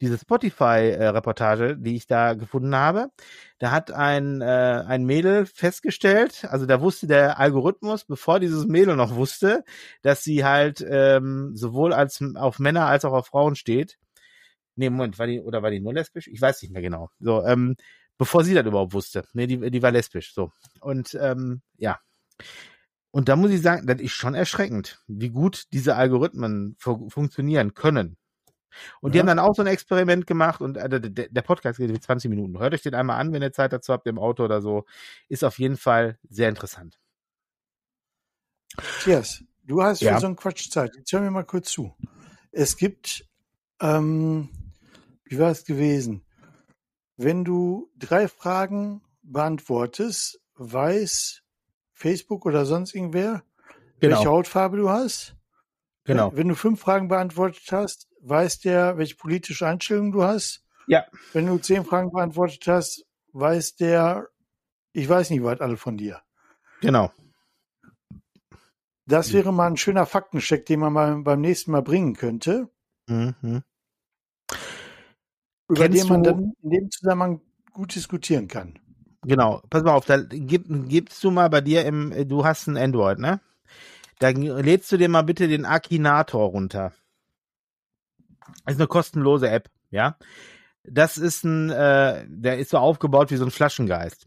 diese 0.00 0.18
Spotify-Reportage, 0.18 1.76
die 1.78 1.96
ich 1.96 2.06
da 2.06 2.34
gefunden 2.34 2.74
habe, 2.74 3.10
da 3.58 3.70
hat 3.70 3.90
ein, 3.90 4.42
äh, 4.42 4.84
ein 4.86 5.04
Mädel 5.04 5.46
festgestellt, 5.46 6.44
also 6.50 6.66
da 6.66 6.80
wusste 6.80 7.06
der 7.06 7.38
Algorithmus, 7.38 8.04
bevor 8.04 8.38
dieses 8.40 8.66
Mädel 8.66 8.96
noch 8.96 9.14
wusste, 9.14 9.64
dass 10.02 10.22
sie 10.22 10.44
halt 10.44 10.84
ähm, 10.86 11.52
sowohl 11.54 11.92
als 11.94 12.22
auf 12.34 12.58
Männer 12.58 12.86
als 12.86 13.04
auch 13.04 13.12
auf 13.12 13.28
Frauen 13.28 13.56
steht. 13.56 13.98
Nee, 14.74 14.90
Moment, 14.90 15.18
war 15.18 15.26
die, 15.26 15.40
oder 15.40 15.62
war 15.62 15.70
die 15.70 15.80
nur 15.80 15.94
lesbisch? 15.94 16.28
Ich 16.28 16.40
weiß 16.40 16.60
nicht 16.62 16.72
mehr 16.72 16.82
genau. 16.82 17.08
So, 17.18 17.42
ähm, 17.44 17.76
bevor 18.18 18.44
sie 18.44 18.54
das 18.54 18.66
überhaupt 18.66 18.92
wusste. 18.92 19.24
Nee, 19.32 19.46
die, 19.46 19.70
die 19.70 19.82
war 19.82 19.90
lesbisch, 19.90 20.34
so. 20.34 20.52
Und 20.80 21.16
ähm, 21.20 21.62
ja. 21.78 21.98
Und 23.10 23.30
da 23.30 23.36
muss 23.36 23.50
ich 23.50 23.62
sagen, 23.62 23.86
das 23.86 24.00
ist 24.00 24.12
schon 24.12 24.34
erschreckend, 24.34 25.02
wie 25.06 25.30
gut 25.30 25.64
diese 25.72 25.96
Algorithmen 25.96 26.76
fu 26.78 27.08
funktionieren 27.08 27.72
können. 27.72 28.18
Und 29.00 29.14
die 29.14 29.18
Ja. 29.18 29.22
haben 29.22 29.26
dann 29.28 29.38
auch 29.38 29.54
so 29.54 29.62
ein 29.62 29.68
Experiment 29.68 30.26
gemacht 30.26 30.60
und 30.60 30.76
äh, 30.76 31.00
der, 31.00 31.28
der 31.28 31.42
Podcast 31.42 31.78
geht 31.78 31.90
wie 31.92 32.00
20 32.00 32.28
Minuten. 32.30 32.58
Hört 32.58 32.74
euch 32.74 32.82
den 32.82 32.94
einmal 32.94 33.18
an, 33.20 33.32
wenn 33.32 33.42
ihr 33.42 33.52
Zeit 33.52 33.72
dazu 33.72 33.92
habt, 33.92 34.06
im 34.06 34.18
Auto 34.18 34.44
oder 34.44 34.60
so. 34.60 34.84
Ist 35.28 35.44
auf 35.44 35.58
jeden 35.58 35.76
Fall 35.76 36.18
sehr 36.28 36.48
interessant. 36.48 36.98
Matthias, 38.76 39.44
du 39.64 39.82
hast 39.82 40.00
Ja. 40.02 40.14
für 40.14 40.20
so 40.20 40.26
einen 40.26 40.36
Quatsch 40.36 40.70
Zeit. 40.70 40.94
Jetzt 40.96 41.12
hör 41.12 41.20
mir 41.20 41.30
mal 41.30 41.44
kurz 41.44 41.70
zu. 41.70 41.94
Es 42.52 42.76
gibt, 42.76 43.26
ähm, 43.80 44.48
wie 45.24 45.38
war 45.38 45.50
es 45.50 45.64
gewesen? 45.64 46.24
Wenn 47.16 47.44
du 47.44 47.90
drei 47.96 48.28
Fragen 48.28 49.02
beantwortest, 49.22 50.40
weiß 50.56 51.42
Facebook 51.92 52.44
oder 52.46 52.66
sonst 52.66 52.94
irgendwer, 52.94 53.42
welche 53.98 54.18
Genau, 54.18 54.24
Hautfarbe 54.26 54.76
du 54.76 54.90
hast. 54.90 55.34
genau. 56.04 56.30
Wenn, 56.32 56.38
wenn 56.38 56.48
du 56.48 56.54
fünf 56.54 56.80
Fragen 56.80 57.08
beantwortet 57.08 57.64
hast, 57.72 58.08
weiß 58.28 58.60
der, 58.60 58.98
welche 58.98 59.16
politische 59.16 59.66
Einstellung 59.66 60.12
du 60.12 60.22
hast. 60.22 60.64
Ja. 60.86 61.04
Wenn 61.32 61.46
du 61.46 61.58
zehn 61.58 61.84
Fragen 61.84 62.10
beantwortet 62.10 62.66
hast, 62.66 63.04
weiß 63.32 63.76
der, 63.76 64.28
ich 64.92 65.08
weiß 65.08 65.30
nicht 65.30 65.42
was 65.42 65.60
alle 65.60 65.76
von 65.76 65.96
dir. 65.96 66.20
Genau. 66.80 67.10
Das 69.08 69.32
wäre 69.32 69.52
mal 69.52 69.68
ein 69.68 69.76
schöner 69.76 70.06
Faktencheck, 70.06 70.66
den 70.66 70.80
man 70.80 70.92
mal 70.92 71.16
beim 71.22 71.40
nächsten 71.40 71.70
Mal 71.70 71.82
bringen 71.82 72.14
könnte, 72.14 72.68
Mhm. 73.08 73.62
über 75.68 75.82
Kennst 75.82 76.02
den 76.02 76.08
man 76.08 76.22
dann 76.24 76.52
in 76.62 76.70
dem 76.70 76.90
Zusammenhang 76.90 77.40
gut 77.72 77.94
diskutieren 77.94 78.48
kann. 78.48 78.78
Genau. 79.22 79.62
Pass 79.70 79.84
mal 79.84 79.94
auf, 79.94 80.06
da 80.06 80.18
gib, 80.18 80.66
gibst 80.88 81.22
du 81.22 81.30
mal 81.30 81.48
bei 81.48 81.60
dir 81.60 81.84
im, 81.84 82.12
du 82.28 82.44
hast 82.44 82.66
ein 82.66 82.76
Android, 82.76 83.18
ne? 83.18 83.40
Dann 84.18 84.42
lädst 84.42 84.90
du 84.90 84.96
dir 84.96 85.08
mal 85.08 85.22
bitte 85.22 85.46
den 85.46 85.64
Akinator 85.64 86.48
runter. 86.50 86.92
Ist 88.66 88.78
eine 88.78 88.86
kostenlose 88.86 89.48
App, 89.48 89.70
ja. 89.90 90.16
Das 90.84 91.18
ist 91.18 91.44
ein, 91.44 91.70
äh, 91.70 92.24
der 92.28 92.58
ist 92.58 92.70
so 92.70 92.78
aufgebaut 92.78 93.30
wie 93.30 93.36
so 93.36 93.44
ein 93.44 93.50
Flaschengeist. 93.50 94.26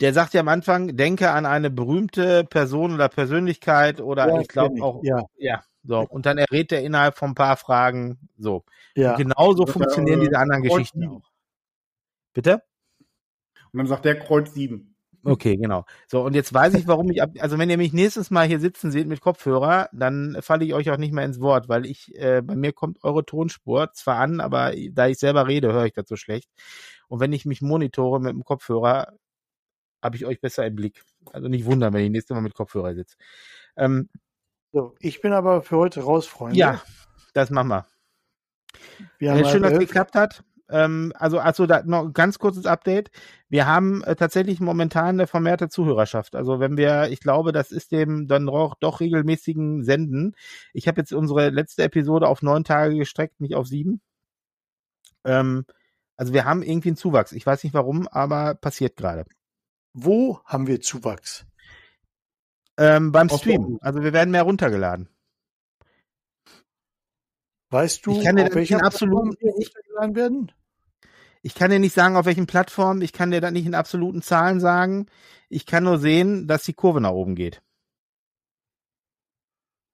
Der 0.00 0.12
sagt 0.12 0.34
ja 0.34 0.40
am 0.40 0.48
Anfang, 0.48 0.96
denke 0.96 1.30
an 1.30 1.46
eine 1.46 1.70
berühmte 1.70 2.44
Person 2.44 2.94
oder 2.94 3.08
Persönlichkeit 3.08 4.00
oder 4.00 4.28
Ja, 4.28 4.40
ich 4.40 4.48
glaube 4.48 4.82
auch, 4.82 5.00
Ja, 5.04 5.22
ja, 5.36 5.62
so. 5.84 6.00
Und 6.00 6.26
dann 6.26 6.38
errät 6.38 6.72
er 6.72 6.82
innerhalb 6.82 7.16
von 7.16 7.30
ein 7.30 7.34
paar 7.34 7.56
Fragen, 7.56 8.18
so. 8.36 8.64
ja. 8.96 9.16
Genauso 9.16 9.64
Das, 9.64 9.72
funktionieren 9.72 10.20
äh, 10.20 10.24
diese 10.24 10.38
anderen 10.38 10.62
Geschichten 10.62 11.06
auch. 11.06 11.22
Bitte? 12.32 12.62
Und 13.72 13.78
dann 13.78 13.86
sagt 13.86 14.04
der 14.04 14.18
Kreuz 14.18 14.52
7. 14.54 14.93
Okay, 15.24 15.56
genau. 15.56 15.84
So, 16.06 16.22
und 16.22 16.34
jetzt 16.34 16.52
weiß 16.52 16.74
ich, 16.74 16.86
warum 16.86 17.10
ich 17.10 17.22
ab, 17.22 17.30
also 17.38 17.58
wenn 17.58 17.70
ihr 17.70 17.78
mich 17.78 17.92
nächstes 17.92 18.30
Mal 18.30 18.46
hier 18.46 18.60
sitzen 18.60 18.90
seht 18.90 19.06
mit 19.06 19.20
Kopfhörer, 19.20 19.88
dann 19.92 20.36
falle 20.40 20.64
ich 20.64 20.74
euch 20.74 20.90
auch 20.90 20.98
nicht 20.98 21.12
mehr 21.12 21.24
ins 21.24 21.40
Wort, 21.40 21.68
weil 21.68 21.86
ich, 21.86 22.14
äh, 22.16 22.42
bei 22.42 22.54
mir 22.56 22.72
kommt 22.72 23.02
eure 23.04 23.24
Tonspur 23.24 23.90
zwar 23.92 24.18
an, 24.18 24.40
aber 24.40 24.72
da 24.90 25.06
ich 25.08 25.18
selber 25.18 25.48
rede, 25.48 25.72
höre 25.72 25.86
ich 25.86 25.94
das 25.94 26.08
so 26.08 26.16
schlecht. 26.16 26.50
Und 27.08 27.20
wenn 27.20 27.32
ich 27.32 27.46
mich 27.46 27.62
monitore 27.62 28.20
mit 28.20 28.32
dem 28.32 28.44
Kopfhörer, 28.44 29.14
habe 30.02 30.16
ich 30.16 30.26
euch 30.26 30.40
besser 30.40 30.66
im 30.66 30.74
Blick. 30.76 31.02
Also 31.32 31.48
nicht 31.48 31.64
wundern, 31.64 31.94
wenn 31.94 32.04
ich 32.04 32.10
nächstes 32.10 32.34
Mal 32.34 32.42
mit 32.42 32.54
Kopfhörer 32.54 32.94
sitze. 32.94 33.16
Ähm, 33.76 34.10
So, 34.72 34.94
ich 35.00 35.22
bin 35.22 35.32
aber 35.32 35.62
für 35.62 35.78
heute 35.78 36.02
raus, 36.02 36.26
Freunde. 36.26 36.58
ja, 36.58 36.82
das 37.32 37.48
machen 37.50 37.68
wir. 37.68 37.86
wir 39.18 39.32
haben 39.32 39.42
Äh, 39.42 39.50
schön, 39.50 39.62
dass 39.62 39.72
es 39.72 39.78
geklappt 39.78 40.14
hat. 40.14 40.44
Ähm, 40.70 41.12
also, 41.16 41.38
also 41.38 41.66
da 41.66 41.82
noch 41.84 42.06
ein 42.06 42.12
ganz 42.12 42.38
kurzes 42.38 42.66
Update. 42.66 43.10
Wir 43.48 43.66
haben 43.66 44.02
äh, 44.04 44.16
tatsächlich 44.16 44.60
momentan 44.60 45.16
eine 45.16 45.26
vermehrte 45.26 45.68
Zuhörerschaft. 45.68 46.34
Also 46.34 46.58
wenn 46.60 46.76
wir, 46.76 47.10
ich 47.10 47.20
glaube, 47.20 47.52
das 47.52 47.70
ist 47.70 47.92
dem 47.92 48.26
dann 48.26 48.46
doch, 48.46 48.74
doch 48.80 49.00
regelmäßigen 49.00 49.84
Senden. 49.84 50.34
Ich 50.72 50.88
habe 50.88 51.00
jetzt 51.00 51.12
unsere 51.12 51.50
letzte 51.50 51.82
Episode 51.82 52.28
auf 52.28 52.42
neun 52.42 52.64
Tage 52.64 52.96
gestreckt, 52.96 53.40
nicht 53.40 53.54
auf 53.54 53.66
sieben. 53.66 54.00
Ähm, 55.24 55.66
also 56.16 56.32
wir 56.32 56.44
haben 56.44 56.62
irgendwie 56.62 56.90
einen 56.90 56.96
Zuwachs. 56.96 57.32
Ich 57.32 57.44
weiß 57.44 57.64
nicht 57.64 57.74
warum, 57.74 58.08
aber 58.08 58.54
passiert 58.54 58.96
gerade. 58.96 59.26
Wo 59.92 60.40
haben 60.44 60.66
wir 60.66 60.80
Zuwachs? 60.80 61.46
Ähm, 62.76 63.12
beim 63.12 63.30
Auf 63.30 63.40
Stream. 63.40 63.78
Also 63.80 64.02
wir 64.02 64.12
werden 64.12 64.30
mehr 64.30 64.42
runtergeladen. 64.42 65.08
Weißt 67.70 68.06
du, 68.06 68.12
Ich 68.18 68.24
kann 68.24 68.36
dir 68.36 68.46
in 68.46 68.80
absoluten- 68.80 69.36
Plattform 69.36 69.64
runtergeladen 69.94 70.16
werden? 70.16 70.52
Ich 71.42 71.54
kann 71.54 71.70
dir 71.70 71.78
nicht 71.78 71.94
sagen, 71.94 72.16
auf 72.16 72.24
welchen 72.26 72.46
Plattformen. 72.46 73.02
Ich 73.02 73.12
kann 73.12 73.30
dir 73.30 73.40
das 73.40 73.52
nicht 73.52 73.66
in 73.66 73.74
absoluten 73.74 74.22
Zahlen 74.22 74.60
sagen. 74.60 75.06
Ich 75.48 75.66
kann 75.66 75.84
nur 75.84 75.98
sehen, 75.98 76.46
dass 76.48 76.64
die 76.64 76.72
Kurve 76.72 77.00
nach 77.00 77.10
oben 77.10 77.34
geht. 77.34 77.62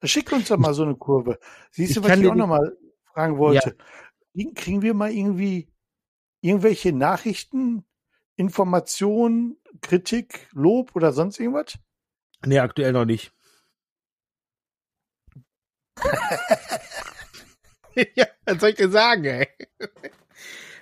Schick 0.05 0.31
uns 0.32 0.48
doch 0.48 0.56
mal 0.56 0.72
so 0.74 0.82
eine 0.85 0.94
Kurve. 0.97 1.39
Siehst 1.72 1.90
Ich 1.90 1.97
du, 1.97 2.02
was 2.02 2.09
kann 2.10 2.20
ich 2.22 2.28
auch 2.28 2.32
die- 2.32 2.39
noch 2.39 2.47
mal 2.47 2.77
fragen 3.12 3.36
wollte? 3.39 3.77
Kriegen- 4.32 4.55
Kriegen 4.55 4.82
wir 4.82 4.94
mal 4.94 5.10
irgendwie 5.12 5.68
irgendwelche 6.40 6.93
Nachrichten, 6.93 7.85
Informationen, 8.36 9.59
Kritik, 9.82 10.48
Lob 10.52 10.94
oder 10.97 11.12
sonst 11.12 11.39
irgendwas? 11.39 11.78
Nee, 12.47 12.60
aktuell 12.60 12.93
noch 12.93 13.05
nicht. 13.05 13.35
ja, 18.15 18.27
was 18.45 18.61
soll 18.61 18.71
ich 18.71 18.77
dir 18.77 18.91
sagen, 18.91 19.25
ey? 19.25 19.49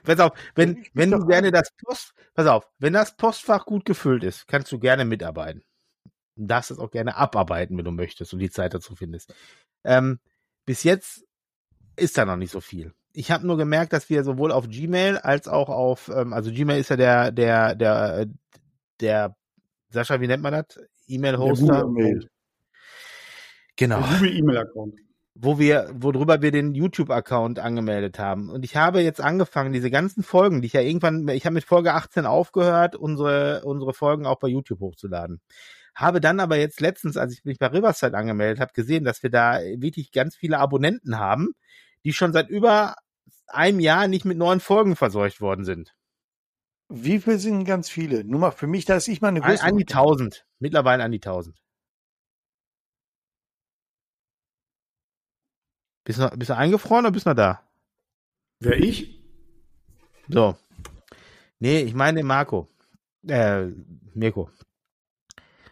Pass 0.05 0.21
auf, 0.21 0.33
wenn, 0.55 0.85
wenn 0.95 1.11
du 1.11 1.27
gerne 1.27 1.51
das 1.51 1.71
Post, 1.73 2.15
pass 2.35 2.47
auf, 2.47 2.67
wenn 2.79 2.93
das 2.93 3.17
Postfach 3.17 3.67
gut 3.67 3.85
gefüllt 3.85 4.25
ist, 4.25 4.47
kannst 4.47 4.73
du 4.73 4.79
gerne 4.79 5.05
mitarbeiten. 5.05 5.63
Du 6.37 6.47
darfst 6.47 6.71
es 6.71 6.79
auch 6.79 6.91
gerne 6.91 7.17
abarbeiten, 7.17 7.77
wenn 7.77 7.85
du 7.85 7.91
möchtest 7.91 8.33
und 8.33 8.39
die 8.39 8.51
Zeit 8.51 8.73
dazu 8.73 8.95
findest. 8.95 9.35
Ähm, 9.85 10.21
bis 10.65 10.83
jetzt 10.85 11.25
ist 11.97 12.17
da 12.17 12.25
noch 12.25 12.37
nicht 12.37 12.53
so 12.53 12.61
viel. 12.61 12.95
Ich 13.13 13.31
habe 13.31 13.47
nur 13.47 13.57
gemerkt, 13.57 13.93
dass 13.93 14.09
wir 14.09 14.23
sowohl 14.23 14.53
auf 14.53 14.69
Gmail 14.69 15.19
als 15.19 15.49
auch 15.49 15.69
auf, 15.69 16.09
ähm, 16.09 16.33
also 16.33 16.53
Gmail 16.53 16.81
ist 16.81 16.91
ja 16.91 16.97
der, 16.97 17.33
der, 17.33 17.75
der, 17.75 18.27
der, 19.01 19.37
Sascha, 19.91 20.21
wie 20.21 20.27
nennt 20.27 20.43
man 20.43 20.53
das? 20.53 20.79
E-Mail-Hoster. 21.07 21.87
Genau. 23.77 24.01
Google 24.03 24.37
E-Mail-Account. 24.37 24.95
Wo 25.41 25.59
wir, 25.59 25.89
worüber 25.95 26.43
wir 26.43 26.51
den 26.51 26.75
YouTube-Account 26.75 27.61
angemeldet 27.61 28.19
haben. 28.19 28.51
Und 28.51 28.65
ich 28.65 28.77
habe 28.77 29.01
jetzt 29.03 29.21
angefangen, 29.21 29.73
diese 29.73 29.91
ganzen 29.91 30.25
Folgen, 30.25 30.61
die 30.61 30.67
ich 30.67 30.73
ja 30.73 30.81
irgendwann, 30.81 31.29
ich 31.29 31.47
habe 31.47 31.55
mit 31.55 31.65
Folge 31.65 31.95
18 31.95 32.27
aufgehört, 32.27 32.97
unsere, 32.97 33.63
unsere 33.65 33.95
Folgen 33.95 34.27
auch 34.27 34.41
bei 34.41 34.49
YouTube 34.49 34.81
hochzuladen. 34.81 35.41
Habe 35.95 36.21
dann 36.21 36.41
aber 36.41 36.57
jetzt 36.57 36.81
letztens, 36.81 37.17
als 37.17 37.33
ich 37.33 37.45
mich 37.45 37.59
bei 37.59 37.69
Riverside 37.69 38.17
angemeldet 38.17 38.59
habe, 38.61 38.73
gesehen, 38.73 39.05
dass 39.05 39.23
wir 39.23 39.31
da 39.31 39.61
wirklich 39.77 40.11
ganz 40.11 40.35
viele 40.35 40.59
Abonnenten 40.59 41.19
haben, 41.19 41.51
die 42.05 42.13
schon 42.13 42.33
seit 42.33 42.49
über 42.49 42.97
einem 43.47 43.79
Jahr 43.79 44.09
nicht 44.09 44.25
mit 44.25 44.39
neuen 44.39 44.61
Folgen 44.61 44.97
verseucht 44.97 45.41
worden 45.41 45.65
sind. 45.65 45.95
Wie 46.89 47.21
viel 47.21 47.39
sind 47.39 47.65
ganz 47.65 47.89
viele? 47.89 48.25
Nur 48.25 48.41
mal 48.41 48.51
für 48.51 48.67
mich, 48.67 48.87
dass 48.87 49.07
ich 49.07 49.21
mal 49.21 49.29
eine 49.29 49.43
An, 49.43 49.51
größere. 49.51 49.69
an 49.69 49.77
die 49.77 49.87
1000. 49.87 50.47
Mittlerweile 50.59 51.05
an 51.05 51.13
die 51.13 51.19
1000. 51.19 51.57
Bist 56.09 56.21
du, 56.21 56.31
bist 56.39 56.49
du 56.49 56.57
eingefroren 56.57 57.05
oder 57.05 57.13
bist 57.13 57.27
du 57.27 57.31
noch 57.31 57.37
da? 57.37 57.61
Wer 58.61 58.79
ich? 58.79 59.23
So. 60.27 60.57
Nee, 61.59 61.83
ich 61.83 61.93
meine 61.93 62.25
Marco. 62.25 62.67
Äh, 63.27 63.67
Mirko. 64.15 64.49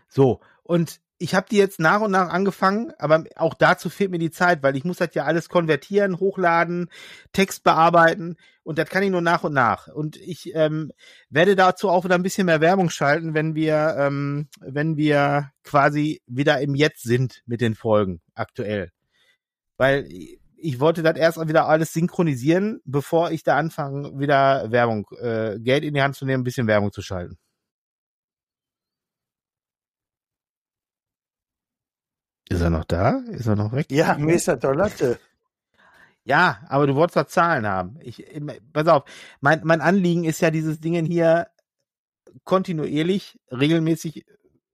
So, 0.08 0.40
und 0.62 1.00
ich 1.16 1.34
habe 1.34 1.46
die 1.50 1.56
jetzt 1.56 1.80
nach 1.80 2.02
und 2.02 2.10
nach 2.10 2.28
angefangen, 2.28 2.92
aber 2.98 3.24
auch 3.36 3.54
dazu 3.54 3.88
fehlt 3.88 4.10
mir 4.10 4.18
die 4.18 4.30
Zeit, 4.30 4.62
weil 4.62 4.76
ich 4.76 4.84
muss 4.84 4.98
das 4.98 5.14
ja 5.14 5.24
alles 5.24 5.48
konvertieren, 5.48 6.20
hochladen, 6.20 6.90
Text 7.32 7.64
bearbeiten 7.64 8.36
und 8.62 8.78
das 8.78 8.90
kann 8.90 9.02
ich 9.02 9.10
nur 9.10 9.22
nach 9.22 9.42
und 9.42 9.54
nach. 9.54 9.88
Und 9.88 10.18
ich 10.18 10.54
ähm, 10.54 10.92
werde 11.30 11.56
dazu 11.56 11.88
auch 11.88 12.04
wieder 12.04 12.14
ein 12.14 12.22
bisschen 12.22 12.44
mehr 12.44 12.60
Werbung 12.60 12.90
schalten, 12.90 13.32
wenn 13.32 13.54
wir, 13.54 13.96
ähm, 13.98 14.48
wenn 14.60 14.98
wir 14.98 15.50
quasi 15.64 16.20
wieder 16.26 16.60
im 16.60 16.74
Jetzt 16.74 17.04
sind 17.04 17.42
mit 17.46 17.62
den 17.62 17.74
Folgen 17.74 18.20
aktuell. 18.34 18.92
Weil 19.76 20.08
ich 20.56 20.80
wollte 20.80 21.02
das 21.02 21.16
erst 21.16 21.38
mal 21.38 21.48
wieder 21.48 21.68
alles 21.68 21.92
synchronisieren, 21.92 22.80
bevor 22.84 23.30
ich 23.30 23.42
da 23.42 23.56
anfange, 23.56 24.18
wieder 24.18 24.70
Werbung, 24.70 25.06
äh, 25.20 25.58
Geld 25.60 25.84
in 25.84 25.94
die 25.94 26.02
Hand 26.02 26.16
zu 26.16 26.24
nehmen, 26.24 26.40
ein 26.40 26.44
bisschen 26.44 26.66
Werbung 26.66 26.92
zu 26.92 27.02
schalten. 27.02 27.38
Ist 32.48 32.60
er 32.60 32.70
noch 32.70 32.84
da? 32.84 33.18
Ist 33.30 33.46
er 33.46 33.56
noch 33.56 33.72
weg? 33.72 33.86
Ja, 33.90 34.16
mir 34.18 34.34
ist 34.34 34.48
das 34.48 34.60
doch 34.60 34.72
Latte. 34.72 35.18
Ja, 36.24 36.60
aber 36.68 36.86
du 36.86 36.94
wolltest 36.94 37.16
doch 37.16 37.26
Zahlen 37.26 37.66
haben. 37.66 37.98
Ich, 38.00 38.24
pass 38.72 38.88
auf, 38.88 39.04
mein, 39.40 39.60
mein 39.64 39.80
Anliegen 39.80 40.24
ist 40.24 40.40
ja 40.40 40.50
dieses 40.50 40.80
Dingen 40.80 41.06
hier 41.06 41.48
kontinuierlich, 42.44 43.38
regelmäßig 43.50 44.26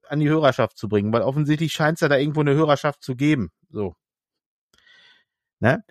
an 0.09 0.21
die 0.21 0.29
Hörerschaft 0.29 0.77
zu 0.79 0.89
bringen, 0.89 1.13
weil 1.13 1.23
offensichtlich 1.23 1.73
scheint 1.73 1.97
es 1.97 2.01
ja 2.01 2.09
da 2.09 2.17
irgendwo 2.17 2.41
eine 2.41 2.55
Hörerschaft 2.55 3.03
zu 3.03 3.17
geben. 3.17 3.51
So. 3.71 3.95
Ne? 5.63 5.85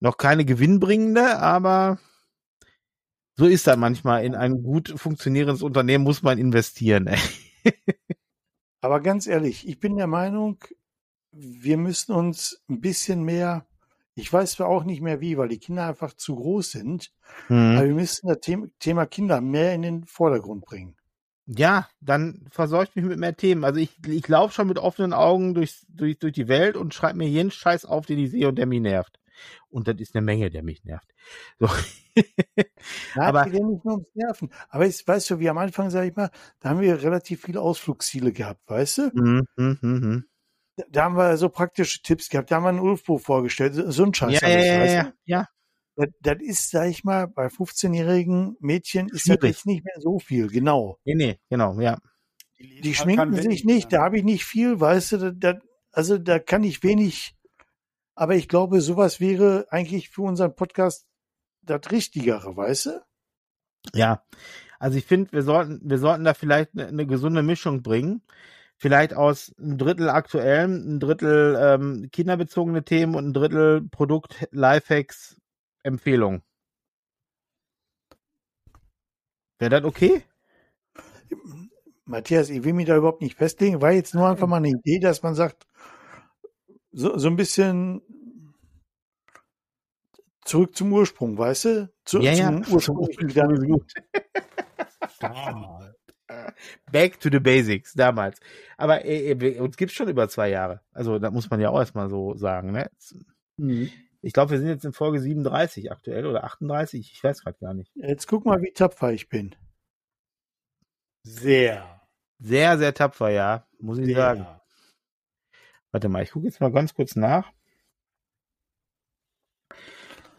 Noch 0.00 0.18
keine 0.18 0.44
gewinnbringende, 0.44 1.38
aber 1.38 1.98
so 3.36 3.46
ist 3.46 3.66
das 3.66 3.78
manchmal. 3.78 4.22
In 4.22 4.34
ein 4.34 4.62
gut 4.62 4.92
funktionierendes 4.94 5.62
Unternehmen 5.62 6.04
muss 6.04 6.22
man 6.22 6.38
investieren. 6.38 7.08
Aber 8.82 9.00
ganz 9.00 9.26
ehrlich, 9.26 9.66
ich 9.66 9.80
bin 9.80 9.96
der 9.96 10.06
Meinung, 10.06 10.62
wir 11.32 11.78
müssen 11.78 12.12
uns 12.12 12.62
ein 12.68 12.82
bisschen 12.82 13.24
mehr, 13.24 13.66
ich 14.14 14.30
weiß 14.30 14.52
zwar 14.52 14.68
auch 14.68 14.84
nicht 14.84 15.00
mehr 15.00 15.22
wie, 15.22 15.38
weil 15.38 15.48
die 15.48 15.58
Kinder 15.58 15.86
einfach 15.86 16.12
zu 16.12 16.36
groß 16.36 16.70
sind, 16.72 17.10
Hm. 17.46 17.76
aber 17.78 17.86
wir 17.86 17.94
müssen 17.94 18.28
das 18.28 18.40
Thema 18.78 19.06
Kinder 19.06 19.40
mehr 19.40 19.74
in 19.74 19.80
den 19.80 20.04
Vordergrund 20.04 20.66
bringen. 20.66 20.96
Ja, 21.46 21.88
dann 22.00 22.46
versorgt 22.50 22.96
mich 22.96 23.04
mit 23.04 23.18
mehr 23.18 23.36
Themen. 23.36 23.64
Also 23.64 23.78
ich, 23.78 23.90
ich 24.06 24.26
laufe 24.28 24.54
schon 24.54 24.66
mit 24.68 24.78
offenen 24.78 25.12
Augen 25.12 25.54
durch, 25.54 25.84
durch, 25.88 26.18
durch 26.18 26.32
die 26.32 26.48
Welt 26.48 26.76
und 26.76 26.94
schreibe 26.94 27.18
mir 27.18 27.28
jeden 27.28 27.50
Scheiß 27.50 27.84
auf, 27.84 28.06
den 28.06 28.18
ich 28.18 28.30
sehe 28.30 28.48
und 28.48 28.56
der 28.56 28.66
mich 28.66 28.80
nervt. 28.80 29.18
Und 29.68 29.88
das 29.88 29.96
ist 29.98 30.14
eine 30.14 30.24
Menge, 30.24 30.48
der 30.50 30.62
mich 30.62 30.84
nervt. 30.84 31.08
So. 31.58 31.68
Na, 33.16 33.26
Aber- 33.28 33.44
werden 33.52 33.70
nicht 33.72 33.84
nur 33.84 33.94
ums 33.94 34.08
Nerven. 34.14 34.50
Aber 34.68 34.84
jetzt, 34.86 35.06
weißt 35.06 35.30
du, 35.30 35.38
wie 35.40 35.48
am 35.50 35.58
Anfang, 35.58 35.90
sag 35.90 36.04
ich 36.06 36.14
mal, 36.14 36.30
da 36.60 36.68
haben 36.70 36.80
wir 36.80 37.02
relativ 37.02 37.42
viele 37.42 37.60
Ausflugsziele 37.60 38.30
gehabt, 38.32 38.60
weißt 38.68 38.98
du? 38.98 39.10
Mhm, 39.14 39.46
mhm, 39.56 39.78
mhm. 39.82 40.24
Da, 40.90 41.04
haben 41.04 41.16
wir 41.16 41.36
so 41.36 41.48
praktische 41.48 42.02
Tipps 42.02 42.28
gehabt, 42.28 42.50
da 42.50 42.56
haben 42.56 42.64
wir 42.64 42.68
ein 42.68 42.78
Ulfbuch 42.80 43.20
vorgestellt, 43.20 43.74
so 43.74 44.04
ein 44.04 44.14
Scheiß 44.14 44.40
Ja, 44.40 44.48
ja, 44.48 44.54
alles, 44.54 44.66
ja, 44.68 44.78
weißt 44.80 44.94
ja, 44.94 45.02
du? 45.02 45.12
ja. 45.24 45.48
Das, 45.96 46.08
das 46.20 46.36
ist, 46.40 46.70
sag 46.70 46.88
ich 46.88 47.04
mal, 47.04 47.28
bei 47.28 47.46
15-jährigen 47.46 48.56
Mädchen 48.60 49.08
ist 49.08 49.28
das 49.28 49.36
Schwierig. 49.36 49.42
jetzt 49.44 49.66
nicht 49.66 49.84
mehr 49.84 50.00
so 50.00 50.18
viel, 50.18 50.48
genau. 50.48 50.98
Nee, 51.04 51.14
nee, 51.14 51.38
genau, 51.48 51.78
ja. 51.80 51.98
Die 52.58 52.94
schminken 52.94 53.34
sich 53.34 53.64
nicht, 53.64 53.92
da 53.92 54.02
habe 54.04 54.18
ich 54.18 54.24
nicht 54.24 54.44
viel, 54.44 54.80
weißt 54.80 55.12
du, 55.12 55.16
da, 55.18 55.30
da, 55.30 55.60
also 55.92 56.18
da 56.18 56.38
kann 56.38 56.64
ich 56.64 56.82
wenig, 56.82 57.36
aber 58.14 58.34
ich 58.34 58.48
glaube, 58.48 58.80
sowas 58.80 59.20
wäre 59.20 59.66
eigentlich 59.70 60.10
für 60.10 60.22
unseren 60.22 60.54
Podcast 60.54 61.06
das 61.62 61.90
Richtigere, 61.90 62.56
weißt 62.56 62.86
du? 62.86 63.04
Ja. 63.92 64.24
Also 64.78 64.98
ich 64.98 65.04
finde, 65.04 65.32
wir 65.32 65.42
sollten, 65.42 65.80
wir 65.82 65.98
sollten 65.98 66.24
da 66.24 66.34
vielleicht 66.34 66.72
eine, 66.74 66.88
eine 66.88 67.06
gesunde 67.06 67.42
Mischung 67.42 67.82
bringen. 67.82 68.22
Vielleicht 68.76 69.14
aus 69.14 69.54
ein 69.58 69.78
Drittel 69.78 70.10
aktuellem, 70.10 70.96
ein 70.96 71.00
Drittel 71.00 71.56
ähm, 71.58 72.08
kinderbezogene 72.10 72.84
Themen 72.84 73.14
und 73.14 73.28
ein 73.28 73.32
Drittel 73.32 73.88
Produkt, 73.88 74.46
Lifehacks, 74.50 75.40
Empfehlungen. 75.84 76.42
Wäre 79.58 79.70
das 79.70 79.84
okay? 79.84 80.22
Matthias, 82.04 82.50
ich 82.50 82.64
will 82.64 82.72
mich 82.72 82.86
da 82.86 82.96
überhaupt 82.96 83.22
nicht 83.22 83.36
festlegen, 83.36 83.80
war 83.80 83.92
jetzt 83.92 84.14
nur 84.14 84.28
einfach 84.28 84.46
mal 84.46 84.56
eine 84.56 84.70
Idee, 84.70 84.98
dass 84.98 85.22
man 85.22 85.34
sagt, 85.34 85.66
so, 86.92 87.16
so 87.16 87.28
ein 87.28 87.36
bisschen 87.36 88.02
zurück 90.44 90.76
zum 90.76 90.92
Ursprung, 90.92 91.38
weißt 91.38 91.64
du? 91.64 91.92
Zu, 92.04 92.20
Ja, 92.20 92.32
ja. 92.32 92.62
zum 92.62 92.74
ursprünglichen 92.74 93.28
Gedanken. 93.28 93.68
gut. 93.68 93.92
Back 96.90 97.20
to 97.20 97.28
the 97.30 97.38
basics, 97.40 97.92
damals. 97.94 98.38
Aber 98.76 99.04
äh, 99.04 99.30
äh, 99.32 99.60
uns 99.60 99.76
gibt's 99.76 99.94
schon 99.94 100.08
über 100.08 100.28
zwei 100.28 100.48
Jahre. 100.50 100.80
Also 100.92 101.18
da 101.18 101.30
muss 101.30 101.50
man 101.50 101.60
ja 101.60 101.70
auch 101.70 101.78
erstmal 101.78 102.08
so 102.08 102.34
sagen. 102.36 102.72
Ne? 102.72 102.90
Mhm. 103.56 103.90
Ich 104.24 104.32
glaube, 104.32 104.52
wir 104.52 104.58
sind 104.58 104.68
jetzt 104.68 104.86
in 104.86 104.94
Folge 104.94 105.20
37 105.20 105.92
aktuell 105.92 106.24
oder 106.26 106.44
38. 106.44 107.12
Ich 107.12 107.22
weiß 107.22 107.42
gerade 107.42 107.58
gar 107.58 107.74
nicht. 107.74 107.92
Jetzt 107.94 108.26
guck 108.26 108.46
mal, 108.46 108.62
wie 108.62 108.72
tapfer 108.72 109.12
ich 109.12 109.28
bin. 109.28 109.54
Sehr. 111.22 112.00
Sehr, 112.38 112.78
sehr 112.78 112.94
tapfer, 112.94 113.28
ja. 113.28 113.66
Muss 113.78 113.98
ich 113.98 114.06
sehr. 114.06 114.16
sagen. 114.16 114.46
Warte 115.92 116.08
mal, 116.08 116.22
ich 116.22 116.30
gucke 116.30 116.46
jetzt 116.46 116.60
mal 116.60 116.72
ganz 116.72 116.94
kurz 116.94 117.16
nach. 117.16 117.52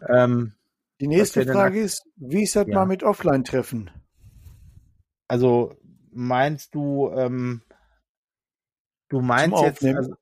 Ähm, 0.10 0.54
Die 1.00 1.08
nächste 1.08 1.46
Frage 1.46 1.80
ist, 1.80 2.04
wie 2.16 2.44
ist 2.44 2.56
das 2.56 2.68
Ja. 2.68 2.76
mal 2.76 2.86
mit 2.86 3.04
Offline-Treffen? 3.04 3.92
also 5.28 5.76
meinst 6.12 6.76
du, 6.76 7.10
ähm, 7.12 7.62
du 9.10 9.22
meinst 9.22 9.60
jetzt 9.62 9.78
Aufnehmen. 9.78 9.98
also, 9.98 10.16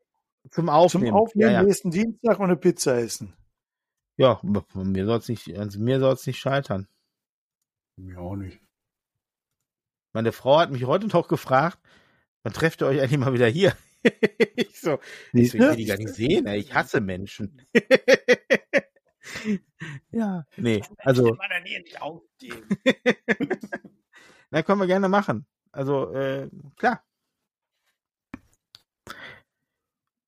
zum 0.50 0.70
Aufnehmen? 0.70 1.08
Zum 1.08 1.16
Aufnehmen 1.16 1.52
ja, 1.52 1.62
ja. 1.62 1.64
nächsten 1.64 1.92
Dienstag 1.92 2.40
und 2.40 2.46
eine 2.46 2.56
Pizza 2.58 2.98
essen. 2.98 3.34
Ja, 4.18 4.36
von 4.36 4.92
mir 4.92 5.06
soll 5.06 5.20
es 5.20 5.28
nicht, 5.28 5.58
also 5.58 5.80
mir 5.80 6.00
soll 6.00 6.14
es 6.14 6.28
nicht 6.28 6.40
scheitern. 6.40 6.88
Mir 7.96 8.20
auch 8.20 8.36
nicht. 8.36 8.60
Meine 10.14 10.32
Frau 10.32 10.60
hat 10.60 10.72
mich 10.72 10.86
heute 10.86 11.08
noch 11.08 11.28
gefragt, 11.28 11.80
wann 12.44 12.54
trefft 12.54 12.82
ihr 12.82 12.88
euch 12.88 13.02
eigentlich 13.02 13.20
mal 13.20 13.34
wieder 13.34 13.48
hier? 13.48 13.76
ich 14.56 14.80
so, 14.80 15.00
ich, 15.32 15.54
will 15.54 15.76
die 15.76 15.86
gar 15.86 15.98
nicht 15.98 16.14
sehen, 16.14 16.46
ey. 16.46 16.60
ich 16.60 16.74
hasse 16.74 17.02
Menschen. 17.02 17.66
ja, 20.12 20.46
nee, 20.58 20.84
also, 20.98 21.36
aufstehen. 22.00 22.64
na, 24.52 24.62
können 24.62 24.82
wir 24.82 24.88
gerne 24.88 25.10
machen. 25.10 25.48
Also, 25.72 26.14
äh, 26.14 26.50
klar. 26.78 27.04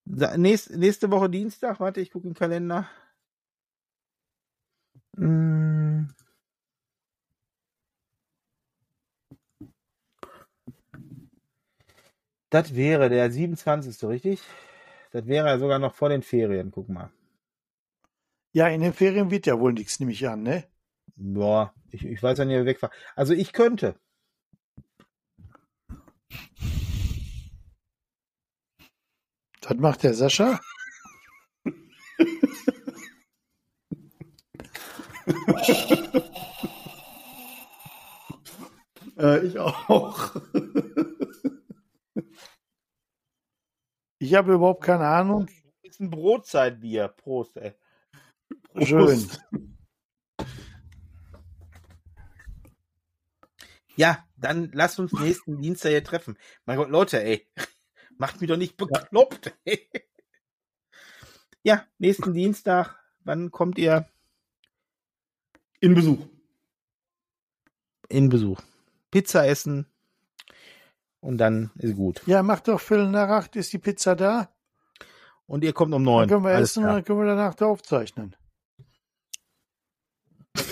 Sa- 0.06 0.36
Nächst, 0.36 0.70
nächste 0.70 1.10
Woche 1.10 1.30
Dienstag, 1.30 1.78
warte, 1.78 2.00
ich 2.00 2.10
gucke 2.10 2.26
im 2.26 2.34
Kalender. 2.34 2.88
Mm. 5.16 6.08
Das 12.50 12.74
wäre 12.74 13.08
der 13.08 13.30
27. 13.30 14.08
richtig? 14.08 14.40
Das 15.10 15.26
wäre 15.26 15.48
ja 15.48 15.58
sogar 15.58 15.78
noch 15.78 15.94
vor 15.94 16.08
den 16.08 16.22
Ferien, 16.22 16.70
guck 16.70 16.88
mal. 16.88 17.10
Ja, 18.52 18.68
in 18.68 18.80
den 18.80 18.92
Ferien 18.92 19.30
wird 19.30 19.46
ja 19.46 19.58
wohl 19.58 19.72
nichts, 19.72 20.00
nehme 20.00 20.12
ich 20.12 20.26
an, 20.28 20.42
ne? 20.42 20.64
Boah, 21.16 21.74
ich, 21.90 22.04
ich 22.04 22.22
weiß 22.22 22.38
ja 22.38 22.44
nicht, 22.44 22.56
wer 22.56 22.66
wegfahrt. 22.66 22.92
Also 23.14 23.34
ich 23.34 23.52
könnte. 23.52 23.98
Was 29.62 29.76
macht 29.78 30.04
der 30.04 30.14
Sascha? 30.14 30.60
Äh, 39.18 39.46
ich 39.46 39.58
auch. 39.58 40.36
Ich 44.18 44.34
habe 44.34 44.54
überhaupt 44.54 44.84
keine 44.84 45.06
Ahnung. 45.06 45.48
Ist 45.82 46.00
ein 46.00 46.10
Brotzeitbier. 46.10 47.08
Prost, 47.08 47.56
ey. 47.56 47.74
Schön. 48.82 49.26
Ja, 53.96 54.26
dann 54.36 54.70
lasst 54.72 54.98
uns 54.98 55.12
nächsten 55.12 55.60
Dienstag 55.60 55.90
hier 55.90 56.04
treffen. 56.04 56.36
Mein 56.66 56.76
Gott, 56.76 56.90
Leute, 56.90 57.22
ey. 57.22 57.46
Macht 58.18 58.40
mich 58.40 58.48
doch 58.48 58.56
nicht 58.56 58.76
bekloppt, 58.76 59.54
ey. 59.64 59.88
Ja, 61.62 61.84
nächsten 61.98 62.32
Dienstag. 62.32 62.94
Wann 63.24 63.50
kommt 63.50 63.76
ihr 63.78 64.08
In 65.86 65.94
Besuch. 65.94 66.18
in 68.08 68.28
Besuch? 68.28 68.60
Pizza 69.10 69.46
essen. 69.46 69.86
Und 71.20 71.38
dann 71.38 71.70
ist 71.76 71.96
gut. 71.96 72.22
Ja, 72.26 72.42
mach 72.42 72.60
doch 72.60 72.80
Viertel 72.80 73.08
nach 73.08 73.28
acht, 73.28 73.56
ist 73.56 73.72
die 73.72 73.78
Pizza 73.78 74.14
da? 74.16 74.48
Und 75.46 75.62
ihr 75.64 75.72
kommt 75.72 75.92
um 75.94 76.04
Dann 76.04 76.12
neun. 76.14 76.28
können 76.28 76.44
wir 76.44 76.50
Alles 76.54 76.70
essen 76.70 76.80
und 76.80 76.84
klar. 76.86 76.94
dann 76.96 77.04
können 77.04 77.18
wir 77.20 77.26
danach 77.26 77.54
da 77.54 77.66
aufzeichnen. 77.66 78.34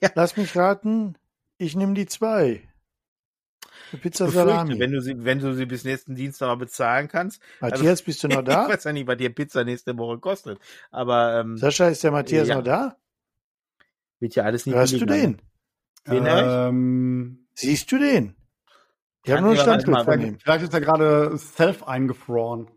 Ja. 0.00 0.10
Lass 0.14 0.36
mich 0.36 0.54
raten, 0.56 1.16
ich 1.58 1.74
nehme 1.74 1.94
die 1.94 2.06
zwei. 2.06 2.62
Die 3.90 3.96
Pizza 3.96 4.26
Befürchte, 4.26 4.48
Salami. 4.50 4.78
wenn 4.78 4.92
du 4.92 5.00
sie, 5.02 5.24
wenn 5.24 5.40
du 5.40 5.54
sie 5.56 5.66
bis 5.66 5.82
nächsten 5.82 6.14
Dienstag 6.14 6.46
mal 6.46 6.54
bezahlen 6.56 7.08
kannst. 7.08 7.42
Matthias, 7.60 8.00
bist 8.02 8.22
du 8.22 8.28
noch 8.28 8.38
Ich 8.42 8.44
da? 8.44 8.68
weiß 8.68 8.84
ja 8.84 8.92
nicht, 8.92 9.08
was 9.08 9.16
die 9.16 9.28
Pizza 9.30 9.64
nächste 9.64 9.98
Woche 9.98 10.18
kostet. 10.20 10.60
Aber 10.92 11.40
ähm, 11.40 11.56
Sascha, 11.58 11.88
ist 11.88 12.04
der 12.04 12.12
Matthias 12.12 12.46
Ja. 12.46 12.54
noch 12.56 12.62
da? 12.62 12.96
Wird 14.22 14.34
ja 14.36 14.44
alles 14.44 14.64
nicht 14.64 14.74
Hörst 14.74 14.94
du 14.98 15.04
den? 15.04 15.42
Wen 16.06 16.24
hör 16.24 16.68
Ähm, 16.68 17.46
Siehst 17.54 17.92
du 17.92 17.98
den? 17.98 18.34
Ich 19.24 19.30
habe 19.30 19.42
Kann 19.42 19.44
nur 19.44 19.52
ein 19.52 19.56
ich 19.56 19.60
aber 19.62 19.72
Standbild 19.72 20.04
von 20.04 20.20
ihm. 20.20 20.38
vielleicht 20.38 20.64
ist 20.64 20.74
er 20.74 20.80
gerade 20.80 21.36
self 21.36 21.82
eingefroren. 21.82 22.70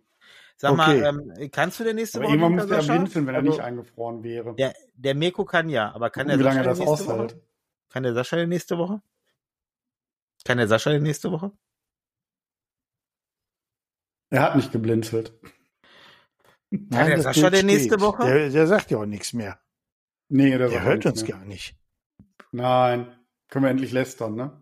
Sag 0.57 0.71
Okay. 0.71 1.01
mal, 1.01 1.31
ähm, 1.39 1.51
kannst 1.51 1.79
du 1.79 1.83
denn 1.83 1.95
nächste 1.95 2.19
Aber 2.19 2.25
Woche 2.25 2.33
irgendwann 2.35 2.55
müsste 2.55 2.75
er 2.75 2.83
blinzeln, 2.83 3.27
wenn 3.27 3.35
er 3.35 3.39
Also, 3.39 3.51
nicht 3.51 3.61
eingefroren 3.61 4.23
wäre. 4.23 4.53
Der, 4.55 4.73
der 4.95 5.15
Mirko 5.15 5.45
kann 5.45 5.69
ja, 5.69 5.93
aber 5.93 6.09
kann 6.09 6.27
Gucken, 6.27 6.27
der 6.27 6.39
wie 6.39 6.43
lange 6.43 6.59
Sascha 6.59 6.69
er 6.69 6.69
das 6.69 6.79
nächste 6.79 7.05
Woche? 7.07 7.17
aushält. 7.17 7.41
Kann 7.89 8.03
der 8.03 8.13
Sascha 8.13 8.35
denn 8.35 8.49
nächste 8.49 8.77
Woche? 8.77 9.01
Kann 10.43 10.57
der 10.57 10.67
Sascha 10.67 10.91
denn 10.91 11.03
nächste 11.03 11.31
Woche? 11.31 11.51
Er 14.29 14.41
hat 14.41 14.55
nicht 14.55 14.71
geblinzelt. 14.71 15.33
Nein, 16.69 17.07
der 17.07 17.15
das 17.17 17.23
Sascha 17.23 17.49
denn 17.49 17.65
nächste. 17.65 17.99
Woche? 18.01 18.23
Der, 18.23 18.49
der 18.49 18.67
sagt 18.67 18.91
ja 18.91 18.97
auch 18.99 19.05
nichts 19.05 19.33
mehr. 19.33 19.59
Nee, 20.35 20.57
der, 20.57 20.67
Der 20.67 20.83
hört 20.83 21.05
uns 21.05 21.21
mehr. 21.21 21.31
gar 21.37 21.45
nicht. 21.45 21.77
Nein. 22.51 23.15
Können 23.47 23.63
wir 23.63 23.69
endlich 23.69 23.93
lästern, 23.93 24.35
ne? 24.35 24.61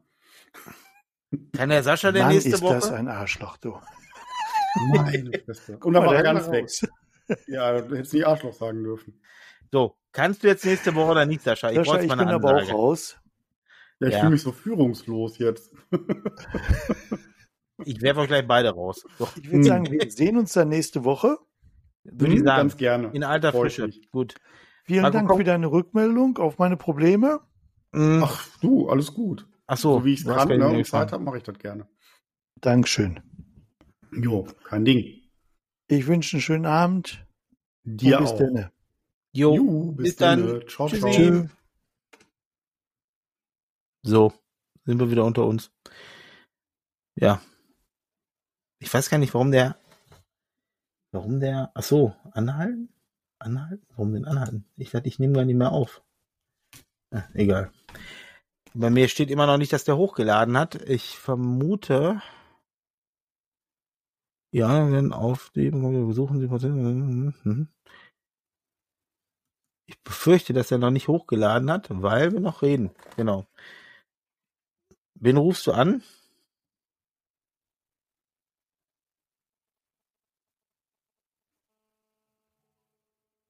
Kann 1.54 1.70
der 1.70 1.82
Sascha 1.82 2.12
denn 2.12 2.22
Mann, 2.22 2.34
nächste 2.34 2.52
ist 2.52 2.62
Woche? 2.62 2.76
das 2.76 2.92
ein 2.92 3.08
Arschloch, 3.08 3.58
du. 3.58 3.76
Nein. 4.94 5.32
Und 5.82 5.94
dann 5.94 6.06
war 6.06 6.16
er 6.16 6.22
der 6.22 6.34
ganz 6.34 6.52
weg. 6.52 6.70
Ja, 7.48 7.82
du 7.82 7.96
hättest 7.96 8.14
nicht 8.14 8.28
Arschloch 8.28 8.54
sagen 8.54 8.84
dürfen. 8.84 9.20
So, 9.72 9.98
kannst 10.12 10.44
du 10.44 10.48
jetzt 10.48 10.64
nächste 10.64 10.94
Woche 10.94 11.10
oder 11.12 11.26
nicht, 11.26 11.42
Sascha? 11.42 11.72
Ich 11.72 11.78
Sascha, 11.78 12.02
ich 12.02 12.08
mal 12.10 12.18
bin 12.18 12.28
eine 12.28 12.36
aber 12.36 12.50
auch 12.50 12.60
Ansage. 12.60 12.72
raus. 12.74 13.20
Ja, 14.00 14.08
ich 14.10 14.14
Ja. 14.14 14.20
fühle 14.20 14.32
mich 14.34 14.42
so 14.44 14.52
führungslos 14.52 15.40
jetzt. 15.40 15.74
Ich 17.86 18.02
werfe 18.02 18.22
euch 18.22 18.28
gleich 18.28 18.48
beide 18.48 18.70
raus. 18.70 19.04
So, 19.18 19.28
Ich 19.36 19.46
würde 19.50 19.56
Hm. 19.58 19.64
sagen, 19.64 19.86
wir 19.92 20.10
sehen 20.12 20.38
uns 20.38 20.54
dann 20.54 20.70
nächste 20.70 21.04
Woche. 21.04 21.38
würde 22.04 22.34
ich 22.34 22.40
Hm, 22.40 22.46
sagen. 22.46 22.62
Ganz 22.70 22.78
gerne. 22.78 23.10
In 23.12 23.24
alter 23.24 23.52
Frische. 23.52 23.90
Gut. 24.12 24.36
Vielen 24.84 25.02
Marco, 25.04 25.14
Dank 25.18 25.28
komm. 25.30 25.38
für 25.38 25.44
deine 25.44 25.72
Rückmeldung 25.72 26.38
auf 26.38 26.58
meine 26.58 26.78
Probleme. 26.78 27.40
Mm, 27.92 28.22
Ach 28.24 28.48
du, 28.60 28.90
alles 28.90 29.14
gut. 29.14 29.48
Ach 29.68 29.78
so, 29.78 30.00
So 30.00 30.06
wie 30.06 30.14
ich 30.14 30.22
es 30.22 30.26
keine 30.28 30.58
ne, 30.58 30.68
und. 30.68 30.86
Zeit 30.88 31.12
habe, 31.12 31.24
mache 31.24 31.38
ich 31.38 31.44
das 31.44 31.58
gerne. 31.58 31.88
Dankeschön. 32.60 33.22
Jo, 34.12 34.44
kein 34.66 34.86
Ding. 34.86 35.22
Ich 35.88 36.06
wünsche 36.08 36.36
einen 36.38 36.42
schönen 36.42 36.66
Abend. 36.66 37.26
Dir 37.84 38.20
bis 38.20 38.32
auch. 38.32 38.38
dann. 38.38 38.70
Jo, 39.34 39.56
Jo, 39.56 39.92
bis, 39.94 40.04
bis 40.04 40.16
dann. 40.18 40.46
dann. 40.48 40.68
Ciao, 40.68 40.88
ciao. 40.90 41.12
Tschüss. 41.12 41.50
So, 44.06 44.34
sind 44.86 45.00
wir 45.00 45.10
wieder 45.10 45.26
unter 45.26 45.46
uns. 45.46 45.72
Ja. 47.16 47.42
Ich 48.80 48.94
weiß 48.94 49.10
gar 49.10 49.18
nicht, 49.18 49.34
warum 49.34 49.52
der. 49.52 49.78
Warum 51.12 51.40
der. 51.40 51.72
Ach 51.74 51.84
so, 51.84 52.14
anhalten? 52.34 52.93
Anhalten? 53.44 53.86
Warum 53.90 54.14
denn 54.14 54.26
anhalten? 54.26 54.66
Ich 54.78 54.92
dachte, 54.92 55.08
ich 55.08 55.20
nehme 55.20 55.34
gar 55.34 55.46
nicht 55.46 55.56
mehr 55.56 55.72
auf. 55.72 56.04
Ah, 57.12 57.24
egal. 57.34 57.72
Bei 58.74 58.90
mir 58.90 59.08
steht 59.08 59.30
immer 59.30 59.46
noch 59.46 59.58
nicht, 59.58 59.72
dass 59.72 59.84
der 59.84 59.98
hochgeladen 59.98 60.58
hat. 60.58 60.76
Ich 60.90 61.18
vermute. 61.20 62.22
Ja, 64.52 64.92
wenn 64.92 65.14
auf 65.14 65.50
dem 65.52 66.08
besuchen 66.08 66.40
Sie 66.40 66.48
Mhm. 66.48 67.68
Ich 69.86 70.02
befürchte, 70.04 70.54
dass 70.54 70.72
er 70.72 70.78
noch 70.78 70.92
nicht 70.92 71.08
hochgeladen 71.08 71.70
hat, 71.70 71.88
weil 71.90 72.32
wir 72.32 72.40
noch 72.40 72.62
reden. 72.62 72.92
Genau. 73.16 73.46
Wen 75.16 75.38
rufst 75.38 75.68
du 75.68 75.72
an? 75.72 76.04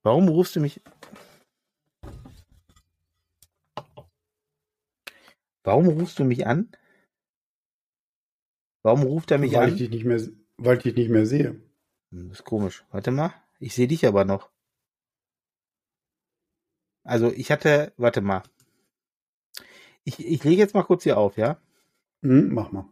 Warum 0.04 0.28
rufst 0.28 0.56
du 0.56 0.60
mich? 0.60 0.82
Warum 5.64 5.88
rufst 5.88 6.20
du 6.20 6.26
mich 6.26 6.46
an? 6.46 6.72
Warum 8.84 9.04
ruft 9.04 9.32
er 9.32 9.38
mich 9.38 9.54
Weil 9.54 9.68
ich 9.70 9.74
an? 9.74 9.78
dich 9.78 9.90
nicht 9.90 10.04
mehr, 10.06 10.20
weil 10.58 10.78
ich 10.78 10.84
dich 10.84 10.96
nicht 10.96 11.10
mehr 11.10 11.26
sehe. 11.26 11.52
Hm, 12.12 12.30
Das 12.30 12.40
ist 12.40 12.46
komisch. 12.46 12.84
Warte 12.92 13.12
mal. 13.12 13.34
Ich 13.60 13.74
sehe 13.76 13.88
dich 13.88 14.06
aber 14.06 14.26
noch. 14.26 14.50
Also 17.06 17.32
ich 17.32 17.50
hatte, 17.52 17.94
warte 17.98 18.22
mal. 18.22 18.44
Ich, 20.04 20.20
ich 20.20 20.44
lege 20.44 20.62
jetzt 20.62 20.74
mal 20.74 20.84
kurz 20.84 21.04
hier 21.04 21.18
auf, 21.18 21.38
ja? 21.38 21.58
Hm, 22.24 22.54
mach 22.54 22.72
mal. 22.74 22.90